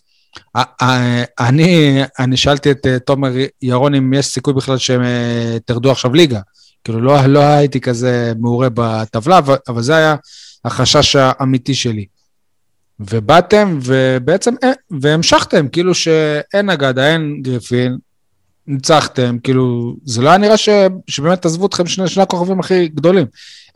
אני, 1.41 2.03
אני 2.19 2.37
שאלתי 2.37 2.71
את 2.71 2.87
אה, 2.87 2.99
תומר 2.99 3.33
ירון 3.63 3.95
אם 3.95 4.15
יש 4.15 4.27
סיכוי 4.27 4.55
בכלל 4.55 4.79
שהם 4.79 5.03
אה, 5.03 5.57
תרדו 5.65 5.91
עכשיו 5.91 6.15
ליגה. 6.15 6.41
כאילו, 6.85 7.01
לא, 7.01 7.27
לא 7.27 7.41
הייתי 7.41 7.81
כזה 7.81 8.33
מעורה 8.39 8.69
בטבלה, 8.75 9.41
אבל 9.69 9.83
זה 9.83 9.97
היה 9.97 10.17
החשש 10.65 11.17
האמיתי 11.17 11.75
שלי. 11.75 12.07
ובאתם, 13.01 13.79
ובעצם, 13.83 14.55
אה, 14.65 14.73
והמשכתם, 15.01 15.69
כאילו 15.69 15.95
שאין 15.95 16.71
אגדה, 16.71 17.13
אין 17.13 17.43
גריפין, 17.43 17.97
ניצחתם, 18.67 19.39
כאילו, 19.39 19.97
זה 20.05 20.23
לא 20.23 20.29
היה 20.29 20.39
נראה 20.39 20.57
ש, 20.57 20.69
שבאמת 21.07 21.47
עזבו 21.47 21.67
אתכם 21.67 21.87
שני, 21.87 22.09
שני 22.09 22.23
הכוכבים 22.23 22.61
הכי 22.61 22.89
גדולים. 22.89 23.27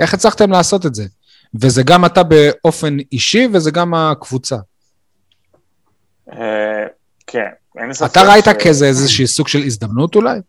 איך 0.00 0.14
הצלחתם 0.14 0.50
לעשות 0.50 0.86
את 0.86 0.94
זה? 0.94 1.04
וזה 1.54 1.82
גם 1.82 2.04
אתה 2.04 2.22
באופן 2.22 2.96
אישי 3.12 3.48
וזה 3.52 3.70
גם 3.70 3.94
הקבוצה. 3.94 4.56
אה, 6.32 6.86
כן, 7.26 7.48
אין 7.78 7.92
ספק. 7.92 8.10
אתה 8.10 8.20
ראית 8.22 8.48
כזה 8.48 8.86
איזשהו 8.86 9.26
סוג 9.26 9.48
של 9.48 9.58
הזדמנות 9.58 10.14
אולי? 10.14 10.40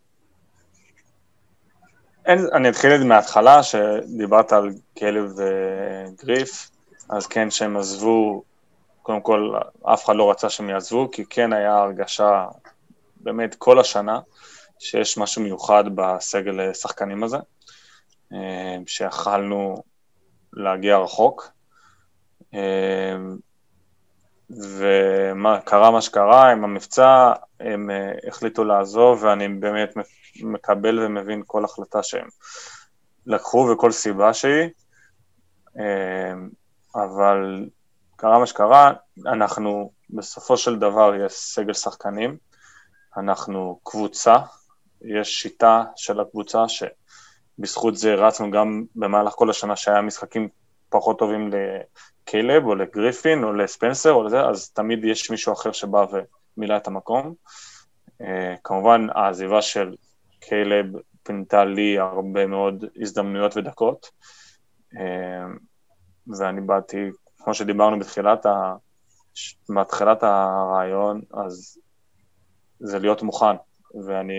אין, 2.26 2.48
אני 2.54 2.70
אתחיל 2.70 2.96
את 2.96 3.00
מההתחלה, 3.00 3.64
שדיברת 3.64 4.54
על 4.54 4.70
כלב 4.98 5.32
וגריף, 5.38 6.70
אז 7.10 7.28
כן, 7.28 7.52
שהם 7.52 7.78
עזבו, 7.78 8.44
קודם 9.02 9.22
כל, 9.22 9.54
אף 9.94 10.06
אחד 10.06 10.16
לא 10.16 10.32
רצה 10.32 10.50
שהם 10.50 10.70
יעזבו, 10.70 11.12
כי 11.12 11.26
כן 11.30 11.54
היה 11.54 11.78
הרגשה, 11.78 12.46
באמת 13.16 13.56
כל 13.56 13.80
השנה, 13.80 14.20
שיש 14.80 15.18
משהו 15.18 15.42
מיוחד 15.42 15.84
בסגל 15.96 16.74
שחקנים 16.74 17.24
הזה, 17.24 17.38
אה, 18.34 18.78
שיכלנו 18.88 19.84
להגיע 20.54 20.98
רחוק. 20.98 21.52
אמ, 22.54 23.38
וקרה 24.52 25.92
מה 25.92 26.02
שקרה 26.02 26.52
עם 26.52 26.64
המבצע, 26.64 27.34
הם 27.60 27.90
אה, 27.92 28.12
החליטו 28.28 28.64
לעזוב, 28.64 29.24
ואני 29.24 29.48
באמת 29.48 29.94
מקבל 30.44 31.00
ומבין 31.00 31.44
כל 31.46 31.66
החלטה 31.66 32.04
שהם 32.04 32.28
לקחו 33.26 33.70
וכל 33.74 33.92
סיבה 33.92 34.34
שהיא, 34.34 34.70
אמ, 35.78 36.50
אבל 36.96 37.70
קרה 38.16 38.40
מה 38.40 38.46
שקרה, 38.46 38.92
אנחנו 39.26 39.92
בסופו 40.10 40.58
של 40.58 40.80
דבר 40.80 41.14
יש 41.26 41.34
סגל 41.34 41.74
שחקנים, 41.74 42.38
אנחנו 43.18 43.80
קבוצה, 43.84 44.36
יש 45.02 45.42
שיטה 45.42 45.84
של 45.96 46.20
הקבוצה 46.20 46.68
ש... 46.68 46.84
בזכות 47.60 47.98
זה 47.98 48.16
רצנו 48.16 48.52
גם 48.52 48.84
במהלך 48.96 49.34
כל 49.34 49.50
השנה 49.50 49.76
שהיה 49.76 50.02
משחקים 50.02 50.50
פחות 50.90 51.20
טובים 51.20 51.50
לקיילב 51.52 52.66
או 52.66 52.76
לגריפין 52.76 53.44
או 53.44 53.54
לספנסר 53.54 54.12
או 54.12 54.24
לזה, 54.24 54.42
אז 54.42 54.70
תמיד 54.70 55.06
יש 55.06 55.32
מישהו 55.32 55.54
אחר 55.54 55.72
שבא 55.72 56.06
ומילא 56.58 56.78
את 56.78 56.88
המקום. 56.88 57.34
אה, 58.22 58.56
כמובן, 58.64 59.08
העזיבה 59.16 59.62
של 59.62 59.96
קיילב 60.40 60.86
פינתה 61.24 61.66
לי 61.66 62.00
הרבה 62.00 62.46
מאוד 62.46 62.86
הזדמנויות 63.02 63.58
ודקות, 63.58 64.12
אה, 64.98 65.46
ואני 66.38 66.62
באתי, 66.62 67.10
כמו 67.38 67.54
שדיברנו 67.54 68.00
בתחילת, 68.00 68.46
ה... 68.46 68.74
מתחילת 69.70 70.24
הרעיון, 70.24 71.22
אז 71.34 71.80
זה 72.80 73.00
להיות 73.00 73.22
מוכן, 73.22 73.56
ואני, 74.08 74.34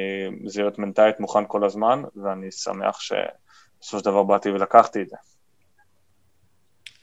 זה 0.46 0.60
להיות 0.60 0.78
מנטלית 0.78 1.20
מוכן 1.20 1.44
כל 1.48 1.64
הזמן, 1.64 2.02
ואני 2.24 2.50
שמח 2.50 3.00
שבסופו 3.00 3.98
של 3.98 4.04
דבר 4.04 4.22
באתי 4.22 4.48
ולקחתי 4.48 5.02
את 5.02 5.08
זה. 5.08 5.16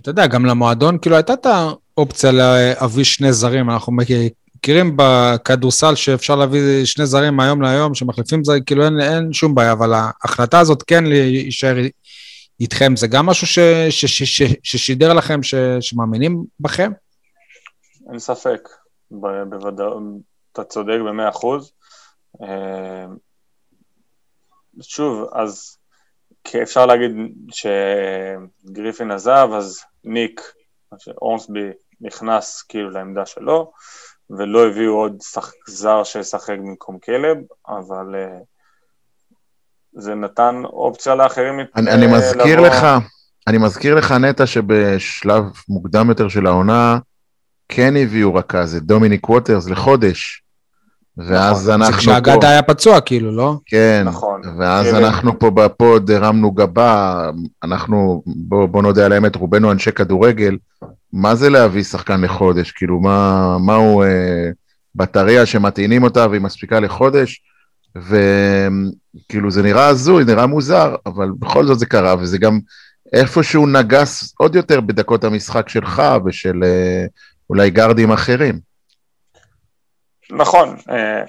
אתה 0.02 0.10
יודע, 0.10 0.28
גם 0.28 0.46
למועדון, 0.46 0.98
כאילו, 0.98 1.16
הייתה 1.16 1.34
את 1.34 1.46
האופציה 1.46 2.32
להביא 2.32 3.04
שני 3.04 3.34
זרים, 3.34 3.70
אנחנו 3.70 3.94
מכירים 3.94 4.94
בכדורסל 4.96 5.96
שאפשר 5.96 6.36
להביא 6.36 6.86
שני 6.86 7.06
זרים 7.06 7.34
מהיום 7.34 7.62
להיום, 7.62 7.96
שמחליפים 7.96 8.44
זרים, 8.44 8.64
כאילו 8.64 8.86
אין, 8.86 9.00
אין 9.02 9.34
שום 9.34 9.56
בעיה, 9.56 9.72
אבל 9.72 9.94
ההחלטה 9.94 10.60
הזאת 10.60 10.84
כן 10.84 11.04
להישאר 11.04 11.76
איתכם, 12.60 12.96
זה 12.96 13.08
גם 13.08 13.26
משהו 13.26 13.48
ש, 13.48 13.60
ש, 13.90 14.06
ש, 14.06 14.24
ש, 14.24 14.54
ששידר 14.64 15.14
לכם 15.14 15.44
ש, 15.44 15.56
שמאמינים 15.80 16.44
בכם? 16.60 16.92
אין 18.12 18.20
ספק, 18.20 18.70
בוודאות, 19.12 20.04
אתה 20.54 20.64
צודק 20.64 20.98
במאה 21.08 21.30
אחוז. 21.30 21.72
אה, 22.44 23.06
שוב, 24.82 25.30
אז 25.34 25.78
אפשר 26.64 26.86
להגיד 26.86 27.12
שגריפין 27.52 29.12
עזב, 29.12 29.50
אז 29.58 29.80
ניק, 30.04 30.42
אורנסבי 31.22 31.70
נכנס 32.02 32.62
כאילו 32.62 32.90
לעמדה 32.90 33.26
שלו, 33.26 33.72
ולא 34.30 34.68
הביאו 34.68 34.94
עוד 34.94 35.18
שח... 35.22 35.52
זר 35.68 36.04
שישחק 36.04 36.58
במקום 36.58 37.00
כלב, 37.00 37.38
אבל 37.68 38.16
uh, 38.16 38.44
זה 39.94 40.16
נתן 40.16 40.62
אופציה 40.66 41.16
לאחרים. 41.16 41.60
אני, 41.76 41.92
אני 41.92 42.08
מזכיר 42.08 42.62
לבוא... 42.62 42.68
לך, 42.68 42.86
אני 43.48 43.58
מזכיר 43.58 43.96
לך 43.96 44.12
נטע 44.12 44.46
שבשלב 44.46 45.44
מוקדם 45.70 46.10
יותר 46.10 46.28
של 46.28 46.48
העונה, 46.48 47.00
כן 47.70 47.94
הביאו 47.96 48.36
רכז, 48.36 48.76
את 48.76 48.84
דומיניק 48.84 49.30
ווטרס 49.30 49.70
לחודש. 49.70 50.44
ואז 51.18 51.70
נכון, 51.70 51.82
אנחנו 51.82 51.94
פה... 51.94 52.02
זה 52.02 52.22
כשהגדה 52.22 52.50
היה 52.50 52.62
פצוע 52.62 53.02
כאילו, 53.02 53.32
לא? 53.32 53.56
כן, 53.66 54.04
נכון. 54.06 54.42
ואז 54.58 54.88
כן. 54.88 54.96
אנחנו 54.96 55.40
פה 55.40 55.50
בפוד 55.50 56.12
הרמנו 56.12 56.52
גבה, 56.52 57.30
אנחנו, 57.64 58.24
בוא, 58.26 58.66
בוא 58.66 58.82
נודה 58.82 59.06
על 59.06 59.12
האמת, 59.12 59.36
רובנו 59.36 59.72
אנשי 59.72 59.92
כדורגל, 59.92 60.58
מה 61.14 61.36
זה 61.36 61.50
להביא 61.50 61.84
שחקן 61.84 62.22
לחודש? 62.22 62.72
כאילו, 62.72 63.00
מה, 63.00 63.58
מה 63.58 63.76
הוא 63.76 64.04
אה, 64.04 64.50
בטריה 64.96 65.46
שמטעינים 65.46 66.04
אותה 66.04 66.28
והיא 66.30 66.42
מספיקה 66.42 66.80
לחודש? 66.80 67.42
וכאילו 67.96 69.52
זה 69.52 69.64
נראה 69.64 69.88
הזוי, 69.88 70.24
נראה 70.24 70.46
מוזר, 70.46 70.96
אבל 71.06 71.30
בכל 71.40 71.66
זאת 71.66 71.80
זה 71.80 71.86
קרה, 71.86 72.16
וזה 72.20 72.38
גם 72.38 72.60
איפשהו 73.14 73.68
נגס 73.68 74.34
עוד 74.38 74.56
יותר 74.56 74.82
בדקות 74.82 75.24
המשחק 75.24 75.70
שלך 75.70 76.04
ושל 76.26 76.64
אה, 76.64 77.06
אולי 77.50 77.70
גרדים 77.70 78.12
אחרים. 78.12 78.60
נכון, 80.32 80.76
אה, 80.90 81.24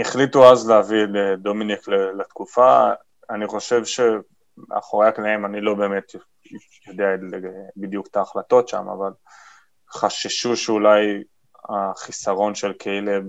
החליטו 0.00 0.52
אז 0.52 0.68
להביא 0.68 1.04
את 1.04 1.40
דומיניק 1.42 1.88
לתקופה, 1.88 2.90
אני 3.30 3.46
חושב 3.46 3.82
שמאחורי 3.84 5.08
הקלעים 5.08 5.46
אני 5.46 5.60
לא 5.60 5.74
באמת 5.74 6.12
יודע 6.88 7.06
בדיוק 7.76 8.06
את 8.06 8.16
ההחלטות 8.16 8.68
שם, 8.68 8.88
אבל 8.88 9.12
חששו 9.90 10.56
שאולי 10.56 11.22
החיסרון 11.68 12.54
של 12.54 12.72
קיילב 12.72 13.24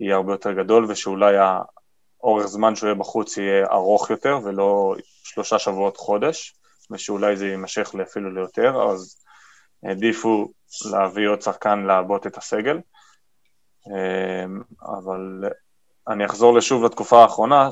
יהיה 0.00 0.16
הרבה 0.16 0.32
יותר 0.32 0.52
גדול 0.52 0.84
ושאולי 0.88 1.34
האורך 1.36 2.46
זמן 2.46 2.76
שהוא 2.76 2.86
יהיה 2.86 2.94
בחוץ 2.94 3.36
יהיה 3.36 3.66
ארוך 3.66 4.10
יותר 4.10 4.38
ולא 4.44 4.94
שלושה 5.24 5.58
שבועות 5.58 5.96
חודש, 5.96 6.54
ושאולי 6.90 7.36
זה 7.36 7.46
יימשך 7.46 7.94
אפילו 8.02 8.34
ליותר, 8.34 8.90
אז 8.90 9.24
העדיפו 9.82 10.52
להביא 10.90 11.28
עוד 11.28 11.42
שחקן 11.42 11.78
לעבות 11.78 12.26
את 12.26 12.36
הסגל. 12.36 12.80
אמ, 13.86 14.62
אבל 14.82 15.44
אני 16.08 16.26
אחזור 16.26 16.54
לשוב 16.54 16.84
לתקופה 16.84 17.22
האחרונה, 17.22 17.68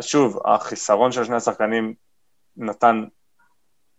ששוב, 0.00 0.38
החיסרון 0.44 1.12
של 1.12 1.24
שני 1.24 1.36
השחקנים 1.36 1.94
נתן 2.56 3.04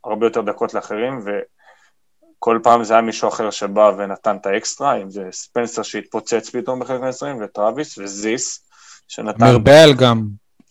הרבה 0.03 0.25
יותר 0.25 0.41
דקות 0.41 0.73
לאחרים, 0.73 1.19
וכל 1.25 2.59
פעם 2.63 2.83
זה 2.83 2.93
היה 2.93 3.01
מישהו 3.01 3.27
אחר 3.27 3.51
שבא 3.51 3.91
ונתן 3.97 4.37
את 4.41 4.45
האקסטרה, 4.45 5.01
אם 5.01 5.09
זה 5.09 5.23
ספנסר 5.31 5.83
שהתפוצץ 5.83 6.49
פתאום 6.49 6.79
בחלק 6.79 7.01
מה-20, 7.01 7.43
וטראביס, 7.43 7.97
וזיס, 7.97 8.69
שנתן... 9.07 9.45
אמיר 9.45 9.57
בל 9.57 9.93
גם. 9.93 10.27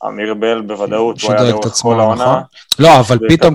אמיר 0.06 0.34
בל 0.34 0.62
בוודאות, 0.62 1.20
הוא 1.20 1.32
היה 1.32 1.50
לאורך 1.50 1.74
כל 1.74 2.00
העונה. 2.00 2.24
נכון? 2.24 2.42
לא, 2.78 3.00
אבל 3.00 3.18
פתאום 3.28 3.54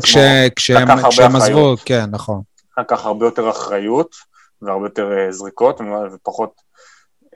כשהם 0.55 1.35
עזבו, 1.35 1.75
כן, 1.85 2.05
נכון. 2.11 2.41
לקח 2.77 3.05
הרבה 3.05 3.25
יותר 3.25 3.49
אחריות, 3.49 4.15
והרבה 4.61 4.85
יותר 4.85 5.17
אה, 5.17 5.31
זריקות, 5.31 5.81
ופחות 6.13 6.61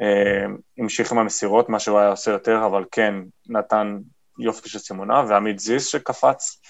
אה, 0.01 0.45
המשיך 0.77 1.11
עם 1.11 1.17
המסירות, 1.17 1.69
מה 1.69 1.79
שהוא 1.79 1.99
היה 1.99 2.09
עושה 2.09 2.31
יותר, 2.31 2.65
אבל 2.65 2.83
כן 2.91 3.15
נתן 3.49 3.97
יופי 4.39 4.69
של 4.69 4.79
סימונה, 4.79 5.23
ועמית 5.29 5.59
זיס 5.59 5.87
שקפץ 5.87 6.61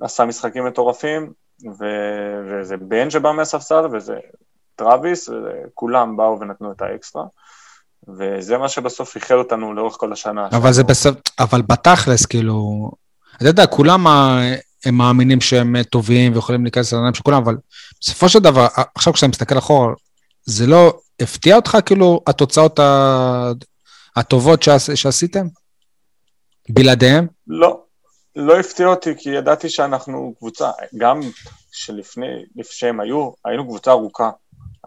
ועשה 0.00 0.24
משחקים 0.24 0.66
מטורפים, 0.66 1.32
ו... 1.80 1.84
וזה 2.50 2.76
בן 2.76 3.10
שבא 3.10 3.32
מהספסל, 3.32 3.86
וזה 3.92 4.14
טראביס, 4.76 5.28
וכולם 5.28 6.16
באו 6.16 6.40
ונתנו 6.40 6.72
את 6.72 6.82
האקסטרה. 6.82 7.24
וזה 8.18 8.58
מה 8.58 8.68
שבסוף 8.68 9.16
איחד 9.16 9.34
אותנו 9.34 9.74
לאורך 9.74 9.94
כל 9.94 10.12
השנה. 10.12 10.48
אבל 10.52 10.72
זה 10.72 10.84
בסוף, 10.84 11.16
אבל 11.38 11.62
בתכלס, 11.62 12.26
כאילו, 12.26 12.90
אתה 13.36 13.48
יודע, 13.48 13.66
כולם 13.66 14.06
הם 14.84 14.94
מאמינים 14.94 15.40
שהם 15.40 15.82
טובים 15.82 16.32
ויכולים 16.34 16.62
להיכנס 16.62 16.92
לעיניים 16.92 17.14
של 17.14 17.22
כולם, 17.22 17.42
אבל 17.42 17.56
בסופו 18.00 18.28
של 18.28 18.38
דבר, 18.38 18.66
עכשיו 18.94 19.12
כשאתה 19.12 19.28
מסתכל 19.28 19.58
אחורה, 19.58 19.94
זה 20.44 20.66
לא 20.66 21.00
הפתיע 21.20 21.56
אותך 21.56 21.78
כאילו 21.86 22.20
התוצאות 22.26 22.80
הטובות 24.16 24.62
שעשיתם? 24.94 25.46
בלעדיהם? 26.68 27.26
לא, 27.46 27.82
לא 28.36 28.60
הפתיע 28.60 28.86
אותי, 28.86 29.10
כי 29.18 29.30
ידעתי 29.30 29.68
שאנחנו 29.70 30.34
קבוצה, 30.38 30.70
גם 30.96 31.20
שלפני, 31.72 32.26
שהם 32.62 33.00
היו, 33.00 33.30
היינו 33.44 33.64
קבוצה 33.64 33.90
ארוכה. 33.90 34.30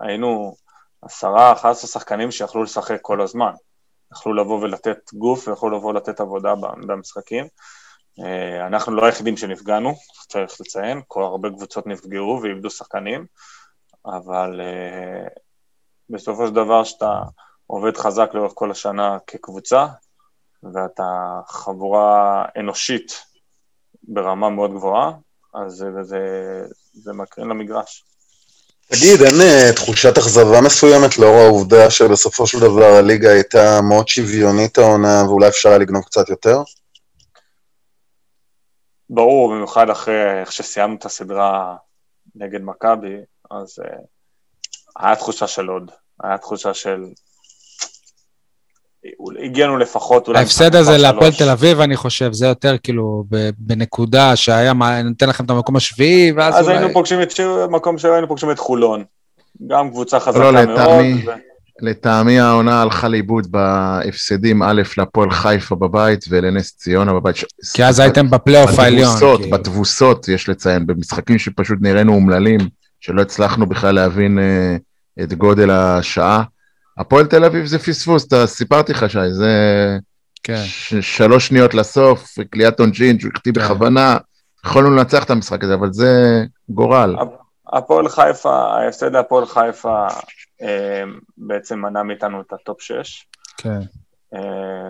היינו 0.01 0.55
עשרה, 1.01 1.53
אחת 1.53 1.71
עשרה 1.71 1.89
שחקנים 1.89 2.31
שיכלו 2.31 2.63
לשחק 2.63 2.97
כל 3.01 3.21
הזמן. 3.21 3.51
יכלו 4.13 4.33
לבוא 4.33 4.61
ולתת 4.61 5.13
גוף 5.13 5.47
ויכלו 5.47 5.69
לבוא 5.69 5.93
לתת 5.93 6.19
עבודה 6.19 6.53
במשחקים. 6.87 7.45
אה, 8.19 8.67
אנחנו 8.67 8.95
לא 8.95 9.05
היחידים 9.05 9.37
שנפגענו, 9.37 9.95
צריך 10.29 10.61
לציין, 10.61 11.01
כל 11.07 11.23
הרבה 11.23 11.49
קבוצות 11.49 11.87
נפגעו 11.87 12.39
ואיבדו 12.43 12.69
שחקנים, 12.69 13.25
אבל 14.05 14.61
uh, 14.61 15.39
בסופו 16.09 16.47
של 16.47 16.53
דבר 16.53 16.83
שאתה 16.83 17.21
עובד 17.67 17.97
חזק 17.97 18.29
לאורך 18.33 18.51
כל 18.55 18.71
השנה 18.71 19.17
כקבוצה, 19.27 19.85
ואתה 20.73 21.39
חבורה 21.47 22.45
אנושית 22.59 23.23
ברמה 24.03 24.49
מאוד 24.49 24.71
גבוהה, 24.71 25.11
אז 25.53 25.73
זה, 25.73 26.03
זה, 26.03 26.19
זה 26.93 27.13
מקרין 27.13 27.47
למגרש. 27.47 28.03
תגיד, 28.87 29.21
אין 29.21 29.35
uh, 29.35 29.75
תחושת 29.75 30.17
אכזבה 30.17 30.61
מסוימת 30.61 31.17
לאור 31.17 31.35
העובדה 31.35 31.91
שבסופו 31.91 32.47
של 32.47 32.59
דבר 32.59 32.93
הליגה 32.93 33.31
הייתה 33.31 33.79
מאוד 33.81 34.07
שוויונית 34.07 34.77
העונה 34.77 35.23
ואולי 35.27 35.47
אפשר 35.47 35.69
היה 35.69 35.77
לגנוב 35.77 36.03
קצת 36.03 36.29
יותר? 36.29 36.61
ברור, 39.09 39.53
במיוחד 39.53 39.89
אחרי 39.89 40.41
איך 40.41 40.51
שסיימנו 40.51 40.95
את 40.95 41.05
הסדרה 41.05 41.75
נגד 42.35 42.61
מכבי, 42.61 43.15
אז 43.51 43.79
uh, 43.79 44.01
היה 44.99 45.15
תחושה 45.15 45.47
של 45.47 45.67
עוד, 45.67 45.91
היה 46.23 46.37
תחושה 46.37 46.73
של... 46.73 47.03
הגיענו 49.43 49.77
לפחות 49.77 50.27
אולי... 50.27 50.39
ההפסד 50.39 50.75
הזה 50.75 50.97
להפועל 50.97 51.31
תל 51.37 51.49
אביב, 51.49 51.79
אני 51.79 51.95
חושב, 51.95 52.33
זה 52.33 52.45
יותר 52.45 52.77
כאילו 52.77 53.23
בנקודה 53.57 54.35
שהיה 54.35 54.73
נותן 55.03 55.29
לכם 55.29 55.45
את 55.45 55.49
המקום 55.49 55.75
השביעי, 55.75 56.31
ואז 56.31 56.55
אז 56.55 56.65
אולי... 56.65 56.75
אז 56.75 56.81
היינו 56.81 56.93
פוגשים 56.93 57.21
את 57.21 57.31
שיר, 57.31 57.67
מקום 57.69 57.97
שהיינו 57.97 58.27
פוגשים 58.27 58.51
את 58.51 58.59
חולון. 58.59 59.03
גם 59.67 59.89
קבוצה 59.89 60.19
חזקה 60.19 60.39
לא, 60.39 60.51
מאוד. 60.51 60.69
לטעמי, 60.69 61.27
ו... 61.27 61.31
לטעמי 61.81 62.39
העונה 62.39 62.81
הלכה 62.81 63.07
לאיבוד 63.07 63.51
בהפסדים 63.51 64.63
א' 64.63 64.81
להפועל 64.97 65.31
חיפה 65.31 65.75
בבית 65.75 66.25
ולנס 66.29 66.75
ציונה 66.77 67.13
בבית. 67.13 67.35
כי 67.73 67.85
אז 67.85 67.99
הייתם 67.99 68.29
בפלייאוף 68.29 68.79
העליון. 68.79 69.09
בתבוסות, 69.09 69.41
כי... 69.41 69.49
בתבוסות 69.49 70.27
יש 70.27 70.49
לציין, 70.49 70.87
במשחקים 70.87 71.39
שפשוט 71.39 71.77
נראינו 71.81 72.13
אומללים, 72.13 72.59
שלא 72.99 73.21
הצלחנו 73.21 73.65
בכלל 73.65 73.95
להבין 73.95 74.39
uh, 74.39 75.23
את 75.23 75.33
גודל 75.33 75.71
השעה. 75.71 76.43
הפועל 76.97 77.25
תל 77.25 77.45
אביב 77.45 77.65
זה 77.65 77.79
פספוס, 77.79 78.27
אתה 78.27 78.47
סיפרתי 78.47 78.91
לך 78.91 79.09
שי, 79.09 79.31
זה... 79.31 79.51
כן. 80.43 80.61
ש- 80.65 81.17
שלוש 81.17 81.47
שניות 81.47 81.73
לסוף, 81.73 82.35
קליעת 82.49 82.79
עונשין, 82.79 83.19
שהוא 83.19 83.31
החטיא 83.35 83.53
כן. 83.53 83.61
בכוונה, 83.61 84.17
יכולנו 84.65 84.89
לנצח 84.95 85.23
את 85.23 85.29
המשחק 85.29 85.63
הזה, 85.63 85.73
אבל 85.73 85.93
זה 85.93 86.43
גורל. 86.69 87.15
הפועל 87.73 88.09
חיפה, 88.09 88.55
ההפסד 88.55 89.13
להפועל 89.13 89.45
חיפה 89.45 90.07
אה, 90.07 90.07
בעצם 91.37 91.79
מנע 91.79 92.03
מאיתנו 92.03 92.41
את 92.41 92.53
ה 92.53 92.60
top 92.60 92.81
6, 92.81 93.27
כן. 93.57 93.79
אה, 94.33 94.89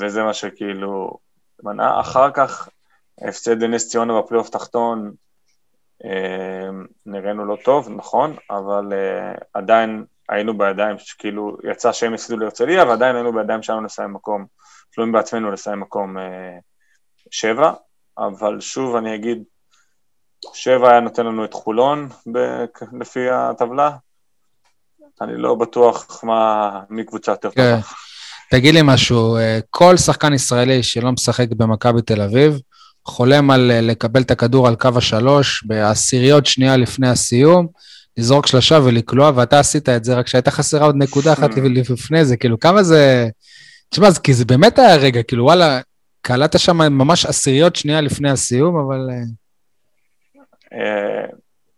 וזה 0.00 0.22
מה 0.22 0.34
שכאילו 0.34 1.18
מנע. 1.62 2.00
אחר 2.00 2.30
כך, 2.30 2.68
ההפסד 3.22 3.62
לנס 3.62 3.88
ציונה 3.88 4.20
בפלייאוף 4.20 4.50
תחתון, 4.50 5.12
אה, 6.04 6.68
נראינו 7.06 7.44
לא 7.44 7.56
טוב, 7.64 7.88
נכון, 7.90 8.36
אבל 8.50 8.92
אה, 8.92 9.32
עדיין 9.54 10.04
היינו 10.28 10.58
בידיים, 10.58 10.98
שכאילו 10.98 11.56
יצא 11.70 11.92
שהם 11.92 12.14
הפסידו 12.14 12.38
להרצליה, 12.38 12.84
ועדיין 12.84 13.16
היינו 13.16 13.32
בידיים 13.32 13.62
שלנו 13.62 13.84
לסיים 13.84 14.12
מקום, 14.12 14.46
תלויים 14.92 15.12
בעצמנו 15.12 15.50
לסיים 15.50 15.80
מקום 15.80 16.18
אה, 16.18 16.58
שבע, 17.30 17.72
אבל 18.18 18.60
שוב 18.60 18.96
אני 18.96 19.14
אגיד, 19.14 19.42
שבע 20.54 20.90
היה 20.90 21.00
נותן 21.00 21.26
לנו 21.26 21.44
את 21.44 21.54
חולון 21.54 22.08
לפי 23.00 23.30
הטבלה, 23.30 23.90
אני 25.20 25.32
לא 25.36 25.54
בטוח 25.54 26.24
מה, 26.24 26.70
מי 26.90 27.04
קבוצה 27.04 27.32
יותר 27.32 27.50
כן. 27.50 27.76
טובה. 27.76 27.86
תגיד 28.50 28.74
לי 28.74 28.80
משהו, 28.84 29.36
אה, 29.36 29.58
כל 29.70 29.96
שחקן 29.96 30.32
ישראלי 30.32 30.82
שלא 30.82 31.12
משחק 31.12 31.48
במכבי 31.56 32.02
תל 32.02 32.22
אביב, 32.22 32.60
חולם 33.04 33.50
על 33.50 33.70
אה, 33.70 33.80
לקבל 33.80 34.22
את 34.22 34.30
הכדור 34.30 34.68
על 34.68 34.76
קו 34.76 34.88
השלוש, 34.96 35.64
בעשיריות 35.66 36.46
שנייה 36.46 36.76
לפני 36.76 37.08
הסיום, 37.08 37.66
לזרוק 38.16 38.46
שלושה 38.46 38.78
ולקלוע, 38.84 39.30
ואתה 39.34 39.58
עשית 39.58 39.88
את 39.88 40.04
זה, 40.04 40.14
רק 40.14 40.26
שהייתה 40.26 40.50
חסרה 40.50 40.86
עוד 40.86 40.96
נקודה 40.96 41.32
אחת 41.32 41.50
Hmm. 41.50 41.60
לפני 41.60 42.24
זה, 42.24 42.36
כאילו, 42.36 42.60
כמה 42.60 42.82
זה... 42.82 43.28
תשמע, 43.90 44.08
כי 44.22 44.34
זה 44.34 44.44
באמת 44.44 44.78
היה 44.78 44.96
רגע, 44.96 45.22
כאילו, 45.22 45.44
וואלה, 45.44 45.80
קלעת 46.20 46.58
שם 46.58 46.76
ממש 46.76 47.26
עשיריות 47.26 47.76
שנייה 47.76 48.00
לפני 48.00 48.30
הסיום, 48.30 48.76
אבל... 48.76 49.08
אה, 50.72 51.26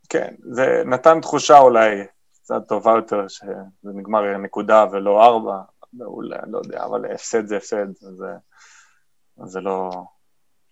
כן, 0.08 0.34
זה 0.50 0.82
נתן 0.86 1.20
תחושה 1.20 1.58
אולי 1.58 2.04
קצת 2.46 2.68
טובה 2.68 2.92
יותר, 2.92 3.28
שזה 3.28 3.52
נגמר 3.84 4.36
נקודה 4.38 4.84
ולא 4.92 5.24
ארבע, 5.24 5.56
אולי, 6.00 6.38
לא 6.46 6.58
יודע, 6.58 6.84
אבל 6.84 7.12
הפסד 7.14 7.46
זה 7.46 7.56
הפסד, 7.56 7.86
זה, 7.94 8.26
זה 9.44 9.60
לא... 9.60 9.90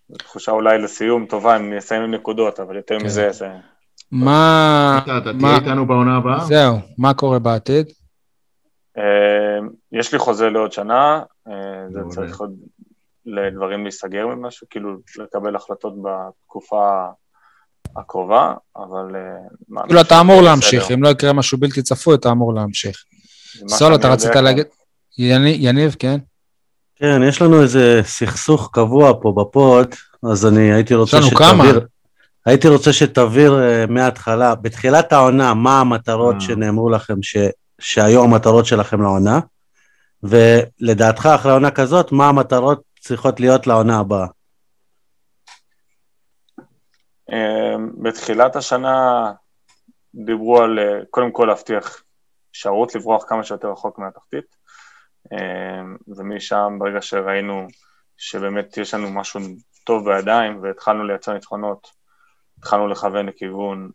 זו 0.08 0.16
תחושה 0.18 0.52
אולי 0.52 0.78
לסיום 0.78 1.26
טובה, 1.26 1.56
אם 1.56 1.72
נסיים 1.72 2.02
עם 2.02 2.14
נקודות, 2.14 2.60
אבל 2.60 2.76
יותר 2.76 2.98
כן. 2.98 3.04
מזה 3.04 3.32
זה... 3.32 3.48
מה... 4.12 5.00
אתה 5.06 5.32
תהיה 5.40 5.56
איתנו 5.56 5.86
בעונה 5.86 6.16
הבאה? 6.16 6.44
זהו, 6.44 6.76
מה 6.98 7.14
קורה 7.14 7.38
בעתיד? 7.38 7.86
אה, 8.98 9.58
יש 9.92 10.12
לי 10.12 10.18
חוזה 10.18 10.50
לעוד 10.50 10.72
שנה, 10.72 11.22
אה, 11.48 11.52
זה. 11.90 12.00
צריך 12.08 12.40
עוד 12.40 12.56
לדברים 13.26 13.82
להיסגר 13.82 14.26
ממשהו, 14.26 14.66
כאילו 14.70 14.96
לקבל 15.18 15.56
החלטות 15.56 15.94
בתקופה 16.02 17.06
הקרובה, 17.96 18.54
אבל... 18.76 19.16
אה, 19.16 19.82
כאילו, 19.86 20.00
אתה 20.00 20.20
אמור 20.20 20.40
להמשיך. 20.42 20.90
אם 20.90 21.02
לא 21.02 21.08
יקרה 21.08 21.32
משהו 21.32 21.58
בלתי 21.58 21.82
צפוי, 21.82 22.14
אתה 22.14 22.30
אמור 22.30 22.54
להמשיך. 22.54 22.96
סולו, 23.68 23.78
שאני 23.78 23.94
אתה 23.94 24.08
רצית 24.12 24.30
כבר. 24.30 24.40
להגיד... 24.40 24.66
יני- 25.18 25.56
יניב, 25.60 25.96
כן? 25.98 26.18
כן, 26.96 27.20
יש 27.28 27.42
לנו 27.42 27.62
איזה 27.62 28.00
סכסוך 28.04 28.70
קבוע 28.72 29.12
פה 29.22 29.32
בפוד, 29.36 29.94
אז 30.30 30.46
אני 30.46 30.72
הייתי 30.72 30.94
רוצה 30.94 31.20
לנו 31.20 31.30
כמה. 31.30 31.64
הייתי 32.46 32.68
רוצה 32.68 32.92
שתבהיר 32.92 33.62
אה, 33.62 33.86
מההתחלה, 33.88 34.54
בתחילת 34.54 35.12
העונה, 35.12 35.54
מה 35.54 35.80
המטרות 35.80 36.34
אה. 36.34 36.40
שנאמרו 36.40 36.90
לכם 36.90 37.22
ש, 37.22 37.36
שהיו 37.80 38.24
המטרות 38.24 38.66
שלכם 38.66 39.02
לעונה, 39.02 39.40
ולדעתך 40.22 41.26
אחרי 41.26 41.52
עונה 41.52 41.70
כזאת, 41.70 42.12
מה 42.12 42.28
המטרות 42.28 42.82
צריכות 43.00 43.40
להיות 43.40 43.66
לעונה 43.66 43.98
הבאה? 43.98 44.26
אה, 47.32 47.76
בתחילת 48.02 48.56
השנה 48.56 49.32
דיברו 50.14 50.62
על 50.62 50.78
אה, 50.78 51.00
קודם 51.10 51.32
כל 51.32 51.44
להבטיח 51.44 52.02
אפשרות 52.50 52.94
לברוח 52.94 53.24
כמה 53.28 53.44
שיותר 53.44 53.70
רחוק 53.70 53.98
מהתחתית, 53.98 54.56
אה, 55.32 55.82
ומשם 56.16 56.76
ברגע 56.78 57.02
שראינו 57.02 57.66
שבאמת 58.16 58.76
יש 58.76 58.94
לנו 58.94 59.10
משהו 59.10 59.40
טוב 59.84 60.04
בידיים 60.04 60.62
והתחלנו 60.62 61.04
לייצר 61.04 61.32
ניצחונות, 61.32 61.90
התחלנו 62.58 62.88
לכוון 62.88 63.26
לכיוון 63.26 63.90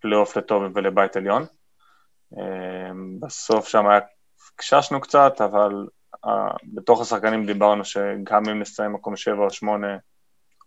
פלייאוף 0.00 0.36
לטוב 0.36 0.62
ולבית 0.74 1.16
עליון. 1.16 1.46
אה, 2.38 2.90
בסוף 3.20 3.68
שם 3.68 3.86
היה, 3.86 4.00
קששנו 4.56 5.00
קצת, 5.00 5.40
אבל 5.40 5.86
אה, 6.26 6.50
בתוך 6.74 7.00
השחקנים 7.00 7.46
דיברנו 7.46 7.84
שגם 7.84 8.48
אם 8.50 8.60
נסיים 8.60 8.92
מקום 8.92 9.16
שבע 9.16 9.44
או 9.44 9.50
שמונה, 9.50 9.96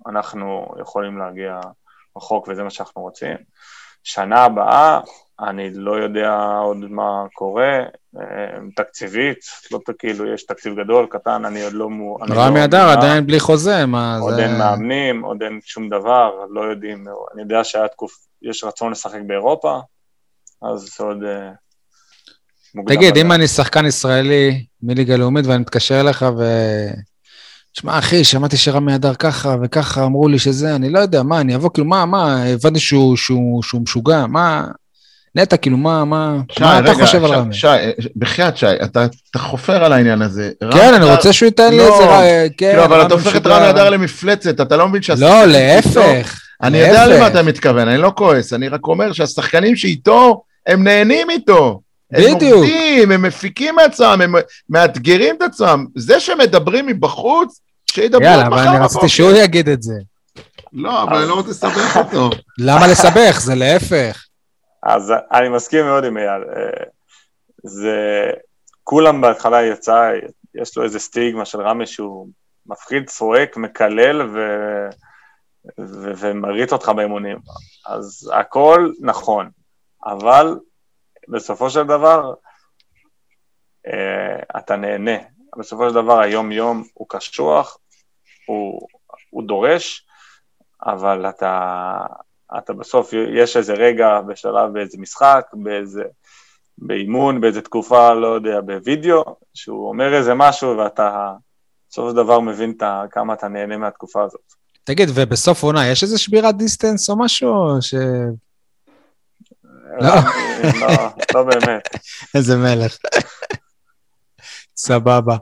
אנחנו 0.08 0.66
יכולים 0.82 1.18
להגיע 1.18 1.60
רחוק 2.18 2.48
וזה 2.48 2.64
מה 2.64 2.70
שאנחנו 2.70 3.02
רוצים. 3.02 3.38
שנה 4.04 4.44
הבאה, 4.44 5.00
אני 5.40 5.70
לא 5.74 5.92
יודע 5.92 6.58
עוד 6.64 6.78
מה 6.78 7.26
קורה, 7.34 7.80
אה, 8.20 8.60
תקציבית, 8.76 9.38
לא 9.72 9.80
כאילו, 10.00 10.34
יש 10.34 10.46
תקציב 10.46 10.80
גדול, 10.80 11.08
קטן, 11.10 11.46
אני 11.46 11.64
עוד 11.64 11.74
לא... 11.74 11.90
אני 12.22 12.36
רמי 12.36 12.60
לא 12.60 12.66
אדר. 12.66 12.90
עדיין 12.90 13.26
בלי 13.26 13.40
חוזה, 13.40 13.86
מה 13.86 14.18
עוד 14.18 14.34
זה... 14.34 14.44
אין 14.44 14.58
מאמנים, 14.58 15.22
עוד 15.22 15.44
אין 15.44 15.60
שום 15.64 15.90
דבר, 15.90 16.32
לא 16.50 16.62
יודעים, 16.62 17.06
אני 17.34 17.42
יודע 17.42 17.64
שהיה 17.64 17.88
תקוף, 17.88 18.12
יש 18.42 18.64
רצון 18.64 18.92
לשחק 18.92 19.20
באירופה, 19.28 19.80
אז 20.62 20.80
זה 20.98 21.04
עוד 21.04 21.24
אה. 21.24 21.52
תגיד, 22.88 23.18
אם. 23.18 23.32
אני 23.32 23.48
שחקן 23.48 23.86
ישראלי 23.86 24.66
מליגה 24.84 25.16
לאומית 25.16 25.46
ואני 25.46 25.58
מתקשר 25.58 26.00
אליך 26.00 26.26
ו... 26.40 26.44
תשמע, 27.74 28.00
אחי, 28.00 28.24
שמעתי 28.24 28.58
שרמי 28.58 28.96
אדר 28.96 29.14
ככה 29.14 29.56
וככה, 29.64 30.04
אמרו 30.06 30.28
לי 30.28 30.40
שזה, 30.40 30.76
אני 30.76 30.90
לא 30.90 31.00
יודע, 31.00 31.24
מה, 31.24 31.42
אני 31.42 31.56
אבוא, 31.56 31.70
כאילו, 31.74 31.88
מה, 31.88 32.06
מה, 32.06 32.44
הבנתי 32.44 32.80
שהוא, 32.80 33.18
שהוא, 33.18 33.64
שהוא 33.64 33.82
משוגע, 33.82 34.26
מה... 34.28 34.64
נטע, 35.36 35.58
כאילו, 35.58 35.78
מה, 35.78 36.06
מה, 36.06 36.38
שי, 36.52 36.64
מה 36.64 36.80
אתה 36.80 36.92
רגע, 36.92 37.06
חושב 37.06 37.24
על 37.26 37.32
רמי? 37.34 37.54
שי, 37.54 37.68
בחייאת 38.16 38.58
שי, 38.58 38.66
אתה 38.84 39.06
אתה 39.32 39.40
חופר 39.40 39.84
על 39.84 39.94
העניין 39.94 40.22
הזה. 40.22 40.52
כן, 40.74 40.94
אני 40.94 41.06
רוצה 41.16 41.34
שהוא 41.34 41.48
ייתן 41.48 41.70
לי 41.72 41.78
לא, 41.78 41.84
איזה... 41.84 42.06
ר- 42.06 42.48
כן, 42.58 42.70
כאילו, 42.70 42.86
אבל 42.86 43.06
אתה 43.06 43.14
הופך 43.14 43.36
את 43.36 43.48
רמי 43.48 43.70
אדר 43.70 43.90
למפלצת, 43.90 44.62
אתה 44.62 44.78
לא 44.78 44.88
מבין 44.88 45.02
לא, 45.02 45.16
שהשחקנים 45.16 45.82
שאיתו- 45.82 46.00
להפך. 46.00 46.40
אני 46.64 46.78
יודע. 46.78 47.08
למה 47.08 47.28
אתה 47.28 47.44
מתכוון, 47.44 47.88
אני 47.88 47.98
לא 47.98 48.12
כועס, 48.16 48.54
אני 48.54 48.68
רק 48.68 48.88
אומר 48.88 49.12
שהשחקנים 49.14 49.76
שאיתו, 49.76 50.42
הם 50.68 50.84
נהנים 50.84 51.30
איתו. 51.30 51.82
הם 52.14 52.36
בדיוק. 52.36 52.54
עובדים, 52.54 53.12
הם 53.12 53.22
מפיקים 53.22 53.76
מעצמם, 53.76 54.20
הם 54.24 54.36
מאתגרים 54.70 55.36
את 55.38 55.42
עצמם. 55.42 55.86
זה 55.96 56.20
שמדברים 56.20 56.88
מבחוץ, 56.88 57.60
שידברו 57.94 58.26
עד 58.26 58.32
יאללה, 58.32 58.48
אבל 58.48 58.68
אני. 58.68 58.86
רציתי 58.86 59.10
שהוא 59.10 59.32
יגיד 59.32 59.70
את 59.70 59.84
זה. 59.84 59.94
לא, 60.74 61.04
אבל 61.04 61.16
אני 61.16 61.30
לא 61.30 61.34
רוצה 61.34 61.50
לסבך 61.50 61.98
אותו. 61.98 62.30
למה 62.68 62.88
לסבך? 62.88 63.40
זה 63.40 63.56
להפך. 63.56 64.26
אז 64.84 65.14
אני 65.32 65.50
מסכים 65.50 65.86
מאוד 65.86 66.04
עם 66.04 66.18
אייל. 66.18 66.44
אה, 66.44 66.84
זה, 67.64 67.98
כולם 68.84 69.22
בהתחלה 69.22 69.66
יצא, 69.66 70.12
יש 70.56 70.78
לו 70.78 70.84
איזה 70.84 71.00
סטיגמה 71.00 71.46
של 71.46 71.62
רמי 71.62 71.88
שהוא 71.88 72.28
מפחיד, 72.66 73.10
צועק, 73.10 73.58
מקלל 73.58 74.22
ו... 74.22 74.38
ו... 75.80 76.12
ומריץ 76.18 76.74
אותך 76.74 76.90
באימונים. 76.90 77.38
אז 77.88 78.32
הכל 78.34 78.90
נכון, 79.02 79.50
אבל 80.06 80.56
בסופו 81.28 81.70
של 81.70 81.84
דבר 81.84 82.34
אה, 83.88 84.60
אתה 84.60 84.76
נהנה. 84.76 85.18
בסופו 85.58 85.90
של 85.90 85.96
דבר 85.96 86.20
היום-יום 86.20 86.84
הוא 86.94 87.08
קשוח, 87.10 87.78
הוא, 88.46 88.88
הוא 89.30 89.44
דורש, 89.48 90.06
אבל 90.86 91.30
אתה, 91.30 91.98
אתה 92.58 92.74
בסוף, 92.74 93.14
יש 93.34 93.58
איזה 93.58 93.74
רגע 93.74 94.22
בשלב 94.22 94.74
באיזה 94.74 94.98
משחק, 94.98 95.46
באיזה, 95.54 96.04
באימון, 96.78 97.42
באיזה 97.42 97.62
תקופה, 97.62 98.14
לא 98.14 98.28
יודע, 98.28 98.62
בווידאו, 98.62 99.24
שהוא 99.54 99.90
אומר 99.90 100.14
איזה 100.14 100.34
משהו 100.34 100.78
ואתה 100.78 101.34
בסופו 101.90 102.10
של 102.10 102.16
דבר 102.16 102.40
מבין 102.40 102.74
את 102.78 102.84
כמה 103.12 103.34
אתה 103.34 103.48
נהנה 103.48 103.78
מהתקופה 103.78 104.24
הזאת. 104.24 104.54
תגיד, 104.84 105.10
ובסוף 105.16 105.64
עונה, 105.64 105.88
יש 105.88 106.04
איזה 106.04 106.18
שבירת 106.18 106.58
דיסטנס 106.58 107.10
או 107.10 107.20
משהו? 107.20 107.54
ש... 107.82 107.94
לא. 110.00 110.16
לא, 110.80 110.88
לא 111.34 111.44
באמת. 111.44 111.90
איזה 112.36 112.58
מלך. 112.58 112.98
סבבה. 114.78 115.38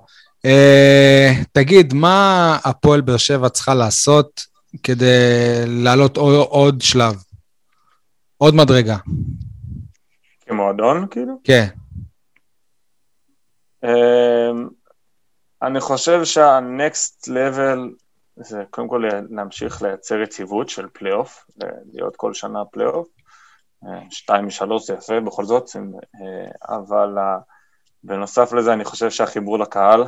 Uh, 0.48 1.46
תגיד, 1.52 1.94
מה 1.94 2.58
הפועל 2.64 3.02
באר 3.02 3.18
שבע 3.18 3.50
צריכה 3.50 3.74
לעשות 3.74 4.42
כדי 4.84 5.64
לעלות 5.68 6.18
עוד, 6.18 6.48
עוד 6.50 6.82
שלב? 6.82 7.16
עוד 8.38 8.56
מדרגה. 8.56 8.98
כמועדון, 10.42 11.08
כאילו? 11.12 11.34
כן. 11.44 11.68
אמ, 13.84 14.68
אני 15.62 15.80
חושב 15.80 16.24
שה-next 16.24 17.28
level 17.28 17.80
זה 18.36 18.64
קודם 18.70 18.88
כל 18.88 19.04
להמשיך 19.30 19.82
לייצר 19.82 20.22
יציבות 20.22 20.70
של 20.70 20.88
פלייאוף, 20.94 21.46
להיות 21.94 22.16
כל 22.16 22.34
שנה 22.34 22.66
פלייאוף. 22.72 23.08
אה, 23.86 24.02
שתיים 24.10 24.48
משלוש 24.48 24.88
זה 24.88 24.94
יפה 24.94 25.20
בכל 25.20 25.46
זאת, 25.46 25.70
אה, 25.76 26.76
אבל 26.76 27.16
בנוסף 28.04 28.54
לזה 28.54 28.74
אני 28.74 28.86
חושב 28.86 29.10
שהחיבור 29.10 29.60
לקהל, 29.60 30.04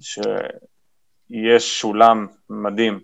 שיש 0.00 1.84
אולם 1.84 2.26
מדהים, 2.50 3.00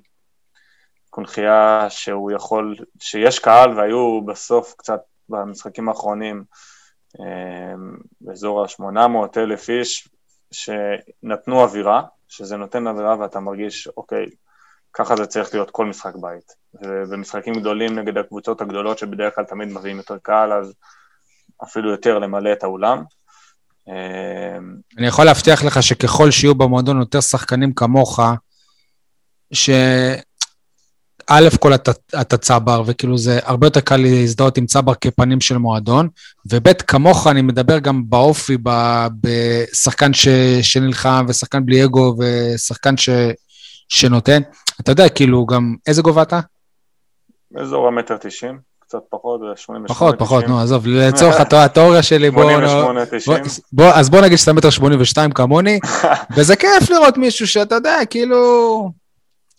קונכייה 1.11 1.87
שהוא 1.89 2.31
יכול, 2.31 2.77
שיש 3.01 3.39
קהל 3.39 3.79
והיו 3.79 4.21
בסוף 4.27 4.75
קצת 4.79 5.01
במשחקים 5.29 5.89
האחרונים 5.89 6.45
אה, 7.21 7.75
באזור 8.21 8.63
ה-800 8.63 9.37
אלף 9.37 9.69
איש 9.69 10.09
שנתנו 10.53 11.61
אווירה, 11.63 12.03
שזה 12.29 12.57
נותן 12.57 12.87
אווירה 12.87 13.19
ואתה 13.19 13.41
מרגיש, 13.41 13.89
אוקיי, 13.97 14.27
ככה 14.93 15.17
זה 15.17 15.27
צריך 15.27 15.55
להיות 15.55 15.71
כל 15.71 15.87
משחק 15.87 16.15
בית. 16.21 16.53
ובמשחקים 16.75 17.55
גדולים 17.55 17.99
נגד 17.99 18.19
הקבוצות 18.19 18.61
הגדולות 18.61 18.99
שבדרך 18.99 19.35
כלל 19.35 19.45
תמיד 19.45 19.69
מביאים 19.69 19.97
יותר 19.97 20.19
קהל, 20.19 20.53
אז 20.53 20.75
אפילו 21.63 21.91
יותר 21.91 22.19
למלא 22.19 22.53
את 22.53 22.65
האולם. 22.65 23.05
אמ, 23.89 24.75
אני 24.99 25.07
יכול 25.07 25.25
להבטיח 25.25 25.65
לך 25.65 25.83
שככל 25.83 26.31
שיהיו 26.31 26.55
במועדון 26.55 27.01
יותר 27.01 27.21
שחקנים 27.21 27.73
כמוך, 27.73 28.21
שא' 29.53 30.17
כל 31.61 31.75
אתה, 31.75 31.93
אתה 32.21 32.37
צבר, 32.37 32.83
וכאילו 32.87 33.19
זה 33.19 33.39
הרבה 33.43 33.67
יותר 33.67 33.81
קל 33.81 33.97
להזדהות 33.97 34.59
עם 34.59 34.67
צבר 34.67 34.95
כפנים 34.95 35.41
של 35.41 35.59
מועדון, 35.59 36.09
וב' 36.53 36.73
כמוך 36.73 37.27
אני 37.27 37.43
מדבר 37.43 37.79
גם 37.79 38.11
באופי, 38.11 38.57
ב, 38.63 38.71
בשחקן 39.21 40.13
ש, 40.15 40.29
שנלחם, 40.63 41.27
ושחקן 41.29 41.67
בלי 41.67 41.85
אגו, 41.85 42.17
ושחקן 42.19 42.97
ש, 42.97 43.09
שנותן. 43.89 44.43
אתה 44.81 44.93
יודע, 44.93 45.09
כאילו, 45.09 45.47
גם 45.47 45.75
איזה 45.87 46.03
גובה 46.03 46.23
אתה? 46.23 46.41
באזור 47.51 47.89
המטר 47.89 48.17
תשעים. 48.17 48.72
קצת 48.93 49.05
פחות, 49.11 49.41
88, 49.57 49.85
90. 49.85 49.87
פחות, 49.87 50.19
פחות, 50.19 50.49
נו, 50.49 50.61
עזוב, 50.61 50.87
לצורך 50.87 51.41
התיאוריה 51.53 52.03
שלי, 52.03 52.31
בוא... 52.31 52.43
88, 52.43 53.07
90. 53.07 53.39
בוא, 53.73 53.85
אז 53.95 54.11
בוא 54.11 54.21
נגיד 54.21 54.39
שאתה 54.39 54.53
מטר 54.53 54.71
82 54.71 55.33
כמוני, 55.33 55.81
וזה 56.37 56.57
כיף 56.57 56.91
לראות 56.91 57.17
מישהו 57.17 57.47
שאתה 57.47 57.75
יודע, 57.75 57.97
כאילו... 58.11 58.91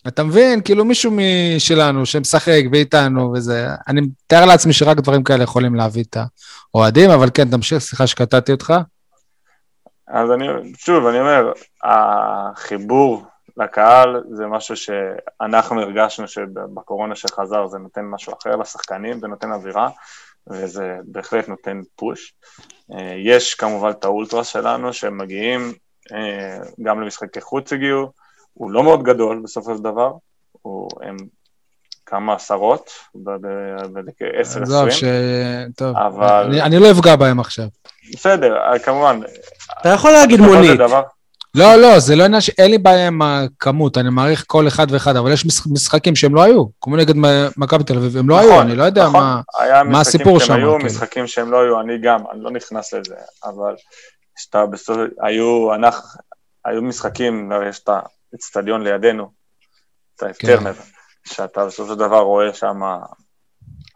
אתה 0.08 0.24
מבין? 0.24 0.60
כאילו 0.60 0.84
מישהו 0.84 1.12
משלנו 1.56 2.06
שמשחק 2.06 2.62
ואיתנו 2.72 3.32
וזה. 3.32 3.68
אני 3.88 4.00
מתאר 4.00 4.44
לעצמי 4.44 4.72
שרק 4.72 4.96
דברים 4.96 5.24
כאלה 5.24 5.42
יכולים 5.42 5.74
להביא 5.74 6.04
את 6.10 6.16
האוהדים, 6.74 7.10
אבל 7.10 7.28
כן, 7.34 7.50
תמשיך, 7.50 7.78
סליחה 7.78 8.06
שקטעתי 8.06 8.52
אותך. 8.52 8.74
אז 10.08 10.30
אני, 10.30 10.46
שוב, 10.76 11.06
אני 11.06 11.20
אומר, 11.20 11.52
החיבור 11.84 13.24
לקהל 13.56 14.22
זה 14.30 14.46
משהו 14.46 14.76
שאנחנו 14.76 15.80
הרגשנו 15.80 16.28
שבקורונה 16.28 17.14
שחזר 17.14 17.66
זה 17.66 17.78
נותן 17.78 18.04
משהו 18.04 18.32
אחר 18.40 18.56
לשחקנים, 18.56 19.20
זה 19.20 19.26
נותן 19.26 19.52
אווירה, 19.52 19.88
וזה 20.50 20.96
בהחלט 21.04 21.48
נותן 21.48 21.80
פוש. 21.96 22.34
אה, 22.92 23.14
יש 23.18 23.54
כמובן 23.54 23.90
את 23.90 24.04
האולטרה 24.04 24.44
שלנו 24.44 24.92
שהם 24.92 25.18
מגיעים, 25.18 25.72
אה, 26.12 26.58
גם 26.82 27.00
למשחקי 27.00 27.40
חוץ 27.40 27.72
הגיעו, 27.72 28.12
הוא 28.54 28.70
לא 28.70 28.82
מאוד 28.82 29.02
גדול 29.02 29.40
בסופו 29.44 29.76
של 29.76 29.82
דבר, 29.82 30.12
הוא, 30.62 30.88
הם 31.02 31.16
כמה 32.06 32.34
עשרות, 32.34 32.90
בכ-10-20. 33.14 34.62
עזוב, 34.62 34.90
ש... 34.90 35.04
טוב, 35.76 35.96
אבל... 35.96 36.46
אני, 36.48 36.62
אני 36.62 36.78
לא 36.78 36.90
אפגע 36.90 37.16
בהם 37.16 37.40
עכשיו. 37.40 37.64
בסדר, 38.12 38.78
כמובן. 38.84 39.20
אתה 39.80 39.88
יכול 39.88 40.10
להגיד 40.10 40.40
מונית. 40.40 40.78
דבר, 40.78 41.02
לא, 41.54 41.76
לא, 41.76 41.98
זה 41.98 42.16
לא 42.16 42.24
עניין 42.24 42.40
שאין 42.40 42.70
לי 42.70 42.78
בעיה 42.78 43.06
עם 43.06 43.22
הכמות, 43.22 43.98
אני 43.98 44.10
מעריך 44.10 44.44
כל 44.46 44.68
אחד 44.68 44.86
ואחד, 44.90 45.16
אבל 45.16 45.32
יש 45.32 45.46
משחקים 45.72 46.16
שהם 46.16 46.34
לא 46.34 46.42
היו, 46.42 46.64
כמו 46.80 46.96
נגד 46.96 47.14
מכבי 47.56 47.84
תל 47.84 47.96
אביב, 47.96 48.16
הם 48.16 48.28
לא 48.28 48.36
נכון, 48.36 48.50
היו, 48.50 48.60
אני 48.60 48.76
לא 48.76 48.82
יודע 48.82 49.06
נכון, 49.06 49.20
מה, 49.20 49.82
מה 49.84 50.00
הסיפור 50.00 50.40
שם. 50.40 50.54
היו 50.54 50.78
כן. 50.78 50.86
משחקים 50.86 51.26
שהם 51.26 51.52
לא 51.52 51.60
היו, 51.60 51.80
אני 51.80 51.98
גם, 52.02 52.20
אני 52.32 52.40
לא 52.42 52.50
נכנס 52.50 52.94
לזה, 52.94 53.14
אבל 53.44 53.74
שאתה 54.36 54.66
בסוף, 54.66 54.96
היו, 55.20 55.74
אנחנו, 55.74 56.20
היו 56.64 56.82
משחקים, 56.82 57.52
יש 57.70 57.78
את 57.78 57.90
האצטדיון 58.32 58.82
לידינו, 58.82 59.30
את 60.16 60.22
ההפטרנר, 60.22 60.72
כן. 60.72 60.82
שאתה 61.24 61.66
בסופו 61.66 61.92
של 61.92 61.98
דבר 61.98 62.20
רואה 62.20 62.54
שם 62.54 62.80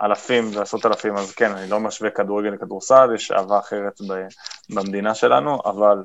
אלפים 0.02 0.51
ועשרות 0.55 0.86
אלפים, 0.86 1.16
אז 1.16 1.32
כן, 1.32 1.52
אני 1.52 1.70
לא 1.70 1.80
משווה 1.80 2.10
כדורגל 2.10 2.48
לכדורסל, 2.48 3.09
יש 3.14 3.30
אהבה 3.30 3.59
אחרת 3.59 4.01
במדינה 4.70 5.14
שלנו, 5.14 5.59
אבל... 5.64 5.97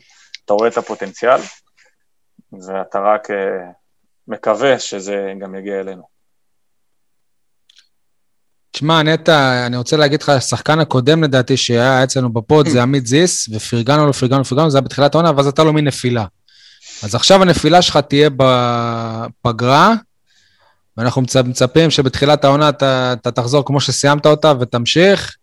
אתה 0.46 0.54
רואה 0.54 0.68
את 0.68 0.78
הפוטנציאל, 0.78 1.40
ואתה 2.68 3.00
רק 3.00 3.30
uh, 3.30 3.34
מקווה 4.28 4.80
שזה 4.80 5.34
גם 5.40 5.56
יגיע 5.56 5.80
אלינו. 5.80 6.14
תשמע, 8.72 9.04
נטע, 9.04 9.66
אני 9.66 9.78
רוצה 9.78 9.98
להגיד 9.98 10.22
לך, 10.22 10.30
השחקן 10.30 10.80
הקודם 10.80 11.24
לדעתי 11.24 11.58
שהיה 11.58 12.04
אצלנו 12.04 12.34
בפוד 12.34 12.68
זה 12.68 12.82
עמית 12.82 13.08
זיס, 13.08 13.50
ופרגנו 13.52 14.06
לו, 14.06 14.14
פרגנו 14.14 14.38
לו, 14.38 14.46
פרגנו 14.46 14.64
לו, 14.64 14.72
זה 14.72 14.78
היה 14.78 14.82
בתחילת 14.82 15.16
העונה, 15.16 15.32
ואז 15.36 15.48
אתה 15.48 15.64
לו 15.64 15.74
מין 15.74 15.88
נפילה. 15.88 16.26
אז 17.04 17.16
עכשיו 17.16 17.42
הנפילה 17.42 17.82
שלך 17.82 17.98
תהיה 17.98 18.30
בפגרה, 18.38 19.94
ואנחנו 20.98 21.22
מצפים 21.22 21.92
שבתחילת 21.92 22.44
העונה 22.46 22.70
אתה, 22.70 23.14
אתה 23.14 23.32
תחזור 23.32 23.66
כמו 23.66 23.82
שסיימת 23.82 24.26
אותה 24.26 24.54
ותמשיך. 24.60 25.36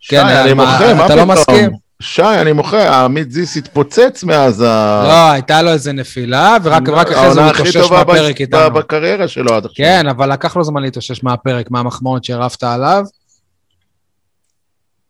שי, 0.00 0.16
כן, 0.16 0.26
אני 0.26 0.52
מוכר, 0.52 0.94
מה 0.94 1.04
פתאום? 1.04 1.06
אתה 1.06 1.14
לא 1.14 1.26
מסכים? 1.26 1.83
שי, 2.04 2.22
אני 2.22 2.52
מוכר, 2.52 2.92
עמית 2.94 3.32
זיס 3.32 3.56
התפוצץ 3.56 4.24
מאז 4.24 4.60
ה... 4.60 5.04
לא, 5.08 5.30
הייתה 5.32 5.62
לו 5.62 5.70
איזה 5.70 5.92
נפילה, 5.92 6.56
ורק 6.62 6.88
אחרי 6.88 7.34
זה 7.34 7.40
הוא 7.40 7.50
התאושש 7.50 7.90
מהפרק 7.90 8.40
איתנו. 8.40 8.58
העונה 8.58 8.70
הכי 8.70 8.72
טובה 8.72 8.80
בקריירה 8.80 9.28
שלו 9.28 9.54
עד 9.54 9.64
עכשיו. 9.64 9.86
כן, 9.86 10.08
אבל 10.08 10.32
לקח 10.32 10.56
לו 10.56 10.64
זמן 10.64 10.82
להתאושש 10.82 11.22
מהפרק, 11.22 11.70
מהמחמאות 11.70 12.24
שהרפת 12.24 12.62
עליו. 12.62 13.04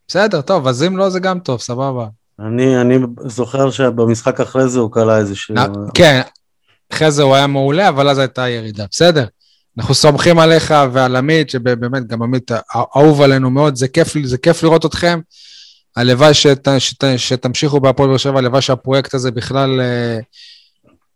בסדר, 0.09 0.41
טוב, 0.41 0.69
אז 0.69 0.83
אם 0.83 0.97
לא, 0.97 1.11
זה 1.11 1.21
גם 1.21 1.39
טוב, 1.39 1.61
סבבה. 1.61 2.07
אני, 2.41 2.81
אני 2.81 2.99
זוכר 3.25 3.71
שבמשחק 3.71 4.41
אחרי 4.41 4.69
זה 4.69 4.81
הוא 4.81 4.93
קלע 4.93 5.19
איזשהו... 5.19 5.55
כן, 5.95 6.21
אחרי 6.93 7.11
זה 7.11 7.23
הוא 7.23 7.35
היה 7.35 7.47
מעולה, 7.47 7.89
אבל 7.89 8.09
אז 8.09 8.19
הייתה 8.19 8.49
ירידה. 8.49 8.85
בסדר. 8.91 9.27
אנחנו 9.79 9.95
סומכים 9.95 10.39
עליך 10.39 10.75
ועל 10.93 11.17
עמית, 11.17 11.51
שבאמת 11.51 12.07
גם 12.07 12.23
עמית 12.23 12.51
אהוב 12.97 13.23
עלינו 13.23 13.51
מאוד, 13.51 13.77
זה 13.77 13.89
כיף, 13.89 14.15
זה 14.25 14.39
כיף 14.39 14.63
לראות 14.63 14.87
אתכם. 14.87 15.21
הלוואי 15.97 16.35
שת, 16.35 16.69
שת, 16.79 17.05
שתמשיכו 17.17 17.81
בהפועל 17.81 18.09
באר 18.09 18.17
שבע, 18.17 18.39
הלוואי 18.39 18.63
שהפרויקט 18.63 19.15
הזה 19.15 19.31
בכלל 19.31 19.81
אה, 19.81 20.19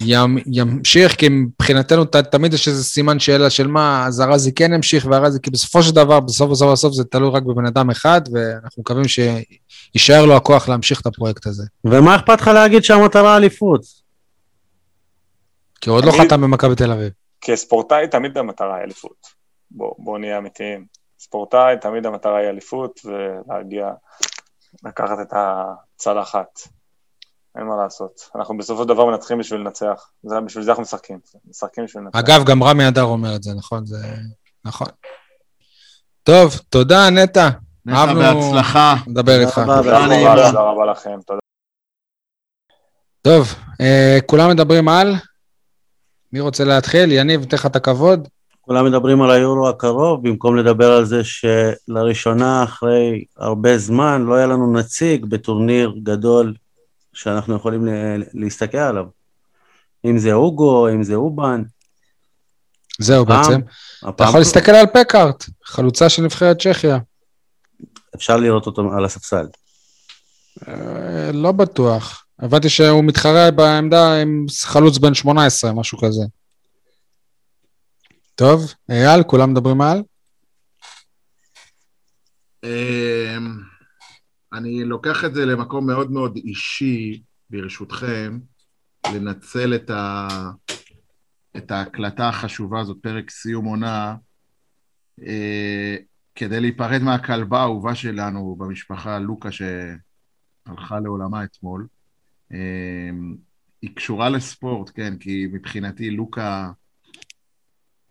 ימ, 0.00 0.36
ימשיך, 0.46 1.16
כי 1.16 1.28
מבחינתנו 1.28 2.04
ת, 2.04 2.16
תמיד 2.16 2.54
יש 2.54 2.68
איזה 2.68 2.84
סימן 2.84 3.18
שאלה 3.18 3.50
של 3.50 3.66
מה, 3.66 4.06
אז 4.06 4.20
ארזי 4.20 4.54
כן 4.54 4.72
ימשיך 4.72 5.06
וארזי, 5.10 5.38
כי 5.42 5.50
בסופו 5.50 5.82
של 5.82 5.94
דבר, 5.94 6.20
בסוף 6.20 6.50
בסוף 6.50 6.72
בסוף 6.72 6.94
זה 6.94 7.04
תלוי 7.04 7.30
רק 7.30 7.42
בבן 7.42 7.66
אדם 7.66 7.90
אחד, 7.90 8.20
ואנחנו 8.32 8.80
מקווים 8.80 9.04
שיישאר 9.04 10.26
לו 10.26 10.36
הכוח 10.36 10.68
להמשיך 10.68 11.00
את 11.00 11.06
הפרויקט 11.06 11.46
הזה. 11.46 11.64
ומה 11.84 12.16
אכפת 12.16 12.40
לך 12.40 12.48
להגיד 12.48 12.84
שהמטרה 12.84 13.36
אליפות? 13.36 13.80
כי 15.80 15.90
הוא 15.90 15.98
עוד 15.98 16.04
לא 16.04 16.12
חתם 16.12 16.40
במכבי 16.40 16.74
תל 16.74 16.92
אביב. 16.92 17.10
כספורטאי 17.40 18.08
תמיד 18.08 18.38
המטרה 18.38 18.76
היא 18.76 18.84
אליפות. 18.84 19.26
בואו 19.70 19.94
בוא 19.98 20.18
נהיה 20.18 20.38
אמיתיים. 20.38 20.84
ספורטאי 21.20 21.76
תמיד 21.80 22.06
המטרה 22.06 22.38
היא 22.38 22.48
אליפות 22.48 23.00
ולהגיע 23.04 23.90
לקחת 24.84 25.16
את 25.22 25.32
הצלחת. 25.32 26.60
אין 27.58 27.66
מה 27.66 27.76
לעשות. 27.76 28.30
אנחנו 28.34 28.58
בסופו 28.58 28.82
של 28.82 28.88
דבר 28.88 29.04
מנצחים 29.04 29.38
בשביל 29.38 29.60
לנצח. 29.60 30.10
זה, 30.22 30.40
בשביל 30.40 30.64
זה 30.64 30.70
אנחנו 30.70 30.82
משחקים. 30.82 31.18
משחקים 31.48 31.84
בשביל 31.84 32.02
לנצח. 32.02 32.18
אגב, 32.18 32.44
גם 32.46 32.62
רמי 32.62 32.88
אדר 32.88 33.02
אומר 33.02 33.36
את 33.36 33.42
זה, 33.42 33.54
נכון? 33.54 33.86
זה... 33.86 33.96
נכון. 34.64 34.88
טוב, 36.22 36.58
תודה, 36.68 37.10
נטע. 37.10 37.48
נטע, 37.86 38.14
בהצלחה. 38.14 38.94
נדבר 39.06 39.40
איתך. 39.40 39.54
תודה 39.54 40.60
רבה 40.60 40.86
לכם, 40.86 41.18
תודה. 41.26 41.40
טוב, 43.22 43.54
אה, 43.80 44.18
כולם 44.26 44.50
מדברים 44.50 44.88
על? 44.88 45.14
מי 46.32 46.40
רוצה 46.40 46.64
להתחיל? 46.64 47.12
יניב, 47.12 47.42
אתן 47.42 47.56
לך 47.56 47.66
את 47.66 47.76
הכבוד. 47.76 48.28
כולם 48.68 48.84
מדברים 48.84 49.22
על 49.22 49.30
היורו 49.30 49.68
הקרוב, 49.68 50.28
במקום 50.28 50.56
לדבר 50.56 50.92
על 50.92 51.04
זה 51.04 51.20
שלראשונה 51.24 52.64
אחרי 52.64 53.24
הרבה 53.36 53.78
זמן 53.78 54.22
לא 54.22 54.34
היה 54.34 54.46
לנו 54.46 54.72
נציג 54.72 55.26
בטורניר 55.26 55.94
גדול 56.02 56.54
שאנחנו 57.12 57.56
יכולים 57.56 57.88
להסתכל 58.34 58.78
עליו. 58.78 59.04
אם 60.04 60.18
זה 60.18 60.32
אוגו, 60.32 60.88
אם 60.88 61.02
זה 61.02 61.14
אובן. 61.14 61.62
זהו 63.00 63.22
הפעם, 63.22 63.42
בעצם. 63.42 63.60
הפעם 64.02 64.14
אתה 64.14 64.24
יכול 64.24 64.40
להסתכל 64.40 64.72
על 64.72 64.86
פקארט, 64.86 65.44
חלוצה 65.64 66.08
של 66.08 66.22
נבחרת 66.22 66.62
צ'כיה. 66.62 66.98
אפשר 68.14 68.36
לראות 68.36 68.66
אותו 68.66 68.92
על 68.96 69.04
הספסל. 69.04 69.46
אה, 70.68 71.32
לא 71.32 71.52
בטוח. 71.52 72.24
הבנתי 72.38 72.68
שהוא 72.68 73.04
מתחרה 73.04 73.50
בעמדה 73.50 74.20
עם 74.22 74.46
חלוץ 74.62 74.98
בן 74.98 75.14
18, 75.14 75.72
משהו 75.72 75.98
כזה. 75.98 76.22
טוב, 78.38 78.74
אייל, 78.90 79.22
כולם 79.22 79.50
מדברים 79.50 79.80
על? 79.80 80.02
אמ, 82.64 83.60
אני 84.52 84.84
לוקח 84.84 85.24
את 85.24 85.34
זה 85.34 85.46
למקום 85.46 85.86
מאוד 85.86 86.10
מאוד 86.10 86.36
אישי, 86.36 87.22
ברשותכם, 87.50 88.38
לנצל 89.14 89.74
את, 89.74 89.90
ה... 89.90 90.28
את 91.56 91.70
ההקלטה 91.70 92.28
החשובה 92.28 92.80
הזאת, 92.80 92.96
פרק 93.02 93.30
סיום 93.30 93.64
עונה, 93.64 94.16
אה, 95.26 95.96
כדי 96.34 96.60
להיפרד 96.60 97.02
מהכלבה 97.02 97.58
האהובה 97.58 97.94
שלנו 97.94 98.56
במשפחה, 98.58 99.18
לוקה, 99.18 99.48
שהלכה 99.52 101.00
לעולמה 101.00 101.44
אתמול. 101.44 101.86
היא 103.82 103.96
קשורה 103.96 104.28
לספורט, 104.28 104.90
כן, 104.94 105.16
כי 105.16 105.46
מבחינתי 105.52 106.10
לוקה, 106.10 106.70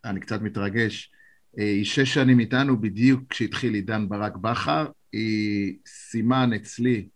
אני 0.04 0.20
קצת 0.20 0.40
מתרגש, 0.40 1.12
היא 1.56 1.84
שש 1.84 2.14
שנים 2.14 2.40
איתנו 2.40 2.80
בדיוק 2.80 3.22
כשהתחיל 3.30 3.74
עידן 3.74 4.08
ברק 4.08 4.36
בכר, 4.36 4.86
היא 5.12 5.76
סימן 5.86 6.50
אצלי 6.52 7.08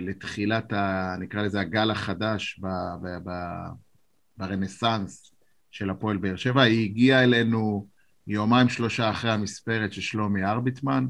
לתחילת, 0.00 0.72
ה, 0.72 1.16
נקרא 1.20 1.42
לזה 1.42 1.60
הגל 1.60 1.90
החדש 1.90 2.58
ב, 2.62 2.66
ב, 3.02 3.30
ב, 3.30 3.32
ברנסאנס 4.36 5.34
של 5.70 5.90
הפועל 5.90 6.16
באר 6.16 6.36
שבע. 6.36 6.62
היא 6.62 6.84
הגיעה 6.84 7.24
אלינו 7.24 7.86
יומיים 8.26 8.68
שלושה 8.68 9.10
אחרי 9.10 9.30
המספרת 9.30 9.92
של 9.92 10.00
שלומי 10.00 10.44
ארביטמן, 10.44 11.06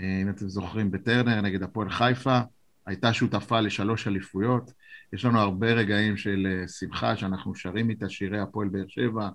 אה, 0.00 0.18
אם 0.22 0.30
אתם 0.30 0.48
זוכרים, 0.48 0.90
בטרנר 0.90 1.40
נגד 1.40 1.62
הפועל 1.62 1.90
חיפה, 1.90 2.40
הייתה 2.86 3.12
שותפה 3.12 3.60
לשלוש 3.60 4.08
אליפויות. 4.08 4.72
יש 5.12 5.24
לנו 5.24 5.40
הרבה 5.40 5.72
רגעים 5.72 6.16
של 6.16 6.46
אה, 6.50 6.68
שמחה 6.68 7.16
שאנחנו 7.16 7.54
שרים 7.54 7.90
איתה 7.90 8.08
שירי 8.08 8.40
הפועל 8.40 8.68
באר 8.68 8.88
שבע, 8.88 9.28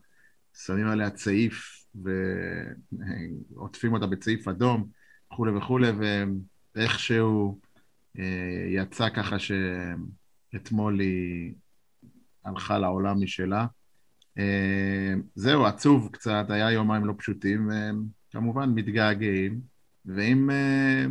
שמים 0.57 0.87
עליה 0.87 1.09
צעיף 1.09 1.85
ועוטפים 3.55 3.93
אותה 3.93 4.07
בצעיף 4.07 4.47
אדום 4.47 4.89
וכולי 5.31 5.51
וכולי, 5.51 5.87
ואיכשהו 6.75 7.59
אה, 8.19 8.65
יצא 8.67 9.09
ככה 9.09 9.35
שאתמול 9.39 10.99
היא 10.99 11.53
הלכה 12.45 12.77
לעולם 12.77 13.23
משלה. 13.23 13.65
אה, 14.37 15.13
זהו, 15.35 15.65
עצוב 15.65 16.09
קצת, 16.11 16.45
היה 16.49 16.71
יומיים 16.71 17.05
לא 17.05 17.13
פשוטים, 17.17 17.69
וכמובן 18.29 18.69
מתגעגעים, 18.69 19.61
ואם 20.05 20.49
אה, 20.49 21.05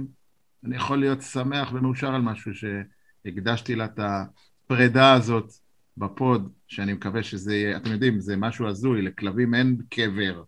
אני 0.64 0.76
יכול 0.76 0.98
להיות 0.98 1.22
שמח 1.22 1.72
ומאושר 1.72 2.14
על 2.14 2.22
משהו 2.22 2.52
שהקדשתי 2.54 3.74
לה 3.74 3.84
את 3.84 3.98
הפרידה 3.98 5.12
הזאת 5.12 5.52
בפוד, 5.96 6.52
שאני 6.72 6.92
מקווה 6.92 7.22
שזה 7.22 7.54
יהיה, 7.54 7.76
אתם 7.76 7.92
יודעים, 7.92 8.20
זה 8.20 8.36
משהו 8.36 8.68
הזוי, 8.68 9.02
לכלבים 9.02 9.54
אין 9.54 9.76
קבר, 9.90 10.42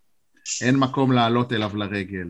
אין 0.63 0.77
מקום 0.77 1.13
לעלות 1.13 1.53
אליו 1.53 1.77
לרגל. 1.77 2.29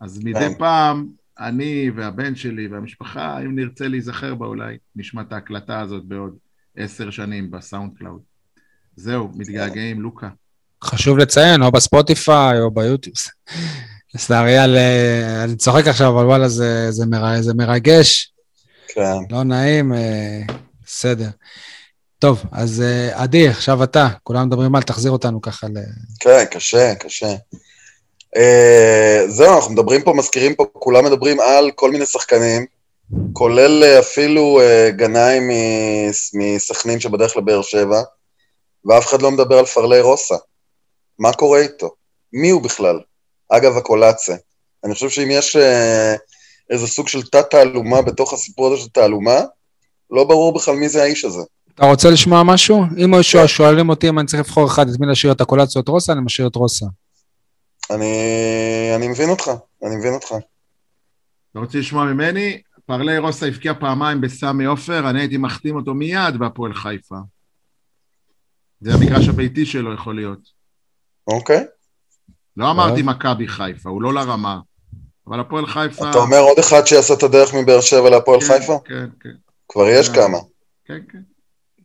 אז 0.00 0.24
מדי 0.24 0.40
כן. 0.40 0.58
פעם 0.58 1.08
אני 1.38 1.90
והבן 1.96 2.34
שלי 2.34 2.68
והמשפחה, 2.68 3.40
אם 3.40 3.56
נרצה 3.56 3.88
להיזכר 3.88 4.34
בה 4.34 4.46
אולי, 4.46 4.76
נשמע 4.96 5.22
את 5.22 5.32
ההקלטה 5.32 5.80
הזאת 5.80 6.04
בעוד 6.04 6.36
עשר 6.76 7.10
שנים 7.10 7.50
ב 7.50 7.92
SoundCloud. 7.98 8.20
זהו, 8.96 9.30
מתגעגעים, 9.34 10.00
לוקה. 10.00 10.28
חשוב 10.84 11.18
לציין, 11.18 11.62
או 11.62 11.72
ב 11.72 11.83
Spotify 11.83 12.60
או 12.60 12.70
ב 12.70 12.75
YouTube. 12.75 13.16
סתם, 14.16 14.44
אייל, 14.46 14.76
אה, 14.76 15.44
אני 15.44 15.56
צוחק 15.56 15.86
עכשיו, 15.86 16.10
אבל 16.10 16.24
וואלה, 16.24 16.48
זה, 16.48 16.86
זה, 16.90 17.06
מר, 17.06 17.42
זה 17.42 17.54
מרגש. 17.54 18.32
כן. 18.88 19.00
לא 19.30 19.42
נעים, 19.42 19.92
אה, 19.92 20.42
בסדר. 20.84 21.28
טוב, 22.18 22.42
אז 22.52 22.82
אה, 22.82 23.22
עדי, 23.22 23.48
עכשיו 23.48 23.84
אתה. 23.84 24.08
כולם 24.22 24.46
מדברים 24.46 24.74
על 24.74 24.82
תחזיר 24.82 25.10
אותנו 25.10 25.40
ככה 25.40 25.66
ל... 25.66 25.78
כן, 26.20 26.44
קשה, 26.50 26.94
קשה. 26.94 27.34
Uh, 28.36 29.28
זהו, 29.28 29.56
אנחנו 29.56 29.72
מדברים 29.72 30.02
פה, 30.02 30.12
מזכירים 30.12 30.54
פה, 30.54 30.64
כולם 30.72 31.04
מדברים 31.04 31.40
על 31.40 31.70
כל 31.70 31.90
מיני 31.90 32.06
שחקנים, 32.06 32.66
כולל 33.32 33.82
uh, 33.82 34.00
אפילו 34.00 34.60
גנאי 34.90 35.38
מסכנין 36.34 37.00
שבדרך 37.00 37.36
לבאר 37.36 37.62
שבע, 37.62 38.02
ואף 38.84 39.06
אחד 39.06 39.22
לא 39.22 39.30
מדבר 39.30 39.58
על 39.58 39.66
פרלי 39.66 40.00
רוסה. 40.00 40.36
מה 41.18 41.32
קורה 41.32 41.60
איתו? 41.60 41.90
מי 42.32 42.50
הוא 42.50 42.62
בכלל? 42.62 43.00
אגב, 43.48 43.76
הקולאצה. 43.76 44.34
אני 44.84 44.94
חושב 44.94 45.08
שאם 45.08 45.30
יש 45.30 45.56
איזה 46.70 46.86
סוג 46.86 47.08
של 47.08 47.22
תת-תעלומה 47.22 48.02
בתוך 48.02 48.32
הסיפור 48.32 48.66
הזה 48.66 48.82
של 48.82 48.88
תעלומה, 48.88 49.40
לא 50.10 50.24
ברור 50.24 50.54
בכלל 50.54 50.74
מי 50.74 50.88
זה 50.88 51.02
האיש 51.02 51.24
הזה. 51.24 51.42
אתה 51.76 51.86
רוצה 51.86 52.10
לשמוע 52.10 52.42
משהו? 52.42 52.84
אם 52.96 53.14
כן. 53.32 53.46
שואלים 53.46 53.88
אותי 53.88 54.08
אם 54.08 54.18
אני 54.18 54.26
צריך 54.26 54.42
לבחור 54.42 54.66
אחד 54.66 54.88
את 54.88 55.00
מי 55.00 55.06
להשאיר 55.06 55.32
את 55.32 55.40
הקולאצה 55.40 55.78
או 55.78 55.82
את 55.82 55.88
רוסה, 55.88 56.12
אני 56.12 56.20
משאיר 56.20 56.48
את 56.48 56.56
רוסה. 56.56 56.86
אני, 57.90 58.12
אני 58.96 59.08
מבין 59.08 59.30
אותך, 59.30 59.50
אני 59.82 59.96
מבין 59.96 60.14
אותך. 60.14 60.26
אתה 61.50 61.58
רוצה 61.58 61.78
לשמוע 61.78 62.04
ממני? 62.04 62.60
פרלי 62.86 63.18
רוסה 63.18 63.46
הבקיע 63.46 63.74
פעמיים 63.74 64.20
בסמי 64.20 64.64
עופר, 64.64 65.10
אני 65.10 65.20
הייתי 65.20 65.36
מחתים 65.36 65.76
אותו 65.76 65.94
מיד 65.94 66.36
בהפועל 66.38 66.74
חיפה. 66.74 67.16
זה 68.80 68.94
המגרש 68.94 69.28
הביתי 69.28 69.66
שלו 69.66 69.94
יכול 69.94 70.16
להיות. 70.16 70.40
אוקיי. 71.26 71.64
לא 72.56 72.70
אמרתי 72.70 73.02
מכבי 73.02 73.48
חיפה, 73.48 73.90
הוא 73.90 74.02
לא 74.02 74.14
לרמה. 74.14 74.60
אבל 75.26 75.40
הפועל 75.40 75.66
חיפה... 75.66 76.10
אתה 76.10 76.18
אומר 76.18 76.38
עוד 76.38 76.58
אחד 76.58 76.86
שיעשה 76.86 77.14
את 77.14 77.22
הדרך 77.22 77.54
מבאר 77.54 77.80
שבע 77.80 78.10
להפועל 78.10 78.40
כן, 78.40 78.46
חיפה? 78.46 78.78
כן, 78.84 79.06
כן. 79.20 79.34
כבר 79.68 79.88
יש 79.88 80.08
כן. 80.08 80.14
כמה. 80.14 80.38
כן, 80.84 80.98
כן. 81.12 81.35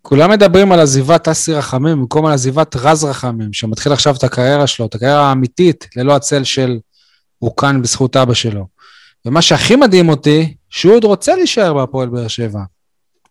כולם 0.02 0.32
מדברים 0.32 0.72
על 0.72 0.80
עזיבת 0.80 1.28
אסי 1.28 1.54
רחמים 1.54 1.98
במקום 1.98 2.26
על 2.26 2.34
עזיבת 2.34 2.76
רז 2.76 3.04
רחמים, 3.04 3.54
שמתחיל 3.54 3.92
עכשיו 3.92 4.16
את 4.16 4.24
הקריירה 4.24 4.68
שלו, 4.68 4.86
את 4.86 4.96
הקריירה 4.96 5.30
האמיתית, 5.30 5.88
ללא 5.96 6.16
הצל 6.16 6.44
של 6.44 6.80
הוא 7.38 7.58
כאן 7.58 7.82
בזכות 7.82 8.16
אבא 8.16 8.34
שלו. 8.34 8.68
ומה 9.26 9.42
שהכי 9.42 9.76
מדהים 9.76 10.10
אותי, 10.10 10.56
שהוא 10.70 10.96
עוד 10.96 11.04
רוצה 11.04 11.36
להישאר 11.36 11.74
בהפועל 11.74 12.10
באר 12.10 12.28
שבע. 12.28 12.60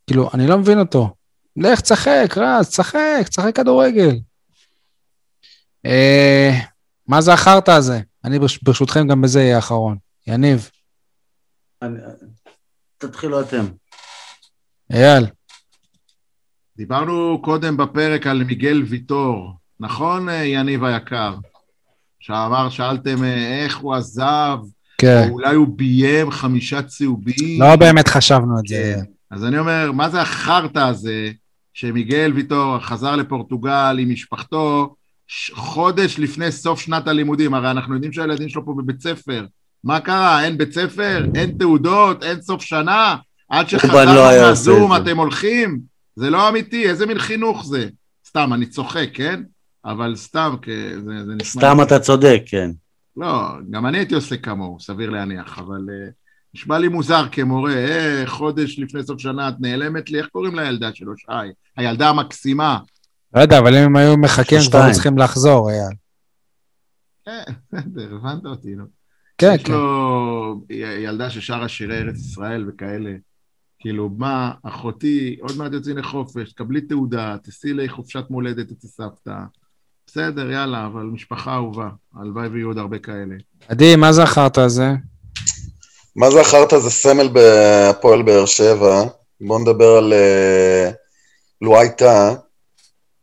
כאילו, 0.06 0.30
אני 0.34 0.46
לא 0.46 0.58
מבין 0.58 0.78
אותו. 0.78 1.14
לך, 1.56 1.80
תשחק, 1.80 2.34
רז, 2.36 2.68
תשחק, 2.68 3.28
תשחק 3.28 3.56
כדורגל. 3.56 4.18
אה, 5.86 6.50
מה 7.08 7.20
זה 7.20 7.32
החרטא 7.32 7.70
הזה? 7.70 8.00
אני 8.24 8.38
ברשותכם 8.62 9.08
גם 9.08 9.20
בזה 9.20 9.38
אהיה 9.38 9.56
האחרון. 9.56 9.96
יניב. 10.26 10.70
תתחילו 12.98 13.40
אתם. 13.40 13.66
אייל. 14.92 15.26
דיברנו 16.80 17.38
קודם 17.42 17.76
בפרק 17.76 18.26
על 18.26 18.44
מיגל 18.44 18.82
ויטור, 18.86 19.52
נכון, 19.80 20.28
יניב 20.44 20.84
היקר? 20.84 21.34
שאמר, 22.20 22.68
שאלתם 22.70 23.24
אה, 23.24 23.64
איך 23.64 23.78
הוא 23.78 23.94
עזב, 23.94 24.58
כן. 24.98 25.26
או 25.28 25.34
אולי 25.34 25.54
הוא 25.54 25.68
ביים 25.76 26.30
חמישה 26.30 26.82
צהובים. 26.82 27.60
לא 27.60 27.76
באמת 27.76 28.08
חשבנו 28.08 28.58
את 28.58 28.66
זה. 28.66 28.94
כן. 28.96 29.04
אז 29.30 29.44
אני 29.44 29.58
אומר, 29.58 29.92
מה 29.92 30.08
זה 30.08 30.20
החרטא 30.20 30.78
הזה 30.78 31.30
שמיגל 31.74 32.32
ויטור 32.34 32.78
חזר 32.78 33.16
לפורטוגל 33.16 33.96
עם 33.98 34.10
משפחתו 34.10 34.94
חודש 35.52 36.18
לפני 36.18 36.52
סוף 36.52 36.80
שנת 36.80 37.08
הלימודים? 37.08 37.54
הרי 37.54 37.70
אנחנו 37.70 37.94
יודעים 37.94 38.12
שהילדים 38.12 38.48
שלו 38.48 38.64
פה 38.64 38.74
בבית 38.78 39.00
ספר. 39.00 39.46
מה 39.84 40.00
קרה? 40.00 40.44
אין 40.44 40.58
בית 40.58 40.72
ספר? 40.72 41.26
אין 41.34 41.50
תעודות? 41.58 42.24
אין 42.24 42.42
סוף 42.42 42.62
שנה? 42.62 43.16
עד 43.48 43.68
שחזרנו 43.68 44.14
לא 44.14 44.42
מהזום 44.42 44.96
אתם 44.96 45.16
הולכים? 45.16 45.89
זה 46.16 46.30
לא 46.30 46.48
אמיתי, 46.48 46.88
איזה 46.88 47.06
מין 47.06 47.18
חינוך 47.18 47.66
זה? 47.66 47.88
סתם, 48.26 48.52
אני 48.52 48.66
צוחק, 48.66 49.08
כן? 49.14 49.42
אבל 49.84 50.16
סתם, 50.16 50.54
זה, 51.04 51.24
זה 51.26 51.34
נשמע... 51.34 51.62
סתם 51.62 51.82
אתה 51.82 51.98
צודק, 51.98 52.42
כן. 52.46 52.70
לא, 53.16 53.48
גם 53.70 53.86
אני 53.86 53.98
הייתי 53.98 54.14
עושה 54.14 54.36
כמוהו, 54.36 54.80
סביר 54.80 55.10
להניח, 55.10 55.58
אבל 55.58 55.86
uh, 55.88 56.12
נשמע 56.54 56.78
לי 56.78 56.88
מוזר 56.88 57.26
כמורה, 57.32 57.74
אה, 57.74 58.22
חודש 58.26 58.78
לפני 58.78 59.02
סוף 59.02 59.20
שנה 59.20 59.48
את 59.48 59.54
נעלמת 59.60 60.10
לי, 60.10 60.18
איך 60.18 60.26
קוראים 60.26 60.54
לילדה 60.54 60.90
שלו, 60.94 61.16
שי? 61.16 61.26
הילדה 61.76 62.08
המקסימה. 62.08 62.78
לא 63.34 63.40
יודע, 63.40 63.58
אבל 63.58 63.76
אם 63.76 63.82
הם 63.82 63.96
היו 63.96 64.16
מחכים, 64.16 64.58
כבר 64.70 64.92
צריכים 64.92 65.18
לחזור, 65.18 65.70
אייל. 65.70 65.94
כן, 67.24 67.52
בסדר, 67.72 68.14
הבנת 68.14 68.46
אותי, 68.46 68.74
נו. 68.74 68.84
כן, 69.38 69.56
כן. 69.56 69.62
יש 69.62 69.68
לו 69.68 70.64
ילדה 71.04 71.30
ששרה 71.30 71.68
שירי 71.68 71.98
ארץ 71.98 72.16
ישראל 72.16 72.68
וכאלה. 72.68 73.10
כאילו, 73.80 74.10
מה, 74.18 74.50
אחותי, 74.62 75.36
עוד 75.40 75.56
מעט 75.56 75.72
יוצאים 75.72 75.98
לחופש, 75.98 76.52
קבלי 76.52 76.80
תעודה, 76.80 77.36
תסעי 77.44 77.72
לחופשת 77.72 78.24
מולדת 78.30 78.70
אצל 78.70 78.88
סבתא. 78.88 79.34
בסדר, 80.06 80.50
יאללה, 80.50 80.86
אבל 80.86 81.02
משפחה 81.02 81.54
אהובה. 81.54 81.88
הלוואי 82.20 82.48
ויהיו 82.48 82.68
עוד 82.68 82.78
הרבה 82.78 82.98
כאלה. 82.98 83.34
עדי, 83.68 83.96
מה 83.96 84.12
זה 84.12 84.22
החרטא 84.22 84.60
הזה? 84.60 84.88
מה 86.16 86.30
זה 86.30 86.40
החרטא? 86.40 86.78
זה 86.78 86.90
סמל 86.90 87.28
בהפועל 87.28 88.22
באר 88.22 88.46
שבע. 88.46 89.04
בואו 89.40 89.58
נדבר 89.58 89.96
על 89.96 90.12
uh, 90.12 90.94
לואי 91.62 91.88
טאה, 91.98 92.34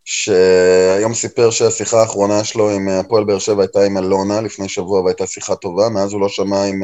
שהיום 0.06 1.14
סיפר 1.14 1.50
שהשיחה 1.50 2.02
האחרונה 2.02 2.44
שלו 2.44 2.70
עם 2.70 2.90
הפועל 2.90 3.24
באר 3.24 3.40
שבע 3.40 3.62
הייתה 3.62 3.84
עם 3.84 3.98
אלונה 3.98 4.42
לפני 4.42 4.70
שבוע 4.70 5.02
והייתה 5.02 5.28
שיחה 5.28 5.56
טובה, 5.56 5.90
מאז 5.90 6.14
הוא 6.14 6.22
לא 6.22 6.30
שמע 6.30 6.64
עם... 6.64 6.84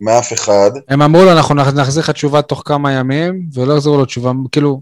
מאף 0.00 0.32
אחד. 0.32 0.70
הם 0.88 1.02
אמרו 1.02 1.24
לו, 1.24 1.32
אנחנו 1.32 1.54
נחזיר 1.54 2.02
לך 2.02 2.10
תשובה 2.10 2.42
תוך 2.42 2.62
כמה 2.64 2.92
ימים, 2.92 3.46
ולא 3.54 3.74
יחזרו 3.74 3.98
לו 3.98 4.04
תשובה, 4.04 4.32
כאילו, 4.52 4.80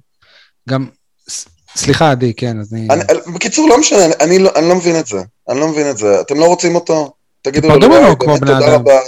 גם, 0.68 0.86
סליחה, 1.76 2.10
עדי, 2.10 2.34
כן, 2.34 2.60
אז 2.60 2.74
אני... 2.74 2.88
אני... 2.90 3.34
בקיצור, 3.34 3.68
לא 3.68 3.80
משנה, 3.80 3.98
אני 4.20 4.38
לא, 4.38 4.50
אני 4.56 4.68
לא 4.68 4.74
מבין 4.74 4.98
את 4.98 5.06
זה. 5.06 5.22
אני 5.48 5.60
לא 5.60 5.68
מבין 5.68 5.90
את 5.90 5.98
זה. 5.98 6.20
אתם 6.20 6.38
לא 6.38 6.44
רוצים 6.44 6.74
אותו? 6.74 7.12
תגידו 7.42 7.68
לו, 7.68 7.80
באמת, 7.80 8.18
תודה 8.18 8.74
רבה, 8.74 8.98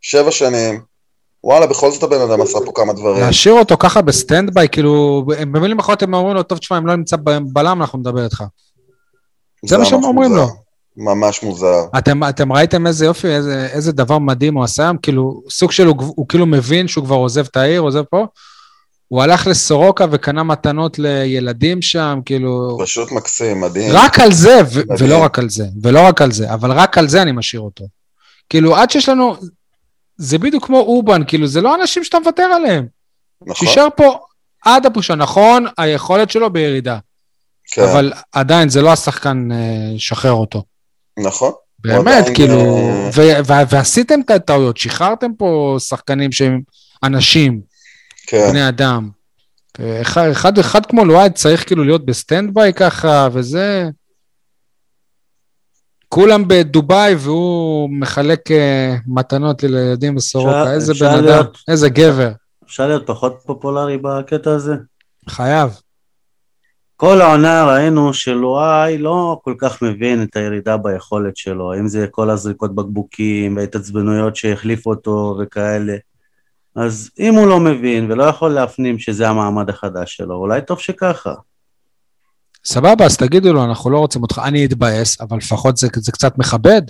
שבע 0.00 0.30
שנים. 0.30 0.80
וואלה, 1.44 1.66
בכל 1.66 1.90
זאת 1.90 2.02
הבן 2.02 2.20
אדם 2.20 2.40
עשה 2.40 2.58
פה 2.64 2.72
כמה 2.74 2.92
דברים. 2.92 3.20
להשאיר 3.22 3.54
אותו 3.54 3.76
ככה 3.76 4.02
ב 4.02 4.54
standby, 4.54 4.68
כאילו, 4.68 5.24
במילים 5.26 5.78
אחרות 5.78 6.02
הם 6.02 6.14
אומרים 6.14 6.36
לו, 6.36 6.42
טוב, 6.42 6.58
תשמע, 6.58 6.78
אם 6.78 6.86
לא 6.86 6.96
נמצא 6.96 7.16
בלם, 7.52 7.80
אנחנו 7.80 7.98
נדבר 7.98 8.24
איתך. 8.24 8.44
זה 9.66 9.78
מה 9.78 9.84
שהם 9.84 10.04
אומרים 10.04 10.32
לו. 10.32 10.61
ממש 10.96 11.42
מוזר. 11.42 11.84
אתם, 11.98 12.24
אתם 12.24 12.52
ראיתם 12.52 12.86
איזה 12.86 13.04
יופי, 13.04 13.28
איזה, 13.28 13.68
איזה 13.72 13.92
דבר 13.92 14.18
מדהים 14.18 14.54
הוא 14.54 14.64
עשה 14.64 14.82
היום? 14.82 14.96
כאילו, 14.96 15.42
סוג 15.50 15.72
של, 15.72 15.86
הוא, 15.86 15.96
הוא 16.16 16.28
כאילו 16.28 16.46
מבין 16.46 16.88
שהוא 16.88 17.04
כבר 17.04 17.16
עוזב 17.16 17.46
את 17.46 17.56
העיר, 17.56 17.80
עוזב 17.80 18.02
פה? 18.02 18.26
הוא 19.08 19.22
הלך 19.22 19.46
לסורוקה 19.46 20.06
וקנה 20.10 20.42
מתנות 20.42 20.98
לילדים 20.98 21.82
שם, 21.82 22.20
כאילו... 22.24 22.78
פשוט 22.82 23.12
מקסים, 23.12 23.60
מדהים. 23.60 23.90
רק 23.92 24.20
על 24.20 24.32
זה, 24.32 24.60
ו- 24.72 24.80
מדהים. 24.80 24.86
ולא 24.98 25.24
רק 25.24 25.38
על 25.38 25.48
זה, 25.48 25.66
ולא 25.82 26.00
רק 26.00 26.22
על 26.22 26.32
זה, 26.32 26.54
אבל 26.54 26.72
רק 26.72 26.98
על 26.98 27.08
זה 27.08 27.22
אני 27.22 27.32
משאיר 27.32 27.62
אותו. 27.62 27.84
כאילו, 28.48 28.76
עד 28.76 28.90
שיש 28.90 29.08
לנו... 29.08 29.36
זה 30.16 30.38
בדיוק 30.38 30.66
כמו 30.66 30.78
אובן, 30.78 31.22
כאילו, 31.26 31.46
זה 31.46 31.60
לא 31.60 31.74
אנשים 31.74 32.04
שאתה 32.04 32.18
מוותר 32.18 32.42
עליהם. 32.42 32.86
נכון? 33.46 33.68
שישאר 33.68 33.88
פה 33.96 34.18
עד 34.64 34.86
הפרישה. 34.86 35.14
נכון, 35.14 35.66
היכולת 35.78 36.30
שלו 36.30 36.50
בירידה, 36.50 36.98
כן, 37.66 37.82
אבל 37.82 38.12
עדיין 38.32 38.68
זה 38.68 38.82
לא 38.82 38.92
השחקן 38.92 39.48
אה, 39.52 39.94
שחרר 39.98 40.32
אותו. 40.32 40.62
נכון. 41.18 41.52
באמת, 41.78 42.24
כאילו, 42.34 42.60
אה, 42.60 43.10
ו- 43.14 43.46
ו- 43.46 43.68
ועשיתם 43.70 44.20
את 44.20 44.30
הטעויות, 44.30 44.76
שחררתם 44.76 45.30
פה 45.38 45.76
שחקנים 45.78 46.32
שהם 46.32 46.60
אנשים, 47.02 47.60
כן, 48.26 48.48
בני 48.50 48.68
אדם. 48.68 49.10
אחד, 50.02 50.28
אחד, 50.30 50.58
אחד 50.58 50.86
כמו 50.86 51.04
לואייד 51.04 51.32
צריך 51.32 51.66
כאילו 51.66 51.84
להיות 51.84 52.06
ב 52.06 52.54
standby 52.54 52.72
ככה, 52.72 53.28
וזה... 53.32 53.88
כולם 56.08 56.48
בדובאי 56.48 57.14
והוא 57.14 57.90
מחלק 57.90 58.50
אה, 58.50 58.96
מתנות 59.06 59.62
לילדים 59.62 60.14
בסורוקה. 60.14 60.72
איזה 60.72 60.92
בן 61.00 61.24
אדם, 61.24 61.44
איזה 61.68 61.88
גבר. 61.88 62.32
אפשר 62.66 62.86
להיות 62.86 63.06
פחות 63.06 63.40
פופולרי 63.46 63.98
בקטע 63.98 64.50
הזה? 64.50 64.74
חייב. 65.28 65.70
כל 67.04 67.20
העונה 67.20 67.64
ראינו 67.64 68.14
שלואי 68.14 68.98
לא 68.98 69.40
כל 69.44 69.54
כך 69.58 69.82
מבין 69.82 70.22
את 70.22 70.36
הירידה 70.36 70.76
ביכולת 70.76 71.36
שלו, 71.36 71.74
אם 71.74 71.88
זה 71.88 72.06
כל 72.10 72.30
הזריקות 72.30 72.74
בקבוקים 72.74 73.56
וההתעצבנויות 73.56 74.36
שהחליפו 74.36 74.90
אותו 74.90 75.36
וכאלה. 75.40 75.96
אז 76.76 77.10
אם 77.18 77.34
הוא 77.34 77.46
לא 77.46 77.60
מבין 77.60 78.10
ולא 78.10 78.24
יכול 78.24 78.50
להפנים 78.50 78.98
שזה 78.98 79.28
המעמד 79.28 79.70
החדש 79.70 80.16
שלו, 80.16 80.34
אולי 80.34 80.60
טוב 80.60 80.78
שככה. 80.78 81.34
סבבה, 82.64 83.04
אז 83.04 83.16
תגידו 83.16 83.52
לו, 83.52 83.64
אנחנו 83.64 83.90
לא 83.90 83.98
רוצים 83.98 84.22
אותך. 84.22 84.40
אני 84.44 84.64
אתבאס, 84.64 85.20
אבל 85.20 85.36
לפחות 85.36 85.76
זה, 85.76 85.88
זה 85.94 86.12
קצת 86.12 86.38
מכבד. 86.38 86.82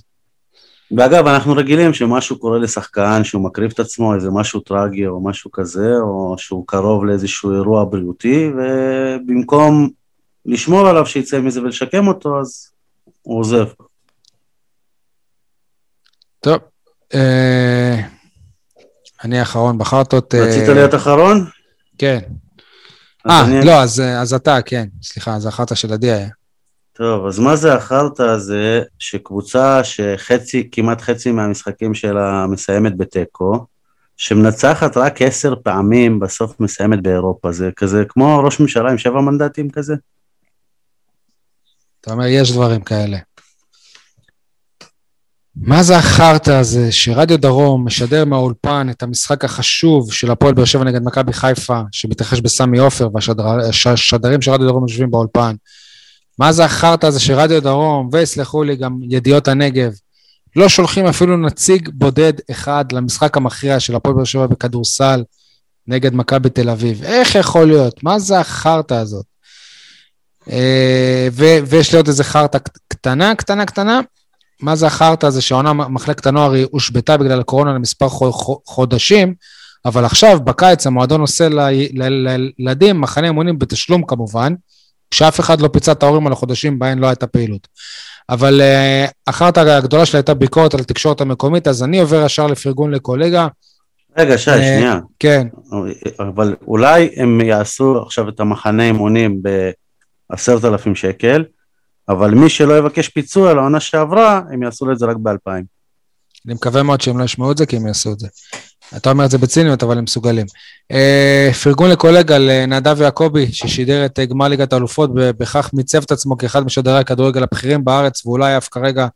ואגב, 0.97 1.27
אנחנו 1.27 1.53
רגילים 1.53 1.95
שמשהו 1.95 2.39
קורה 2.39 2.59
לשחקן, 2.59 3.25
שהוא 3.25 3.43
מקריב 3.43 3.71
את 3.75 3.81
עצמו, 3.81 4.15
איזה 4.15 4.31
משהו 4.31 4.61
טרגי 4.61 5.07
או 5.07 5.25
משהו 5.25 5.51
כזה, 5.51 5.95
או 6.01 6.35
שהוא 6.39 6.65
קרוב 6.67 7.05
לאיזשהו 7.05 7.55
אירוע 7.55 7.85
בריאותי, 7.85 8.51
ובמקום 8.57 9.89
לשמור 10.47 10.89
עליו 10.89 11.07
שיצא 11.07 11.41
מזה 11.41 11.63
ולשקם 11.63 12.09
אותו, 12.09 12.41
אז 12.41 12.71
הוא 13.23 13.41
עוזב. 13.41 13.67
טוב, 16.41 16.59
אה, 17.15 18.01
אני 19.25 19.39
האחרון, 19.39 19.79
בחרת 19.79 20.15
את... 20.15 20.35
אה, 20.35 20.41
רצית 20.47 20.69
להיות 20.69 20.95
אחרון? 20.95 21.47
כן. 21.99 22.19
אה, 23.31 23.45
אני- 23.45 23.65
לא, 23.67 23.83
אז, 23.83 24.01
אז 24.01 24.35
אתה, 24.35 24.63
כן. 24.63 24.87
סליחה, 25.03 25.35
אז 25.35 25.47
החרטא 25.47 25.75
של 25.75 25.93
עדי 25.93 26.11
היה. 26.11 26.29
טוב, 26.93 27.27
אז 27.27 27.39
מה 27.39 27.57
זה 27.57 27.75
החרטא 27.75 28.23
הזה 28.23 28.83
שקבוצה 28.99 29.85
שחצי, 29.85 30.69
כמעט 30.73 31.01
חצי 31.01 31.33
מהמשחקים 31.33 31.95
שלה 31.95 32.47
מסיימת 32.47 32.97
בתיקו, 32.97 33.67
שמנצחת 34.17 34.97
רק 34.97 35.23
עשר 35.23 35.55
פעמים 35.63 36.21
בסוף 36.21 36.61
מסיימת 36.61 37.03
באירופה, 37.03 37.53
זה 37.53 37.71
כזה 37.77 38.05
כמו 38.09 38.39
ראש 38.45 38.61
ממשלה 38.61 38.91
עם 38.91 38.99
שבע 38.99 39.21
מנדטים 39.21 39.71
כזה? 39.71 39.95
אתה 42.03 42.13
אומר, 42.13 42.27
יש 42.27 42.53
דברים 42.53 42.81
כאלה. 42.81 43.19
מה 45.57 45.83
זה 45.83 45.97
החרטא 45.97 46.51
הזה 46.51 46.93
שרדיו 46.93 47.39
דרום 47.39 47.87
משדר 47.87 48.25
מהאולפן 48.25 48.87
את 48.91 49.03
המשחק 49.03 49.45
החשוב 49.45 50.13
של 50.13 50.31
הפועל 50.31 50.55
באר 50.55 50.65
שבע 50.65 50.85
נגד 50.85 51.03
מכבי 51.03 51.33
חיפה, 51.33 51.81
שמתרחש 51.93 52.41
בסמי 52.41 52.79
עופר, 52.79 53.09
והשדרים 53.13 54.43
של 54.43 54.51
רדיו 54.51 54.67
דרום 54.67 54.83
יושבים 54.89 55.11
באולפן? 55.11 55.55
מה 56.39 56.53
זה 56.53 56.65
החרטא 56.65 57.07
הזה 57.07 57.21
שרדיו 57.21 57.63
דרום, 57.63 58.09
ויסלחו 58.13 58.63
לי 58.63 58.77
גם 58.77 58.99
ידיעות 59.09 59.49
הנגב, 59.49 59.93
לא 60.57 60.69
שולחים 60.69 61.07
אפילו 61.07 61.37
נציג 61.37 61.89
בודד 61.95 62.33
אחד 62.51 62.85
למשחק 62.93 63.37
המכריע 63.37 63.81
של 63.81 63.97
הפועל 63.97 64.15
באר 64.15 64.25
שבע 64.25 64.47
בכדורסל 64.47 65.25
נגד 65.87 66.15
מכבי 66.15 66.51
תל 66.51 66.71
אביב? 66.71 67.03
איך 67.05 67.35
יכול 67.35 67.67
להיות? 67.67 68.05
מה 68.05 68.19
זה 68.19 68.39
החרטא 68.39 68.95
הזאת? 68.95 69.32
אה, 70.51 71.29
ויש 71.67 71.93
לי 71.93 71.97
עוד 71.97 72.09
איזה 72.09 72.25
חרטא 72.25 72.59
קטנה, 72.89 73.35
קטנה, 73.35 73.67
קטנה. 73.67 74.01
מה 74.61 74.77
זה 74.77 74.87
החרטא 74.87 75.27
הזה 75.27 75.41
שהעונה 75.43 75.73
מחלקת 75.73 76.27
הנוער 76.27 76.53
היא 76.53 76.67
הושבתה 76.71 77.17
בגלל 77.17 77.41
הקורונה 77.41 77.73
למספר 77.73 78.09
חודשים, 78.67 79.35
אבל 79.85 80.05
עכשיו, 80.05 80.41
בקיץ, 80.41 80.87
המועדון 80.87 81.21
עושה 81.21 81.49
לילדים 82.59 83.01
מחנה 83.01 83.29
אמונים 83.29 83.59
בתשלום 83.59 84.03
כמובן, 84.07 84.55
כשאף 85.11 85.41
אחד 85.41 85.61
לא 85.61 85.69
פיצה 85.69 85.93
את 85.93 86.03
ההורים 86.03 86.27
על 86.27 86.33
החודשים 86.33 86.79
בהם 86.79 86.99
לא 86.99 87.07
הייתה 87.07 87.27
פעילות. 87.27 87.69
אבל 88.29 88.61
אה, 88.61 89.07
uh, 89.09 89.13
אחת 89.27 89.59
הגדולה 89.59 90.07
שלה 90.07 90.19
הייתה 90.19 90.35
ביקורת 90.35 90.75
על 90.75 90.81
התקשורת 90.81 91.21
המקומית, 91.21 91.69
אז 91.69 91.83
אני 91.83 92.01
עובר 92.01 92.25
ישר 92.25 92.47
לפרגון 92.47 92.91
לקולגה. 92.91 93.47
רגע, 94.19 94.39
שי, 94.39 94.51
uh, 94.51 94.55
שנייה. 94.55 94.99
כן. 95.19 95.47
אבל 96.19 96.57
אולי 96.67 97.11
הם 97.17 97.41
יעשו 97.41 98.03
עכשיו 98.03 98.29
את 98.29 98.41
המחנה 98.41 98.85
אימונים 98.85 99.39
ב- 99.43 99.71
עשרת 100.33 100.65
אלפים 100.65 100.95
שקל, 100.95 101.45
אבל 102.09 102.31
מי 102.31 102.49
שלא 102.49 102.79
יבקש 102.79 103.09
פיצוי 103.09 103.51
על 103.51 103.59
העונה 103.59 103.81
שעברה, 103.81 104.41
הם 104.53 104.63
יעשו 104.63 104.87
לו 104.87 104.93
את 104.93 104.99
זה 104.99 105.07
רק 105.07 105.17
באלפיים. 105.17 105.65
אני 106.47 106.55
מקווה 106.55 106.83
מאוד 106.83 107.01
שהם 107.01 107.19
לא 107.19 107.25
ישמעו 107.25 107.53
את 107.53 107.57
זה, 107.57 107.67
כי 107.67 107.77
הם 107.77 107.87
יעשו 107.87 108.13
את 108.13 108.19
זה. 108.19 108.29
אתה 108.97 109.11
אומר 109.11 109.25
את 109.25 109.31
זה 109.31 109.39
בציניות, 109.39 109.83
אבל 109.83 109.99
הם 109.99 110.05
מסוגלים. 110.05 110.47
אה, 110.93 111.51
פרגון 111.63 111.91
לקולגה, 111.91 112.35
אה, 112.35 112.39
לנדב 112.39 113.01
יעקבי, 113.01 113.53
ששידר 113.53 114.07
את 114.07 114.19
אה, 114.19 114.25
גמר 114.25 114.49
ליגת 114.49 114.73
האלופות, 114.73 115.11
ובכך 115.15 115.71
מיצב 115.73 116.03
את 116.03 116.13
עצמו 116.13 116.39
כאחד 116.39 116.65
משדרי 116.65 116.99
הכדורגל 116.99 117.43
הבכירים 117.43 117.85
בארץ, 117.85 118.27
ואולי 118.27 118.57
אף 118.57 118.69
כרגע 118.71 119.07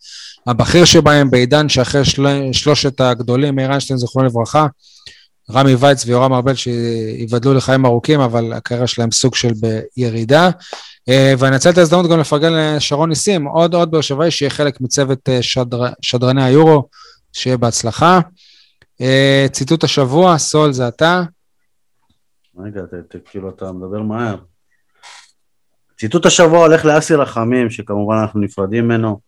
הבכיר 0.47 0.85
שבהם, 0.85 1.31
בעידן 1.31 1.69
שאחרי 1.69 2.05
של... 2.05 2.27
שלושת 2.53 3.01
הגדולים, 3.01 3.55
מאיר 3.55 3.71
איינשטיין, 3.71 3.99
זכרו 3.99 4.23
לברכה, 4.23 4.67
רמי 5.51 5.75
וייץ 5.75 6.07
ויורם 6.07 6.33
ארבל, 6.33 6.55
שייבדלו 6.55 7.55
לחיים 7.55 7.87
ארוכים, 7.87 8.21
אבל 8.21 8.53
הקריירה 8.53 8.87
שלהם 8.87 9.11
סוג 9.11 9.35
של 9.35 9.53
בירידה. 9.97 10.51
אה, 11.09 11.35
ואני 11.39 11.55
אנצל 11.55 11.71
את 11.71 11.79
ההזדמנות 11.79 12.11
גם 12.11 12.21
לפרגן 12.21 12.53
לשרון 12.53 13.09
ניסים, 13.09 13.45
עוד 13.45 13.75
עוד 13.75 13.91
באר 13.91 14.01
שבעי, 14.01 14.31
שיהיה 14.31 14.51
חלק 14.51 14.81
מצוות 14.81 15.29
אה, 15.29 15.43
שדר... 15.43 15.83
שדרני 16.01 16.45
היורו, 16.45 16.89
שיהיה 17.33 17.57
בהצלחה. 17.57 18.21
אה, 19.01 19.47
ציטוט 19.53 19.85
השבוע, 19.85 20.39
סול 20.39 20.73
זה 20.73 20.89
אתה. 20.89 21.23
רגע, 22.59 22.81
כאילו 23.25 23.51
אתה 23.51 23.73
מדבר 23.73 24.03
מהר. 24.03 24.37
ציטוט 25.99 26.27
השבוע 26.27 26.59
הולך 26.59 26.85
לאסי 26.85 27.15
רחמים, 27.15 27.71
שכמובן 27.71 28.17
אנחנו 28.17 28.41
נפרדים 28.41 28.85
ממנו. 28.85 29.21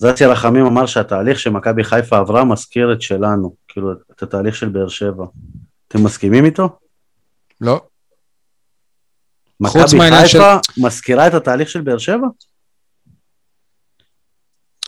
אז 0.00 0.14
אסי 0.14 0.24
רחמים 0.24 0.66
אמר 0.66 0.86
שהתהליך 0.86 1.38
שמכבי 1.40 1.84
חיפה 1.84 2.18
עברה 2.18 2.44
מזכיר 2.44 2.92
את 2.92 3.02
שלנו, 3.02 3.54
כאילו 3.68 3.92
את 3.92 4.22
התהליך 4.22 4.56
של 4.56 4.68
באר 4.68 4.88
שבע. 4.88 5.24
אתם 5.88 6.04
מסכימים 6.04 6.44
איתו? 6.44 6.68
לא. 7.60 7.80
חוץ 9.66 9.94
מכבי 9.94 10.10
חיפה 10.10 10.56
מזכירה 10.78 11.26
את 11.26 11.34
התהליך 11.34 11.68
של 11.68 11.80
באר 11.80 11.98
שבע? 11.98 12.26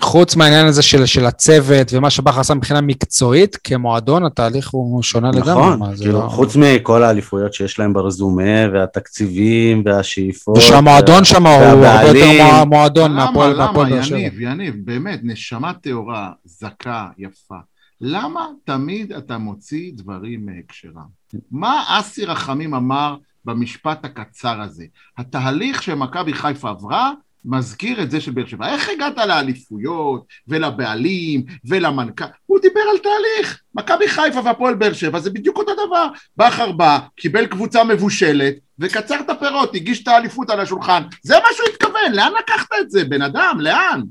חוץ 0.00 0.36
מהעניין 0.36 0.66
הזה 0.66 0.82
של, 0.82 1.06
של 1.06 1.26
הצוות 1.26 1.92
ומה 1.92 2.10
שבכר 2.10 2.40
עשה 2.40 2.54
מבחינה 2.54 2.80
מקצועית, 2.80 3.56
כמועדון 3.64 4.24
התהליך 4.24 4.68
הוא 4.70 5.02
שונה 5.02 5.30
לגמרי. 5.30 5.50
נכון, 5.52 5.78
מה, 5.78 5.96
זה 5.96 6.04
כאילו, 6.04 6.18
לא- 6.18 6.28
חוץ 6.28 6.56
מכל 6.56 7.02
האליפויות 7.02 7.54
שיש 7.54 7.78
להם 7.78 7.92
ברזומה, 7.92 8.68
והתקציבים, 8.72 9.82
והשאיפות. 9.84 10.58
ושהמועדון 10.58 11.24
שם 11.24 11.46
הוא 11.46 11.52
הרבה 11.64 12.02
יותר 12.08 12.64
מועדון 12.64 13.10
למה, 13.12 13.26
מהפועל 13.26 13.52
למה, 13.52 13.72
באר 13.72 14.02
שבע. 14.02 14.18
יניב, 14.18 14.40
יניב, 14.40 14.74
באמת, 14.84 15.20
נשמה 15.22 15.72
טהורה, 15.74 16.32
זכה, 16.44 17.08
יפה. 17.18 17.56
למה 18.00 18.46
תמיד 18.64 19.12
אתה 19.12 19.38
מוציא 19.38 19.92
דברים 19.94 20.46
מהקשרם? 20.46 21.18
מה 21.50 21.84
אסי 21.88 22.24
רחמים 22.24 22.74
אמר 22.74 23.16
במשפט 23.44 24.05
הקצר 24.05 24.60
הזה? 24.60 24.85
התהליך 25.19 25.82
שמכבי 25.82 26.32
חיפה 26.32 26.70
עברה 26.70 27.12
מזכיר 27.44 28.02
את 28.02 28.10
זה 28.10 28.20
של 28.20 28.31
באר 28.31 28.47
שבע. 28.47 28.69
איך 28.69 28.89
הגעת 28.89 29.19
לאליפויות 29.19 30.27
ולבעלים 30.48 31.44
ולמנכ"ל? 31.65 32.24
הוא 32.47 32.59
דיבר 32.60 32.81
על 32.93 32.98
תהליך. 32.98 33.60
מכבי 33.74 34.09
חיפה 34.09 34.40
והפועל 34.44 34.74
באר 34.74 34.93
שבע 34.93 35.19
זה 35.19 35.31
בדיוק 35.31 35.56
אותו 35.56 35.73
דבר. 35.86 36.06
בכר 36.36 36.73
בא, 36.73 36.98
קיבל 37.16 37.47
קבוצה 37.47 37.85
מבושלת 37.85 38.55
וקצר 38.78 39.20
את 39.20 39.31
הפירות, 39.31 39.74
הגיש 39.74 40.02
את 40.02 40.09
האליפות 40.09 40.51
על 40.51 40.60
השולחן. 40.60 41.02
זה 41.23 41.35
מה 41.35 41.48
שהוא 41.56 41.69
התכוון, 41.74 42.12
לאן 42.12 42.32
לקחת 42.39 42.69
את 42.81 42.90
זה, 42.90 43.05
בן 43.05 43.23
אדם? 43.23 43.59
לאן? 43.60 44.02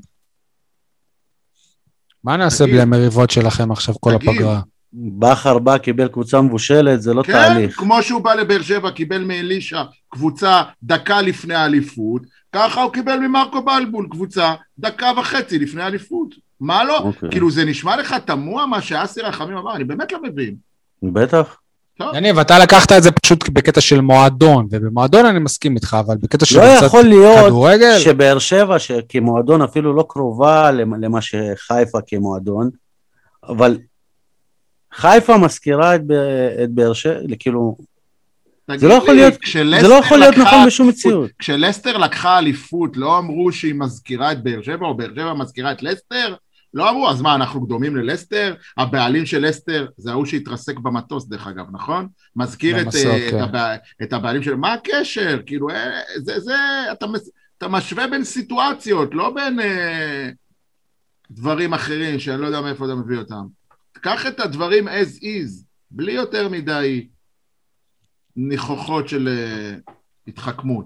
מה 2.24 2.38
נעשה 2.38 2.64
תגיד. 2.64 2.74
בלי 2.74 2.82
המריבות 2.82 3.32
שלכם 3.32 3.72
עכשיו 3.72 3.96
כל 4.00 4.18
תגיד. 4.18 4.30
הפגרה? 4.30 4.62
בכר 4.94 5.60
בא, 5.60 5.78
קיבל 5.78 6.08
קבוצה 6.08 6.42
מבושלת, 6.42 7.02
זה 7.02 7.14
לא 7.14 7.24
כן, 7.24 7.32
תהליך. 7.34 7.78
כמו 7.80 8.04
שהוא 8.04 8.22
בא 8.22 8.34
לבאר 8.34 8.62
שבע, 8.62 8.92
קיבל 8.92 9.24
מאלישע 9.24 9.84
קבוצה 10.10 10.62
דקה 10.84 11.22
לפני 11.22 11.56
האליפות, 11.56 12.22
ככה 12.54 12.82
הוא 12.82 12.92
קיבל 12.94 13.20
ממרקו 13.20 13.62
בלבול 13.62 14.08
קבוצה 14.12 14.54
דקה 14.80 15.12
וחצי 15.18 15.60
לפני 15.60 15.84
האליפות. 15.84 16.36
מה 16.62 16.84
לא? 16.84 16.98
אוקיי. 16.98 17.30
כאילו 17.30 17.52
זה 17.52 17.66
נשמע 17.66 17.98
לך 17.98 18.16
תמוה 18.26 18.66
מה 18.66 18.82
שאסי 18.82 19.22
רחמים 19.22 19.58
אמר, 19.58 19.76
אני 19.76 19.84
באמת 19.84 20.12
לא 20.12 20.20
מבין. 20.24 20.56
בטח. 21.04 21.58
יניב, 22.14 22.40
אתה 22.40 22.60
לקחת 22.60 22.92
את 22.92 23.04
זה 23.04 23.12
פשוט 23.12 23.50
בקטע 23.50 23.82
של 23.82 24.02
מועדון, 24.02 24.68
ובמועדון 24.72 25.26
אני 25.26 25.40
מסכים 25.40 25.76
איתך, 25.76 25.98
אבל 26.00 26.16
בקטע 26.18 26.46
של 26.46 26.60
לא 26.60 26.64
קצת 26.78 26.86
יכול 26.86 27.04
להיות 27.04 27.46
כדורגל, 27.46 28.00
שבאר 28.00 28.40
שבע, 28.40 28.80
שכמועדון 28.80 29.62
אפילו 29.62 29.94
לא 29.94 30.06
קרובה 30.10 30.72
למ- 30.72 31.04
למה 31.04 31.20
שחיפה 31.22 31.98
כמועדון, 32.08 32.70
אבל 33.50 33.78
חיפה 34.98 35.38
מזכירה 35.38 35.96
את, 35.96 36.02
ב- 36.08 36.12
את 36.64 36.70
באר 36.70 36.94
שבע, 36.94 37.14
כאילו, 37.40 37.78
תגיד 38.66 38.80
זה 38.80 38.88
לא 38.88 38.94
יכול 38.94 39.14
להיות- 39.16 39.34
זה 39.82 39.88
לא 39.88 39.94
יכול 39.94 40.18
להיות 40.18 40.38
נכון 40.38 40.60
בשום 40.68 40.88
מציאות. 40.88 41.32
כשלסטר 41.40 41.98
לקחה 41.98 42.38
אליפות, 42.38 42.98
לא 42.98 43.18
אמרו 43.18 43.52
שהיא 43.52 43.74
מזכירה 43.76 44.32
את 44.32 44.44
באר 44.44 44.62
שבע, 44.62 44.86
או 44.86 44.98
באר 44.98 45.10
שבע 45.16 45.34
מזכירה 45.34 45.72
את 45.72 45.84
לסטר? 45.84 46.36
לא 46.74 46.90
אמרו, 46.90 47.10
אז 47.10 47.22
מה, 47.22 47.36
אנחנו 47.36 47.66
דומים 47.66 47.96
ללסטר? 47.96 48.56
הבעלים 48.78 49.26
של 49.26 49.46
לסטר 49.46 49.88
זה 49.98 50.12
ההוא 50.12 50.26
שהתרסק 50.26 50.78
במטוס, 50.80 51.28
דרך 51.28 51.48
אגב, 51.48 51.66
נכון? 51.72 52.08
מזכיר 52.36 52.80
את, 52.82 52.86
במסוק, 52.86 53.06
אה, 53.12 53.28
את, 53.28 53.32
כן. 53.32 53.40
הבע... 53.42 53.76
את 54.04 54.14
הבעלים 54.14 54.44
של... 54.44 54.56
מה 54.56 54.74
הקשר? 54.74 55.40
כאילו, 55.46 55.70
אה, 55.70 55.90
זה, 56.18 56.40
זה, 56.40 56.54
אתה, 56.92 57.08
מס- 57.08 57.30
אתה 57.58 57.68
משווה 57.68 58.08
בין 58.08 58.24
סיטואציות, 58.24 59.10
לא 59.14 59.30
בין 59.36 59.60
אה, 59.60 60.30
דברים 61.32 61.74
אחרים 61.74 62.20
שאני 62.20 62.42
לא 62.42 62.46
יודע 62.48 62.62
מאיפה 62.62 62.86
אתה 62.86 62.96
מביא 62.96 63.18
אותם. 63.18 63.44
קח 64.08 64.28
את 64.28 64.40
הדברים 64.40 64.88
as 64.88 65.22
is, 65.22 65.64
בלי 65.92 66.12
יותר 66.12 66.50
מדי 66.50 67.08
ניחוחות 68.36 69.10
של 69.10 69.28
אה, 69.28 69.76
התחכמות. 70.28 70.86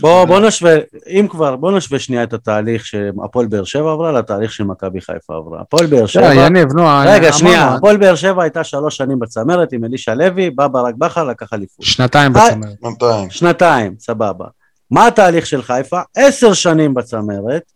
בוא, 0.00 0.24
בוא 0.24 0.40
נשווה, 0.40 0.76
אם 1.06 1.26
כבר, 1.30 1.56
בוא 1.56 1.72
נשווה 1.72 1.98
שנייה 1.98 2.22
את 2.22 2.32
התהליך 2.32 2.86
שהפועל 2.86 3.46
באר 3.46 3.64
שבע 3.64 3.92
עברה 3.92 4.12
לתהליך 4.12 4.52
שמכבי 4.52 5.00
חיפה 5.00 5.34
עברה. 5.36 5.60
הפועל 5.60 5.86
באר 5.86 6.02
אה, 6.02 6.08
שבע, 6.08 6.34
יניב, 6.34 6.68
נו, 6.72 6.82
רגע, 6.82 7.16
אמרנו, 7.16 7.38
שנייה, 7.38 7.74
הפועל 7.74 7.96
באר 7.96 8.14
שבע 8.14 8.42
הייתה 8.42 8.64
שלוש 8.64 8.96
שנים 8.96 9.18
בצמרת 9.18 9.72
עם 9.72 9.84
אלישע 9.84 10.14
לוי, 10.14 10.50
בא 10.50 10.66
ברק 10.66 10.94
בכר, 10.94 11.24
לקח 11.24 11.52
אליפות. 11.52 11.86
שנתיים 11.86 12.36
אה, 12.36 12.48
בצמרת. 12.50 12.76
בינתיים. 12.82 13.30
שנתיים, 13.30 13.94
סבבה. 13.98 14.46
מה 14.90 15.06
התהליך 15.06 15.46
של 15.46 15.62
חיפה? 15.62 16.00
עשר 16.16 16.52
שנים 16.52 16.94
בצמרת, 16.94 17.72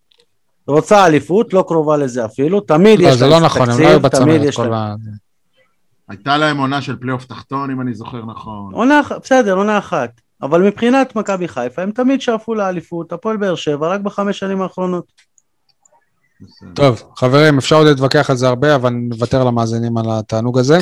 רוצה 0.71 1.07
אליפות, 1.07 1.55
לא 1.55 1.65
קרובה 1.69 1.97
לזה 1.97 2.25
אפילו, 2.25 2.61
תמיד 2.61 3.01
לא, 3.01 3.09
יש 3.09 3.15
זה 3.15 3.27
לה 3.27 3.41
לא 3.41 3.45
נכון, 3.45 3.69
לא 3.69 3.73
תקציב, 3.73 3.87
תמיד 3.89 4.03
בצמרת 4.03 4.41
יש 4.43 4.57
כל 4.57 4.67
לה... 4.67 4.77
ה... 4.77 4.95
הייתה 6.09 6.37
להם 6.37 6.59
עונה 6.59 6.83
של 6.83 6.97
פלייאוף 6.97 7.25
תחתון, 7.25 7.71
אם 7.71 7.81
אני 7.81 7.95
זוכר 7.95 8.25
נכון. 8.25 8.75
עונה 8.75 9.01
בסדר, 9.23 9.55
עונה 9.55 9.79
אחת. 9.79 10.11
אבל 10.43 10.63
מבחינת 10.63 11.17
מכבי 11.17 11.49
חיפה, 11.49 11.83
הם 11.83 11.91
תמיד 11.91 12.21
שאפו 12.21 12.55
לאליפות, 12.55 13.13
הפועל 13.13 13.37
באר 13.37 13.55
שבע, 13.55 13.89
רק 13.89 14.01
בחמש 14.01 14.39
שנים 14.39 14.63
האחרונות. 14.63 15.05
טוב, 16.75 17.03
חברים, 17.17 17.59
אפשר 17.59 17.77
עוד 17.77 17.87
להתווכח 17.87 18.31
על 18.31 18.37
זה 18.37 18.49
הרבה, 18.49 18.75
אבל 18.75 18.91
נוותר 18.91 19.45
למאזינים 19.45 19.97
על 19.97 20.05
התענוג 20.09 20.59
הזה. 20.59 20.79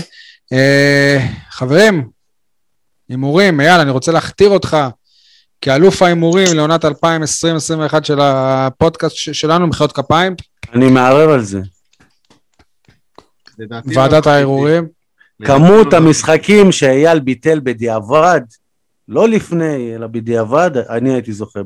אה, 0.52 1.26
חברים, 1.50 2.08
הימורים, 3.08 3.60
אייל, 3.60 3.80
אני 3.80 3.90
רוצה 3.90 4.12
להכתיר 4.12 4.50
אותך 4.50 4.76
כאלוף 5.60 6.02
ההימורים 6.02 6.56
לעונת 6.56 6.84
2020-2021 6.84 6.88
של 8.02 8.18
הפודקאסט 8.20 9.16
שלנו, 9.16 9.66
מחיאות 9.66 9.92
כפיים, 9.92 10.34
אני 10.74 10.90
מערער 10.90 11.30
על 11.30 11.42
זה. 11.42 11.60
לא 13.58 13.76
ועדת. 13.94 14.26
הערעורים. 14.26 14.88
כמות 15.44 15.92
לא 15.92 15.96
המשחקים 15.98 16.72
שאייל 16.72 17.20
ביטל 17.20 17.60
בדיעבד, 17.62 18.40
לא 19.08 19.28
לפני, 19.28 19.94
אלא 19.94 20.06
בדיעבד, 20.06 20.70
אני 20.76 21.12
הייתי 21.12 21.32
זוכה 21.32 21.60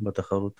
בתחרות. 0.00 0.52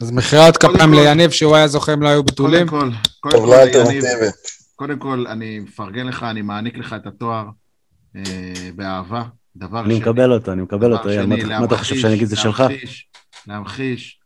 אז 0.00 0.10
מחיאות 0.10 0.56
קודם 0.56 0.74
כפיים 0.74 0.94
ליניב, 0.94 1.30
שהוא 1.30 1.56
היה 1.56 1.68
זוכה 1.68 1.92
אם 1.92 2.02
לא 2.02 2.08
היו. 2.08 2.24
ביטולים. 2.24 2.68
קודם 2.68 2.90
כל, 2.90 2.96
קודם 3.20 3.36
טבלה 3.38 3.56
כל, 3.56 3.62
יניב, 3.62 3.76
אלטרנטיבית. 3.76 4.34
קודם 4.76 4.98
כל, 4.98 5.24
אני 5.28 5.58
מפרגן 5.58 6.06
לך, 6.06 6.22
אני 6.22 6.42
מעניק 6.42 6.78
לך 6.78 6.94
את 7.00 7.06
התואר 7.06 7.44
אה, 8.16 8.22
באהבה. 8.74 9.22
דבר 9.56 9.80
אני 9.84 9.90
שני, 9.94 10.00
מקבל 10.00 10.32
אותו, 10.32 10.52
אני 10.52 10.62
מקבל 10.62 10.92
אותו. 10.92 11.12
שני, 11.12 11.26
מה 11.26 11.34
אתה- 11.34 11.46
מה 11.60 11.64
אתה 11.64 11.76
חושב 11.76 11.96
שאני 11.96 12.12
אגיד 12.14 12.22
את 12.22 12.28
זה 12.28 12.36
שלך? 12.36 12.60
להמחיש, 12.60 13.08
להמחיש, 13.48 14.20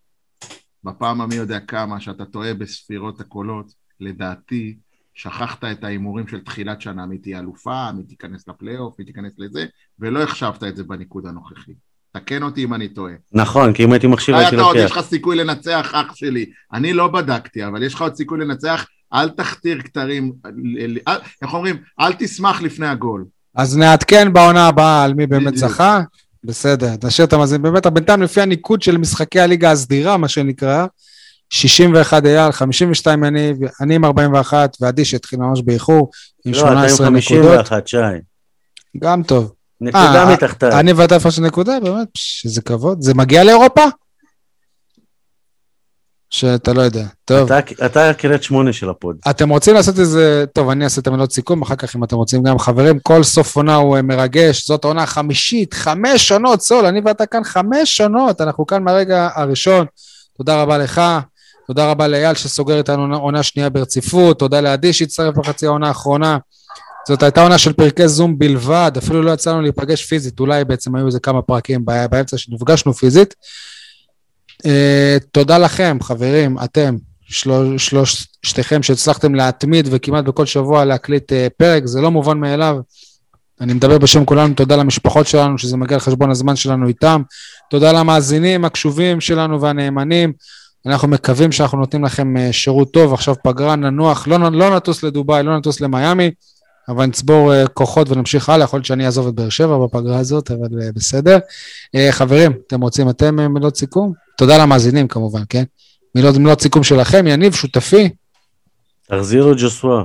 בפעם 0.84 1.20
המי 1.20 1.34
יודע 1.34 1.60
כמה, 1.60 2.00
שאתה 2.00 2.24
טועה 2.24 2.54
בספירות 2.54 3.20
הקולות, 3.20 3.66
לדעתי, 4.00 4.76
שכחת 5.14 5.64
את 5.64 5.84
ההימורים 5.84 6.28
של 6.28 6.40
תחילת 6.40 6.80
שנה, 6.80 7.06
מי 7.06 7.18
תהיה 7.18 7.38
אלופה, 7.38 7.92
מי 7.92 8.02
תיכנס 8.02 8.48
לפלייאוף, 8.48 8.94
מי 8.98 9.04
תיכנס 9.04 9.32
לזה, 9.38 9.66
ולא 9.98 10.22
החשבת 10.22 10.64
את 10.64 10.76
זה 10.76 10.84
בניקוד 10.84 11.26
הנוכחי. 11.26 11.72
תקן 12.12 12.42
אותי 12.42 12.64
אם 12.64 12.74
אני 12.74 12.88
טועה. 12.88 13.12
נכון, 13.32 13.72
כי 13.72 13.84
אם 13.84 13.92
הייתי 13.92 14.06
מחשיב 14.06 14.34
הייתי 14.34 14.56
אתה 14.56 14.62
עוד 14.64 14.76
יש 14.76 14.82
לוקח. 14.82 14.96
לך 14.96 15.04
סיכוי 15.04 15.36
לנצח, 15.36 15.90
אח 15.94 16.14
שלי. 16.14 16.46
אני 16.72 16.92
לא 16.92 17.08
בדקתי, 17.08 17.66
אבל 17.66 17.82
יש 17.82 17.94
לך 17.94 18.02
עוד 18.02 18.14
סיכוי 18.14 18.38
לנצח, 18.40 18.86
אל 19.12 19.28
תכתיר 19.28 19.82
כתרים, 19.82 20.32
איך 21.42 21.54
אומרים? 21.54 21.76
אל 22.00 22.12
תשמח 22.12 22.62
לפני 22.62 22.86
הגול. 22.86 23.24
אז 23.54 23.76
נעדכן 23.76 24.32
בעונה 24.32 24.66
הבאה 24.66 25.04
על 25.04 25.14
מי 25.14 25.26
באמת. 25.26 25.56
זכה. 25.56 26.00
בסדר, 26.44 26.94
נשאיר 27.04 27.26
את 27.26 27.32
המאזין. 27.32 27.62
באמת, 27.62 27.86
בינתיים 27.86 28.22
לפי 28.22 28.40
הניקוד 28.40 28.82
של 28.82 28.96
משחקי 28.96 29.40
הליגה 29.40 29.70
הסדירה, 29.70 30.16
מה 30.16 30.28
שנקרא, 30.28 30.86
61 31.50 32.26
אייל, 32.26 32.52
52 32.52 33.24
יניב, 33.24 33.56
אני 33.80 33.94
עם 33.94 34.04
41, 34.04 34.76
ועדי 34.80 35.04
שהתחיל 35.04 35.38
ממש 35.38 35.62
באיחור, 35.64 36.10
עם 36.44 36.52
לא, 36.52 36.58
אתה 36.58 36.68
עם 36.68 36.88
18 36.88 37.10
נקודות. 37.10 37.66
51, 37.66 37.88
שי. 37.88 37.96
גם 38.98 39.22
טוב. 39.22 39.52
נקודה 39.80 40.28
אה, 40.28 40.32
מתחתיי. 40.32 40.80
אני 40.80 40.92
ואתה 40.92 41.14
איפה 41.14 41.30
של 41.30 41.42
נקודה, 41.42 41.80
באמת, 41.80 42.08
פש, 42.12 42.42
איזה 42.44 42.62
כבוד. 42.62 43.02
זה 43.02 43.14
מגיע 43.14 43.44
לאירופה? 43.44 43.82
שאתה 46.30 46.72
לא 46.72 46.82
יודע. 46.82 47.04
טוב. 47.24 47.52
אתה- 47.52 47.86
אתה 47.86 48.14
קריית 48.14 48.42
שמונה 48.42 48.72
של 48.72 48.90
הפוד. 48.90 49.16
אתם 49.30 49.48
רוצים 49.48 49.74
לעשות 49.74 49.98
איזה, 49.98 50.44
טוב, 50.54 50.68
אני 50.70 50.84
אעשה 50.84 51.00
את 51.00 51.06
המילות 51.06 51.32
סיכום, 51.32 51.62
אחר 51.62 51.74
כך 51.76 51.96
אם 51.96 52.04
אתם 52.04 52.16
רוצים 52.16 52.42
גם 52.42 52.58
חברים, 52.58 52.98
כל 53.02 53.22
סוף 53.22 53.56
עונה 53.56 53.74
הוא 53.74 53.96
אה, 53.96 54.02
מרגש, 54.02 54.66
זאת 54.66 54.84
העונה 54.84 55.02
החמישית, 55.02 55.74
חמש 55.74 56.32
עונות, 56.32 56.60
סול, 56.62 56.86
אני 56.86 57.00
ואתה 57.04 57.26
כאן 57.26 57.44
חמש 57.44 58.00
עונות, 58.00 58.40
אנחנו 58.40 58.66
כאן 58.66 58.82
מהרגע 58.84 59.28
הראשון. 59.34 59.86
תודה 60.38 60.62
רבה 60.62 60.78
לך, 60.78 61.00
תודה 61.66 61.90
רבה 61.90 62.08
לאייל 62.08 62.34
שסוגר 62.34 62.78
איתנו 62.78 63.02
עונה- 63.02 63.16
עונה 63.16 63.42
שנייה 63.42 63.68
ברציפות, 63.70 64.38
תודה 64.38 64.60
לעדי 64.60 64.92
שהצטרף 64.92 65.34
בחצי 65.34 65.66
העונה 65.66 65.88
האחרונה. 65.88 66.38
זאת 67.08 67.22
הייתה 67.22 67.42
עונה 67.42 67.58
של 67.58 67.72
פרקי 67.72 68.08
זום 68.08 68.38
בלבד, 68.38 68.92
אפילו 68.98 69.22
לא 69.22 69.30
יצא 69.30 69.50
לנו 69.50 69.60
להיפגש 69.62 70.04
פיזית, 70.04 70.40
אולי 70.40 70.64
בעצם 70.64 70.96
היו 70.96 71.06
איזה 71.06 71.20
כמה 71.20 71.42
פרקים 71.42 71.84
בא- 71.84 72.06
באמצע 72.06 72.38
שנפגשנו 72.38 72.92
פיזית. 72.94 73.34
אה, 74.66 75.16
תודה 75.32 75.58
לכם, 75.58 75.98
חברים, 76.02 76.56
אתם, 76.64 76.96
שלוש, 77.22 77.86
שלוש, 77.86 78.26
שתיכם 78.42 78.82
שהצלחתם 78.82 79.34
להתמיד 79.34 79.88
וכמעט 79.90 80.24
בכל 80.24 80.46
שבוע 80.46 80.84
להקליט 80.84 81.32
אה, 81.32 81.46
פרק, 81.56 81.86
זה 81.86 82.00
לא 82.00 82.10
מובן 82.10 82.38
מאליו. 82.38 82.76
אני 83.60 83.72
מדבר 83.72 83.98
בשם 83.98 84.24
כולנו, 84.24 84.54
תודה 84.54 84.76
למשפחות 84.76 85.26
שלנו, 85.26 85.58
שזה 85.58 85.76
מגיע 85.76 85.96
על 85.96 86.00
חשבון 86.00 86.30
הזמן 86.30 86.56
שלנו 86.56 86.88
איתם. 86.88 87.22
תודה 87.70 87.92
למאזינים 87.92 88.64
הקשובים 88.64 89.20
שלנו 89.20 89.60
והנאמנים. 89.60 90.32
אנחנו 90.86 91.08
מקווים 91.08 91.52
שאנחנו 91.52 91.78
נותנים 91.78 92.04
לכם 92.04 92.36
אה, 92.36 92.52
שירות 92.52 92.92
טוב, 92.92 93.12
עכשיו 93.12 93.34
פגרה, 93.44 93.76
ננוח, 93.76 94.28
לא, 94.28 94.38
לא 94.38 94.76
נטוס 94.76 95.02
לדובאי, 95.02 95.42
לא 95.42 95.58
נטוס 95.58 95.80
למיאמי, 95.80 96.30
אבל 96.88 97.06
נצבור 97.06 97.54
אה, 97.54 97.66
כוחות 97.68 98.10
ונמשיך 98.10 98.48
הלאה. 98.48 98.64
יכול 98.64 98.76
להיות 98.76 98.86
שאני 98.86 99.06
אעזוב 99.06 99.26
את 99.28 99.34
באר 99.34 99.48
שבע 99.48 99.78
בפגרה 99.86 100.18
הזאת, 100.18 100.50
אבל 100.50 100.82
אה, 100.82 100.92
בסדר. 100.94 101.38
אה, 101.94 102.08
חברים, 102.12 102.52
אתם 102.66 102.80
רוצים 102.80 103.10
אתם 103.10 103.52
מילות 103.54 103.76
סיכום? 103.76 104.12
תודה 104.36 104.58
למאזינים 104.62 105.08
כמובן, 105.08 105.42
כן? 105.48 105.62
מילות, 106.14 106.36
מילות 106.36 106.60
סיכום 106.60 106.82
שלכם, 106.82 107.26
יניב, 107.26 107.52
שותפי, 107.54 108.08
תחזירו 109.08 109.52
ג'וסווה. 109.58 110.04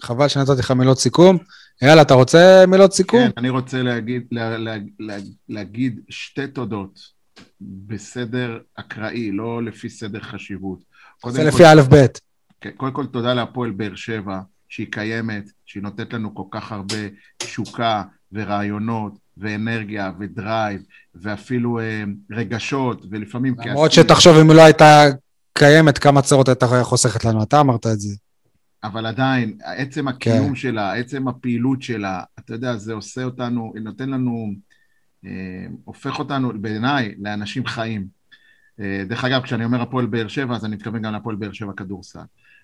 חבל 0.00 0.28
שנתתי 0.28 0.58
לך 0.58 0.70
מילות 0.70 0.98
סיכום. 0.98 1.38
יאללה, 1.82 2.02
אתה 2.02 2.14
רוצה 2.14 2.64
מילות 2.68 2.92
סיכום? 2.92 3.20
כן, 3.20 3.30
אני 3.36 3.48
רוצה 3.48 3.82
להגיד, 3.82 4.22
לה, 4.32 4.58
לה, 4.58 4.76
לה, 5.00 5.16
להגיד 5.48 6.00
שתי 6.08 6.46
תודות 6.46 7.00
בסדר 7.60 8.58
אקראי, 8.74 9.32
לא 9.32 9.62
לפי 9.64 9.88
סדר 9.90 10.20
חשיבות. 10.20 10.78
זה 10.78 10.84
קודם 11.20 11.46
לפי 11.46 11.56
כל- 11.58 11.64
א' 11.64 11.82
ב'. 11.90 11.94
כן, 11.94 12.06
קודם 12.76 12.92
כל 12.92 13.06
תודה 13.06 13.34
להפועל 13.34 13.70
באר 13.70 13.94
שבע, 13.94 14.40
שהיא 14.68 14.86
קיימת, 14.90 15.50
שהיא 15.66 15.82
נותנת 15.82 16.12
לנו 16.12 16.34
כל 16.34 16.42
כך 16.50 16.72
הרבה 16.72 16.96
תשוקה 17.36 18.02
ורעיונות 18.32 19.18
ואנרגיה 19.36 20.12
ודרייב, 20.18 20.82
ואפילו 21.14 21.80
אה, 21.80 22.04
רגשות, 22.30 23.06
ולפעמים 23.10 23.54
למרות 23.66 23.92
שתחשוב 23.92 24.36
אם 24.36 24.50
לא 24.50 24.62
הייתה 24.62 25.04
קיימת, 25.52 25.98
כמה 25.98 26.22
צרות 26.22 26.48
הייתה 26.48 26.66
חוסכת 26.82 27.24
לנו, 27.24 27.42
אתה 27.42 27.60
אמרת 27.60 27.86
את 27.86 28.00
זה. 28.00 28.16
אבל 28.84 29.06
עדיין, 29.06 29.58
עצם 29.64 30.08
הקיום 30.08 30.54
שלה, 30.54 30.94
עצם 30.94 31.28
הפעילות 31.28 31.82
שלה, 31.82 32.22
אתה 32.38 32.54
יודע, 32.54 32.76
זה 32.76 32.92
עושה 32.92 33.24
אותנו, 33.24 33.72
נותן 33.82 34.10
לנו, 34.10 34.52
אה, 35.26 35.30
הופך 35.84 36.18
אותנו, 36.18 36.52
בעיניי, 36.60 37.14
לאנשים 37.18 37.66
חיים. 37.66 38.06
אה, 38.80 39.02
דרך 39.08 39.24
אגב, 39.24 39.42
כשאני 39.42 39.64
אומר 39.64 39.82
הפועל 39.82 40.06
באר 40.06 40.28
שבע, 40.28 40.54
אז 40.54 40.64
אני 40.64 40.76
מתכוון 40.76 41.02
גם 41.02 41.12
להפועל 41.12 41.36
באר 41.36 41.52
שבע 41.52 41.72
כדורסל. 41.76 42.18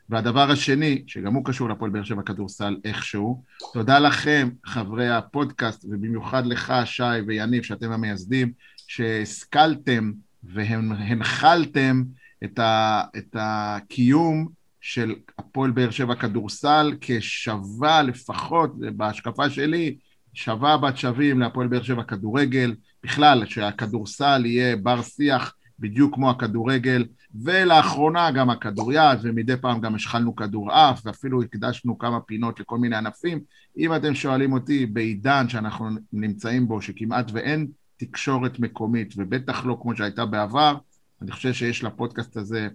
והדבר 0.08 0.50
השני, 0.50 1.02
שגם 1.06 1.34
הוא 1.34 1.44
קשור 1.44 1.68
להפועל 1.68 1.90
באר 1.90 2.04
שבע 2.04 2.22
כדורסל 2.22 2.76
איכשהו, 2.84 3.42
תודה 3.72 3.98
לכם, 3.98 4.48
חברי 4.66 5.08
הפודקאסט, 5.08 5.84
ובמיוחד 5.84 6.46
לך, 6.46 6.72
שי 6.84 7.20
ויניב, 7.26 7.62
שאתם 7.62 7.92
המייסדים, 7.92 8.52
שהשכלתם 8.86 10.12
והנחלתם 10.42 12.02
את, 12.44 12.58
ה, 12.58 13.02
את 13.16 13.36
הקיום 13.38 14.48
של 14.80 15.14
הפועל 15.38 15.70
באר 15.70 15.90
שבע 15.90 16.14
כדורסל 16.14 16.94
כשווה 17.00 18.02
לפחות, 18.02 18.72
בהשקפה 18.78 19.50
שלי, 19.50 19.96
שווה 20.34 20.76
בת 20.76 20.96
שווים 20.96 21.40
להפועל 21.40 21.68
באר 21.68 21.82
שבע 21.82 22.02
כדורגל, 22.02 22.74
בכלל, 23.02 23.46
שהכדורסל 23.46 24.46
יהיה 24.46 24.76
בר 24.76 25.02
שיח 25.02 25.54
בדיוק 25.78 26.14
כמו 26.14 26.30
הכדורגל, 26.30 27.04
ולאחרונה 27.42 28.30
גם 28.30 28.50
הכדוריד, 28.50 29.18
ומדי 29.22 29.56
פעם 29.56 29.80
גם 29.80 29.94
השחלנו 29.94 30.36
כדורעף, 30.36 31.00
ואפילו 31.04 31.42
הקדשנו 31.42 31.98
כמה 31.98 32.20
פינות 32.20 32.60
לכל 32.60 32.78
מיני 32.78 32.96
ענפים. 32.96 33.40
אם 33.78 33.94
אתם 33.94 34.14
שואלים 34.14 34.52
אותי, 34.52 34.86
בעידן 34.86 35.48
שאנחנו 35.48 35.88
נמצאים 36.12 36.68
בו, 36.68 36.82
שכמעט 36.82 37.30
ואין 37.32 37.66
תקשורת 37.96 38.58
מקומית, 38.58 39.14
ובטח 39.16 39.64
לא 39.64 39.78
כמו 39.82 39.96
שהייתה 39.96 40.26
בעבר, 40.26 40.76
אני 41.22 41.32
חושב 41.32 41.52
שיש 41.52 41.84
לפודקאסט 41.84 42.36
הזה 42.36 42.68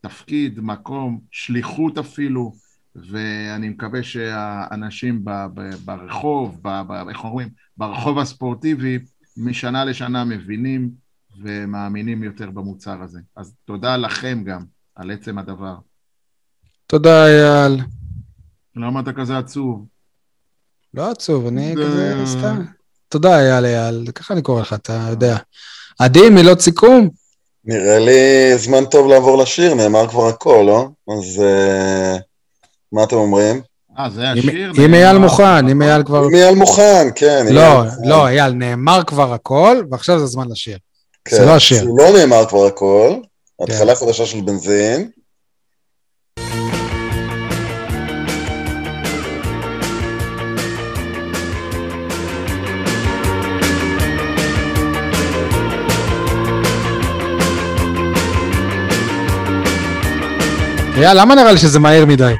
תפקיד, 0.00 0.60
מקום, 0.60 1.20
שליחות 1.30 1.98
אפילו, 1.98 2.52
ואני 2.96 3.68
מקווה 3.68 4.02
שהאנשים 4.02 5.24
ברחוב, 5.84 6.66
איך 7.08 7.24
אומרים, 7.24 7.48
ברחוב 7.76 8.18
הספורטיבי, 8.18 8.98
משנה 9.36 9.84
לשנה 9.84 10.24
מבינים 10.24 11.05
ומאמינים 11.42 12.22
יותר 12.22 12.50
במוצר 12.50 13.02
הזה. 13.02 13.20
אז 13.36 13.54
תודה 13.64 13.96
לכם 13.96 14.42
גם 14.46 14.64
על 14.94 15.10
עצם 15.10 15.38
הדבר. 15.38 15.74
תודה, 16.86 17.26
אייל. 17.26 17.80
למה 18.76 19.00
אתה 19.00 19.12
כזה 19.12 19.38
עצוב? 19.38 19.86
לא 20.94 21.10
עצוב, 21.10 21.46
אני 21.46 21.74
כזה 21.76 22.22
סתם. 22.26 22.64
תודה, 23.08 23.38
אייל, 23.38 23.64
אייל. 23.64 24.10
ככה 24.14 24.34
אני 24.34 24.42
קורא 24.42 24.60
לך, 24.60 24.72
אתה 24.72 25.06
יודע. 25.10 25.36
עדי, 25.98 26.30
מילות 26.30 26.60
סיכום? 26.60 27.08
נראה 27.64 27.98
לי 27.98 28.58
זמן 28.58 28.84
טוב 28.84 29.08
לעבור 29.08 29.38
לשיר, 29.42 29.74
נאמר 29.74 30.08
כבר 30.08 30.28
הכל, 30.28 30.64
לא? 30.66 30.88
אז 31.08 31.42
uh, 31.42 32.20
מה 32.92 33.04
אתם 33.04 33.16
אומרים? 33.16 33.60
אה, 33.98 34.10
זה 34.10 34.30
השיר? 34.30 34.72
אם 34.84 34.94
אייל 34.94 35.18
מוכן, 35.18 35.68
אם 35.68 35.82
אייל 35.82 36.02
כבר... 36.02 36.28
אם 36.28 36.34
אייל 36.34 36.54
מוכן, 36.54 37.08
כן. 37.14 37.46
לא, 37.50 37.82
לא, 38.04 38.28
אייל, 38.28 38.52
נאמר 38.52 39.02
כבר 39.06 39.34
הכל, 39.34 39.82
ועכשיו 39.90 40.18
זה 40.18 40.26
זמן 40.26 40.48
לשיר. 40.50 40.78
כן, 41.28 41.36
זה 41.36 41.46
לא 41.46 41.50
השיר. 41.50 41.84
לא 41.96 42.18
נאמר 42.18 42.46
כבר 42.48 42.66
הכל, 42.66 43.14
התחלה 43.62 43.94
חדשה 43.94 44.26
של 44.26 44.40
בנזין. 44.40 45.10
אייל, 60.96 61.20
למה 61.20 61.34
נראה 61.34 61.52
לי 61.52 61.58
שזה 61.58 61.78
מהיר 61.78 62.06
מדי? 62.06 62.34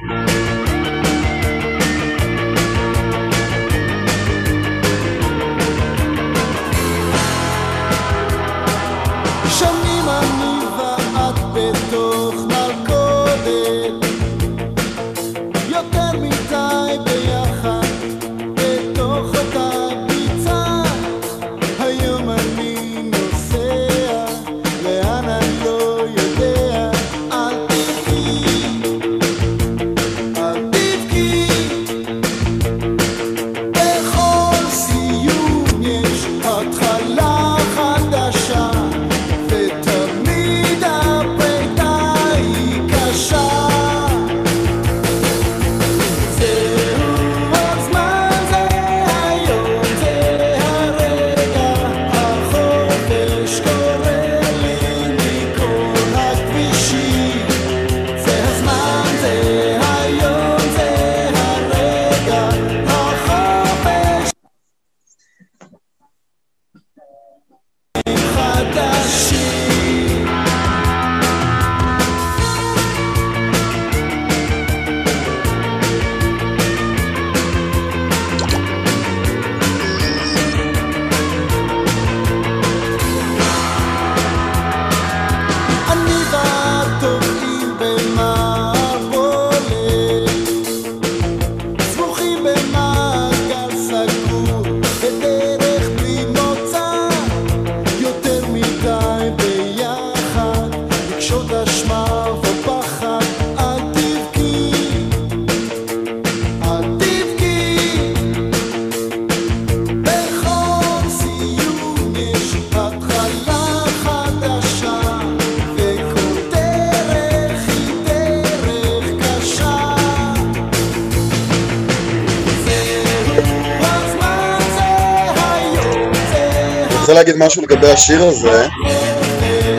משהו 127.56 127.68
לגבי 127.68 127.90
השיר 127.90 128.24
הזה, 128.24 128.66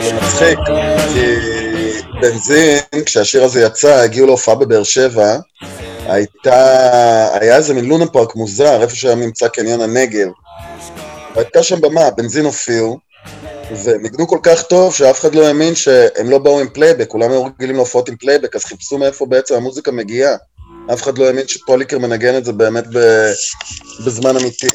זה 0.02 0.12
מצחיק, 0.12 0.58
כי 1.12 1.34
בנזין, 2.20 3.04
כשהשיר 3.06 3.44
הזה 3.44 3.60
יצא, 3.60 3.94
הגיעו 3.94 4.26
להופעה 4.26 4.54
בבאר 4.54 4.82
שבע, 4.82 5.36
הייתה, 6.06 7.28
היה 7.40 7.56
איזה 7.56 7.74
מין 7.74 7.84
לונה 7.84 8.06
פארק 8.06 8.36
מוזר, 8.36 8.82
איפה 8.82 8.96
שהיה 8.96 9.14
נמצא 9.14 9.48
קניון 9.48 9.80
הנגב. 9.80 10.28
והייתה 11.34 11.62
שם 11.62 11.80
במה, 11.80 12.10
בנזין 12.10 12.44
הופיעו, 12.44 12.98
וניגנו 13.84 14.28
כל 14.28 14.38
כך 14.42 14.62
טוב 14.62 14.94
שאף 14.94 15.20
אחד 15.20 15.34
לא 15.34 15.46
האמין 15.46 15.74
שהם 15.74 16.30
לא 16.30 16.38
באו 16.38 16.60
עם 16.60 16.68
פלייבק, 16.68 17.08
כולם 17.08 17.30
היו 17.30 17.44
רגילים 17.44 17.76
להופעות 17.76 18.08
עם 18.08 18.16
פלייבק, 18.16 18.56
אז 18.56 18.64
חיפשו 18.64 18.98
מאיפה 18.98 19.26
בעצם 19.26 19.54
המוזיקה 19.54 19.92
מגיעה. 19.92 20.36
אף 20.92 21.02
אחד 21.02 21.18
לא 21.18 21.26
האמין 21.26 21.48
שפוליקר 21.48 21.98
מנגן 21.98 22.36
את 22.38 22.44
זה 22.44 22.52
באמת. 22.52 22.84
בזמן 24.06 24.36
אמיתי. 24.36 24.68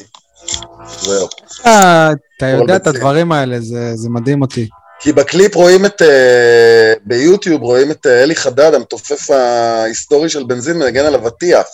זהו. 1.04 1.28
אה, 1.66 2.10
אתה 2.36 2.46
יודע 2.46 2.76
את. 2.76 2.86
הדברים 2.86 3.32
האלה, 3.32 3.56
זה 3.94 4.08
מדהים 4.10 4.42
אותי. 4.42 4.68
כי 5.00 5.12
בקליפ 5.12 5.54
רואים 5.56 5.86
את, 5.86 6.02
אה, 6.02 6.92
ביוטיוב 7.04 7.62
רואים 7.62 7.90
את 7.90 8.06
אה, 8.06 8.22
אלי 8.22 8.36
חדד, 8.36 8.74
המתופף 8.74 9.30
ההיסטורי 9.30 10.28
של 10.28 10.44
בנזין, 10.44 10.78
מנגן 10.78 11.04
על 11.04 11.14
אבטיח. 11.14 11.66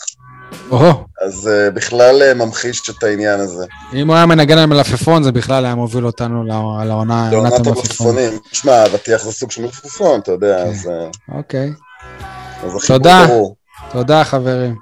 אז 1.26 1.50
בכלל 1.74 2.34
ממחיש 2.34 2.90
את 2.90 3.02
העניין 3.04 3.40
הזה. 3.40 3.64
אם 3.94 4.08
הוא 4.08 4.16
היה 4.16 4.26
מנגן 4.26 4.58
על 4.58 4.66
מלפפון, 4.66 5.22
זה 5.22 5.32
בכלל 5.32 5.64
היה 5.64 5.74
מוביל 5.74 6.06
אותנו 6.06 6.44
לעונה- 6.44 7.28
לעונת. 7.32 7.52
המלפפונים. 7.66 8.38
שמע, 8.52 8.86
אבטיח 8.86 9.22
זה 9.24 9.32
סוג 9.32 9.50
של 9.50 9.62
מלפפון, 9.62 10.20
אתה 10.20 10.32
יודע, 10.32 10.64
כן. 10.64 10.70
אז 10.70 10.88
אוקיי. 11.38 11.70
אז 12.64 12.86
תודה. 12.86 13.26
תודה, 13.92 14.24
חברים. 14.24 14.74